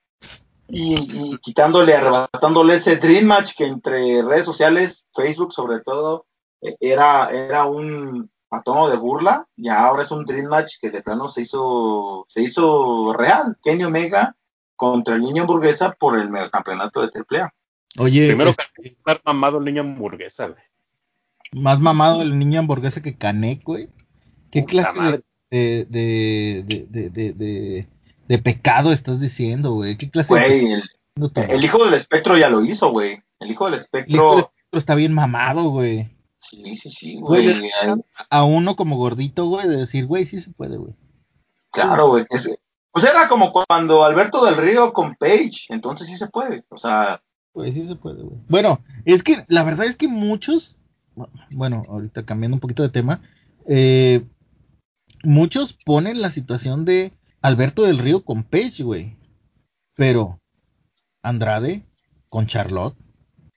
y, 0.69 1.33
y 1.33 1.39
quitándole, 1.39 1.95
arrebatándole 1.95 2.75
ese 2.75 2.97
Dream 2.97 3.25
Match 3.25 3.55
que 3.57 3.67
entre 3.67 4.23
redes 4.23 4.45
sociales, 4.45 5.07
Facebook 5.15 5.53
sobre 5.53 5.81
todo, 5.81 6.27
eh, 6.61 6.77
era, 6.79 7.31
era 7.31 7.65
un 7.67 8.31
a 8.51 8.63
tono 8.63 8.89
de 8.89 8.97
burla 8.97 9.47
y 9.57 9.69
ahora 9.69 10.03
es 10.03 10.11
un 10.11 10.25
Dream 10.25 10.47
Match 10.49 10.75
que 10.81 10.91
de 10.91 11.03
plano 11.03 11.29
se 11.29 11.43
hizo, 11.43 12.25
se 12.29 12.43
hizo 12.43 13.13
real. 13.13 13.57
Kenny 13.63 13.85
Omega 13.85 14.35
contra 14.77 15.17
el 15.17 15.23
niño 15.23 15.43
hamburguesa 15.43 15.93
por 15.93 16.19
el 16.19 16.31
campeonato 16.51 17.01
de 17.01 17.11
AAA. 17.15 17.53
Oye, 17.99 18.29
Primero 18.29 18.51
es 18.51 18.57
que 18.75 18.89
estar 18.89 19.21
mamado 19.25 19.59
el 19.59 19.65
niño 19.65 19.83
hamburguesa, 19.83 20.47
güey. 20.49 20.63
más 21.53 21.81
mamado 21.81 22.23
el 22.23 22.39
niño 22.39 22.61
hamburguesa 22.61 23.03
que 23.03 23.17
Canek, 23.17 23.63
güey. 23.65 23.89
¿Qué 24.51 24.63
Puta 24.63 24.71
clase 24.71 25.01
de, 25.51 25.85
de, 25.91 26.65
de, 26.67 26.87
de, 26.89 27.11
de, 27.11 27.33
de, 27.33 27.89
de 28.29 28.39
pecado 28.39 28.93
estás 28.93 29.21
diciendo, 29.21 29.73
güey? 29.73 29.97
¿Qué 29.99 30.11
clase 30.11 30.35
de 30.35 30.41
Güey, 30.41 30.73
el, 30.73 30.83
el 31.51 31.65
hijo 31.65 31.85
del 31.85 31.95
espectro 31.95 32.37
ya 32.39 32.49
lo 32.49 32.63
hizo, 32.65 32.91
güey. 32.91 33.21
El 33.41 33.51
hijo 33.51 33.65
del 33.67 33.75
El 33.75 33.81
espectro. 33.81 34.15
hijo 34.17 34.31
del 34.37 34.45
espectro 34.45 34.79
está 34.79 34.95
bien 34.95 35.13
mamado, 35.13 35.69
güey. 35.71 36.09
Sí, 36.51 36.77
sí, 36.77 36.91
sí, 36.91 37.17
Güey, 37.21 37.71
A 38.31 38.45
uno 38.45 38.75
como 38.77 38.97
gordito, 38.97 39.47
güey, 39.47 39.69
de 39.69 39.77
decir, 39.77 40.07
güey, 40.07 40.25
sí 40.25 40.41
se 40.41 40.51
puede, 40.51 40.77
güey. 40.79 40.95
Claro, 41.73 42.09
güey. 42.09 42.25
Es- 42.31 42.51
Pues 42.91 43.05
era 43.05 43.29
como 43.29 43.53
cuando 43.53 44.03
Alberto 44.05 44.45
del 44.45 44.57
Río 44.57 44.93
con 44.93 45.15
Page. 45.15 45.67
Entonces 45.69 46.07
sí 46.09 46.17
se 46.17 46.29
puede. 46.29 46.65
O 46.71 46.79
sea, 46.79 47.23
Güey, 47.53 47.73
sí 47.73 47.87
se 47.87 47.97
puede, 47.97 48.23
güey. 48.23 48.39
Bueno, 48.49 48.81
es 49.05 49.23
que 49.23 49.45
la 49.49 49.63
verdad 49.65 49.87
es 49.87 49.97
que 49.97 50.09
muchos, 50.09 50.79
bueno, 51.51 51.83
ahorita 51.89 52.25
cambiando 52.25 52.57
un 52.57 52.61
poquito 52.61 52.83
de 52.83 52.89
tema, 52.89 53.21
eh, 53.67 54.25
muchos 55.25 55.73
ponen 55.85 56.21
la 56.23 56.31
situación 56.31 56.85
de 56.85 57.13
Alberto 57.43 57.83
del 57.83 57.99
Río 57.99 58.25
con 58.25 58.43
Page, 58.43 58.83
güey. 58.83 59.17
Pero 59.95 60.41
Andrade 61.23 61.85
con 62.29 62.47
Charlotte, 62.47 62.97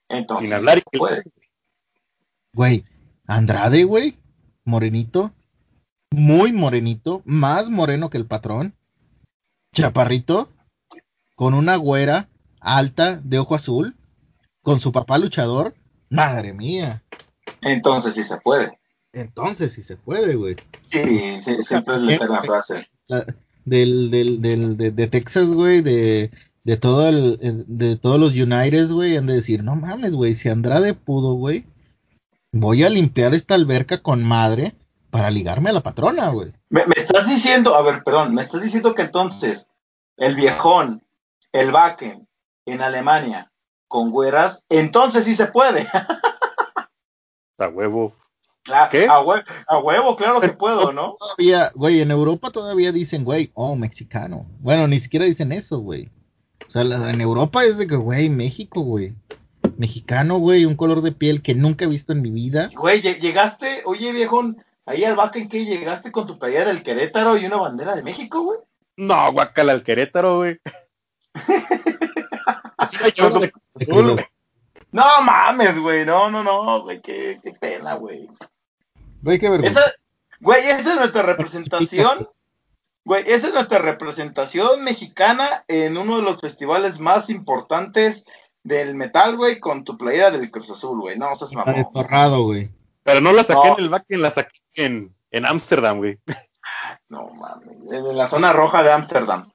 entonces. 0.08 0.48
Sin 0.48 0.56
hablar 0.56 0.82
puede. 0.92 1.22
Güey. 2.54 2.84
Andrade, 3.26 3.84
güey, 3.84 4.18
morenito, 4.64 5.32
muy 6.10 6.52
morenito, 6.52 7.22
más 7.24 7.70
moreno 7.70 8.10
que 8.10 8.18
el 8.18 8.26
patrón. 8.26 8.74
Chaparrito, 9.74 10.50
con 11.34 11.54
una 11.54 11.76
güera 11.76 12.28
alta 12.60 13.16
de 13.16 13.38
ojo 13.38 13.54
azul, 13.54 13.96
con 14.62 14.80
su 14.80 14.92
papá 14.92 15.18
luchador. 15.18 15.74
Madre 16.10 16.52
mía. 16.52 17.02
Entonces 17.62 18.14
sí 18.14 18.24
se 18.24 18.36
puede. 18.38 18.78
Entonces 19.14 19.72
sí 19.72 19.82
se 19.82 19.96
puede, 19.96 20.34
güey. 20.34 20.56
Sí, 20.86 21.38
sí, 21.40 21.62
siempre 21.62 21.96
es 21.96 22.20
la 22.28 22.42
frase. 22.42 22.86
La- 23.08 23.24
Del, 23.64 24.10
del, 24.10 24.42
del, 24.42 24.76
de, 24.76 24.90
de 24.90 25.06
Texas, 25.06 25.46
güey, 25.48 25.80
de, 25.82 26.30
de 26.64 26.76
todo 26.76 27.08
el, 27.08 27.38
el- 27.40 27.64
de 27.68 27.96
todos 27.96 28.18
los 28.18 28.32
United, 28.32 28.90
güey, 28.90 29.16
han 29.16 29.26
de 29.26 29.34
decir, 29.36 29.62
no 29.62 29.76
mames, 29.76 30.14
güey, 30.16 30.34
si 30.34 30.48
Andrade 30.48 30.94
pudo, 30.94 31.34
güey, 31.34 31.64
voy 32.52 32.84
a 32.84 32.90
limpiar 32.90 33.34
esta 33.34 33.54
alberca 33.54 33.98
con 34.02 34.22
madre 34.22 34.74
para 35.10 35.30
ligarme 35.30 35.70
a 35.70 35.74
la 35.74 35.82
patrona, 35.82 36.28
güey. 36.30 36.52
Me, 36.70 36.86
me 36.86 36.94
estás 36.96 37.28
diciendo, 37.28 37.74
a 37.74 37.82
ver, 37.82 38.02
perdón, 38.04 38.34
me 38.34 38.42
estás 38.42 38.62
diciendo 38.62 38.94
que 38.94 39.02
entonces 39.02 39.66
el 40.16 40.36
viejón, 40.36 41.02
el 41.52 41.70
Bakken 41.72 42.28
en 42.66 42.80
Alemania 42.80 43.50
con 43.88 44.10
güeras, 44.10 44.64
entonces 44.70 45.24
sí 45.24 45.34
se 45.34 45.46
puede. 45.46 45.86
A 47.58 47.68
huevo. 47.68 48.14
Claro, 48.64 48.90
¿Qué? 48.90 49.06
A, 49.06 49.20
hue- 49.22 49.44
a 49.66 49.78
huevo, 49.78 50.16
claro 50.16 50.40
que 50.40 50.48
puedo, 50.48 50.92
¿no? 50.92 51.16
Todavía, 51.18 51.70
güey, 51.74 52.00
en 52.00 52.10
Europa 52.10 52.50
todavía 52.50 52.92
dicen, 52.92 53.24
güey, 53.24 53.50
oh, 53.54 53.74
mexicano. 53.76 54.46
Bueno, 54.60 54.86
ni 54.88 54.98
siquiera 55.00 55.26
dicen 55.26 55.52
eso, 55.52 55.78
güey. 55.80 56.08
O 56.66 56.70
sea, 56.70 56.82
en 56.82 57.20
Europa 57.20 57.64
es 57.64 57.76
de 57.76 57.86
que, 57.86 57.96
güey, 57.96 58.30
México, 58.30 58.80
güey. 58.82 59.14
Mexicano, 59.82 60.38
güey, 60.38 60.64
un 60.64 60.76
color 60.76 61.02
de 61.02 61.10
piel 61.10 61.42
que 61.42 61.54
nunca 61.56 61.84
he 61.84 61.88
visto 61.88 62.12
en 62.12 62.22
mi 62.22 62.30
vida. 62.30 62.68
Güey, 62.76 63.02
lle- 63.02 63.18
llegaste, 63.20 63.82
oye 63.84 64.12
viejón, 64.12 64.64
ahí 64.86 65.02
al 65.04 65.16
Bakken 65.16 65.48
que 65.48 65.64
llegaste 65.64 66.12
con 66.12 66.26
tu 66.28 66.38
playa 66.38 66.64
del 66.64 66.84
Querétaro 66.84 67.36
y 67.36 67.46
una 67.46 67.56
bandera 67.56 67.96
de 67.96 68.04
México, 68.04 68.42
güey. 68.44 68.58
No, 68.96 69.32
guacala 69.32 69.72
al 69.72 69.82
Querétaro, 69.82 70.36
güey. 70.38 70.60
No 74.92 75.04
mames, 75.24 75.78
güey, 75.78 76.04
no, 76.04 76.30
no, 76.30 76.42
no, 76.44 76.82
güey, 76.82 77.00
qué, 77.00 77.40
qué 77.42 77.52
pena, 77.52 77.94
güey. 77.94 78.28
Güey, 79.22 79.38
qué 79.38 79.48
vergüenza. 79.48 79.80
Esa, 79.80 79.92
güey, 80.40 80.62
esa 80.68 80.90
es 80.92 80.96
nuestra 80.96 81.22
representación. 81.22 82.28
Güey, 83.04 83.24
esa 83.26 83.48
es 83.48 83.54
nuestra 83.54 83.78
representación 83.78 84.84
mexicana 84.84 85.64
en 85.66 85.96
uno 85.96 86.16
de 86.18 86.22
los 86.22 86.40
festivales 86.40 87.00
más 87.00 87.30
importantes 87.30 88.24
del 88.64 88.94
metal, 88.94 89.36
güey, 89.36 89.58
con 89.60 89.84
tu 89.84 89.96
playera 89.98 90.30
del 90.30 90.50
Cruz 90.50 90.70
Azul, 90.70 91.00
güey. 91.00 91.18
No, 91.18 91.28
de 91.34 91.56
mamón. 91.56 91.92
Torrado, 91.92 92.42
güey. 92.44 92.70
Pero 93.02 93.20
no 93.20 93.32
la 93.32 93.42
saqué 93.44 93.68
No. 93.68 93.78
en 93.78 93.84
el 93.84 93.88
back, 93.90 94.04
la 94.08 94.30
saqué 94.30 94.60
en 94.74 95.08
en 95.30 95.46
Ámsterdam, 95.46 95.98
güey. 95.98 96.18
No 97.08 97.30
mames. 97.30 97.76
En 97.90 98.16
la 98.16 98.26
zona 98.26 98.52
roja 98.52 98.82
de 98.82 98.92
Ámsterdam. 98.92 99.50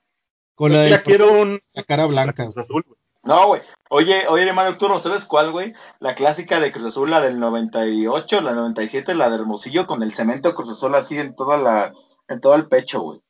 Con 0.55 0.73
la, 0.73 0.87
Ya 0.89 0.97
de 0.97 1.03
quiero 1.03 1.31
un 1.39 1.61
la 1.73 1.83
cara 1.83 2.05
blanca. 2.07 2.43
Cruz 2.45 2.57
Azul, 2.57 2.83
güey. 2.87 2.97
No, 3.23 3.47
güey. 3.47 3.61
Oye, 3.89 4.27
oye, 4.27 4.43
hermano 4.47 4.69
Arturo, 4.69 4.99
¿sabes 4.99 5.25
cuál, 5.25 5.51
güey? 5.51 5.73
La 5.99 6.15
clásica 6.15 6.59
de 6.59 6.71
Cruz 6.71 6.85
Azul, 6.85 7.09
la 7.11 7.21
del 7.21 7.39
98, 7.39 8.41
la 8.41 8.53
97, 8.53 9.15
la 9.15 9.29
de 9.29 9.35
Hermosillo, 9.35 9.85
con 9.85 10.01
el 10.01 10.13
cemento 10.13 10.55
Cruz 10.55 10.69
Azul 10.69 10.95
así 10.95 11.19
en 11.19 11.35
toda 11.35 11.57
la, 11.57 11.93
en 12.27 12.41
todo 12.41 12.55
el 12.55 12.67
pecho, 12.67 13.01
güey. 13.01 13.21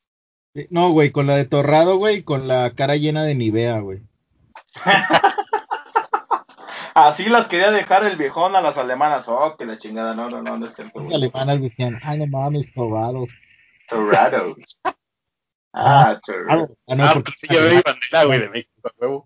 No, 0.69 0.89
güey, 0.91 1.11
con 1.11 1.28
la 1.28 1.36
de 1.36 1.45
Torrado, 1.45 1.97
güey, 1.97 2.23
con 2.23 2.47
la 2.47 2.71
cara 2.75 2.95
llena 2.95 3.23
de 3.23 3.36
Nivea, 3.36 3.80
güey. 3.80 4.01
Así 6.99 7.29
las 7.29 7.47
quería 7.47 7.69
dejar 7.69 8.05
el 8.07 8.17
viejón 8.17 8.55
a 8.55 8.61
las 8.61 8.75
alemanas. 8.79 9.27
Oh, 9.27 9.55
que 9.55 9.65
la 9.67 9.77
chingada. 9.77 10.15
No, 10.15 10.31
no, 10.31 10.41
no, 10.41 10.57
no 10.57 10.65
es 10.65 10.73
cierto, 10.73 10.99
Las 10.99 11.13
alemanas 11.13 11.61
decían, 11.61 11.99
ay, 12.03 12.17
no 12.17 12.25
mames, 12.25 12.73
Torrado. 12.73 13.25
Torrado. 13.87 14.55
Ah, 15.73 16.19
Torrado. 16.25 16.67
Ah, 16.87 16.95
no, 16.95 17.03
Ah, 17.03 17.11
porque- 17.13 17.31
porque 17.31 17.37
sí 17.39 17.47
llevé 17.53 17.75
mi 17.75 17.81
bandera, 17.85 18.23
güey, 18.25 18.39
de 18.39 18.49
México, 18.49 18.71
a 18.83 18.91
huevo. 18.99 19.25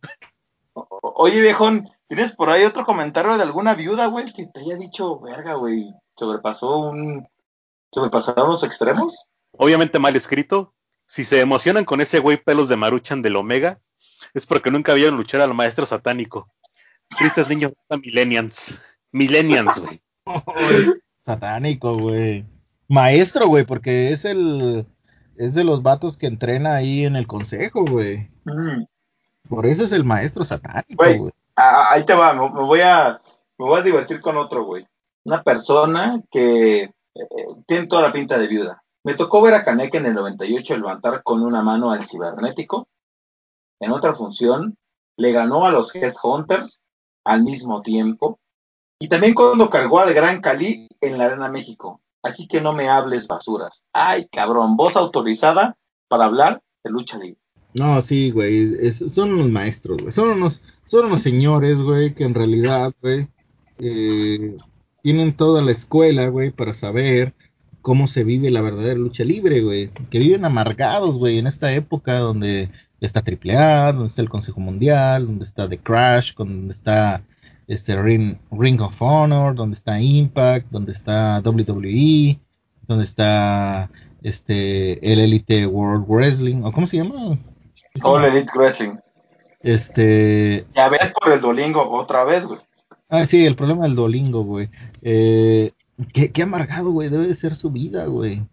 Oye, 1.01 1.39
viejón, 1.41 1.87
¿tienes 2.09 2.35
por 2.35 2.49
ahí 2.49 2.65
otro 2.65 2.83
comentario 2.85 3.37
de 3.37 3.43
alguna 3.43 3.73
viuda, 3.73 4.07
güey, 4.07 4.33
que 4.33 4.47
te 4.47 4.59
haya 4.59 4.75
dicho, 4.75 5.19
verga, 5.21 5.53
güey, 5.53 5.93
sobrepasó 6.17 6.77
un... 6.89 7.25
¿Sobrepasaron 7.93 8.49
los 8.49 8.63
extremos? 8.63 9.25
Obviamente 9.57 9.97
mal 9.99 10.15
escrito. 10.17 10.73
Si 11.07 11.23
se 11.25 11.39
emocionan 11.39 11.85
con 11.85 12.01
ese 12.01 12.19
güey 12.19 12.35
pelos 12.35 12.67
de 12.69 12.75
Maruchan 12.77 13.21
del 13.21 13.35
Omega, 13.37 13.79
es 14.33 14.45
porque 14.45 14.71
nunca 14.71 14.93
vieron 14.93 15.15
luchar 15.17 15.39
al 15.41 15.53
maestro 15.53 15.85
satánico. 15.85 16.47
Tristes 17.17 17.49
niños 17.49 17.73
millennials. 17.89 18.79
Millennials, 19.11 19.79
güey. 19.79 20.01
Satánico, 21.25 21.97
güey. 21.97 22.45
Maestro, 22.87 23.47
güey, 23.47 23.65
porque 23.65 24.11
es 24.11 24.25
el. 24.25 24.85
Es 25.37 25.53
de 25.53 25.63
los 25.63 25.81
vatos 25.81 26.17
que 26.17 26.27
entrena 26.27 26.75
ahí 26.75 27.05
en 27.05 27.15
el 27.15 27.27
consejo, 27.27 27.85
güey. 27.85 28.29
Mm. 28.45 28.83
Por 29.49 29.65
eso 29.65 29.83
es 29.83 29.91
el 29.91 30.03
maestro 30.03 30.43
satánico, 30.43 31.03
Güey. 31.03 31.17
güey. 31.17 31.31
Ah, 31.55 31.89
ahí 31.91 32.05
te 32.05 32.13
va, 32.13 32.33
me, 32.33 32.41
me 32.49 32.61
voy 32.61 32.81
a 32.81 33.21
me 33.57 33.65
voy 33.65 33.79
a 33.79 33.83
divertir 33.83 34.21
con 34.21 34.37
otro, 34.37 34.63
güey. 34.65 34.87
Una 35.23 35.43
persona 35.43 36.21
que 36.31 36.83
eh, 36.83 36.93
tiene 37.67 37.87
toda 37.87 38.01
la 38.03 38.11
pinta 38.11 38.37
de 38.37 38.47
viuda. 38.47 38.83
Me 39.03 39.13
tocó 39.15 39.41
ver 39.41 39.55
a 39.55 39.63
Kaneka 39.63 39.97
en 39.97 40.05
el 40.07 40.13
98 40.13 40.77
levantar 40.77 41.21
con 41.23 41.43
una 41.43 41.61
mano 41.61 41.91
al 41.91 42.03
cibernético. 42.07 42.87
En 43.79 43.91
otra 43.91 44.13
función, 44.13 44.77
le 45.17 45.31
ganó 45.31 45.65
a 45.65 45.71
los 45.71 45.93
Headhunters 45.95 46.80
al 47.23 47.43
mismo 47.43 47.81
tiempo. 47.81 48.39
Y 48.99 49.07
también 49.07 49.33
cuando 49.33 49.69
cargó 49.69 49.99
al 49.99 50.13
Gran 50.13 50.41
Cali 50.41 50.87
en 50.99 51.17
la 51.17 51.25
Arena 51.25 51.49
México. 51.49 52.01
Así 52.23 52.47
que 52.47 52.61
no 52.61 52.73
me 52.73 52.87
hables 52.87 53.27
basuras. 53.27 53.83
Ay, 53.93 54.27
cabrón, 54.31 54.77
voz 54.77 54.95
autorizada 54.95 55.75
para 56.07 56.25
hablar 56.25 56.61
de 56.83 56.91
lucha 56.91 57.17
libre. 57.17 57.39
No, 57.73 58.01
sí, 58.01 58.31
güey. 58.31 58.91
son 58.91 59.33
unos 59.33 59.49
maestros, 59.49 59.97
güey. 59.97 60.11
Son 60.11 60.29
unos, 60.29 60.61
son 60.85 61.05
unos 61.05 61.21
señores, 61.21 61.81
güey, 61.81 62.13
que 62.13 62.25
en 62.25 62.33
realidad, 62.33 62.93
güey, 63.01 63.27
eh, 63.79 64.55
tienen 65.01 65.33
toda 65.33 65.61
la 65.61 65.71
escuela, 65.71 66.27
güey, 66.27 66.51
para 66.51 66.73
saber 66.73 67.33
cómo 67.81 68.07
se 68.07 68.23
vive 68.23 68.51
la 68.51 68.61
verdadera 68.61 68.99
lucha 68.99 69.23
libre, 69.23 69.61
güey. 69.61 69.89
Que 70.09 70.19
viven 70.19 70.45
amargados, 70.45 71.15
güey, 71.17 71.39
en 71.39 71.47
esta 71.47 71.73
época 71.73 72.19
donde 72.19 72.69
está 73.01 73.21
AAA, 73.21 73.93
donde 73.93 74.07
está 74.07 74.21
el 74.21 74.29
Consejo 74.29 74.59
Mundial, 74.59 75.25
donde 75.25 75.45
está 75.45 75.67
The 75.67 75.77
Crash, 75.77 76.33
donde 76.35 76.73
está 76.73 77.21
este 77.67 77.99
Ring, 78.01 78.37
Ring 78.51 78.79
of 78.81 79.01
Honor, 79.01 79.55
donde 79.55 79.75
está 79.75 79.99
Impact, 79.99 80.67
donde 80.69 80.91
está 80.91 81.41
WWE, 81.43 82.39
donde 82.87 83.03
está 83.03 83.89
este 84.21 85.11
el 85.11 85.19
Elite 85.19 85.65
World 85.65 86.05
Wrestling, 86.07 86.61
o 86.63 86.71
cómo 86.71 86.85
se 86.85 86.97
llama? 86.97 87.37
All 88.03 88.23
Elite 88.23 88.51
Wrestling. 88.55 88.95
Este, 89.61 90.65
Ya 90.75 90.89
ves 90.89 91.11
por 91.19 91.31
el 91.31 91.41
Dolingo 91.41 91.87
otra 91.89 92.23
vez, 92.23 92.45
güey. 92.45 92.59
ah, 93.09 93.25
sí, 93.25 93.45
el 93.45 93.55
problema 93.55 93.83
del 93.83 93.95
Dolingo, 93.95 94.43
güey. 94.43 94.69
Eh, 95.01 95.71
qué, 96.13 96.31
qué 96.31 96.43
amargado, 96.43 96.91
güey, 96.91 97.09
debe 97.09 97.27
de 97.27 97.35
ser 97.35 97.55
su 97.55 97.69
vida, 97.71 98.05
güey. 98.05 98.43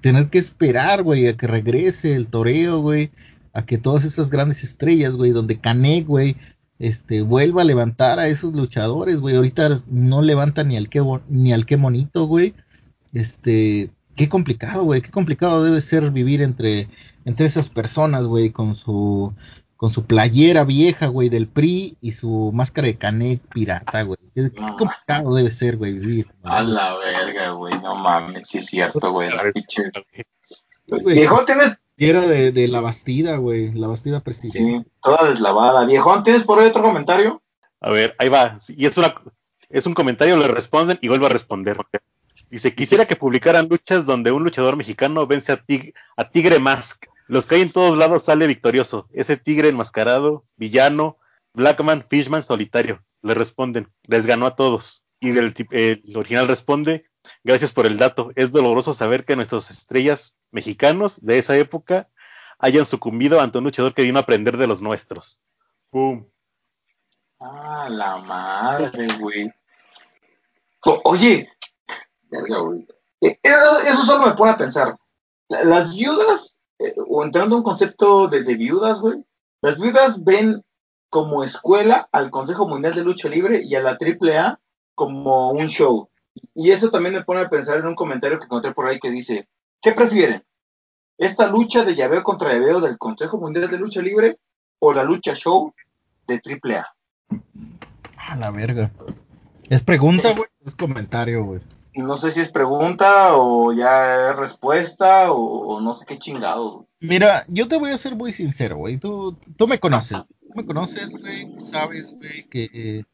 Tener 0.00 0.28
que 0.28 0.38
esperar, 0.38 1.02
güey, 1.02 1.26
a 1.26 1.36
que 1.36 1.46
regrese 1.46 2.14
el 2.14 2.28
toreo, 2.28 2.80
güey, 2.80 3.10
a 3.52 3.64
que 3.66 3.78
todas 3.78 4.04
esas 4.04 4.30
grandes 4.30 4.62
estrellas, 4.64 5.14
güey, 5.16 5.30
donde 5.32 5.58
Canek, 5.60 6.06
güey, 6.06 6.36
este, 6.78 7.22
vuelva 7.22 7.62
a 7.62 7.64
levantar 7.64 8.18
a 8.20 8.28
esos 8.28 8.52
luchadores, 8.54 9.18
güey. 9.20 9.36
Ahorita 9.36 9.80
no 9.88 10.22
levanta 10.22 10.62
ni 10.64 10.76
al 10.76 10.88
que 10.88 11.00
bo- 11.00 11.22
ni 11.28 11.52
al 11.52 11.66
que 11.66 11.76
monito, 11.76 12.26
güey. 12.26 12.54
Este, 13.12 13.90
qué 14.16 14.28
complicado, 14.28 14.84
güey, 14.84 15.00
qué 15.00 15.10
complicado 15.10 15.64
debe 15.64 15.80
ser 15.80 16.10
vivir 16.10 16.42
entre 16.42 16.88
entre 17.24 17.46
esas 17.46 17.68
personas, 17.68 18.24
güey, 18.24 18.50
con 18.50 18.74
su 18.74 19.32
con 19.76 19.92
su 19.92 20.04
playera 20.06 20.64
vieja, 20.64 21.06
güey, 21.06 21.28
del 21.28 21.46
PRI 21.46 21.96
y 22.00 22.12
su 22.12 22.50
máscara 22.52 22.86
de 22.88 22.96
Canek 22.96 23.40
pirata, 23.54 24.02
güey. 24.02 24.18
Qué, 24.34 24.50
qué 24.50 24.60
No. 24.60 24.76
complicado 24.76 25.34
debe 25.34 25.50
ser, 25.52 25.76
güey, 25.76 25.92
vivir. 25.92 26.26
A 26.42 26.62
la 26.62 26.96
verga, 26.96 27.50
güey. 27.50 27.74
No 27.80 27.94
mames, 27.94 28.48
sí 28.48 28.58
es 28.58 28.66
cierto, 28.66 29.12
güey. 29.12 29.30
La 29.30 29.52
pinche. 29.52 29.84
Playera 31.98 32.20
de, 32.26 32.52
de 32.52 32.68
la 32.68 32.80
Bastida, 32.80 33.36
güey, 33.38 33.72
la 33.72 33.88
Bastida 33.88 34.20
presidente. 34.20 34.58
Sí, 34.58 34.92
toda 35.02 35.28
deslavada. 35.28 35.84
Viejón, 35.84 36.22
¿tienes 36.22 36.44
por 36.44 36.60
ahí 36.60 36.68
otro 36.68 36.82
comentario? 36.82 37.42
A 37.80 37.90
ver, 37.90 38.14
ahí 38.18 38.28
va. 38.28 38.58
Y 38.68 38.86
es, 38.86 38.96
una, 38.96 39.14
es 39.68 39.84
un 39.84 39.94
comentario, 39.94 40.36
le 40.36 40.46
responden 40.46 40.98
y 41.02 41.08
vuelve 41.08 41.26
a 41.26 41.30
responder. 41.30 41.76
Dice, 42.50 42.74
quisiera 42.74 43.06
que 43.06 43.16
publicaran 43.16 43.68
luchas 43.68 44.06
donde 44.06 44.30
un 44.30 44.44
luchador 44.44 44.76
mexicano 44.76 45.26
vence 45.26 45.50
a, 45.52 45.62
Tig- 45.64 45.92
a 46.16 46.30
Tigre 46.30 46.60
Mask. 46.60 47.06
Los 47.26 47.46
que 47.46 47.56
hay 47.56 47.62
en 47.62 47.72
todos 47.72 47.98
lados 47.98 48.24
sale 48.24 48.46
victorioso. 48.46 49.06
Ese 49.12 49.36
tigre 49.36 49.68
enmascarado, 49.68 50.44
villano, 50.56 51.18
Blackman, 51.52 52.06
Fishman, 52.08 52.42
solitario. 52.42 53.02
Le 53.22 53.34
responden, 53.34 53.88
les 54.04 54.24
ganó 54.24 54.46
a 54.46 54.54
todos. 54.56 55.02
Y 55.20 55.30
el 55.30 55.52
original 56.14 56.46
responde, 56.46 57.04
gracias 57.44 57.72
por 57.72 57.86
el 57.86 57.98
dato. 57.98 58.30
Es 58.36 58.50
doloroso 58.52 58.94
saber 58.94 59.24
que 59.24 59.36
nuestras 59.36 59.70
estrellas 59.70 60.34
mexicanos 60.50 61.18
de 61.24 61.38
esa 61.38 61.56
época 61.56 62.08
hayan 62.58 62.86
sucumbido 62.86 63.40
ante 63.40 63.58
un 63.58 63.64
luchador 63.64 63.94
que 63.94 64.02
vino 64.02 64.18
a 64.18 64.22
aprender 64.22 64.56
de 64.56 64.66
los 64.66 64.82
nuestros. 64.82 65.40
¡Pum! 65.90 66.26
Ah, 67.40 67.86
la 67.90 68.16
madre, 68.18 69.06
güey. 69.20 69.52
Oye, 71.04 71.50
güey. 72.30 72.86
Eh, 73.20 73.38
Eso, 73.42 74.04
solo 74.04 74.26
me 74.26 74.34
pone 74.34 74.52
a 74.52 74.56
pensar. 74.56 74.96
La- 75.48 75.64
Las 75.64 75.94
viudas, 75.94 76.58
eh, 76.78 76.94
o 77.08 77.24
entrando 77.24 77.54
a 77.56 77.58
un 77.58 77.64
concepto 77.64 78.28
de, 78.28 78.42
de 78.42 78.54
viudas, 78.54 79.00
güey, 79.00 79.24
las 79.60 79.78
viudas 79.78 80.24
ven 80.24 80.62
como 81.10 81.42
escuela 81.42 82.08
al 82.12 82.30
Consejo 82.30 82.68
Mundial 82.68 82.94
de 82.94 83.02
Lucha 83.02 83.28
Libre 83.28 83.60
y 83.64 83.74
a 83.74 83.80
la 83.80 83.96
AAA 83.98 84.60
como 84.94 85.50
un 85.50 85.66
show. 85.68 86.10
Y 86.54 86.70
eso 86.70 86.90
también 86.90 87.14
me 87.14 87.24
pone 87.24 87.40
a 87.40 87.48
pensar 87.48 87.78
en 87.78 87.86
un 87.86 87.94
comentario 87.94 88.38
que 88.38 88.44
encontré 88.44 88.72
por 88.72 88.86
ahí 88.86 88.98
que 88.98 89.10
dice, 89.10 89.48
¿qué 89.80 89.92
prefieren? 89.92 90.44
¿Esta 91.16 91.48
lucha 91.48 91.84
de 91.84 91.94
llaveo 91.94 92.22
contra 92.22 92.52
llaveo 92.52 92.80
del 92.80 92.98
Consejo 92.98 93.38
Mundial 93.38 93.70
de 93.70 93.78
Lucha 93.78 94.00
Libre 94.00 94.38
o 94.78 94.92
la 94.92 95.02
lucha 95.04 95.34
show 95.34 95.72
de 96.26 96.40
AAA? 96.44 96.86
A 98.16 98.36
la 98.36 98.50
verga. 98.50 98.90
¿Es 99.68 99.82
pregunta, 99.82 100.32
güey? 100.32 100.48
¿Es 100.64 100.74
comentario, 100.74 101.44
güey? 101.44 101.60
No 101.94 102.16
sé 102.16 102.30
si 102.30 102.40
es 102.40 102.50
pregunta 102.50 103.36
o 103.36 103.72
ya 103.72 104.30
es 104.30 104.36
respuesta 104.36 105.32
o, 105.32 105.40
o 105.74 105.80
no 105.80 105.92
sé 105.94 106.06
qué 106.06 106.18
chingados. 106.18 106.74
güey. 106.74 106.86
Mira, 107.00 107.44
yo 107.48 107.66
te 107.66 107.78
voy 107.78 107.90
a 107.90 107.98
ser 107.98 108.14
muy 108.14 108.32
sincero, 108.32 108.76
güey. 108.76 108.98
Tú, 108.98 109.36
tú 109.56 109.66
me 109.66 109.80
conoces. 109.80 110.18
Tú 110.40 110.52
me 110.54 110.64
conoces, 110.64 111.10
güey. 111.10 111.52
Tú 111.56 111.64
sabes, 111.64 112.12
güey, 112.12 112.46
que 112.48 112.70
eh, 112.72 113.04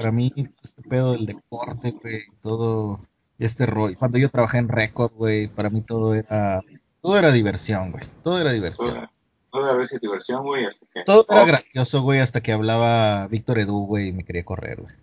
para 0.00 0.12
mí 0.12 0.32
este 0.62 0.82
pedo 0.82 1.12
del 1.12 1.26
deporte, 1.26 1.90
güey, 1.92 2.22
todo 2.42 3.00
este 3.38 3.66
rollo. 3.66 3.96
Cuando 3.98 4.18
yo 4.18 4.28
trabajé 4.30 4.58
en 4.58 4.68
récord, 4.68 5.12
güey, 5.12 5.48
para 5.48 5.70
mí 5.70 5.80
todo 5.82 6.14
era 6.14 6.62
todo 7.00 7.18
era 7.18 7.32
diversión, 7.32 7.92
güey. 7.92 8.04
Todo 8.22 8.40
era 8.40 8.52
diversión. 8.52 8.88
Todo- 8.94 9.10
Todo 9.52 9.68
a 9.68 9.76
ver 9.76 9.86
si 9.88 9.98
diversión, 9.98 10.44
güey, 10.44 10.64
hasta 10.64 10.86
que... 10.94 11.02
Todo 11.02 11.24
era 11.28 11.42
Oh, 11.42 11.46
gracioso, 11.46 12.02
güey, 12.02 12.20
hasta 12.20 12.40
que 12.40 12.52
hablaba 12.52 13.26
Víctor 13.26 13.58
Edu, 13.58 13.84
güey, 13.84 14.08
y 14.08 14.12
me 14.12 14.24
quería 14.24 14.44
correr, 14.44 14.80
güey. 14.80 14.94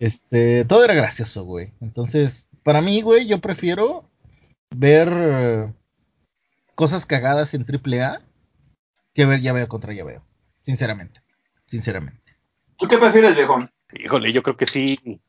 Este, 0.00 0.64
todo 0.64 0.82
era 0.84 0.94
gracioso, 0.94 1.44
güey. 1.44 1.72
Entonces, 1.80 2.48
para 2.64 2.80
mí, 2.80 3.00
güey, 3.02 3.26
yo 3.28 3.40
prefiero 3.40 4.10
ver 4.74 5.08
eh, 5.12 5.72
cosas 6.74 7.06
cagadas 7.06 7.54
en 7.54 7.64
AAA 7.64 8.22
que 9.14 9.24
ver 9.26 9.40
ya 9.40 9.52
veo 9.52 9.68
contra 9.68 9.92
ya 9.92 10.04
veo. 10.04 10.24
Sinceramente. 10.62 11.20
Sinceramente. 11.66 12.20
¿Tú 12.76 12.88
qué 12.88 12.98
prefieres, 12.98 13.36
viejón? 13.36 13.70
Híjole, 13.92 14.32
yo 14.32 14.42
creo 14.42 14.56
que 14.56 14.66
sí. 14.66 15.20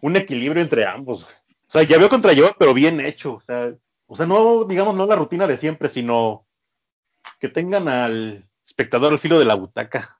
Un 0.00 0.16
equilibrio 0.16 0.62
entre 0.62 0.86
ambos. 0.86 1.24
O 1.24 1.72
sea, 1.72 1.82
ya 1.82 1.98
veo 1.98 2.08
contra 2.08 2.32
yo, 2.32 2.52
pero 2.58 2.72
bien 2.74 3.00
hecho. 3.00 3.34
O 3.34 3.40
sea, 3.40 3.72
o 4.06 4.16
sea, 4.16 4.26
no, 4.26 4.64
digamos, 4.64 4.94
no 4.94 5.06
la 5.06 5.16
rutina 5.16 5.46
de 5.46 5.58
siempre, 5.58 5.88
sino 5.88 6.46
que 7.40 7.48
tengan 7.48 7.88
al 7.88 8.48
espectador 8.64 9.12
al 9.12 9.18
filo 9.18 9.38
de 9.38 9.44
la 9.44 9.54
butaca. 9.54 10.18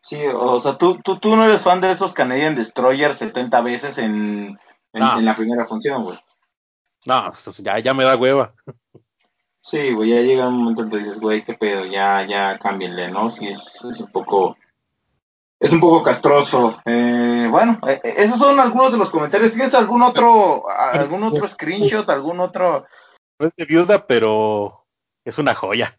Sí, 0.00 0.18
o 0.32 0.60
sea, 0.60 0.76
tú, 0.76 1.00
tú, 1.02 1.18
tú 1.18 1.34
no 1.34 1.44
eres 1.44 1.62
fan 1.62 1.80
de 1.80 1.90
esos 1.90 2.12
Canadian 2.12 2.54
Destroyers 2.54 3.16
70 3.16 3.60
veces 3.62 3.98
en, 3.98 4.58
en, 4.92 5.00
No. 5.00 5.18
en 5.18 5.24
la 5.24 5.34
primera 5.34 5.64
función, 5.66 6.04
güey. 6.04 6.18
No, 7.06 7.32
pues, 7.44 7.58
ya, 7.58 7.78
ya 7.78 7.94
me 7.94 8.04
da 8.04 8.16
hueva. 8.16 8.54
Sí, 9.62 9.92
güey, 9.92 10.10
ya 10.10 10.20
llega 10.20 10.48
un 10.48 10.58
momento 10.58 10.82
en 10.82 10.90
que 10.90 10.98
dices, 10.98 11.18
güey, 11.20 11.42
qué 11.42 11.54
pedo, 11.54 11.86
ya, 11.86 12.22
ya 12.26 12.58
cámbienle, 12.58 13.10
¿no? 13.10 13.30
Sí, 13.30 13.48
es, 13.48 13.82
es 13.90 13.98
un 14.00 14.12
poco, 14.12 14.58
es 15.64 15.72
un 15.72 15.80
poco 15.80 16.02
castroso. 16.02 16.78
Eh, 16.84 17.48
bueno, 17.50 17.80
eh, 17.88 17.98
eh, 18.04 18.14
esos 18.18 18.38
son 18.38 18.60
algunos 18.60 18.92
de 18.92 18.98
los 18.98 19.08
comentarios. 19.08 19.50
¿Tienes 19.50 19.72
algún 19.72 20.02
otro, 20.02 20.68
algún 20.68 21.22
otro 21.24 21.48
screenshot, 21.48 22.08
algún 22.10 22.38
otro? 22.40 22.84
No 23.38 23.46
es 23.46 23.54
de 23.56 23.64
viuda, 23.64 24.06
pero 24.06 24.84
es 25.24 25.38
una 25.38 25.54
joya. 25.54 25.96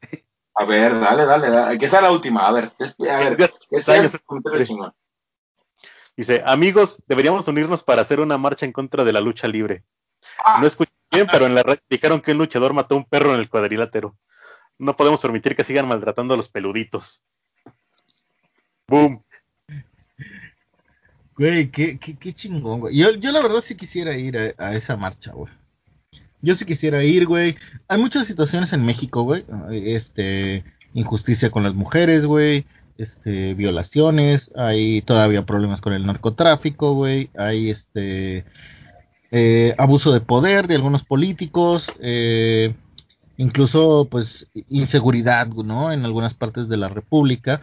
A 0.54 0.66
ver, 0.66 1.00
dale, 1.00 1.26
dale, 1.26 1.50
dale, 1.50 1.80
que 1.80 1.90
sea 1.90 2.02
la 2.02 2.12
última, 2.12 2.48
a 2.48 2.52
ver, 2.52 2.72
a 2.80 3.18
ver, 3.18 3.52
que 3.70 3.82
sea 3.82 3.98
el 3.98 4.22
comentario 4.22 4.64
chingón. 4.64 4.94
Dice, 6.16 6.44
amigos, 6.46 7.02
deberíamos 7.08 7.48
unirnos 7.48 7.84
para 7.84 8.04
hacer 8.04 8.20
una 8.20 8.38
marcha 8.38 8.68
en 8.68 8.72
contra 8.72 9.04
de 9.04 9.14
la 9.14 9.20
lucha 9.20 9.48
libre. 9.48 9.84
Ah. 10.44 10.60
No 10.62 10.68
escuché 10.68 10.94
bien, 11.12 11.28
pero 11.30 11.48
en 11.48 11.56
la 11.56 11.64
red 11.64 11.80
dijeron 11.90 12.22
que 12.22 12.34
un 12.34 12.38
luchador 12.38 12.74
mató 12.74 12.94
a 12.94 13.00
un 13.00 13.06
perro 13.06 13.34
en 13.34 13.40
el 13.40 13.50
cuadrilátero. 13.50 14.16
No 14.78 14.96
podemos 14.96 15.20
permitir 15.20 15.56
que 15.56 15.64
sigan 15.64 15.88
maltratando 15.88 16.36
a 16.36 16.38
los 16.38 16.50
peluditos. 16.50 17.24
Boom. 18.88 19.20
Güey, 21.38 21.70
qué, 21.70 22.00
qué, 22.00 22.16
qué 22.16 22.34
chingón, 22.34 22.80
güey. 22.80 22.96
Yo, 22.96 23.14
yo 23.16 23.32
la 23.32 23.42
verdad 23.42 23.62
sí 23.62 23.76
quisiera 23.76 24.16
ir 24.18 24.38
a, 24.38 24.66
a 24.66 24.76
esa 24.76 24.96
marcha, 24.96 25.32
güey. 25.34 25.52
Yo 26.42 26.56
sí 26.56 26.64
quisiera 26.64 27.04
ir, 27.04 27.26
güey. 27.26 27.56
Hay 27.88 28.00
muchas 28.00 28.28
situaciones 28.28 28.72
en 28.72 28.86
México, 28.86 29.24
güey. 29.24 29.44
Este, 29.72 30.64
injusticia 30.94 31.50
con 31.50 31.64
las 31.64 31.74
mujeres, 31.74 32.26
güey. 32.26 32.66
Este, 32.98 33.56
violaciones. 33.56 34.52
Hay 34.56 35.02
todavía 35.02 35.46
problemas 35.46 35.82
con 35.82 35.94
el 35.94 36.06
narcotráfico, 36.06 36.94
güey. 36.94 37.32
Hay 37.36 37.72
este, 37.72 38.46
eh, 39.32 39.74
abuso 39.78 40.14
de 40.14 40.22
poder 40.22 40.68
de 40.68 40.76
algunos 40.76 41.04
políticos. 41.04 41.88
Eh, 42.00 42.76
incluso, 43.38 44.08
pues, 44.10 44.48
inseguridad, 44.70 45.48
¿no? 45.48 45.92
En 45.92 46.06
algunas 46.06 46.36
partes 46.36 46.70
de 46.70 46.78
la 46.78 46.90
República. 46.90 47.62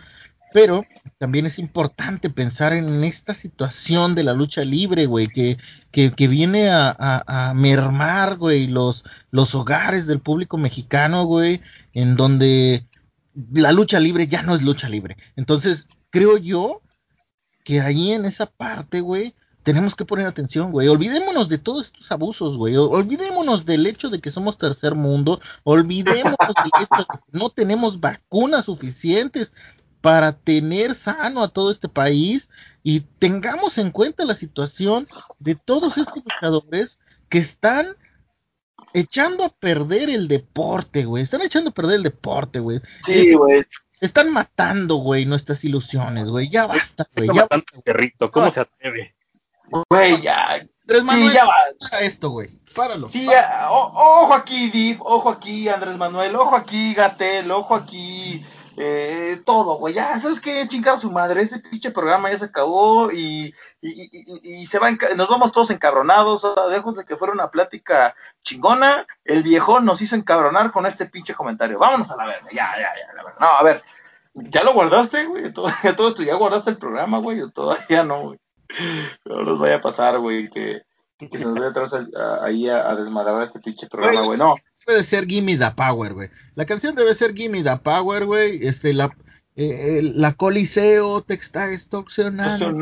Pero 0.53 0.85
también 1.19 1.47
es 1.47 1.59
importante 1.59 2.31
pensar 2.31 2.73
en 2.73 3.05
esta 3.05 3.35
situación 3.35 4.15
de 4.15 4.25
la 4.25 4.35
lucha 4.35 4.65
libre, 4.65 5.07
güey, 5.07 5.29
que, 5.29 5.59
que, 5.91 6.11
que 6.11 6.29
viene 6.29 6.69
a, 6.69 6.95
a, 6.99 7.55
mermar, 7.55 8.37
güey, 8.37 8.67
los, 8.67 9.05
los 9.31 9.55
hogares 9.55 10.07
del 10.07 10.21
público 10.21 10.59
mexicano, 10.59 11.25
güey, 11.25 11.61
en 11.95 12.17
donde 12.17 12.87
la 13.53 13.73
lucha 13.73 14.01
libre 14.01 14.27
ya 14.27 14.43
no 14.43 14.55
es 14.55 14.63
lucha 14.63 14.89
libre. 14.89 15.17
Entonces, 15.37 15.87
creo 16.11 16.37
yo 16.39 16.83
que 17.65 17.81
ahí 17.81 18.13
en 18.13 18.25
esa 18.25 18.47
parte, 18.47 19.01
güey, 19.01 19.35
tenemos 19.63 19.95
que 19.95 20.05
poner 20.05 20.27
atención, 20.27 20.73
güey. 20.73 20.89
Olvidémonos 20.89 21.49
de 21.49 21.59
todos 21.59 21.87
estos 21.87 22.11
abusos, 22.11 22.57
güey. 22.57 22.77
Olvidémonos 22.77 23.65
del 23.65 23.87
hecho 23.87 24.11
de 24.11 24.21
que 24.21 24.33
somos 24.33 24.59
tercer 24.59 24.95
mundo. 24.95 25.41
Olvidémonos 25.63 26.37
del 26.39 26.83
hecho 26.83 26.99
de 26.99 27.05
que 27.05 27.39
no 27.39 27.49
tenemos 27.51 28.01
vacunas 28.01 28.65
suficientes 28.65 29.53
para 30.03 30.33
tener 30.33 30.95
sano 30.95 31.43
a 31.43 31.49
todo 31.49 31.71
este 31.71 31.89
país 31.89 32.51
y 32.83 33.01
tengamos 33.01 33.79
en 33.79 33.91
cuenta 33.91 34.25
la 34.27 34.35
situación 34.35 35.07
de 35.39 35.55
todos 35.55 35.97
estos 35.97 36.17
luchadores 36.17 36.99
que 37.31 37.39
están 37.39 37.97
echando 38.93 39.45
a 39.45 39.49
perder 39.49 40.11
el 40.11 40.29
deporte, 40.29 41.05
güey. 41.05 41.23
Están 41.23 41.41
echando 41.43 41.71
a 41.71 41.75
perder 41.75 41.97
el 41.97 42.03
deporte, 42.03 42.59
güey. 42.61 42.81
Sí, 43.07 43.33
güey. 43.35 43.65
están 44.01 44.33
matando, 44.33 44.97
güey, 44.97 45.25
nuestras 45.25 45.65
ilusiones, 45.65 46.27
güey. 46.29 46.49
Ya 46.51 46.67
basta, 46.67 47.07
güey. 47.15 47.29
Está 47.29 47.35
Ya 47.37 47.43
matando 47.43 47.65
basta. 47.73 47.81
perrito, 47.83 48.31
¿cómo 48.33 48.51
se 48.51 48.61
atreve? 48.61 49.15
Güey, 49.89 50.21
ya. 50.21 50.67
Andrés 50.83 51.05
Manuel, 51.05 51.29
Sí, 51.31 51.35
ya 51.37 51.45
va. 51.45 51.55
para 51.91 52.03
esto, 52.03 52.31
güey. 52.31 52.51
Páralo. 52.75 53.09
Sí, 53.09 53.25
ya, 53.25 53.69
o- 53.71 54.23
ojo 54.25 54.35
aquí, 54.35 54.69
Div, 54.71 54.99
ojo 55.01 55.31
aquí, 55.31 55.69
Andrés 55.69 55.97
Manuel, 55.97 56.35
ojo 56.35 56.57
aquí, 56.57 56.93
Gatel, 56.95 57.51
ojo 57.53 57.75
aquí, 57.77 58.45
eh, 58.77 59.41
todo, 59.45 59.77
güey, 59.79 59.95
ya, 59.95 60.19
¿sabes 60.19 60.41
qué? 60.41 60.67
Chingar 60.69 60.95
a 60.95 60.99
su 60.99 61.11
madre, 61.11 61.43
este 61.43 61.59
pinche 61.59 61.91
programa 61.91 62.31
ya 62.31 62.39
se 62.39 62.47
acabó 62.47 63.11
y, 63.13 63.55
y, 63.81 64.03
y- 64.03 64.41
y- 64.63 64.67
se 64.67 64.79
va, 64.79 64.91
nos 65.17 65.29
vamos 65.29 65.53
todos 65.53 65.71
encabronados, 65.71 66.47
dejos 66.71 66.97
de 66.97 67.05
que 67.05 67.17
fuera 67.17 67.33
una 67.35 67.51
plática 67.51 68.15
chingona, 68.43 69.07
el 69.25 69.43
viejón 69.43 69.85
nos 69.85 70.01
hizo 70.01 70.17
encabronar 70.17 70.73
con 70.73 70.87
este 70.87 71.07
pinche 71.07 71.35
comentario, 71.35 71.79
vámonos 71.79 72.11
a 72.11 72.17
la 72.17 72.27
verga, 72.27 72.49
ya, 72.51 72.71
ya, 72.77 72.91
ya, 72.95 73.15
la 73.15 73.23
verga, 73.25 73.39
no, 73.41 73.47
a 73.47 73.63
ver, 73.63 73.83
¿ya 74.35 74.65
lo 74.65 74.73
guardaste, 74.73 75.27
güey? 75.27 75.53
Todo, 75.53 75.67
todo 75.97 76.09
esto, 76.09 76.23
¿ya 76.23 76.35
guardaste 76.37 76.71
el 76.71 76.79
programa, 76.79 77.19
güey? 77.19 77.43
Todavía 77.51 78.05
no, 78.05 78.23
güey, 78.23 78.39
no 79.27 79.43
nos 79.43 79.59
vaya 79.59 79.77
a 79.77 79.81
pasar, 79.83 80.19
güey, 80.19 80.49
que 80.49 80.83
que 81.31 81.39
se 81.39 81.45
nos 81.45 81.55
vaya 81.55 81.69
atrás 81.69 81.95
ahí 82.43 82.69
a, 82.69 82.91
a 82.91 82.97
desmadrar 82.97 83.41
este 83.43 83.61
pinche 83.61 83.87
programa, 83.87 84.23
güey. 84.27 84.39
No, 84.39 84.57
Debe 84.87 85.05
ser 85.05 85.27
Gimme 85.27 85.57
the 85.57 85.71
Power, 85.77 86.13
güey. 86.15 86.31
La 86.55 86.65
canción 86.65 86.95
debe 86.95 87.15
ser 87.15 87.35
Gimme 87.35 87.63
the 87.63 87.77
Power, 87.77 88.27
güey. 88.27 88.67
Este, 88.67 88.93
la, 88.93 89.15
eh, 89.57 90.01
la 90.03 90.33
Coliseo 90.35 91.23
te 91.23 91.35
está 91.35 91.71
extorsionando. 91.73 92.73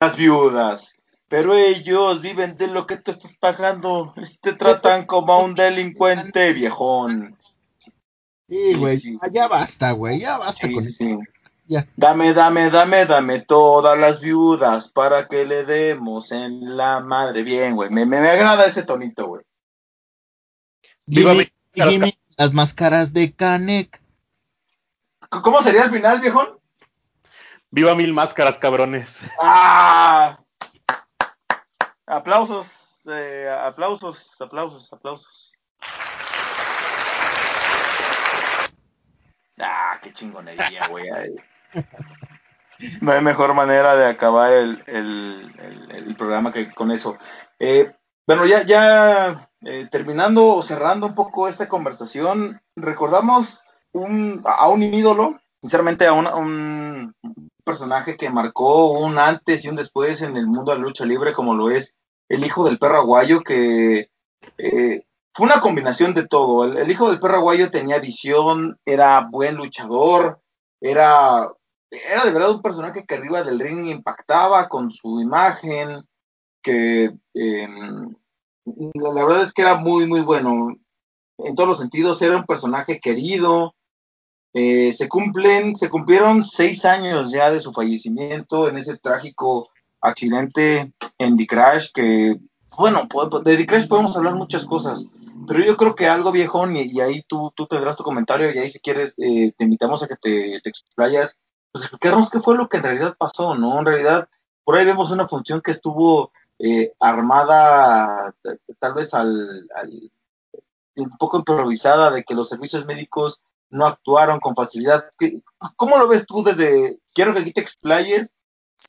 las 0.00 0.16
viudas. 0.16 0.94
Pero 1.28 1.54
ellos 1.54 2.20
viven 2.20 2.56
de 2.56 2.66
lo 2.68 2.86
que 2.86 2.96
tú 2.96 3.10
estás 3.10 3.34
pagando. 3.38 4.14
Te 4.40 4.52
tratan 4.52 5.06
como 5.06 5.32
a 5.32 5.42
un 5.42 5.54
delincuente 5.54 6.52
viejón. 6.52 7.36
Sí, 8.48 8.74
güey. 8.74 8.98
sí. 8.98 9.18
ya- 9.22 9.32
Ya 9.32 9.48
basta, 9.48 9.92
güey. 9.92 10.20
Ya 10.20 10.38
basta 10.38 10.66
Sí, 10.66 10.72
con 10.74 10.82
sí, 10.82 11.04
eso. 11.12 11.20
Ya. 11.66 11.88
Dame, 11.96 12.34
dame, 12.34 12.68
dame, 12.70 13.06
dame 13.06 13.40
todas 13.40 13.98
las 13.98 14.20
viudas 14.20 14.90
para 14.92 15.26
que 15.26 15.46
le 15.46 15.64
demos 15.64 16.30
en 16.30 16.76
la 16.76 17.00
madre. 17.00 17.42
Bien, 17.42 17.74
güey. 17.74 17.88
Me, 17.90 18.04
me, 18.04 18.20
me 18.20 18.28
agrada 18.28 18.66
ese 18.66 18.82
tonito, 18.82 19.26
güey. 19.28 19.42
Viva 21.06 21.34
México. 21.34 21.54
gimme 21.74 22.18
las 22.36 22.52
máscaras 22.52 23.12
de 23.12 23.32
Canek. 23.34 24.00
¿Cómo 25.42 25.62
sería 25.62 25.84
el 25.84 25.90
final, 25.90 26.20
viejón? 26.20 26.58
Viva 27.70 27.94
mil 27.94 28.12
máscaras, 28.12 28.56
cabrones. 28.58 29.20
¡Ah! 29.40 30.38
Aplausos, 32.06 33.00
eh, 33.10 33.48
aplausos, 33.64 34.40
aplausos, 34.40 34.92
aplausos. 34.92 35.52
Ah, 39.58 39.98
qué 40.02 40.12
chingonería, 40.12 40.86
güey. 40.88 41.08
No 43.00 43.12
hay 43.12 43.20
mejor 43.22 43.54
manera 43.54 43.96
de 43.96 44.06
acabar 44.06 44.52
el, 44.52 44.82
el- 44.86 45.54
el- 45.58 45.90
el 45.92 46.16
programa 46.16 46.52
que 46.52 46.72
con 46.72 46.90
eso. 46.90 47.16
Eh, 47.58 47.92
bueno, 48.26 48.46
ya, 48.46 48.64
ya 48.64 49.50
eh, 49.62 49.88
terminando 49.90 50.56
o 50.56 50.62
cerrando 50.62 51.06
un 51.06 51.14
poco 51.14 51.48
esta 51.48 51.68
conversación, 51.68 52.60
recordamos 52.76 53.64
un, 53.92 54.42
a 54.44 54.68
un 54.68 54.82
ídolo, 54.82 55.40
sinceramente 55.62 56.06
a 56.06 56.12
un, 56.12 57.14
personaje 57.64 58.18
que 58.18 58.28
marcó 58.28 58.90
un 58.90 59.18
antes 59.18 59.64
y 59.64 59.68
un 59.68 59.76
después 59.76 60.20
en 60.20 60.36
el 60.36 60.46
mundo 60.46 60.72
de 60.72 60.78
la 60.78 60.84
lucha 60.84 61.06
libre, 61.06 61.32
como 61.32 61.54
lo 61.54 61.70
es 61.70 61.94
el 62.28 62.44
hijo 62.44 62.64
del 62.64 62.78
perro 62.78 62.98
aguayo, 62.98 63.40
que 63.40 64.10
eh, 64.58 65.02
fue 65.32 65.46
una 65.46 65.62
combinación 65.62 66.12
de 66.12 66.28
todo. 66.28 66.64
El, 66.64 66.76
el 66.76 66.90
hijo 66.90 67.08
del 67.08 67.20
perro 67.20 67.36
aguayo 67.36 67.70
tenía 67.70 67.98
visión, 68.00 68.78
era 68.84 69.26
buen 69.30 69.56
luchador, 69.56 70.40
era, 70.78 71.50
era 71.90 72.24
de 72.24 72.30
verdad 72.30 72.50
un 72.50 72.62
personaje 72.62 73.06
que 73.06 73.14
arriba 73.14 73.42
del 73.42 73.58
ring 73.58 73.86
impactaba 73.86 74.68
con 74.68 74.90
su 74.90 75.22
imagen, 75.22 76.04
que 76.64 77.14
eh, 77.34 77.68
la 78.94 79.24
verdad 79.24 79.44
es 79.44 79.52
que 79.52 79.62
era 79.62 79.76
muy, 79.76 80.06
muy 80.06 80.22
bueno. 80.22 80.76
En 81.38 81.54
todos 81.54 81.68
los 81.68 81.78
sentidos, 81.78 82.20
era 82.22 82.36
un 82.36 82.46
personaje 82.46 82.98
querido. 82.98 83.74
Eh, 84.54 84.92
se 84.92 85.08
cumplen, 85.08 85.76
se 85.76 85.90
cumplieron 85.90 86.44
seis 86.44 86.84
años 86.84 87.30
ya 87.30 87.50
de 87.50 87.60
su 87.60 87.72
fallecimiento 87.72 88.68
en 88.68 88.78
ese 88.78 88.96
trágico 88.96 89.68
accidente 90.00 90.92
en 91.18 91.36
The 91.36 91.46
Crash, 91.46 91.90
que, 91.92 92.38
bueno, 92.78 93.08
de 93.44 93.56
The 93.56 93.66
Crash 93.66 93.88
podemos 93.88 94.16
hablar 94.16 94.34
muchas 94.34 94.64
cosas, 94.64 95.04
pero 95.48 95.64
yo 95.64 95.76
creo 95.76 95.94
que 95.96 96.06
algo 96.06 96.30
viejón, 96.30 96.76
y, 96.76 96.82
y 96.82 97.00
ahí 97.00 97.22
tú, 97.26 97.52
tú 97.56 97.66
tendrás 97.66 97.96
tu 97.96 98.04
comentario, 98.04 98.52
y 98.52 98.58
ahí 98.58 98.70
si 98.70 98.78
quieres, 98.78 99.12
eh, 99.16 99.52
te 99.56 99.64
invitamos 99.64 100.02
a 100.02 100.08
que 100.08 100.16
te, 100.16 100.60
te 100.62 100.68
explayas, 100.68 101.38
pues 101.72 101.84
explicarnos 101.84 102.30
qué 102.30 102.38
fue 102.38 102.56
lo 102.56 102.68
que 102.68 102.76
en 102.76 102.84
realidad 102.84 103.16
pasó, 103.18 103.56
¿no? 103.56 103.78
En 103.80 103.86
realidad, 103.86 104.28
por 104.62 104.76
ahí 104.76 104.84
vemos 104.84 105.10
una 105.10 105.26
función 105.26 105.60
que 105.60 105.72
estuvo 105.72 106.30
eh, 106.66 106.92
armada, 106.98 108.34
tal 108.78 108.94
vez 108.94 109.12
al, 109.12 109.68
al- 109.76 110.10
un 110.96 111.16
poco 111.18 111.38
improvisada, 111.38 112.10
de 112.10 112.24
que 112.24 112.34
los 112.34 112.48
servicios 112.48 112.86
médicos 112.86 113.42
no 113.70 113.86
actuaron 113.86 114.40
con 114.40 114.54
facilidad. 114.54 115.04
¿Qué- 115.18 115.42
¿Cómo 115.76 115.98
lo 115.98 116.08
ves 116.08 116.24
tú 116.26 116.42
desde, 116.42 117.00
quiero 117.12 117.34
que 117.34 117.40
aquí 117.40 117.52
te 117.52 117.60
explayes 117.60 118.32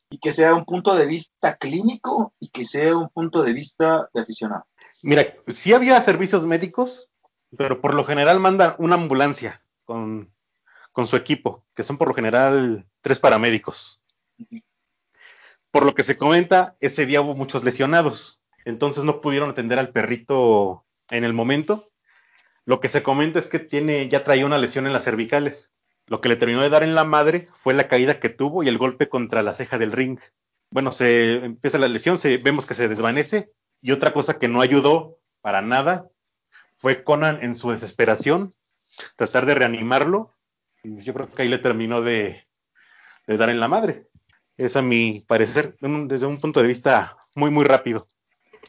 y 0.09 0.19
que 0.19 0.31
sea 0.31 0.53
un 0.53 0.63
punto 0.65 0.95
de 0.95 1.05
vista 1.07 1.57
clínico 1.57 2.33
y 2.39 2.49
que 2.49 2.63
sea 2.63 2.95
un 2.95 3.09
punto 3.09 3.43
de 3.43 3.53
vista 3.53 4.07
de 4.13 4.21
aficionado? 4.21 4.65
Mira, 5.03 5.25
sí 5.47 5.73
había 5.73 6.01
servicios 6.01 6.45
médicos, 6.45 7.09
pero 7.57 7.81
por 7.81 7.93
lo 7.93 8.05
general 8.05 8.39
mandan 8.39 8.75
una 8.77 8.95
ambulancia 8.95 9.61
con, 9.83 10.31
con 10.93 11.07
su 11.07 11.15
equipo, 11.15 11.65
que 11.75 11.83
son 11.83 11.97
por 11.97 12.07
lo 12.07 12.13
general 12.13 12.85
tres 13.01 13.19
paramédicos. 13.19 14.01
Por 15.75 15.83
lo 15.83 15.93
que 15.93 16.03
se 16.03 16.15
comenta, 16.15 16.77
ese 16.79 17.05
día 17.05 17.19
hubo 17.19 17.35
muchos 17.35 17.65
lesionados, 17.65 18.41
entonces 18.63 19.03
no 19.03 19.19
pudieron 19.19 19.49
atender 19.49 19.77
al 19.77 19.89
perrito 19.89 20.85
en 21.09 21.25
el 21.25 21.33
momento. 21.33 21.91
Lo 22.63 22.79
que 22.79 22.87
se 22.87 23.03
comenta 23.03 23.39
es 23.39 23.47
que 23.47 23.59
tiene, 23.59 24.07
ya 24.07 24.23
traía 24.23 24.45
una 24.45 24.57
lesión 24.57 24.87
en 24.87 24.93
las 24.93 25.03
cervicales. 25.03 25.73
Lo 26.07 26.21
que 26.21 26.29
le 26.29 26.37
terminó 26.37 26.61
de 26.61 26.69
dar 26.69 26.83
en 26.83 26.95
la 26.95 27.03
madre 27.03 27.49
fue 27.61 27.73
la 27.73 27.89
caída 27.89 28.21
que 28.21 28.29
tuvo 28.29 28.63
y 28.63 28.69
el 28.69 28.77
golpe 28.77 29.09
contra 29.09 29.43
la 29.43 29.53
ceja 29.53 29.77
del 29.77 29.91
ring. 29.91 30.17
Bueno, 30.71 30.93
se 30.93 31.43
empieza 31.43 31.77
la 31.77 31.89
lesión, 31.89 32.19
se, 32.19 32.37
vemos 32.37 32.65
que 32.65 32.73
se 32.73 32.87
desvanece 32.87 33.51
y 33.81 33.91
otra 33.91 34.13
cosa 34.13 34.39
que 34.39 34.47
no 34.47 34.61
ayudó 34.61 35.17
para 35.41 35.61
nada 35.61 36.07
fue 36.77 37.03
Conan 37.03 37.43
en 37.43 37.53
su 37.53 37.71
desesperación 37.71 38.53
tratar 39.17 39.45
de 39.45 39.55
reanimarlo. 39.55 40.37
Yo 40.83 41.13
creo 41.13 41.29
que 41.29 41.43
ahí 41.43 41.49
le 41.49 41.57
terminó 41.57 42.01
de 42.01 42.47
dar 43.27 43.49
en 43.49 43.59
la 43.59 43.67
madre. 43.67 44.07
Es 44.57 44.75
a 44.75 44.81
mi 44.81 45.23
parecer, 45.27 45.75
desde 45.79 46.25
un 46.25 46.37
punto 46.37 46.61
de 46.61 46.67
vista 46.67 47.15
muy, 47.35 47.51
muy 47.51 47.65
rápido. 47.65 48.07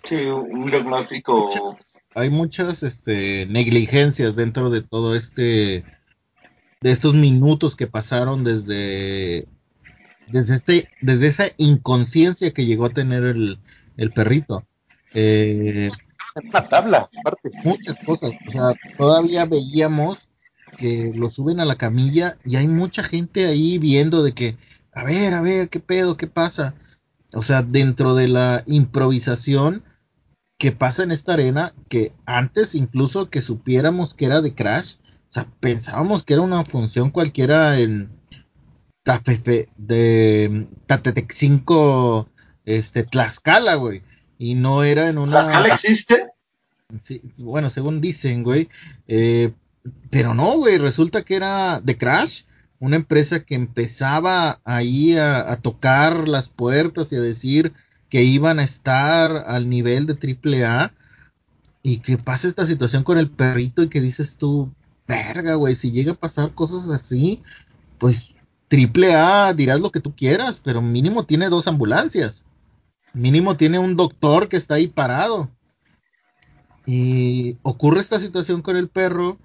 Sí, 0.02 0.16
un 0.26 0.70
diagnóstico. 0.70 1.48
Hay 2.14 2.30
muchas 2.30 2.82
este, 2.82 3.46
negligencias 3.46 4.36
dentro 4.36 4.70
de 4.70 4.82
todo 4.82 5.14
este. 5.14 5.84
de 6.80 6.90
estos 6.92 7.14
minutos 7.14 7.76
que 7.76 7.86
pasaron 7.86 8.44
desde. 8.44 9.46
desde, 10.28 10.54
este, 10.54 10.88
desde 11.00 11.26
esa 11.26 11.44
inconsciencia 11.56 12.52
que 12.52 12.66
llegó 12.66 12.86
a 12.86 12.90
tener 12.90 13.24
el, 13.24 13.58
el 13.96 14.10
perrito. 14.10 14.64
Eh, 15.14 15.90
Una 16.44 16.62
tabla, 16.62 17.08
aparte. 17.18 17.50
muchas 17.64 17.98
cosas. 18.00 18.30
O 18.46 18.50
sea, 18.50 18.74
todavía 18.98 19.44
veíamos 19.44 20.18
que 20.78 21.12
lo 21.14 21.30
suben 21.30 21.58
a 21.58 21.64
la 21.64 21.76
camilla 21.76 22.36
y 22.44 22.56
hay 22.56 22.68
mucha 22.68 23.02
gente 23.02 23.46
ahí 23.46 23.78
viendo 23.78 24.22
de 24.22 24.32
que, 24.32 24.56
a 24.96 25.04
ver, 25.04 25.34
a 25.34 25.42
ver, 25.42 25.68
qué 25.68 25.78
pedo, 25.78 26.16
qué 26.16 26.26
pasa. 26.26 26.74
O 27.34 27.42
sea, 27.42 27.62
dentro 27.62 28.14
de 28.14 28.28
la 28.28 28.62
improvisación 28.66 29.84
que 30.58 30.72
pasa 30.72 31.02
en 31.02 31.12
esta 31.12 31.34
arena, 31.34 31.74
que 31.90 32.14
antes 32.24 32.74
incluso 32.74 33.28
que 33.28 33.42
supiéramos 33.42 34.14
que 34.14 34.24
era 34.24 34.40
de 34.40 34.54
Crash, 34.54 34.94
o 35.30 35.34
sea, 35.34 35.46
pensábamos 35.60 36.22
que 36.22 36.32
era 36.32 36.42
una 36.42 36.64
función 36.64 37.10
cualquiera 37.10 37.78
en 37.78 38.08
Tapepe, 39.02 39.68
de 39.76 40.66
Tatetec 40.86 41.30
5, 41.30 42.30
este, 42.64 43.04
Tlaxcala, 43.04 43.74
güey. 43.74 44.02
Y 44.38 44.54
no 44.54 44.82
era 44.82 45.10
en 45.10 45.18
una... 45.18 45.42
¿Tlaxcala 45.42 45.68
existe? 45.74 46.30
Sí, 47.02 47.20
bueno, 47.36 47.68
según 47.68 48.00
dicen, 48.00 48.42
güey. 48.42 48.70
eh, 49.06 49.52
pero 50.08 50.32
no, 50.32 50.56
güey, 50.56 50.78
resulta 50.78 51.22
que 51.22 51.36
era 51.36 51.82
The 51.84 51.98
Crash, 51.98 52.44
una 52.78 52.96
empresa 52.96 53.40
que 53.40 53.54
empezaba 53.54 54.60
ahí 54.64 55.16
a, 55.16 55.56
tocar 55.62 56.28
las 56.28 56.48
puertas 56.48 57.12
y 57.12 57.16
a 57.16 57.20
decir 57.20 57.72
que 58.08 58.22
iban 58.22 58.58
a 58.58 58.64
estar 58.64 59.44
al 59.46 59.68
nivel 59.68 60.06
de 60.06 60.14
triple 60.14 60.64
A 60.64 60.92
y 61.82 61.98
que 61.98 62.18
pasa 62.18 62.48
esta 62.48 62.66
situación 62.66 63.02
con 63.04 63.18
el 63.18 63.30
perrito 63.30 63.82
y 63.82 63.88
que 63.88 64.00
dices 64.00 64.36
tú, 64.36 64.72
verga, 65.06 65.54
güey, 65.54 65.74
si 65.74 65.90
llega 65.90 66.12
a 66.12 66.16
pasar 66.16 66.52
cosas 66.52 66.88
así, 66.88 67.42
pues 67.98 68.30
triple 68.68 69.14
A 69.14 69.52
dirás 69.54 69.80
lo 69.80 69.90
que 69.90 70.00
tú 70.00 70.14
quieras, 70.14 70.60
pero 70.62 70.82
mínimo 70.82 71.24
tiene 71.24 71.48
dos 71.48 71.66
ambulancias, 71.68 72.44
mínimo 73.14 73.56
tiene 73.56 73.78
un 73.78 73.96
doctor 73.96 74.48
que 74.48 74.56
está 74.56 74.74
ahí 74.74 74.88
parado. 74.88 75.50
Y 76.88 77.56
ocurre 77.62 78.00
esta 78.00 78.20
situación 78.20 78.62
con 78.62 78.76
el 78.76 78.88
perro 78.88 79.38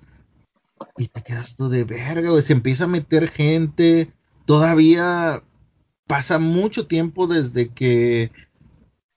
y 0.98 1.08
te 1.08 1.22
quedas 1.22 1.56
tú 1.56 1.70
de 1.70 1.84
verga, 1.84 2.30
güey. 2.30 2.44
Se 2.44 2.54
empieza 2.54 2.86
a 2.86 2.88
meter 2.88 3.30
gente. 3.30 4.12
Todavía 4.46 5.44
pasa 6.08 6.40
mucho 6.40 6.88
tiempo 6.88 7.28
desde 7.28 7.70
que 7.70 8.32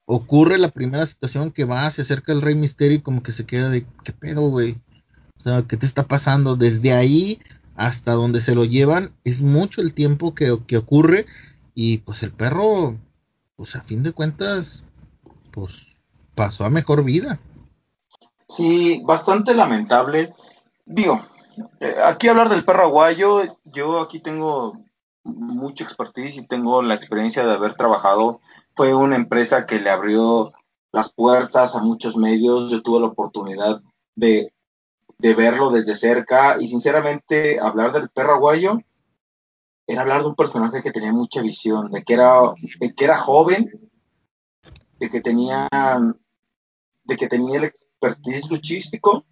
ocurre 0.05 0.57
la 0.57 0.69
primera 0.69 1.05
situación 1.05 1.51
que 1.51 1.65
va, 1.65 1.89
se 1.89 2.03
acerca 2.03 2.31
el 2.31 2.41
Rey 2.41 2.55
Misterio 2.55 2.97
y 2.97 3.01
como 3.01 3.23
que 3.23 3.31
se 3.31 3.45
queda 3.45 3.69
de, 3.69 3.85
¿qué 4.03 4.13
pedo, 4.13 4.49
güey? 4.49 4.75
O 5.37 5.41
sea, 5.41 5.63
¿qué 5.67 5.77
te 5.77 5.85
está 5.85 6.03
pasando? 6.03 6.55
Desde 6.55 6.93
ahí 6.93 7.39
hasta 7.75 8.13
donde 8.13 8.39
se 8.39 8.55
lo 8.55 8.63
llevan 8.63 9.11
es 9.23 9.41
mucho 9.41 9.81
el 9.81 9.93
tiempo 9.93 10.33
que, 10.33 10.57
que 10.67 10.77
ocurre 10.77 11.25
y 11.73 11.97
pues 11.97 12.23
el 12.23 12.31
perro, 12.31 12.97
pues 13.57 13.75
a 13.75 13.81
fin 13.81 14.03
de 14.03 14.13
cuentas, 14.13 14.85
pues 15.51 15.73
pasó 16.35 16.65
a 16.65 16.69
mejor 16.69 17.03
vida. 17.03 17.39
Sí, 18.47 19.01
bastante 19.05 19.53
lamentable. 19.53 20.33
Digo, 20.85 21.25
aquí 22.03 22.27
hablar 22.27 22.49
del 22.49 22.65
perro 22.65 22.83
aguayo, 22.83 23.59
yo 23.63 23.99
aquí 23.99 24.19
tengo 24.19 24.77
mucha 25.23 25.83
expertise 25.83 26.37
y 26.37 26.47
tengo 26.47 26.81
la 26.81 26.95
experiencia 26.95 27.45
de 27.45 27.53
haber 27.53 27.75
trabajado. 27.75 28.41
Fue 28.75 28.93
una 28.93 29.15
empresa 29.15 29.65
que 29.65 29.79
le 29.79 29.89
abrió 29.89 30.53
las 30.91 31.11
puertas 31.13 31.75
a 31.75 31.81
muchos 31.81 32.17
medios. 32.17 32.71
Yo 32.71 32.81
tuve 32.81 32.99
la 32.99 33.07
oportunidad 33.07 33.81
de, 34.15 34.53
de 35.17 35.33
verlo 35.33 35.71
desde 35.71 35.95
cerca 35.95 36.57
y 36.59 36.67
sinceramente 36.67 37.59
hablar 37.59 37.91
del 37.91 38.09
perro 38.09 38.35
aguayo 38.35 38.79
era 39.87 40.01
hablar 40.01 40.21
de 40.21 40.29
un 40.29 40.35
personaje 40.35 40.81
que 40.81 40.91
tenía 40.91 41.11
mucha 41.11 41.41
visión, 41.41 41.91
de 41.91 42.03
que 42.03 42.13
era, 42.13 42.53
de 42.79 42.93
que 42.93 43.03
era 43.03 43.17
joven, 43.17 43.71
de 44.99 45.09
que 45.09 45.21
tenía, 45.21 45.67
de 47.03 47.17
que 47.17 47.27
tenía 47.27 47.57
el 47.57 47.65
expertise 47.65 48.49
luchístico. 48.49 49.25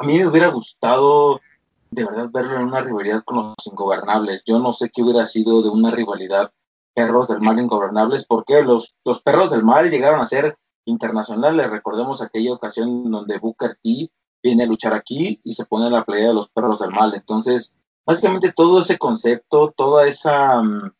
A 0.00 0.02
mí 0.02 0.16
me 0.16 0.26
hubiera 0.26 0.48
gustado 0.48 1.42
de 1.90 2.04
verdad 2.06 2.30
verlo 2.32 2.56
en 2.56 2.62
una 2.62 2.80
rivalidad 2.80 3.22
con 3.22 3.36
los 3.36 3.66
ingobernables. 3.66 4.42
Yo 4.46 4.58
no 4.58 4.72
sé 4.72 4.88
qué 4.88 5.02
hubiera 5.02 5.26
sido 5.26 5.60
de 5.60 5.68
una 5.68 5.90
rivalidad 5.90 6.52
perros 6.94 7.28
del 7.28 7.42
mal 7.42 7.58
ingobernables, 7.58 8.24
porque 8.24 8.62
los, 8.62 8.94
los 9.04 9.20
perros 9.20 9.50
del 9.50 9.62
mal 9.62 9.90
llegaron 9.90 10.20
a 10.20 10.24
ser 10.24 10.56
internacionales. 10.86 11.68
Recordemos 11.68 12.22
aquella 12.22 12.54
ocasión 12.54 13.10
donde 13.10 13.36
Booker 13.36 13.76
T 13.82 14.10
viene 14.42 14.62
a 14.62 14.66
luchar 14.66 14.94
aquí 14.94 15.38
y 15.44 15.52
se 15.52 15.66
pone 15.66 15.88
en 15.88 15.92
la 15.92 16.06
playa 16.06 16.28
de 16.28 16.34
los 16.34 16.48
perros 16.48 16.78
del 16.78 16.92
mal. 16.92 17.12
Entonces, 17.14 17.74
básicamente 18.06 18.52
todo 18.52 18.80
ese 18.80 18.96
concepto, 18.96 19.74
toda 19.76 20.06
esa, 20.06 20.62
mm, 20.62 20.92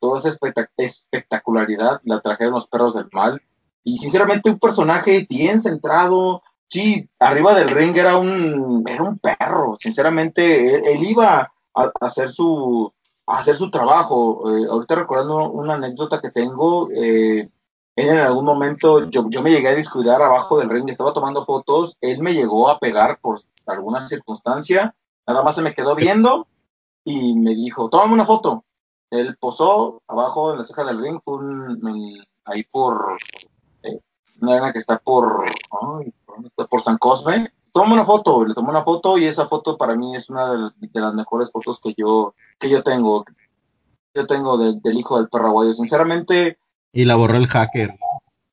toda 0.00 0.20
esa 0.20 0.34
espectacularidad 0.78 2.00
la 2.04 2.22
trajeron 2.22 2.54
los 2.54 2.68
perros 2.68 2.94
del 2.94 3.10
mal. 3.12 3.42
Y 3.82 3.98
sinceramente 3.98 4.48
un 4.48 4.58
personaje 4.58 5.26
bien 5.28 5.60
centrado, 5.60 6.42
sí, 6.74 7.08
arriba 7.20 7.54
del 7.54 7.68
ring 7.68 7.96
era 7.96 8.16
un, 8.16 8.84
era 8.88 9.04
un 9.04 9.16
perro, 9.18 9.76
sinceramente, 9.78 10.92
él, 10.92 11.04
iba 11.04 11.52
a, 11.72 11.92
hacer 12.00 12.30
su 12.30 12.92
a 13.26 13.38
hacer 13.38 13.54
su 13.56 13.70
trabajo. 13.70 14.42
Eh, 14.50 14.66
ahorita 14.68 14.96
recordando 14.96 15.50
una 15.52 15.74
anécdota 15.74 16.20
que 16.20 16.32
tengo, 16.32 16.90
eh, 16.90 17.48
él 17.96 18.08
en 18.08 18.18
algún 18.18 18.44
momento 18.44 19.08
yo, 19.08 19.26
yo 19.30 19.40
me 19.40 19.52
llegué 19.52 19.68
a 19.68 19.74
descuidar 19.76 20.20
abajo 20.20 20.58
del 20.58 20.68
ring, 20.68 20.88
estaba 20.90 21.12
tomando 21.12 21.44
fotos, 21.44 21.96
él 22.00 22.20
me 22.20 22.34
llegó 22.34 22.68
a 22.68 22.80
pegar 22.80 23.20
por 23.20 23.40
alguna 23.66 24.06
circunstancia, 24.08 24.96
nada 25.28 25.44
más 25.44 25.54
se 25.54 25.62
me 25.62 25.74
quedó 25.74 25.94
viendo 25.94 26.48
y 27.04 27.34
me 27.34 27.54
dijo, 27.54 27.88
tómame 27.88 28.14
una 28.14 28.26
foto. 28.26 28.64
Él 29.10 29.36
posó 29.38 30.02
abajo 30.08 30.52
en 30.52 30.58
la 30.58 30.66
ceja 30.66 30.82
del 30.84 31.00
ring, 31.00 31.20
un, 31.26 32.26
ahí 32.44 32.64
por 32.64 33.16
eh, 33.84 34.00
una 34.40 34.54
arena 34.54 34.72
que 34.72 34.80
está 34.80 34.98
por, 34.98 35.44
por 36.68 36.82
San 36.82 36.98
Cosme. 36.98 37.52
Toma 37.72 37.94
una 37.94 38.04
foto, 38.04 38.44
le 38.44 38.54
tomé 38.54 38.70
una 38.70 38.84
foto 38.84 39.18
y 39.18 39.24
esa 39.24 39.46
foto 39.46 39.76
para 39.76 39.96
mí 39.96 40.14
es 40.14 40.30
una 40.30 40.72
de, 40.80 41.00
las 41.00 41.14
mejores 41.14 41.50
fotos 41.50 41.80
que 41.80 41.94
yo, 41.96 42.34
que 42.58 42.68
yo 42.68 42.82
tengo. 42.82 43.24
Yo 44.14 44.26
tengo 44.26 44.56
del 44.56 44.96
hijo 44.96 45.18
del 45.18 45.28
perro 45.28 45.74
Sinceramente. 45.74 46.58
Y 46.92 47.04
la 47.04 47.16
borró 47.16 47.36
el 47.36 47.48
hacker. 47.48 47.96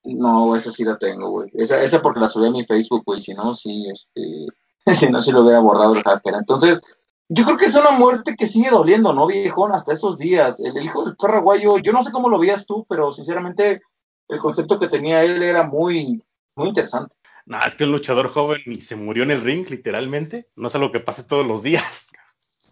No, 0.04 0.56
esa 0.56 0.72
sí 0.72 0.84
la 0.84 0.98
tengo, 0.98 1.30
güey. 1.30 1.52
Esa, 1.54 1.84
esa 1.84 2.02
porque 2.02 2.20
la 2.20 2.30
subí 2.30 2.48
a 2.48 2.52
mi 2.52 2.64
Facebook, 2.64 3.04
güey. 3.06 3.22
Si 3.22 3.36
no, 3.36 3.54
sí, 3.54 3.88
este. 3.92 4.48
si 4.96 5.10
no, 5.10 5.22
sí 5.22 5.32
lo 5.32 5.42
hubiera 5.42 5.60
borrado 5.60 5.94
el 5.96 6.02
hacker. 6.02 6.34
Entonces, 6.34 6.82
yo 7.30 7.46
creo 7.46 7.58
que 7.58 7.66
es 7.66 7.76
una 7.76 7.92
muerte 7.92 8.36
que 8.36 8.48
sigue 8.48 8.72
doliendo, 8.72 9.14
¿no, 9.14 9.28
viejón? 9.28 9.74
Hasta 9.74 9.94
esos 9.94 10.18
días. 10.18 10.60
El, 10.60 10.76
el 10.76 10.84
hijo 10.84 11.06
del 11.06 11.16
perro 11.16 11.56
yo 11.78 11.94
no 11.94 12.04
sé 12.04 12.12
cómo 12.12 12.28
lo 12.28 12.40
veías 12.40 12.66
tú, 12.66 12.86
pero 12.90 13.12
sinceramente 13.12 13.82
el 14.28 14.40
concepto 14.40 14.80
que 14.80 14.88
tenía 14.88 15.24
él 15.24 15.44
era 15.44 15.64
muy, 15.64 16.24
muy 16.56 16.70
interesante. 16.70 17.14
No, 17.52 17.60
es 17.66 17.76
que 17.76 17.84
un 17.84 17.92
luchador 17.92 18.32
joven 18.32 18.62
y 18.66 18.80
se 18.80 18.96
murió 18.96 19.24
en 19.24 19.32
el 19.32 19.42
ring, 19.42 19.70
literalmente. 19.70 20.48
No 20.56 20.70
es 20.70 20.76
algo 20.76 20.90
que 20.94 21.02
pase 21.02 21.24
todos 21.24 21.46
los 21.46 21.62
días. 21.62 21.84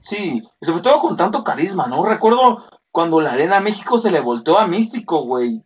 Sí, 0.02 0.42
sobre 0.62 0.82
todo 0.82 1.02
con 1.02 1.18
tanto 1.18 1.44
carisma, 1.44 1.88
¿no? 1.88 2.06
Recuerdo 2.06 2.64
cuando 2.90 3.20
la 3.20 3.34
Arena 3.34 3.60
México 3.60 4.00
se 4.00 4.10
le 4.10 4.22
volteó 4.22 4.58
a 4.58 4.68
Místico, 4.68 5.24
güey. 5.24 5.62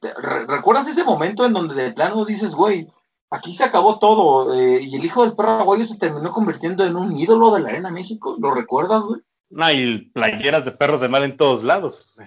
¿Recuerdas 0.47 0.87
ese 0.87 1.03
momento 1.03 1.45
en 1.45 1.53
donde 1.53 1.75
de 1.75 1.93
plano 1.93 2.25
dices, 2.25 2.55
güey, 2.55 2.87
aquí 3.29 3.53
se 3.53 3.63
acabó 3.63 3.99
todo 3.99 4.51
eh, 4.55 4.81
y 4.81 4.95
el 4.95 5.05
hijo 5.05 5.23
del 5.23 5.35
perro 5.35 5.59
aguayo 5.59 5.85
se 5.85 5.99
terminó 5.99 6.31
convirtiendo 6.31 6.83
en 6.83 6.95
un 6.95 7.15
ídolo 7.15 7.53
de 7.53 7.61
la 7.61 7.69
Arena 7.69 7.91
México? 7.91 8.35
¿Lo 8.39 8.49
recuerdas, 8.49 9.03
güey? 9.03 9.21
No, 9.51 9.71
y 9.71 10.09
playeras 10.11 10.65
de 10.65 10.71
perros 10.71 11.01
de 11.01 11.09
mal 11.09 11.23
en 11.23 11.37
todos 11.37 11.63
lados. 11.63 12.17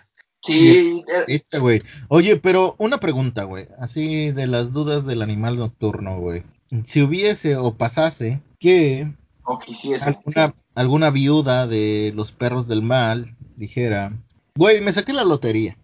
Sí. 0.40 1.02
Este, 1.26 1.58
güey. 1.58 1.82
Oye, 2.06 2.36
pero 2.36 2.76
una 2.78 3.00
pregunta, 3.00 3.42
güey. 3.42 3.66
Así 3.80 4.30
de 4.30 4.46
las 4.46 4.72
dudas 4.72 5.04
del 5.04 5.22
animal 5.22 5.56
nocturno, 5.56 6.20
güey. 6.20 6.44
Si 6.84 7.02
hubiese 7.02 7.56
o 7.56 7.74
pasase 7.74 8.40
que 8.58 9.12
alguna, 10.02 10.54
alguna 10.74 11.10
viuda 11.10 11.66
de 11.66 12.12
los 12.14 12.32
perros 12.32 12.66
del 12.66 12.82
mal 12.82 13.36
dijera, 13.56 14.12
güey, 14.56 14.80
me 14.80 14.92
saqué 14.92 15.12
la 15.12 15.24
lotería. 15.24 15.76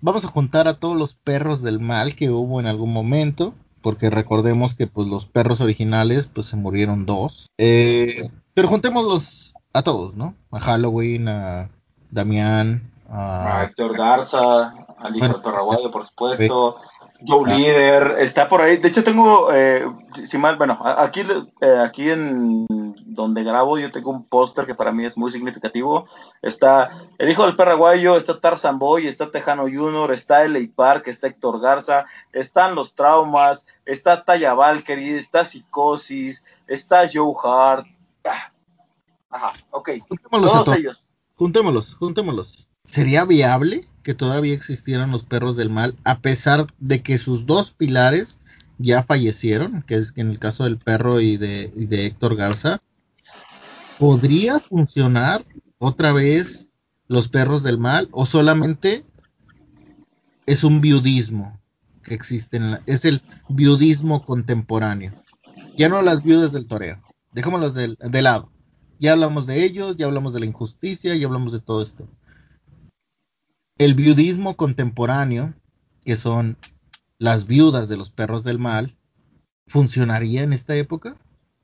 Vamos 0.00 0.24
a 0.24 0.28
juntar 0.28 0.66
a 0.66 0.74
todos 0.74 0.96
los 0.96 1.14
perros 1.14 1.62
del 1.62 1.78
mal 1.78 2.16
que 2.16 2.30
hubo 2.30 2.58
en 2.58 2.66
algún 2.66 2.92
momento, 2.92 3.54
porque 3.82 4.10
recordemos 4.10 4.74
que 4.74 4.86
pues 4.86 5.06
los 5.06 5.26
perros 5.26 5.60
originales 5.60 6.28
pues 6.32 6.48
se 6.48 6.56
murieron 6.56 7.06
dos. 7.06 7.48
Eh, 7.58 8.30
pero 8.54 8.68
juntémoslos 8.68 9.54
a 9.72 9.82
todos, 9.82 10.14
¿no? 10.14 10.34
A 10.50 10.60
Halloween, 10.60 11.28
a 11.28 11.70
Damián, 12.10 12.90
a 13.08 13.64
Héctor 13.64 13.96
Garza, 13.96 14.74
al 14.98 15.16
hijo 15.16 15.28
de 15.28 15.88
por 15.90 16.06
supuesto. 16.06 16.78
Joe 17.26 17.54
Líder, 17.54 18.16
está 18.18 18.48
por 18.48 18.60
ahí. 18.60 18.76
De 18.76 18.88
hecho, 18.88 19.04
tengo, 19.04 19.52
eh, 19.52 19.86
si 20.24 20.38
mal, 20.38 20.56
bueno, 20.56 20.78
aquí, 20.84 21.22
eh, 21.60 21.78
aquí 21.82 22.10
en 22.10 22.66
donde 23.14 23.44
grabo, 23.44 23.78
yo 23.78 23.90
tengo 23.90 24.10
un 24.10 24.24
póster 24.24 24.66
que 24.66 24.74
para 24.74 24.92
mí 24.92 25.04
es 25.04 25.16
muy 25.16 25.30
significativo. 25.30 26.06
Está 26.40 26.90
el 27.18 27.30
hijo 27.30 27.44
del 27.44 27.56
paraguayo, 27.56 28.16
está 28.16 28.40
Tarzan 28.40 28.78
Boy, 28.78 29.06
está 29.06 29.30
Tejano 29.30 29.64
Junior, 29.64 30.12
está 30.12 30.44
L.A. 30.44 30.66
Park, 30.74 31.08
está 31.08 31.26
Héctor 31.26 31.60
Garza, 31.60 32.06
están 32.32 32.74
los 32.74 32.94
traumas, 32.94 33.66
está 33.84 34.24
Taya 34.24 34.54
Valkyrie, 34.54 35.16
está 35.16 35.44
Psicosis, 35.44 36.42
está 36.66 37.08
Joe 37.12 37.34
Hart. 37.42 37.86
Ah, 38.24 38.52
ajá, 39.30 39.52
ok. 39.70 39.90
Todos 40.30 40.76
ellos. 40.76 41.10
Juntémoslos, 41.36 41.94
juntémoslos. 41.94 42.68
¿Sería 42.84 43.24
viable 43.24 43.88
que 44.02 44.14
todavía 44.14 44.54
existieran 44.54 45.10
los 45.10 45.24
perros 45.24 45.56
del 45.56 45.70
mal 45.70 45.96
a 46.04 46.20
pesar 46.20 46.66
de 46.78 47.02
que 47.02 47.18
sus 47.18 47.46
dos 47.46 47.72
pilares 47.72 48.38
ya 48.78 49.02
fallecieron, 49.02 49.82
que 49.82 49.94
es 49.94 50.12
en 50.16 50.30
el 50.30 50.38
caso 50.38 50.64
del 50.64 50.78
perro 50.78 51.20
y 51.20 51.36
de, 51.36 51.72
Héctor 51.90 52.36
Garza? 52.36 52.82
¿Podría 53.98 54.58
funcionar 54.58 55.44
otra 55.78 56.12
vez 56.12 56.68
los 57.06 57.28
perros 57.28 57.62
del 57.62 57.78
mal 57.78 58.08
o 58.10 58.26
solamente 58.26 59.04
es 60.46 60.64
un 60.64 60.80
viudismo 60.80 61.60
que 62.02 62.14
existe 62.14 62.56
en 62.56 62.72
la, 62.72 62.82
es 62.86 63.04
el 63.04 63.22
viudismo 63.48 64.24
contemporáneo? 64.24 65.12
Ya 65.76 65.88
no 65.88 66.02
las 66.02 66.22
viudas 66.22 66.52
del 66.52 66.66
toreo, 66.66 67.00
dejémoslos 67.32 67.74
de, 67.74 67.96
de 67.98 68.22
lado. 68.22 68.50
Ya 68.98 69.12
hablamos 69.12 69.46
de 69.46 69.64
ellos, 69.64 69.96
ya 69.96 70.06
hablamos 70.06 70.32
de 70.32 70.40
la 70.40 70.46
injusticia, 70.46 71.14
ya 71.14 71.26
hablamos 71.26 71.52
de 71.52 71.60
todo 71.60 71.82
esto 71.82 72.08
el 73.84 73.94
viudismo 73.94 74.56
contemporáneo, 74.56 75.54
que 76.04 76.16
son 76.16 76.56
las 77.18 77.46
viudas 77.46 77.88
de 77.88 77.96
los 77.96 78.10
perros 78.10 78.44
del 78.44 78.58
mal, 78.58 78.96
¿funcionaría 79.66 80.42
en 80.42 80.52
esta 80.52 80.74
época? 80.74 81.16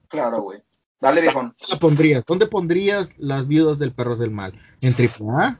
Claro, 0.08 0.42
güey. 0.42 0.62
Dale, 1.00 1.20
viejo. 1.20 1.40
¿Dónde 1.40 1.54
la 1.68 1.78
pondrías? 1.78 2.24
¿Dónde 2.26 2.46
pondrías 2.46 3.18
las 3.18 3.46
viudas 3.46 3.78
del 3.78 3.92
perros 3.92 4.18
del 4.18 4.30
mal? 4.30 4.54
¿En 4.80 4.94
AAA? 4.94 5.58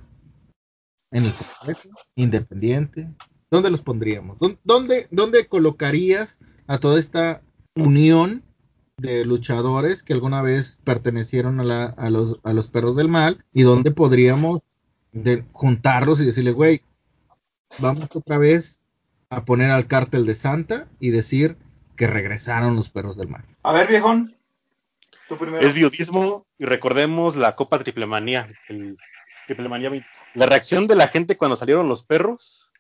¿En 1.10 1.24
el 1.24 1.32
Consejo? 1.32 1.90
¿Independiente? 2.16 3.08
¿Dónde 3.50 3.70
los 3.70 3.80
pondríamos? 3.80 4.36
¿Dónde, 4.64 5.08
¿Dónde 5.10 5.46
colocarías 5.46 6.40
a 6.66 6.78
toda 6.78 6.98
esta 6.98 7.42
unión 7.74 8.42
de 8.98 9.24
luchadores 9.24 10.02
que 10.02 10.12
alguna 10.12 10.42
vez 10.42 10.78
pertenecieron 10.84 11.60
a, 11.60 11.84
a, 11.84 12.10
los, 12.10 12.40
a 12.42 12.52
los 12.52 12.68
perros 12.68 12.96
del 12.96 13.08
mal 13.08 13.44
y 13.52 13.62
dónde 13.62 13.92
podríamos 13.92 14.60
de 15.22 15.44
juntarlos 15.52 16.20
y 16.20 16.26
decirle, 16.26 16.52
güey, 16.52 16.82
vamos 17.78 18.08
otra 18.14 18.38
vez 18.38 18.80
a 19.30 19.44
poner 19.44 19.70
al 19.70 19.86
cártel 19.86 20.24
de 20.26 20.34
Santa 20.34 20.86
y 21.00 21.10
decir 21.10 21.56
que 21.96 22.06
regresaron 22.06 22.76
los 22.76 22.88
perros 22.88 23.16
del 23.16 23.28
mar. 23.28 23.44
A 23.62 23.72
ver, 23.72 23.88
viejón. 23.88 24.34
Tú 25.28 25.36
primero. 25.36 25.66
Es 25.66 25.74
viudismo 25.74 26.46
y 26.58 26.64
recordemos 26.64 27.36
la 27.36 27.54
Copa 27.54 27.78
Triplemanía, 27.78 28.46
el 28.68 28.96
Triplemanía 29.46 29.90
20. 29.90 30.06
La 30.34 30.46
reacción 30.46 30.86
de 30.86 30.94
la 30.94 31.08
gente 31.08 31.36
cuando 31.36 31.56
salieron 31.56 31.88
los 31.88 32.02
perros 32.04 32.70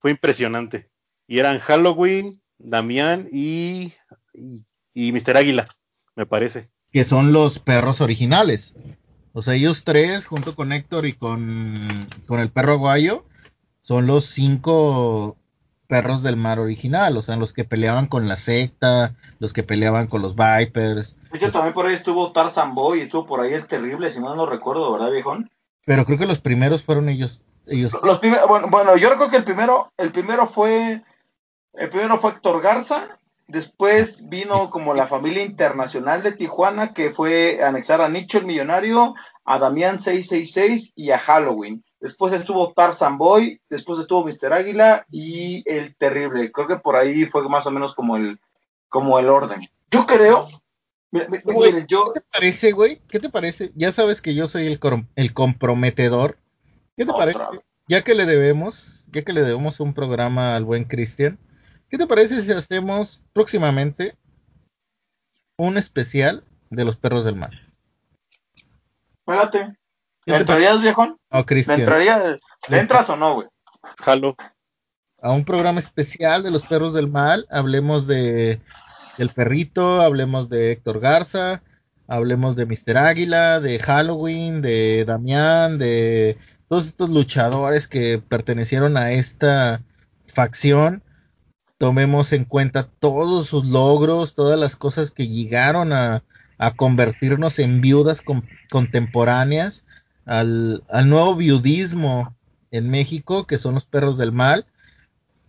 fue 0.00 0.10
impresionante. 0.10 0.88
Y 1.28 1.38
eran 1.38 1.60
Halloween, 1.60 2.40
Damián 2.58 3.28
y, 3.30 3.92
y, 4.34 4.64
y 4.94 5.12
Mr. 5.12 5.36
Águila, 5.36 5.68
me 6.16 6.26
parece. 6.26 6.68
que 6.90 7.04
son 7.04 7.32
los 7.32 7.58
perros 7.58 8.00
originales. 8.00 8.74
O 9.32 9.42
sea, 9.42 9.54
ellos 9.54 9.84
tres, 9.84 10.26
junto 10.26 10.54
con 10.54 10.72
Héctor 10.72 11.06
y 11.06 11.14
con, 11.14 12.06
con 12.26 12.40
el 12.40 12.50
perro 12.50 12.72
aguayo, 12.72 13.24
son 13.82 14.06
los 14.06 14.26
cinco 14.26 15.36
perros 15.88 16.22
del 16.22 16.36
mar 16.36 16.58
original. 16.58 17.16
O 17.16 17.22
sea, 17.22 17.36
los 17.36 17.52
que 17.52 17.64
peleaban 17.64 18.06
con 18.06 18.28
la 18.28 18.36
secta, 18.36 19.14
los 19.38 19.52
que 19.52 19.62
peleaban 19.62 20.06
con 20.06 20.22
los 20.22 20.34
Vipers. 20.36 21.16
De 21.30 21.38
hecho, 21.38 21.52
también 21.52 21.74
por 21.74 21.86
ahí 21.86 21.94
estuvo 21.94 22.32
Tarzan 22.32 22.74
Boy, 22.74 23.00
estuvo 23.00 23.26
por 23.26 23.40
ahí 23.40 23.54
el 23.54 23.66
terrible, 23.66 24.10
si 24.10 24.20
mal 24.20 24.36
no 24.36 24.46
recuerdo, 24.46 24.92
¿verdad, 24.92 25.10
viejón? 25.10 25.50
Pero 25.84 26.04
creo 26.04 26.18
que 26.18 26.26
los 26.26 26.38
primeros 26.38 26.82
fueron 26.82 27.08
ellos. 27.08 27.42
ellos. 27.66 27.92
Los 28.02 28.18
primeros, 28.18 28.46
bueno, 28.48 28.68
bueno, 28.70 28.96
yo 28.96 29.10
recuerdo 29.10 29.30
que 29.30 29.38
el 29.38 29.44
primero, 29.44 29.92
el 29.96 30.12
primero 30.12 30.46
fue, 30.46 31.02
el 31.74 31.88
primero 31.88 32.18
fue 32.18 32.30
Héctor 32.30 32.62
Garza, 32.62 33.18
después 33.48 34.28
vino 34.28 34.70
como 34.70 34.94
la 34.94 35.06
familia 35.06 35.44
internacional 35.44 36.22
de 36.22 36.32
Tijuana, 36.32 36.92
que 36.94 37.10
fue 37.10 37.62
anexar 37.62 38.00
a 38.00 38.08
Nicho 38.08 38.38
el 38.38 38.46
Millonario, 38.46 39.14
a 39.44 39.58
Damián 39.58 40.00
666 40.00 40.92
y 40.94 41.10
a 41.10 41.18
Halloween. 41.18 41.84
Después 42.00 42.32
estuvo 42.32 42.72
Tarzan 42.72 43.18
Boy, 43.18 43.60
después 43.70 43.98
estuvo 43.98 44.24
Mr. 44.24 44.52
Águila 44.52 45.06
y 45.10 45.62
el 45.70 45.94
Terrible. 45.96 46.50
Creo 46.50 46.66
que 46.66 46.76
por 46.76 46.96
ahí 46.96 47.26
fue 47.26 47.48
más 47.48 47.66
o 47.66 47.70
menos 47.70 47.94
como 47.94 48.16
el, 48.16 48.40
como 48.88 49.18
el 49.18 49.28
orden. 49.28 49.68
Yo 49.90 50.06
creo, 50.06 50.48
mi- 51.10 51.20
mi- 51.28 51.38
Güey, 51.44 51.72
miren, 51.72 51.86
yo, 51.86 52.12
¿Qué 52.14 52.20
te 52.20 52.26
parece, 52.32 52.72
güey? 52.72 53.00
¿Qué 53.08 53.20
te 53.20 53.28
parece? 53.28 53.70
Ya 53.74 53.92
sabes 53.92 54.20
que 54.22 54.34
yo 54.34 54.48
soy 54.48 54.66
el, 54.66 54.80
el 55.16 55.32
comprometedor. 55.34 56.38
¿Qué 56.96 57.04
te 57.04 57.10
Otra 57.12 57.18
parece? 57.32 57.38
vez. 57.52 57.60
Ya 57.88 58.02
que 58.02 58.14
le 58.14 58.26
debemos, 58.26 59.04
ya 59.12 59.22
que 59.22 59.32
le 59.32 59.42
debemos 59.42 59.80
un 59.80 59.92
programa 59.92 60.56
al 60.56 60.64
buen 60.64 60.84
Cristian, 60.84 61.38
¿qué 61.92 61.98
te 61.98 62.06
parece 62.06 62.40
si 62.40 62.50
hacemos 62.50 63.20
próximamente 63.34 64.16
un 65.58 65.76
especial 65.76 66.42
de 66.70 66.86
los 66.86 66.96
perros 66.96 67.22
del 67.26 67.36
mar? 67.36 67.50
espérate, 69.18 69.76
¿Qué 70.24 70.32
¿le 70.32 70.38
entrarías, 70.38 70.80
viejón? 70.80 71.18
No, 71.30 71.38
¿Le 71.40 71.44
Cristian, 71.44 71.80
entraría? 71.80 72.38
¿Le 72.68 72.78
entras 72.78 73.10
o 73.10 73.16
no, 73.16 73.34
güey? 73.34 73.48
Jalo. 73.98 74.34
a 75.20 75.32
un 75.32 75.44
programa 75.44 75.80
especial 75.80 76.42
de 76.42 76.50
los 76.50 76.62
perros 76.62 76.94
del 76.94 77.08
mal. 77.08 77.46
Hablemos 77.50 78.06
de 78.06 78.60
del 79.18 79.28
perrito, 79.28 80.00
hablemos 80.00 80.48
de 80.48 80.72
Héctor 80.72 80.98
Garza, 80.98 81.62
hablemos 82.08 82.56
de 82.56 82.64
Mr. 82.64 82.96
Águila, 82.96 83.60
de 83.60 83.78
Halloween, 83.78 84.62
de 84.62 85.04
Damián, 85.04 85.76
de 85.78 86.38
todos 86.68 86.86
estos 86.86 87.10
luchadores 87.10 87.86
que 87.86 88.18
pertenecieron 88.26 88.96
a 88.96 89.12
esta 89.12 89.82
facción. 90.26 91.02
Tomemos 91.82 92.32
en 92.32 92.44
cuenta 92.44 92.84
todos 92.84 93.48
sus 93.48 93.64
logros, 93.64 94.36
todas 94.36 94.56
las 94.56 94.76
cosas 94.76 95.10
que 95.10 95.26
llegaron 95.26 95.92
a, 95.92 96.22
convertirnos 96.76 97.58
en 97.58 97.80
viudas 97.80 98.20
con- 98.22 98.46
contemporáneas, 98.70 99.84
al, 100.24 100.84
nuevo 101.06 101.34
viudismo 101.34 102.36
en 102.70 102.88
México, 102.88 103.48
que 103.48 103.58
son 103.58 103.74
los 103.74 103.84
perros 103.84 104.16
del 104.16 104.30
mal. 104.30 104.64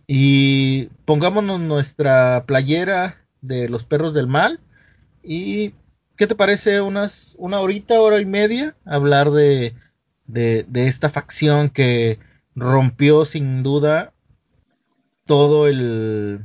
Y 0.08 0.86
pongámonos 1.04 1.60
nuestra 1.60 2.42
playera 2.48 3.16
de 3.40 3.68
los 3.68 3.84
perros 3.84 4.12
del 4.12 4.26
mal. 4.26 4.58
¿Y 5.22 5.72
qué 6.16 6.26
te 6.26 6.34
parece 6.34 6.80
unas, 6.80 7.36
una 7.38 7.60
horita, 7.60 8.00
hora 8.00 8.20
y 8.20 8.26
media? 8.26 8.74
Hablar 8.84 9.30
de, 9.30 9.76
de 10.26 10.88
esta 10.88 11.10
facción 11.10 11.70
que 11.70 12.18
rompió 12.56 13.24
sin 13.24 13.62
duda 13.62 14.13
todo 15.26 15.68
el 15.68 16.40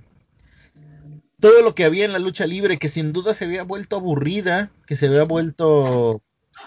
todo 1.39 1.61
lo 1.61 1.73
que 1.73 1.85
había 1.85 2.05
en 2.05 2.11
la 2.11 2.19
lucha 2.19 2.45
libre, 2.45 2.77
que 2.77 2.89
sin 2.89 3.13
duda 3.13 3.33
se 3.33 3.45
había 3.45 3.63
vuelto 3.63 3.95
aburrida, 3.95 4.71
que 4.85 4.95
se 4.95 5.07
había 5.07 5.23
vuelto 5.23 6.21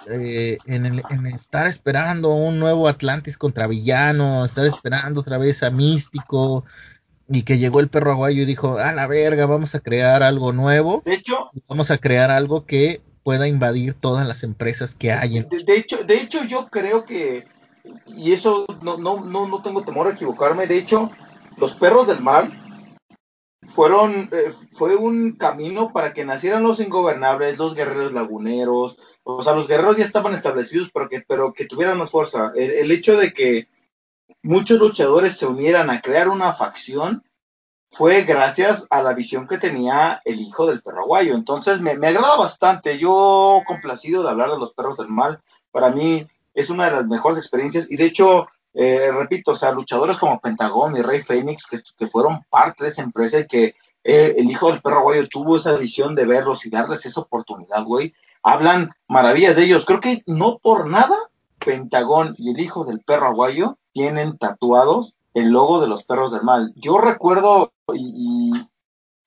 eh, 0.08 0.58
en, 0.64 0.86
el- 0.86 1.04
en 1.10 1.26
estar 1.26 1.66
esperando 1.66 2.30
un 2.34 2.58
nuevo 2.58 2.88
Atlantis 2.88 3.36
contra 3.36 3.66
villano, 3.66 4.44
estar 4.44 4.66
esperando 4.66 5.20
otra 5.20 5.38
vez 5.38 5.62
a 5.62 5.70
Místico, 5.70 6.64
y 7.28 7.42
que 7.42 7.58
llegó 7.58 7.80
el 7.80 7.88
perro 7.88 8.12
aguayo 8.12 8.42
y 8.42 8.46
dijo, 8.46 8.78
a 8.78 8.92
la 8.92 9.06
verga, 9.06 9.46
vamos 9.46 9.74
a 9.74 9.80
crear 9.80 10.22
algo 10.22 10.52
nuevo, 10.52 11.02
De 11.04 11.14
hecho, 11.14 11.50
vamos 11.68 11.90
a 11.90 11.98
crear 11.98 12.30
algo 12.30 12.64
que 12.66 13.00
pueda 13.22 13.46
invadir 13.46 13.94
todas 13.94 14.26
las 14.26 14.42
empresas 14.42 14.94
que 14.94 15.12
hay. 15.12 15.38
en- 15.38 15.48
De, 15.48 15.62
de 15.64 15.76
hecho, 15.76 15.98
de 16.02 16.16
hecho, 16.16 16.44
yo 16.44 16.68
creo 16.68 17.04
que, 17.04 17.44
y 18.06 18.32
eso 18.32 18.66
no, 18.82 18.96
no, 18.96 19.24
no, 19.24 19.46
no 19.46 19.62
tengo 19.62 19.82
temor 19.82 20.08
a 20.08 20.12
equivocarme, 20.12 20.66
de 20.66 20.78
hecho, 20.78 21.10
los 21.56 21.74
perros 21.74 22.06
del 22.06 22.20
mal 22.20 22.58
fueron, 23.74 24.28
eh, 24.32 24.52
fue 24.72 24.96
un 24.96 25.32
camino 25.32 25.92
para 25.92 26.12
que 26.12 26.24
nacieran 26.24 26.62
los 26.62 26.80
ingobernables, 26.80 27.58
los 27.58 27.74
guerreros 27.74 28.12
laguneros, 28.12 28.98
o 29.24 29.42
sea, 29.42 29.54
los 29.54 29.68
guerreros 29.68 29.96
ya 29.96 30.04
estaban 30.04 30.34
establecidos, 30.34 30.90
pero 30.92 31.08
que, 31.08 31.20
pero 31.20 31.52
que 31.52 31.66
tuvieran 31.66 31.98
más 31.98 32.10
fuerza. 32.10 32.52
El, 32.56 32.90
hecho 32.90 33.16
de 33.16 33.32
que 33.32 33.68
muchos 34.42 34.80
luchadores 34.80 35.36
se 35.36 35.46
unieran 35.46 35.90
a 35.90 36.00
crear 36.00 36.28
una 36.28 36.52
facción 36.54 37.22
fue 37.90 38.22
gracias 38.22 38.86
a 38.90 39.02
la 39.02 39.12
visión 39.12 39.46
que 39.46 39.58
tenía 39.58 40.20
el 40.24 40.40
hijo 40.40 40.66
del 40.66 40.82
perro 40.82 41.02
aguayo. 41.02 41.34
Entonces 41.34 41.80
me, 41.80 41.94
me 41.94 42.08
agrada 42.08 42.36
bastante. 42.36 42.98
Yo 42.98 43.62
complacido 43.66 44.22
de 44.22 44.30
hablar 44.30 44.50
de 44.50 44.58
los 44.58 44.72
perros 44.72 44.96
del 44.96 45.08
mal. 45.08 45.40
Para 45.70 45.90
mí 45.90 46.26
es 46.54 46.70
una 46.70 46.86
de 46.86 46.92
las 46.92 47.06
mejores 47.06 47.38
experiencias. 47.38 47.88
Y 47.90 47.96
de 47.96 48.06
hecho, 48.06 48.48
eh, 48.74 49.10
repito, 49.12 49.52
o 49.52 49.54
sea, 49.54 49.72
luchadores 49.72 50.16
como 50.16 50.40
Pentagón 50.40 50.96
y 50.96 51.02
Rey 51.02 51.20
Fénix, 51.22 51.66
que, 51.66 51.78
que 51.96 52.06
fueron 52.06 52.44
parte 52.48 52.84
de 52.84 52.90
esa 52.90 53.02
empresa 53.02 53.40
y 53.40 53.46
que 53.46 53.74
eh, 54.04 54.34
el 54.36 54.50
hijo 54.50 54.70
del 54.70 54.80
perro 54.80 54.98
aguayo 54.98 55.28
tuvo 55.28 55.56
esa 55.56 55.72
visión 55.74 56.14
de 56.14 56.26
verlos 56.26 56.66
y 56.66 56.70
darles 56.70 57.06
esa 57.06 57.20
oportunidad, 57.20 57.84
güey. 57.84 58.14
Hablan 58.42 58.90
maravillas 59.08 59.56
de 59.56 59.64
ellos. 59.64 59.84
Creo 59.84 60.00
que 60.00 60.22
no 60.26 60.58
por 60.58 60.88
nada 60.88 61.16
Pentagón 61.58 62.34
y 62.38 62.50
el 62.50 62.60
hijo 62.60 62.84
del 62.84 63.00
perro 63.00 63.28
aguayo 63.28 63.78
tienen 63.92 64.36
tatuados 64.38 65.16
el 65.34 65.50
logo 65.50 65.80
de 65.80 65.88
los 65.88 66.04
perros 66.04 66.32
del 66.32 66.42
mal. 66.42 66.72
Yo 66.76 66.98
recuerdo, 66.98 67.72
y, 67.94 68.50
y 68.56 68.70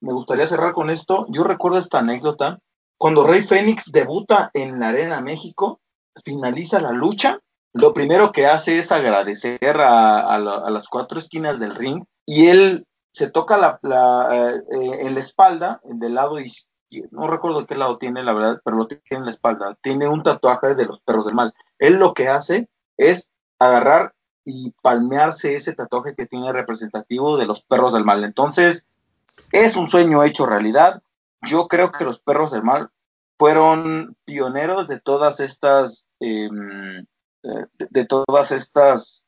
me 0.00 0.12
gustaría 0.12 0.46
cerrar 0.46 0.72
con 0.72 0.90
esto, 0.90 1.26
yo 1.30 1.44
recuerdo 1.44 1.78
esta 1.78 2.00
anécdota, 2.00 2.58
cuando 2.98 3.26
Rey 3.26 3.42
Fénix 3.42 3.90
debuta 3.90 4.50
en 4.54 4.78
la 4.78 4.88
Arena 4.88 5.20
México, 5.20 5.80
finaliza 6.24 6.80
la 6.80 6.92
lucha, 6.92 7.40
lo 7.78 7.94
primero 7.94 8.32
que 8.32 8.46
hace 8.46 8.78
es 8.78 8.92
agradecer 8.92 9.80
a, 9.80 10.20
a, 10.20 10.38
la, 10.38 10.56
a 10.56 10.70
las 10.70 10.88
cuatro 10.88 11.18
esquinas 11.18 11.58
del 11.58 11.74
ring 11.74 12.04
y 12.24 12.48
él 12.48 12.86
se 13.12 13.30
toca 13.30 13.56
la, 13.56 13.78
la 13.82 14.54
eh, 14.72 14.98
en 15.00 15.14
la 15.14 15.20
espalda, 15.20 15.80
del 15.84 16.14
lado 16.14 16.38
izquierdo, 16.38 16.76
no 17.10 17.26
recuerdo 17.26 17.66
qué 17.66 17.74
lado 17.74 17.98
tiene 17.98 18.22
la 18.22 18.32
verdad, 18.32 18.60
pero 18.64 18.76
lo 18.76 18.86
tiene 18.86 19.02
en 19.10 19.24
la 19.24 19.30
espalda, 19.30 19.76
tiene 19.82 20.08
un 20.08 20.22
tatuaje 20.22 20.74
de 20.74 20.86
los 20.86 21.00
perros 21.00 21.26
del 21.26 21.34
mal. 21.34 21.54
Él 21.78 21.94
lo 21.94 22.14
que 22.14 22.28
hace 22.28 22.68
es 22.96 23.30
agarrar 23.58 24.14
y 24.44 24.72
palmearse 24.82 25.56
ese 25.56 25.74
tatuaje 25.74 26.14
que 26.14 26.26
tiene 26.26 26.52
representativo 26.52 27.36
de 27.36 27.46
los 27.46 27.62
perros 27.62 27.92
del 27.92 28.04
mal. 28.04 28.22
Entonces, 28.22 28.86
es 29.50 29.76
un 29.76 29.88
sueño 29.88 30.22
hecho 30.22 30.46
realidad. 30.46 31.02
Yo 31.42 31.66
creo 31.68 31.90
que 31.90 32.04
los 32.04 32.20
perros 32.20 32.52
del 32.52 32.62
mal 32.62 32.90
fueron 33.38 34.16
pioneros 34.24 34.88
de 34.88 35.00
todas 35.00 35.40
estas, 35.40 36.08
eh, 36.20 36.48
de, 37.78 37.86
de, 37.90 38.04
todas 38.06 38.52
estas, 38.52 39.22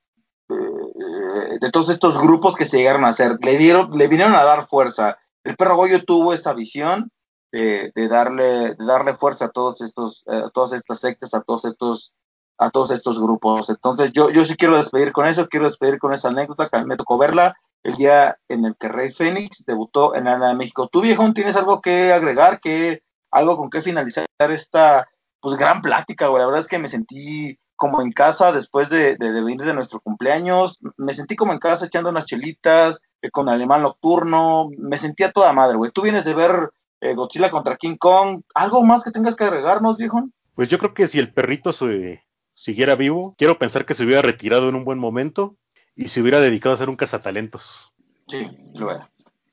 eh, 0.49 1.59
de 1.61 1.71
todos 1.71 1.91
estos 1.91 2.19
grupos 2.19 2.57
que 2.57 2.65
se 2.65 2.79
llegaron 2.79 3.05
a 3.05 3.09
hacer. 3.11 3.39
Le 3.41 3.59
dieron, 3.59 3.91
le 3.97 4.09
vinieron 4.09 4.35
a 4.35 4.45
dar 4.45 4.67
fuerza. 4.67 5.19
El 5.45 5.57
perro 5.57 5.77
Goyo 5.77 6.05
tuvo 6.05 6.33
esa 6.33 6.53
visión 6.53 7.11
de, 7.53 7.93
darle, 8.09 8.75
de 8.75 8.85
darle 8.85 9.15
fuerza 9.15 9.47
a 9.47 9.51
todos 9.51 9.81
estos, 9.81 10.25
eh, 10.27 10.43
a 10.47 10.51
todas 10.51 10.73
estas 10.73 11.01
sectas, 11.01 11.35
a 11.35 11.43
todos 11.43 11.65
estos 11.65 12.13
a 12.59 12.71
todos 12.71 12.91
estos 12.91 13.21
grupos. 13.21 13.71
Entonces, 13.71 14.13
yo, 14.13 14.31
yo 14.31 14.45
sí 14.45 14.57
quiero 14.57 14.77
despedir 14.77 15.13
con 15.13 15.27
eso, 15.27 15.49
quiero 15.49 15.69
despedir 15.69 15.99
con 15.99 16.13
esa 16.13 16.29
anécdota 16.29 16.69
que 16.69 16.85
me 16.85 16.97
tocó 16.97 17.17
verla 17.17 17.57
el 17.85 17.95
día 17.95 18.37
en 18.49 18.65
el 18.65 18.77
que 18.77 18.89
Rey 18.89 19.13
Fénix 19.13 19.65
debutó 19.65 20.15
en 20.15 20.25
la 20.25 20.49
de 20.49 20.55
México. 20.55 20.89
¿Tú, 20.89 21.01
viejón, 21.01 21.35
tienes 21.35 21.57
algo 21.57 21.81
que 21.81 22.13
agregar, 22.13 22.61
que, 22.61 23.03
algo 23.31 23.57
con 23.57 23.71
que 23.71 23.83
finalizar 23.83 24.27
esta 24.39 25.09
pues 25.41 25.57
gran 25.57 25.81
plática, 25.81 26.27
güey? 26.27 26.41
La 26.41 26.47
verdad 26.47 26.63
es 26.63 26.69
que 26.69 26.79
me 26.79 26.89
sentí 26.89 27.59
como 27.79 28.03
en 28.03 28.11
casa 28.11 28.51
después 28.51 28.91
de, 28.91 29.17
de, 29.17 29.33
de 29.33 29.41
venir 29.41 29.63
de 29.63 29.73
nuestro 29.73 30.01
cumpleaños, 30.01 30.81
me 30.97 31.15
sentí 31.15 31.37
como 31.37 31.53
en 31.53 31.61
casa 31.61 31.87
echando 31.87 32.11
unas 32.11 32.27
chelitas, 32.27 33.01
eh, 33.23 33.31
con 33.31 33.49
Alemán 33.49 33.83
Nocturno, 33.83 34.69
me 34.77 34.99
sentía 34.99 35.31
toda 35.31 35.53
madre, 35.53 35.77
güey. 35.77 35.93
Tú 35.93 36.03
vienes 36.03 36.25
de 36.25 36.35
ver 36.35 36.71
eh, 37.01 37.15
Godzilla 37.15 37.53
contra 37.53 37.77
King 37.77 37.97
Kong, 37.97 38.43
¿algo 38.53 38.83
más 38.83 39.05
que 39.05 39.13
tengas 39.13 39.37
que 39.37 39.45
agregarnos, 39.45 39.97
viejón? 39.97 40.33
Pues 40.57 40.69
yo 40.69 40.79
creo 40.79 40.93
que 40.93 41.07
si 41.07 41.21
el 41.21 41.33
perrito 41.33 41.73
se 41.73 42.25
siguiera 42.53 42.97
vivo, 42.97 43.37
quiero 43.39 43.59
pensar 43.59 43.87
que 43.87 43.95
se 43.95 44.03
hubiera 44.03 44.23
retirado 44.23 44.69
en 44.69 44.75
un 44.75 44.85
buen 44.85 44.99
momento 44.99 45.55
y 45.95 46.09
se 46.09 46.21
hubiera 46.21 46.41
dedicado 46.41 46.75
a 46.75 46.79
ser 46.79 46.89
un 46.89 46.97
cazatalentos. 46.97 47.93
Sí, 48.27 48.51
lo 48.75 48.91
era. 48.91 49.09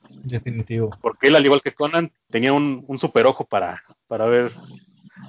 Definitivo. 0.10 0.89
Porque 0.99 1.27
él, 1.27 1.35
al 1.35 1.45
igual 1.45 1.61
que 1.61 1.73
Conan, 1.73 2.11
tenía 2.31 2.53
un, 2.53 2.84
un 2.88 2.97
super 2.97 3.27
ojo 3.27 3.45
para, 3.45 3.84
para 4.07 4.26
ver 4.26 4.52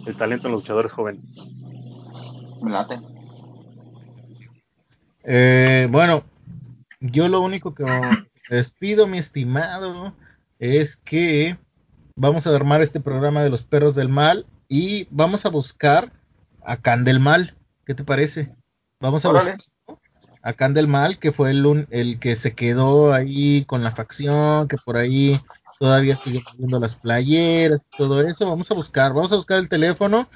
el 0.06 0.16
talento 0.16 0.48
en 0.48 0.52
los 0.52 0.62
luchadores 0.62 0.92
jóvenes. 0.92 1.22
Me 2.60 2.70
late. 2.70 3.00
Eh, 5.24 5.88
bueno, 5.90 6.24
yo 7.00 7.28
lo 7.28 7.40
único 7.40 7.74
que 7.74 7.84
les 8.48 8.70
pido, 8.70 9.06
mi 9.06 9.18
estimado, 9.18 10.14
es 10.58 10.96
que 10.96 11.58
vamos 12.14 12.46
a 12.46 12.54
armar 12.54 12.80
este 12.80 13.00
programa 13.00 13.42
de 13.42 13.50
los 13.50 13.62
perros 13.62 13.94
del 13.94 14.08
mal 14.08 14.46
y 14.68 15.06
vamos 15.10 15.44
a 15.44 15.50
buscar 15.50 16.12
a 16.64 16.76
Can 16.76 17.04
del 17.04 17.20
Mal. 17.20 17.56
¿Qué 17.84 17.94
te 17.94 18.04
parece? 18.04 18.54
Vamos 19.00 19.24
a 19.24 19.28
Órale. 19.30 19.54
buscar 19.56 19.98
a 20.42 20.52
Can 20.52 20.74
del 20.74 20.88
Mal, 20.88 21.18
que 21.18 21.32
fue 21.32 21.50
el, 21.50 21.66
un- 21.66 21.86
el 21.90 22.18
que 22.20 22.36
se 22.36 22.54
quedó 22.54 23.12
ahí 23.12 23.64
con 23.64 23.82
la 23.82 23.90
facción, 23.90 24.68
que 24.68 24.76
por 24.76 24.96
ahí 24.96 25.40
todavía 25.78 26.16
sigue 26.16 26.42
viendo 26.56 26.78
las 26.80 26.94
playeras 26.94 27.80
y 27.92 27.96
todo 27.96 28.22
eso. 28.22 28.48
Vamos 28.48 28.70
a 28.70 28.74
buscar, 28.74 29.12
vamos 29.12 29.32
a 29.32 29.36
buscar 29.36 29.58
el 29.58 29.68
teléfono 29.68 30.28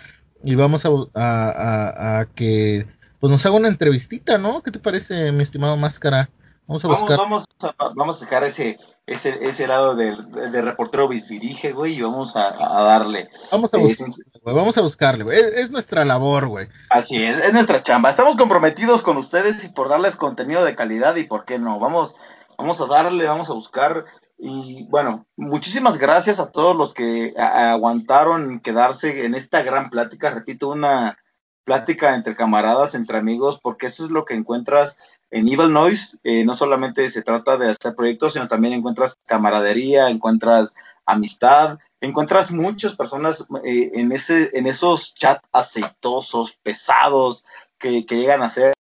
y 0.42 0.54
vamos 0.54 0.84
a, 0.84 0.88
a- 1.14 1.50
a- 1.50 2.20
a 2.20 2.26
que 2.26 2.86
pues 3.18 3.30
nos 3.30 3.44
haga 3.44 3.56
una 3.56 3.68
entrevistita, 3.68 4.38
¿no? 4.38 4.62
¿Qué 4.62 4.70
te 4.70 4.78
parece, 4.78 5.30
mi 5.32 5.42
estimado 5.42 5.76
Máscara? 5.76 6.30
Vamos 6.66 6.84
a 6.84 6.88
Vamos, 6.88 7.00
buscar. 7.02 7.18
vamos, 7.18 7.44
a, 7.62 7.88
vamos 7.94 8.16
a 8.16 8.20
sacar 8.20 8.44
ese, 8.44 8.78
ese, 9.06 9.38
ese 9.42 9.66
lado 9.66 9.96
del 9.96 10.30
de 10.30 10.62
reportero 10.62 11.08
bisbirige, 11.08 11.72
güey, 11.72 11.94
y 11.96 12.00
vamos 12.00 12.36
a, 12.36 12.78
a 12.78 12.82
darle. 12.84 13.28
Vamos 13.50 13.74
a 13.74 13.76
Eh, 13.76 13.80
buscarle, 13.80 14.14
güey, 14.42 14.54
vamos 14.56 14.78
a 14.78 14.80
buscarle, 14.80 15.24
güey. 15.24 15.36
Es, 15.38 15.44
es 15.54 15.70
nuestra 15.70 16.04
labor, 16.04 16.46
güey. 16.48 16.68
Así 16.90 17.22
es, 17.22 17.44
es 17.44 17.52
nuestra 17.52 17.82
chamba. 17.82 18.08
Estamos 18.10 18.36
comprometidos 18.36 19.02
con 19.02 19.16
ustedes 19.16 19.64
y 19.64 19.68
por 19.70 19.88
darles 19.88 20.16
contenido 20.16 20.64
de 20.64 20.76
calidad 20.76 21.16
y 21.16 21.24
por 21.24 21.44
qué 21.44 21.58
no. 21.58 21.78
Vamos, 21.80 22.14
vamos 22.56 22.80
a 22.80 22.86
darle, 22.86 23.24
vamos 23.26 23.50
a 23.50 23.54
buscar. 23.54 24.04
Y 24.42 24.86
bueno, 24.88 25.26
muchísimas 25.36 25.98
gracias 25.98 26.40
a 26.40 26.50
todos 26.50 26.74
los 26.74 26.94
que 26.94 27.34
aguantaron 27.36 28.60
quedarse 28.60 29.26
en 29.26 29.34
esta 29.34 29.62
gran 29.62 29.90
plática. 29.90 30.30
Repito, 30.30 30.70
una 30.70 31.18
plática 31.64 32.14
entre 32.14 32.34
camaradas, 32.34 32.94
entre 32.94 33.18
amigos, 33.18 33.60
porque 33.62 33.88
eso 33.88 34.02
es 34.02 34.10
lo 34.10 34.24
que 34.24 34.32
encuentras 34.32 34.96
en 35.30 35.46
Evil 35.46 35.74
Noise. 35.74 36.18
Eh, 36.24 36.42
no 36.46 36.56
solamente 36.56 37.10
se 37.10 37.20
trata 37.20 37.58
de 37.58 37.68
hacer 37.68 37.94
proyectos, 37.94 38.32
sino 38.32 38.48
también 38.48 38.72
encuentras 38.72 39.18
camaradería, 39.26 40.08
encuentras 40.08 40.74
amistad, 41.04 41.78
encuentras 42.00 42.50
muchas 42.50 42.96
personas 42.96 43.46
eh, 43.62 43.90
en, 43.92 44.10
ese, 44.10 44.48
en 44.54 44.66
esos 44.66 45.14
chats 45.14 45.46
aceitosos, 45.52 46.56
pesados, 46.62 47.44
que, 47.78 48.06
que 48.06 48.16
llegan 48.16 48.42
a 48.42 48.48
ser 48.48 48.72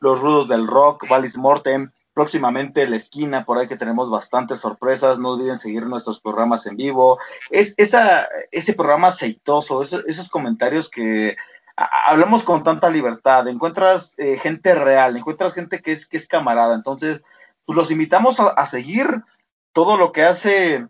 los 0.00 0.20
rudos 0.20 0.48
del 0.48 0.66
rock, 0.66 1.08
Valis 1.08 1.36
Mortem, 1.36 1.92
próximamente 2.14 2.86
La 2.86 2.96
Esquina, 2.96 3.44
por 3.44 3.58
ahí 3.58 3.66
que 3.66 3.76
tenemos 3.76 4.08
bastantes 4.08 4.60
sorpresas, 4.60 5.18
no 5.18 5.32
olviden 5.32 5.58
seguir 5.58 5.84
nuestros 5.86 6.20
programas 6.20 6.64
en 6.66 6.76
vivo, 6.76 7.18
es 7.50 7.74
esa, 7.76 8.28
ese 8.52 8.72
programa 8.72 9.08
aceitoso, 9.08 9.82
esos, 9.82 10.30
comentarios 10.30 10.88
que 10.88 11.36
hablamos 11.76 12.44
con 12.44 12.62
tanta 12.62 12.88
libertad, 12.88 13.48
encuentras 13.48 14.14
eh, 14.16 14.38
gente 14.38 14.74
real, 14.74 15.16
encuentras 15.16 15.54
gente 15.54 15.82
que 15.82 15.92
es, 15.92 16.06
que 16.06 16.16
es 16.16 16.28
camarada, 16.28 16.74
entonces 16.74 17.20
pues 17.66 17.76
los 17.76 17.90
invitamos 17.90 18.38
a, 18.40 18.66
seguir 18.66 19.22
todo 19.72 19.96
lo 19.96 20.12
que 20.12 20.22
hace 20.22 20.86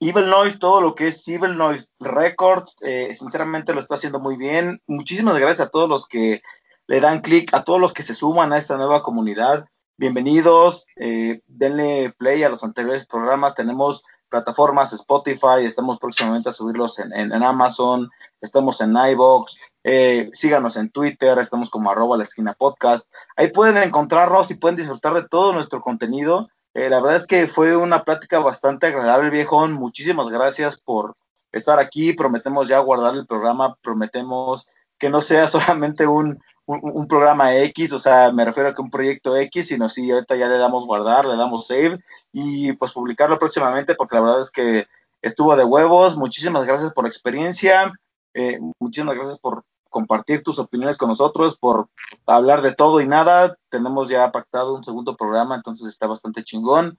Evil 0.00 0.28
Noise, 0.28 0.58
todo 0.58 0.80
lo 0.80 0.94
que 0.94 1.08
es 1.08 1.26
Evil 1.28 1.56
Noise 1.56 1.88
Records, 2.00 2.74
eh, 2.80 3.14
sinceramente 3.18 3.72
lo 3.74 3.80
está 3.80 3.94
haciendo 3.96 4.18
muy 4.18 4.36
bien. 4.36 4.80
Muchísimas 4.86 5.36
gracias 5.36 5.68
a 5.68 5.70
todos 5.70 5.88
los 5.88 6.08
que 6.08 6.42
le 6.86 7.00
dan 7.00 7.20
clic, 7.20 7.52
a 7.52 7.64
todos 7.64 7.80
los 7.80 7.92
que 7.92 8.02
se 8.02 8.14
suman 8.14 8.52
a 8.52 8.58
esta 8.58 8.76
nueva 8.76 9.02
comunidad. 9.02 9.68
Bienvenidos, 9.98 10.86
eh, 10.96 11.40
denle 11.46 12.12
play 12.18 12.42
a 12.42 12.50
los 12.50 12.62
anteriores 12.62 13.06
programas. 13.06 13.54
Tenemos 13.54 14.04
plataformas 14.28 14.92
Spotify, 14.92 15.64
estamos 15.64 15.98
próximamente 15.98 16.50
a 16.50 16.52
subirlos 16.52 16.98
en, 16.98 17.32
Amazon, 17.32 18.10
estamos 18.42 18.82
en 18.82 18.94
iBox, 18.94 19.56
eh, 19.84 20.28
síganos 20.34 20.76
en 20.76 20.90
Twitter, 20.90 21.38
estamos 21.38 21.70
como 21.70 21.90
arroba 21.90 22.18
la 22.18 22.24
esquina 22.24 22.52
podcast. 22.52 23.10
Ahí 23.36 23.48
pueden 23.48 23.78
encontrarnos 23.78 24.50
y 24.50 24.56
pueden 24.56 24.76
disfrutar 24.76 25.14
de 25.14 25.26
todo 25.26 25.54
nuestro 25.54 25.80
contenido. 25.80 26.50
Eh, 26.74 26.90
la 26.90 27.00
verdad 27.00 27.16
es 27.16 27.26
que 27.26 27.46
fue 27.46 27.74
una 27.74 28.04
plática 28.04 28.38
bastante 28.38 28.88
agradable, 28.88 29.30
viejón. 29.30 29.72
Muchísimas 29.72 30.28
gracias 30.28 30.78
por 30.78 31.14
estar 31.52 31.78
aquí. 31.78 32.12
Prometemos 32.12 32.68
ya 32.68 32.80
guardar 32.80 33.14
el 33.14 33.26
programa, 33.26 33.76
prometemos 33.76 34.68
que 34.98 35.08
no 35.08 35.22
sea 35.22 35.48
solamente 35.48 36.06
un, 36.06 36.38
un, 36.66 36.80
un 36.82 37.08
programa 37.08 37.54
X, 37.56 37.92
o 37.92 37.98
sea, 37.98 38.30
me 38.32 38.44
refiero 38.44 38.68
a 38.68 38.74
que 38.74 38.82
un 38.82 38.90
proyecto 38.90 39.36
X, 39.36 39.68
sino 39.68 39.88
sí, 39.88 40.10
ahorita 40.10 40.36
ya 40.36 40.48
le 40.48 40.58
damos 40.58 40.84
guardar, 40.84 41.24
le 41.24 41.36
damos 41.36 41.66
save 41.66 41.98
y 42.32 42.72
pues 42.74 42.92
publicarlo 42.92 43.38
próximamente 43.38 43.94
porque 43.94 44.16
la 44.16 44.22
verdad 44.22 44.40
es 44.42 44.50
que 44.50 44.86
estuvo 45.22 45.56
de 45.56 45.64
huevos. 45.64 46.16
Muchísimas 46.16 46.66
gracias 46.66 46.92
por 46.92 47.04
la 47.04 47.08
experiencia, 47.08 47.92
eh, 48.34 48.58
muchísimas 48.78 49.14
gracias 49.14 49.38
por 49.38 49.64
compartir 49.88 50.42
tus 50.42 50.58
opiniones 50.58 50.98
con 50.98 51.08
nosotros, 51.08 51.56
por 51.56 51.88
hablar 52.26 52.60
de 52.60 52.74
todo 52.74 53.00
y 53.00 53.06
nada. 53.06 53.56
Tenemos 53.70 54.08
ya 54.08 54.30
pactado 54.30 54.74
un 54.74 54.84
segundo 54.84 55.16
programa, 55.16 55.54
entonces 55.54 55.88
está 55.88 56.06
bastante 56.06 56.44
chingón. 56.44 56.98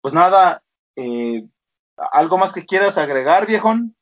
Pues 0.00 0.12
nada, 0.12 0.62
eh, 0.96 1.46
¿algo 1.96 2.38
más 2.38 2.52
que 2.52 2.66
quieras 2.66 2.98
agregar, 2.98 3.46
viejón? 3.46 3.94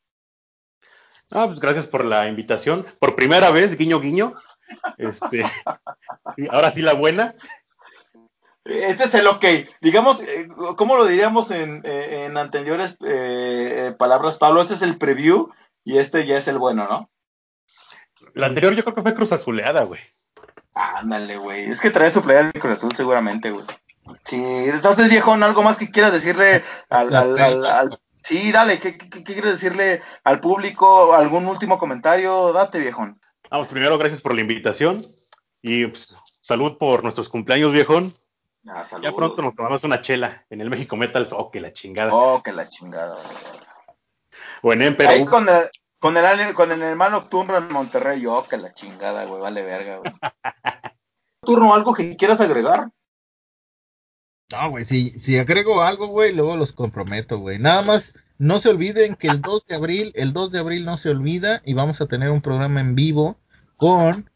Ah, 1.32 1.46
pues 1.46 1.60
gracias 1.60 1.86
por 1.86 2.04
la 2.04 2.28
invitación. 2.28 2.84
Por 2.98 3.14
primera 3.14 3.50
vez, 3.50 3.76
guiño, 3.76 4.00
guiño. 4.00 4.34
Este, 4.98 5.44
ahora 6.50 6.70
sí 6.70 6.82
la 6.82 6.94
buena. 6.94 7.34
Este 8.64 9.04
es 9.04 9.14
el 9.14 9.26
ok. 9.26 9.44
Digamos, 9.80 10.20
eh, 10.20 10.48
¿cómo 10.76 10.96
lo 10.96 11.06
diríamos 11.06 11.50
en, 11.50 11.80
eh, 11.84 12.26
en 12.26 12.36
anteriores 12.36 12.96
eh, 13.04 13.94
palabras, 13.98 14.36
Pablo? 14.36 14.60
Este 14.62 14.74
es 14.74 14.82
el 14.82 14.98
preview 14.98 15.50
y 15.84 15.98
este 15.98 16.26
ya 16.26 16.36
es 16.36 16.46
el 16.48 16.58
bueno, 16.58 16.86
¿no? 16.88 17.10
La 18.34 18.46
anterior 18.46 18.74
yo 18.74 18.82
creo 18.84 18.94
que 18.94 19.02
fue 19.02 19.14
Cruz 19.14 19.32
Azuleada, 19.32 19.84
güey. 19.84 20.00
Ándale, 20.74 21.38
güey. 21.38 21.70
Es 21.70 21.80
que 21.80 21.90
traes 21.90 22.12
tu 22.12 22.22
playa 22.22 22.50
de 22.52 22.60
Cruz 22.60 22.74
Azul 22.74 22.94
seguramente, 22.94 23.50
güey. 23.50 23.64
Sí, 24.24 24.42
entonces, 24.44 25.08
viejón, 25.08 25.42
¿algo 25.42 25.62
más 25.62 25.76
que 25.78 25.90
quieras 25.90 26.12
decirle 26.12 26.62
al... 26.90 27.14
al- 27.14 27.38
al- 27.38 27.64
al- 27.66 28.00
Sí, 28.22 28.52
dale, 28.52 28.78
¿qué, 28.80 28.98
qué, 28.98 29.08
qué 29.08 29.24
quieres 29.24 29.52
decirle 29.54 30.02
al 30.24 30.40
público? 30.40 31.14
¿Algún 31.14 31.46
último 31.46 31.78
comentario? 31.78 32.52
Date, 32.52 32.78
viejón. 32.78 33.18
Vamos, 33.50 33.66
primero, 33.66 33.98
gracias 33.98 34.20
por 34.20 34.34
la 34.34 34.42
invitación. 34.42 35.04
Y 35.60 35.86
pues, 35.86 36.16
salud 36.40 36.78
por 36.78 37.02
nuestros 37.02 37.28
cumpleaños, 37.28 37.72
viejón. 37.72 38.12
Ah, 38.66 38.84
Ya 39.02 39.12
pronto 39.12 39.42
nos 39.42 39.56
tomamos 39.56 39.82
una 39.82 40.02
chela 40.02 40.44
en 40.50 40.60
el 40.60 40.70
México 40.70 40.96
Metal. 40.96 41.28
Oh, 41.32 41.50
que 41.50 41.60
la 41.60 41.72
chingada. 41.72 42.14
Oh, 42.14 42.42
que 42.42 42.52
la 42.52 42.68
chingada. 42.68 43.14
güey. 43.16 43.26
O 44.62 44.72
en 44.72 44.82
Emperor. 44.82 45.12
Ahí 45.12 45.24
con 45.24 45.48
el, 45.48 45.68
con 45.98 46.16
el, 46.16 46.54
con 46.54 46.70
el 46.70 46.80
hermano 46.82 47.16
nocturno 47.16 47.56
en 47.56 47.68
Monterrey, 47.72 48.24
oh, 48.26 48.46
que 48.46 48.56
la 48.56 48.72
chingada, 48.72 49.24
güey, 49.24 49.40
vale 49.40 49.62
verga, 49.62 49.96
güey. 49.98 50.12
Turno, 51.42 51.74
¿algo 51.74 51.92
que 51.92 52.16
quieras 52.16 52.40
agregar? 52.40 52.90
No, 54.52 54.70
güey, 54.70 54.84
si, 54.84 55.10
si 55.18 55.38
agrego 55.38 55.82
algo, 55.82 56.06
güey, 56.08 56.34
luego 56.34 56.56
los 56.56 56.72
comprometo, 56.72 57.38
güey. 57.38 57.58
Nada 57.58 57.82
más, 57.82 58.14
no 58.38 58.58
se 58.58 58.68
olviden 58.68 59.16
que 59.16 59.28
el 59.28 59.40
2 59.40 59.66
de 59.66 59.74
abril, 59.74 60.12
el 60.14 60.32
2 60.32 60.52
de 60.52 60.58
abril 60.58 60.84
no 60.84 60.96
se 60.96 61.10
olvida 61.10 61.62
y 61.64 61.74
vamos 61.74 62.00
a 62.00 62.06
tener 62.06 62.30
un 62.30 62.42
programa 62.42 62.80
en 62.80 62.94
vivo 62.94 63.39
con 63.80 64.28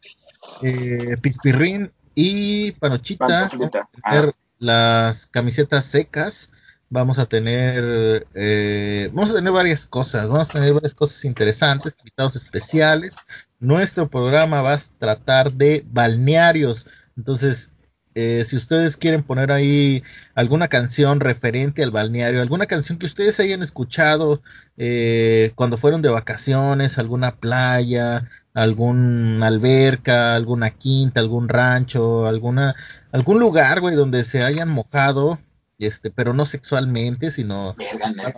eh, 0.63 1.15
Pispirrín 1.21 1.91
y 2.15 2.71
Panochita. 2.73 3.27
Pantoflita. 3.27 3.87
Vamos 3.93 4.01
a 4.03 4.09
tener 4.09 4.35
las 4.57 5.27
camisetas 5.27 5.85
secas. 5.85 6.51
Vamos 6.89 7.19
a 7.19 7.25
tener, 7.25 8.27
eh, 8.35 9.09
vamos 9.13 9.31
a 9.31 9.35
tener 9.35 9.51
varias 9.51 9.85
cosas, 9.85 10.29
vamos 10.29 10.49
a 10.49 10.53
tener 10.53 10.73
varias 10.73 10.93
cosas 10.93 11.25
interesantes, 11.25 11.95
invitados 11.99 12.35
especiales. 12.35 13.15
Nuestro 13.59 14.07
programa 14.07 14.61
va 14.61 14.73
a 14.73 14.79
tratar 14.97 15.51
de 15.51 15.83
balnearios. 15.87 16.87
Entonces, 17.17 17.71
eh, 18.13 18.45
si 18.45 18.55
ustedes 18.55 18.97
quieren 18.97 19.23
poner 19.23 19.51
ahí 19.51 20.03
alguna 20.35 20.69
canción 20.69 21.19
referente 21.19 21.83
al 21.83 21.91
balneario, 21.91 22.41
alguna 22.41 22.65
canción 22.65 22.97
que 22.97 23.07
ustedes 23.07 23.39
hayan 23.41 23.61
escuchado 23.61 24.41
eh, 24.77 25.51
cuando 25.55 25.77
fueron 25.77 26.01
de 26.01 26.09
vacaciones, 26.09 26.97
alguna 26.97 27.35
playa, 27.35 28.29
alguna 28.55 29.45
alberca, 29.45 30.33
alguna 30.33 30.71
quinta, 30.71 31.19
algún 31.19 31.49
rancho, 31.49 32.25
alguna, 32.25 32.73
algún 33.11 33.37
lugar, 33.39 33.81
güey, 33.81 33.95
donde 33.95 34.23
se 34.23 34.43
hayan 34.43 34.69
mojado, 34.69 35.39
este, 35.77 36.09
pero 36.09 36.33
no 36.33 36.45
sexualmente, 36.45 37.31
sino 37.31 37.75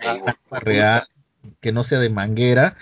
agua 0.04 0.36
real, 0.60 1.08
que 1.60 1.72
no 1.72 1.84
sea 1.84 2.00
de 2.00 2.10
manguera. 2.10 2.76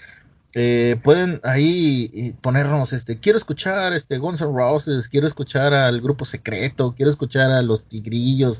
Eh, 0.54 0.98
pueden 1.04 1.42
ahí 1.44 2.10
eh, 2.14 2.34
ponernos, 2.40 2.94
este, 2.94 3.20
quiero 3.20 3.36
escuchar 3.36 3.92
este 3.92 4.16
Guns 4.16 4.40
N' 4.40 4.52
Roses, 4.54 5.06
quiero 5.06 5.26
escuchar 5.26 5.74
al 5.74 6.00
grupo 6.00 6.24
secreto, 6.24 6.94
quiero 6.96 7.10
escuchar 7.10 7.50
a 7.50 7.60
los 7.60 7.84
tigrillos, 7.84 8.58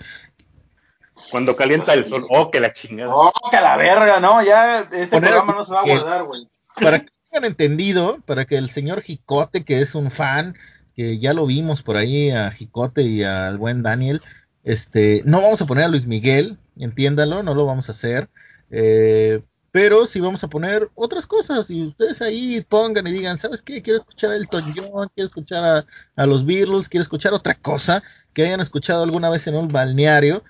Cuando 1.30 1.56
calienta 1.56 1.94
el 1.94 2.06
sol. 2.06 2.26
Oh, 2.28 2.50
que 2.50 2.60
la 2.60 2.74
chingada. 2.74 3.16
Oh, 3.16 3.32
que 3.50 3.56
la 3.58 3.78
verga, 3.78 4.20
¿no? 4.20 4.42
Ya 4.42 4.80
este 4.80 5.06
Poner 5.06 5.30
programa 5.30 5.54
no 5.54 5.64
se 5.64 5.72
va 5.72 5.80
a 5.80 5.86
guardar, 5.86 6.24
güey. 6.24 6.46
para 6.78 7.00
que 7.00 7.15
tengan 7.36 7.50
entendido, 7.50 8.20
para 8.24 8.46
que 8.46 8.56
el 8.56 8.70
señor 8.70 9.02
Jicote, 9.02 9.64
que 9.64 9.82
es 9.82 9.94
un 9.94 10.10
fan, 10.10 10.56
que 10.94 11.18
ya 11.18 11.34
lo 11.34 11.46
vimos 11.46 11.82
por 11.82 11.96
ahí 11.96 12.30
a 12.30 12.50
Jicote 12.50 13.02
y 13.02 13.22
al 13.22 13.58
buen 13.58 13.82
Daniel, 13.82 14.22
este, 14.64 15.22
no 15.26 15.42
vamos 15.42 15.60
a 15.60 15.66
poner 15.66 15.84
a 15.84 15.88
Luis 15.88 16.06
Miguel, 16.06 16.56
entiéndalo, 16.78 17.42
no 17.42 17.54
lo 17.54 17.66
vamos 17.66 17.88
a 17.88 17.92
hacer, 17.92 18.30
eh, 18.70 19.42
pero 19.70 20.06
sí 20.06 20.20
vamos 20.20 20.42
a 20.44 20.48
poner 20.48 20.90
otras 20.94 21.26
cosas 21.26 21.68
y 21.68 21.88
ustedes 21.88 22.22
ahí 22.22 22.64
pongan 22.66 23.06
y 23.06 23.12
digan, 23.12 23.38
¿sabes 23.38 23.60
qué? 23.60 23.82
Quiero 23.82 23.98
escuchar 23.98 24.30
a 24.30 24.36
Elton 24.36 24.72
John, 24.74 25.10
quiero 25.14 25.26
escuchar 25.26 25.86
a, 26.16 26.26
los 26.26 26.46
Beatles, 26.46 26.88
quiero 26.88 27.02
escuchar 27.02 27.34
otra 27.34 27.54
cosa 27.54 28.02
que 28.32 28.44
hayan 28.44 28.60
escuchado 28.60 29.02
alguna 29.02 29.28
vez 29.28 29.46
en 29.46 29.56
un 29.56 29.68
balneario 29.68 30.42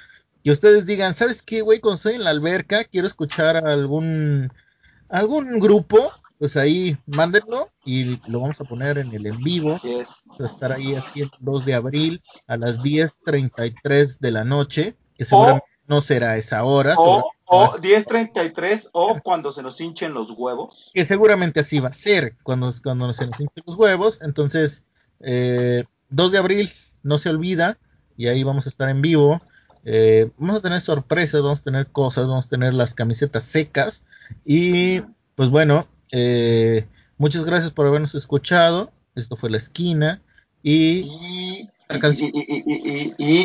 y 0.45 0.53
ustedes 0.53 0.87
digan, 0.87 1.15
¿sabes 1.15 1.43
qué, 1.43 1.63
güey? 1.63 1.81
Cuando 1.81 1.97
estoy 1.97 2.15
en 2.15 2.23
la 2.23 2.31
alberca, 2.31 2.85
quiero 2.85 3.09
escuchar 3.09 3.57
algún, 3.57 4.53
algún 5.09 5.59
grupo, 5.59 6.13
pues 6.39 6.57
ahí 6.57 6.97
mándenlo 7.07 7.71
y 7.85 8.21
lo 8.31 8.41
vamos 8.41 8.61
a 8.61 8.65
poner 8.65 8.99
en 8.99 9.13
el 9.15 9.27
en 9.27 9.39
vivo. 9.39 9.75
Así 9.75 9.95
es. 9.95 10.11
Vamos 10.25 10.41
a 10.41 10.45
estar 10.45 10.73
ahí 10.73 10.95
aquí 10.95 11.23
el 11.23 11.31
2 11.41 11.65
de 11.65 11.75
abril 11.75 12.23
a 12.47 12.57
las 12.57 12.83
10.33 12.83 14.19
de 14.19 14.31
la 14.31 14.45
noche, 14.45 14.97
que 15.17 15.25
seguramente 15.25 15.67
no 15.87 16.01
será 16.01 16.37
esa 16.37 16.65
hora, 16.65 16.95
O, 16.99 17.31
o 17.47 17.73
seguramente 17.73 18.41
va 18.41 18.47
a 18.47 18.53
10.33 18.53 18.91
o 18.93 19.21
cuando 19.23 19.51
se 19.51 19.63
nos 19.63 19.81
hinchen 19.81 20.13
los 20.15 20.31
huevos. 20.31 20.91
que 20.93 21.05
seguramente 21.05 21.61
así 21.61 21.79
va 21.79 21.89
a 21.89 21.95
ser 21.95 22.37
cuando, 22.43 22.73
cuando 22.83 23.13
se 23.15 23.27
nos 23.27 23.41
hinchen 23.41 23.65
los 23.67 23.77
huevos. 23.77 24.21
Entonces, 24.23 24.85
eh, 25.21 25.85
2 26.11 26.33
de 26.33 26.39
abril, 26.39 26.73
no 27.03 27.19
se 27.19 27.31
olvida, 27.31 27.79
y 28.17 28.29
ahí 28.29 28.43
vamos 28.43 28.67
a 28.67 28.69
estar 28.69 28.89
en 28.89 29.03
vivo. 29.03 29.41
Eh, 29.85 30.31
vamos 30.37 30.57
a 30.57 30.63
tener 30.63 30.81
sorpresas, 30.81 31.43
vamos 31.43 31.61
a 31.61 31.65
tener 31.65 31.87
cosas, 31.93 32.27
vamos 32.27 32.47
a 32.47 32.49
tener 32.49 32.75
las 32.75 32.95
camisetas 32.95 33.45
secas. 33.45 34.05
Y 34.45 35.03
pues 35.37 35.49
bueno, 35.49 35.87
eh, 36.13 36.87
muchas 37.19 37.45
gracias 37.45 37.73
por 37.73 37.87
habernos 37.87 38.15
escuchado. 38.15 38.93
Esto 39.15 39.37
fue 39.37 39.51
La 39.51 39.57
Esquina. 39.57 40.21
Y 40.63 41.11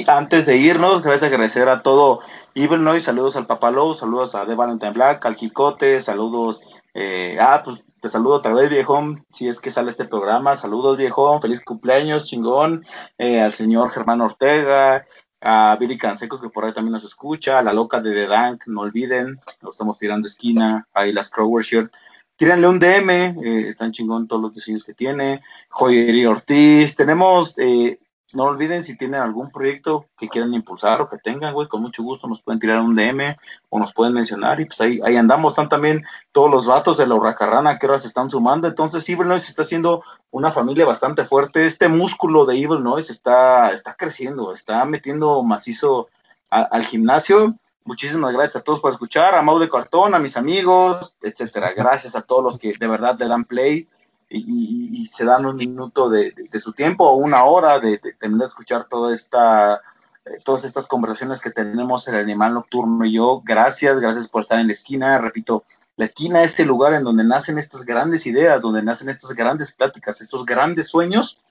antes 0.07 0.45
de 0.45 0.57
irnos, 0.57 1.03
gracias 1.03 1.31
agradecer 1.31 1.69
a 1.69 1.83
todo 1.83 2.21
Noise, 2.55 3.05
saludos 3.05 3.35
al 3.35 3.45
Papalow, 3.45 3.93
saludos 3.93 4.35
a 4.35 4.45
The 4.45 4.55
Valentine 4.55 4.91
Black, 4.91 5.25
al 5.25 5.35
Quicote, 5.35 6.01
saludos, 6.01 6.61
eh, 6.93 7.37
ah, 7.39 7.61
pues 7.63 7.83
te 8.01 8.09
saludo 8.09 8.35
otra 8.35 8.53
vez, 8.53 8.69
viejón, 8.69 9.25
si 9.31 9.47
es 9.47 9.59
que 9.59 9.69
sale 9.69 9.91
este 9.91 10.05
programa, 10.05 10.57
saludos, 10.57 10.97
viejón, 10.97 11.41
feliz 11.41 11.63
cumpleaños, 11.63 12.25
chingón, 12.25 12.85
eh, 13.19 13.39
al 13.39 13.53
señor 13.53 13.91
Germán 13.91 14.21
Ortega, 14.21 15.05
a 15.39 15.77
Billy 15.79 15.97
Canseco, 15.97 16.41
que 16.41 16.49
por 16.49 16.65
ahí 16.65 16.73
también 16.73 16.93
nos 16.93 17.03
escucha, 17.03 17.59
a 17.59 17.63
la 17.63 17.73
loca 17.73 18.01
de 18.01 18.11
The 18.11 18.27
Dank, 18.27 18.63
no 18.65 18.81
olviden, 18.81 19.39
lo 19.61 19.69
estamos 19.69 19.99
tirando 19.99 20.27
esquina, 20.27 20.87
ahí 20.93 21.13
las 21.13 21.29
Crower 21.29 21.63
Shirt, 21.63 21.93
tírenle 22.41 22.67
un 22.67 22.79
DM, 22.79 23.11
eh, 23.43 23.67
están 23.67 23.91
chingón 23.91 24.27
todos 24.27 24.41
los 24.41 24.51
diseños 24.51 24.83
que 24.83 24.95
tiene, 24.95 25.43
Joyería 25.69 26.31
Ortiz, 26.31 26.95
tenemos, 26.95 27.55
eh, 27.59 27.99
no 28.33 28.45
olviden 28.45 28.83
si 28.83 28.97
tienen 28.97 29.21
algún 29.21 29.51
proyecto 29.51 30.07
que 30.17 30.27
quieran 30.27 30.51
impulsar 30.55 31.01
o 31.01 31.07
que 31.07 31.19
tengan, 31.19 31.53
güey, 31.53 31.67
con 31.67 31.83
mucho 31.83 32.01
gusto 32.01 32.27
nos 32.27 32.41
pueden 32.41 32.59
tirar 32.59 32.79
un 32.79 32.95
DM 32.95 33.37
o 33.69 33.77
nos 33.77 33.93
pueden 33.93 34.15
mencionar 34.15 34.59
y 34.59 34.65
pues 34.65 34.81
ahí, 34.81 34.99
ahí 35.05 35.17
andamos, 35.17 35.53
están 35.53 35.69
también 35.69 36.03
todos 36.31 36.49
los 36.49 36.65
vatos 36.65 36.97
de 36.97 37.05
la 37.05 37.13
hurracarrana 37.13 37.77
que 37.77 37.85
ahora 37.85 37.99
se 37.99 38.07
están 38.07 38.31
sumando, 38.31 38.67
entonces 38.67 39.07
Evil 39.07 39.27
Noise 39.27 39.49
está 39.49 39.61
haciendo 39.61 40.03
una 40.31 40.51
familia 40.51 40.87
bastante 40.87 41.25
fuerte, 41.25 41.67
este 41.67 41.89
músculo 41.89 42.47
de 42.47 42.57
Evil 42.57 42.81
Noise 42.81 43.11
está, 43.11 43.71
está 43.71 43.93
creciendo, 43.93 44.51
está 44.51 44.83
metiendo 44.85 45.43
macizo 45.43 46.09
al 46.49 46.85
gimnasio, 46.85 47.55
muchísimas 47.83 48.33
gracias 48.33 48.57
a 48.57 48.61
todos 48.61 48.79
por 48.79 48.91
escuchar, 48.91 49.35
a 49.35 49.41
Mau 49.41 49.59
de 49.59 49.69
Cartón, 49.69 50.13
a 50.15 50.19
mis 50.19 50.37
amigos, 50.37 51.15
etcétera, 51.21 51.73
gracias 51.73 52.15
a 52.15 52.21
todos 52.21 52.43
los 52.43 52.59
que 52.59 52.73
de 52.79 52.87
verdad 52.87 53.17
le 53.19 53.27
dan 53.27 53.45
play, 53.45 53.87
y, 54.33 55.05
se 55.07 55.25
dan 55.25 55.45
un 55.45 55.57
minuto 55.57 56.09
de, 56.09 56.33
su 56.59 56.71
tiempo 56.71 57.03
o 57.05 57.15
una 57.15 57.43
hora 57.43 57.79
de, 57.79 57.97
de 57.97 58.13
terminar 58.13 58.47
de 58.47 58.49
escuchar 58.49 58.87
toda 58.87 59.13
esta, 59.13 59.81
eh, 60.25 60.37
todas 60.43 60.63
estas 60.65 60.87
conversaciones 60.87 61.41
que 61.41 61.49
tenemos 61.49 62.07
el 62.07 62.15
animal 62.15 62.53
nocturno 62.53 63.03
y 63.05 63.13
yo. 63.13 63.41
Gracias, 63.43 63.99
gracias 63.99 64.27
por 64.27 64.43
estar 64.43 64.59
en 64.59 64.67
la 64.67 64.73
esquina. 64.73 65.17
Repito, 65.17 65.65
la 65.97 66.05
esquina 66.05 66.43
es 66.43 66.59
el 66.59 66.67
lugar 66.67 66.93
en 66.93 67.03
donde 67.03 67.23
nacen 67.23 67.57
estas 67.57 67.85
grandes 67.85 68.25
ideas, 68.25 68.61
donde 68.61 68.83
nacen 68.83 69.09
estas 69.09 69.35
grandes 69.35 69.71
pláticas, 69.71 70.21
estos 70.21 70.45
grandes 70.45 70.87
sueños. 70.87 71.41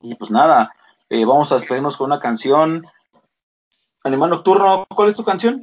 Y 0.00 0.14
pues 0.16 0.30
nada, 0.30 0.72
eh, 1.08 1.24
vamos 1.24 1.52
a 1.52 1.56
despedirnos 1.56 1.96
con 1.96 2.06
una 2.06 2.20
canción. 2.20 2.86
Animal 4.04 4.30
nocturno, 4.30 4.86
¿cuál 4.94 5.10
es 5.10 5.16
tu 5.16 5.24
canción? 5.24 5.62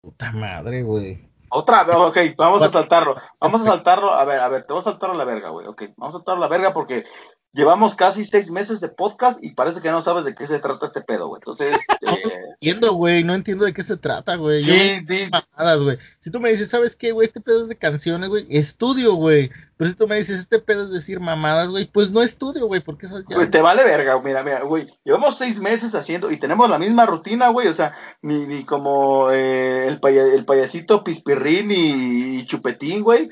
puta 0.00 0.32
madre, 0.32 0.82
güey. 0.82 1.28
Otra 1.50 1.84
vez, 1.84 1.96
ok, 1.96 2.16
vamos 2.36 2.62
a 2.62 2.70
saltarlo. 2.70 3.16
Vamos 3.40 3.62
a 3.62 3.64
saltarlo. 3.64 4.14
A 4.14 4.24
ver, 4.24 4.40
a 4.40 4.48
ver, 4.48 4.62
te 4.64 4.72
voy 4.72 4.80
a 4.80 4.84
saltar 4.84 5.10
a 5.10 5.14
la 5.14 5.24
verga, 5.24 5.50
güey. 5.50 5.66
Ok, 5.66 5.82
vamos 5.96 6.14
a 6.14 6.18
saltar 6.18 6.36
a 6.36 6.40
la 6.40 6.48
verga 6.48 6.72
porque 6.72 7.04
llevamos 7.52 7.94
casi 7.94 8.24
seis 8.24 8.50
meses 8.50 8.80
de 8.80 8.88
podcast 8.88 9.38
y 9.42 9.50
parece 9.52 9.80
que 9.80 9.90
no 9.90 10.00
sabes 10.02 10.24
de 10.24 10.34
qué 10.34 10.46
se 10.46 10.58
trata 10.60 10.86
este 10.86 11.00
pedo, 11.00 11.28
güey. 11.28 11.40
Entonces, 11.40 11.76
eh, 12.02 12.32
entiendo, 12.60 12.92
güey, 12.94 13.24
no 13.24 13.34
entiendo 13.34 13.64
de 13.64 13.72
qué 13.74 13.82
se 13.82 13.96
trata, 13.96 14.36
güey. 14.36 14.62
Sí, 14.62 15.00
sí, 15.08 15.28
mamadas, 15.30 15.80
güey. 15.82 15.98
Si 16.20 16.30
tú 16.30 16.40
me 16.40 16.50
dices, 16.50 16.68
¿sabes 16.70 16.96
qué, 16.96 17.12
güey? 17.12 17.26
Este 17.26 17.40
pedo 17.40 17.62
es 17.62 17.68
de 17.68 17.76
canciones, 17.76 18.28
güey. 18.28 18.46
Estudio, 18.50 19.14
güey. 19.14 19.50
Pero 19.76 19.90
si 19.90 19.96
tú 19.96 20.06
me 20.06 20.16
dices, 20.18 20.40
este 20.40 20.58
pedo 20.58 20.84
es 20.84 20.90
decir 20.90 21.20
mamadas, 21.20 21.68
güey, 21.68 21.86
pues 21.86 22.10
no 22.10 22.20
estudio, 22.22 22.66
güey, 22.66 22.80
porque 22.82 23.06
esas 23.06 23.24
ya... 23.26 23.50
Te 23.50 23.62
vale 23.62 23.82
verga, 23.82 24.20
mira, 24.20 24.42
mira, 24.42 24.60
güey. 24.62 24.86
Llevamos 25.04 25.38
seis 25.38 25.58
meses 25.58 25.94
haciendo 25.94 26.30
y 26.30 26.36
tenemos 26.38 26.68
la 26.68 26.78
misma 26.78 27.06
rutina, 27.06 27.48
güey. 27.48 27.66
O 27.68 27.72
sea, 27.72 27.94
ni, 28.20 28.46
ni 28.46 28.64
como 28.64 29.30
eh, 29.30 29.88
el, 29.88 29.98
paya- 29.98 30.34
el 30.34 30.44
payasito 30.44 31.02
Pispirrín 31.02 31.70
y, 31.70 32.40
y 32.40 32.46
Chupetín, 32.46 33.02
güey. 33.02 33.30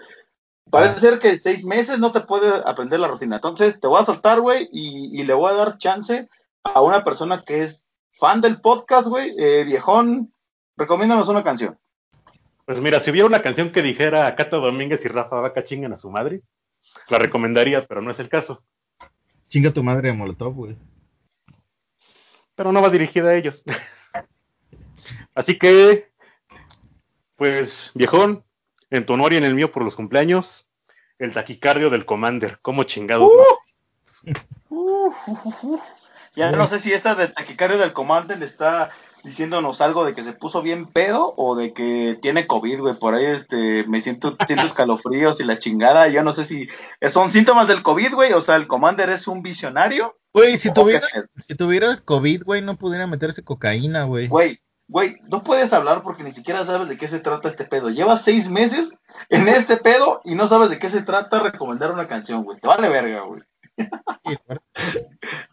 Parece 0.71 0.95
Ah. 0.97 1.01
ser 1.01 1.19
que 1.19 1.31
en 1.31 1.41
seis 1.41 1.65
meses 1.65 1.99
no 1.99 2.13
te 2.13 2.21
puede 2.21 2.63
aprender 2.67 3.01
la 3.01 3.09
rutina. 3.09 3.37
Entonces, 3.37 3.81
te 3.81 3.87
voy 3.87 4.01
a 4.01 4.05
saltar, 4.05 4.41
güey, 4.41 4.69
y, 4.73 5.21
y 5.21 5.25
le 5.25 5.35
voy 5.35 5.51
a 5.51 5.57
dar 5.57 5.79
chance 5.79 6.29
a 6.65 6.81
una 6.83 7.05
persona 7.05 7.43
que 7.45 7.63
es 7.63 7.87
fan 8.19 8.41
del 8.41 8.61
podcast, 8.61 9.09
güey. 9.09 9.33
Eh, 9.39 9.65
viejón, 9.65 10.33
recomiéndanos 10.77 11.29
una 11.29 11.43
canción. 11.45 11.79
Pues 12.67 12.81
mira, 12.81 13.01
si 13.01 13.11
hubiera 13.11 13.27
una 13.27 13.41
canción 13.41 13.71
que 13.71 13.81
dijera 13.81 14.35
Cata 14.37 14.59
Domínguez 14.59 15.03
y 15.05 15.09
Rafa 15.09 15.41
Vaca 15.41 15.65
chingan 15.65 15.93
a 15.95 15.97
su 15.97 16.11
madre, 16.11 16.43
la 17.09 17.19
recomendaría, 17.19 17.87
pero 17.87 18.03
no 18.03 18.11
es 18.11 18.19
el 18.19 18.29
caso. 18.29 18.63
Chinga 19.49 19.73
tu 19.73 19.83
madre 19.83 20.09
de 20.09 20.15
Molotov, 20.15 20.53
güey. 20.53 20.77
Pero 22.55 22.73
no 22.73 22.83
va 22.83 22.91
dirigida 22.91 23.31
a 23.31 23.35
ellos. 23.37 23.65
Así 25.35 25.57
que, 25.59 26.11
pues, 27.37 27.91
viejón, 27.95 28.45
en 28.91 29.07
tu 29.07 29.15
honor 29.15 29.33
y 29.33 29.37
en 29.37 29.45
el 29.45 29.55
mío 29.55 29.73
por 29.73 29.85
los 29.85 29.97
cumpleaños, 29.97 30.67
el 31.19 31.33
taquicardio 31.33 31.91
del 31.91 32.07
Commander. 32.07 32.59
¿Cómo 32.63 32.85
chingados? 32.85 33.31
uf, 34.69 35.29
uf. 35.63 35.81
Ya 36.35 36.53
no 36.53 36.69
sé 36.69 36.79
si 36.79 36.93
esa 36.93 37.17
del 37.17 37.33
taquicario 37.33 37.79
del 37.79 37.93
comandante 37.93 38.37
le 38.37 38.45
está 38.45 38.91
diciéndonos 39.25 39.81
algo 39.81 40.05
de 40.05 40.15
que 40.15 40.23
se 40.23 40.33
puso 40.33 40.63
bien 40.63 40.87
pedo 40.87 41.35
o 41.37 41.57
de 41.57 41.73
que 41.73 42.17
tiene 42.23 42.47
COVID, 42.47 42.81
güey. 42.81 42.95
Por 42.95 43.15
ahí 43.15 43.25
este, 43.25 43.85
me 43.89 44.01
siento, 44.01 44.37
siento 44.47 44.67
escalofríos 44.67 45.41
y 45.41 45.45
la 45.45 45.59
chingada. 45.59 46.09
Yo 46.09 46.23
no 46.23 46.33
sé 46.33 46.45
si 46.45 46.69
son 47.09 47.33
síntomas 47.33 47.67
del 47.67 47.83
COVID, 47.83 48.15
güey. 48.15 48.33
O 48.35 48.41
sea, 48.41 48.57
el 48.57 48.69
commander 48.69 49.11
es 49.11 49.27
un 49.27 49.43
visionario. 49.43 50.17
Güey, 50.33 50.57
si 50.57 50.73
tuviera, 50.73 51.07
si 51.39 51.57
tuviera 51.57 51.97
COVID, 52.05 52.45
güey, 52.45 52.63
no 52.63 52.77
pudiera 52.77 53.07
meterse 53.07 53.43
cocaína, 53.43 54.05
güey. 54.05 54.29
Güey, 54.29 54.61
güey, 54.89 55.21
no 55.31 55.43
puedes 55.43 55.73
hablar 55.73 56.03
porque 56.03 56.25
ni 56.25 56.33
siquiera 56.33 56.65
sabes 56.65 56.89
de 56.89 56.97
qué 56.97 57.07
se 57.07 57.21
trata 57.21 57.49
este 57.49 57.65
pedo. 57.65 57.91
Llevas 57.91 58.23
seis 58.23 58.49
meses 58.49 58.99
en 59.29 59.47
este 59.49 59.77
pedo 59.77 60.21
y 60.25 60.35
no 60.35 60.47
sabes 60.47 60.71
de 60.71 60.79
qué 60.79 60.89
se 60.89 61.03
trata 61.03 61.41
recomendar 61.41 61.93
una 61.93 62.09
canción, 62.09 62.43
güey. 62.43 62.59
Te 62.59 62.67
vale 62.67 62.89
verga, 62.89 63.23
güey. 63.23 63.43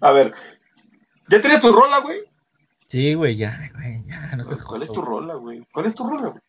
A 0.01 0.11
ver, 0.11 0.33
¿ya 1.29 1.41
tienes 1.41 1.61
tu 1.61 1.71
rola, 1.71 1.99
güey? 1.99 2.19
Sí, 2.87 3.13
güey, 3.13 3.35
ya, 3.35 3.71
güey, 3.75 4.03
ya, 4.05 4.35
no 4.35 4.43
seas 4.43 4.63
¿Cuál 4.63 4.83
es 4.83 4.91
tu 4.91 5.01
rola, 5.01 5.35
güey? 5.35 5.67
¿Cuál 5.73 5.85
es 5.85 5.95
tu 5.95 6.07
rola, 6.07 6.29
güey? 6.29 6.41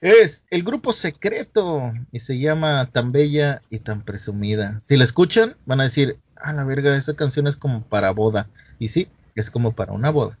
Es 0.00 0.44
el 0.50 0.64
grupo 0.64 0.92
secreto 0.92 1.92
y 2.10 2.18
se 2.18 2.38
llama 2.38 2.88
Tan 2.90 3.12
Bella 3.12 3.62
y 3.70 3.78
Tan 3.78 4.02
Presumida. 4.02 4.82
Si 4.88 4.96
la 4.96 5.04
escuchan, 5.04 5.56
van 5.64 5.80
a 5.80 5.84
decir, 5.84 6.18
ah, 6.36 6.52
la 6.52 6.64
verga, 6.64 6.96
esa 6.96 7.14
canción 7.14 7.46
es 7.46 7.56
como 7.56 7.82
para 7.82 8.10
boda. 8.10 8.48
Y 8.78 8.88
sí, 8.88 9.08
es 9.36 9.50
como 9.50 9.72
para 9.72 9.92
una 9.92 10.10
boda. 10.10 10.38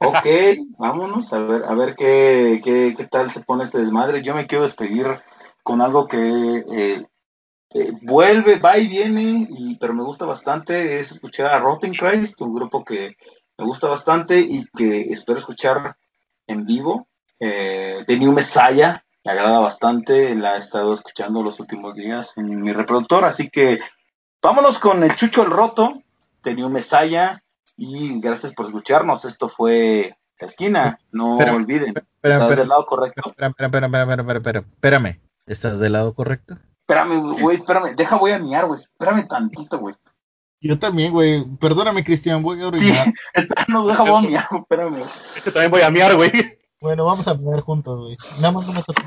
Ok, 0.00 0.26
vámonos 0.78 1.32
a 1.32 1.38
ver, 1.40 1.64
a 1.64 1.74
ver 1.74 1.94
qué, 1.96 2.60
qué, 2.62 2.94
qué 2.96 3.06
tal 3.06 3.30
se 3.30 3.40
pone 3.40 3.64
este 3.64 3.78
desmadre. 3.78 4.22
Yo 4.22 4.34
me 4.34 4.46
quiero 4.46 4.64
despedir 4.64 5.06
con 5.62 5.80
algo 5.80 6.06
que 6.06 6.18
eh, 6.18 7.06
eh, 7.74 7.92
vuelve, 8.02 8.58
va 8.58 8.78
y 8.78 8.86
viene, 8.86 9.48
y, 9.50 9.76
pero 9.76 9.94
me 9.94 10.04
gusta 10.04 10.24
bastante, 10.26 11.00
es 11.00 11.12
escuchar 11.12 11.52
a 11.52 11.58
Rotten 11.58 11.92
Christ, 11.92 12.40
un 12.40 12.54
grupo 12.54 12.84
que 12.84 13.16
me 13.58 13.64
gusta 13.64 13.88
bastante 13.88 14.38
y 14.38 14.64
que 14.76 15.12
espero 15.12 15.38
escuchar 15.38 15.96
en 16.46 16.64
vivo. 16.66 17.08
Eh, 17.40 18.04
The 18.06 18.16
New 18.16 18.32
Messiah, 18.32 19.04
me 19.24 19.32
agrada 19.32 19.58
bastante, 19.58 20.34
la 20.34 20.56
he 20.56 20.60
estado 20.60 20.94
escuchando 20.94 21.42
los 21.42 21.58
últimos 21.60 21.94
días 21.94 22.32
en 22.36 22.60
mi 22.62 22.72
reproductor, 22.72 23.24
así 23.24 23.48
que 23.50 23.80
vámonos 24.40 24.78
con 24.78 25.02
el 25.02 25.16
Chucho 25.16 25.42
el 25.42 25.50
Roto, 25.50 25.94
The 26.42 26.54
New 26.54 26.68
Messiah, 26.68 27.42
y 27.76 28.20
gracias 28.20 28.54
por 28.54 28.66
escucharnos. 28.66 29.24
Esto 29.24 29.48
fue 29.48 30.16
La 30.38 30.46
Esquina. 30.46 30.98
No 31.12 31.34
Espérame, 31.34 31.56
olviden. 31.56 31.94
¿Estás 32.22 32.56
del 32.56 32.68
lado 32.68 32.86
correcto? 32.86 33.30
espera, 33.30 33.48
espera, 33.48 33.66
espera, 33.66 33.86
espera, 33.86 34.02
espera, 34.02 34.22
espera, 34.22 34.38
espera, 34.38 34.60
espérame. 34.60 35.20
¿Estás 35.46 35.78
del 35.78 35.92
lado 35.92 36.14
correcto? 36.14 36.58
Espérame, 36.80 37.40
güey, 37.40 37.56
espérame. 37.56 37.94
Deja, 37.96 38.16
voy 38.16 38.32
a 38.32 38.38
miar, 38.38 38.66
güey. 38.66 38.80
Espérame 38.80 39.26
tantito, 39.26 39.78
güey. 39.78 39.94
Yo 40.60 40.78
también, 40.78 41.12
güey. 41.12 41.44
Perdóname, 41.58 42.04
Cristian, 42.04 42.42
voy 42.42 42.62
a 42.62 42.68
orinar. 42.68 43.12
Espérame, 43.34 43.86
deja, 43.86 44.02
voy 44.02 44.24
a 44.24 44.28
miar. 44.28 44.48
Espérame. 44.50 45.02
Es 45.36 45.42
que 45.42 45.50
también 45.50 45.70
voy 45.70 45.82
a 45.82 45.90
miar, 45.90 46.14
güey. 46.16 46.30
Bueno, 46.80 47.04
vamos 47.06 47.26
a 47.28 47.34
mirar 47.34 47.60
juntos, 47.60 47.98
güey. 47.98 48.16
Nada 48.36 48.52
más 48.52 48.66
no 48.66 48.72
me 48.74 48.82
toques. 48.82 49.04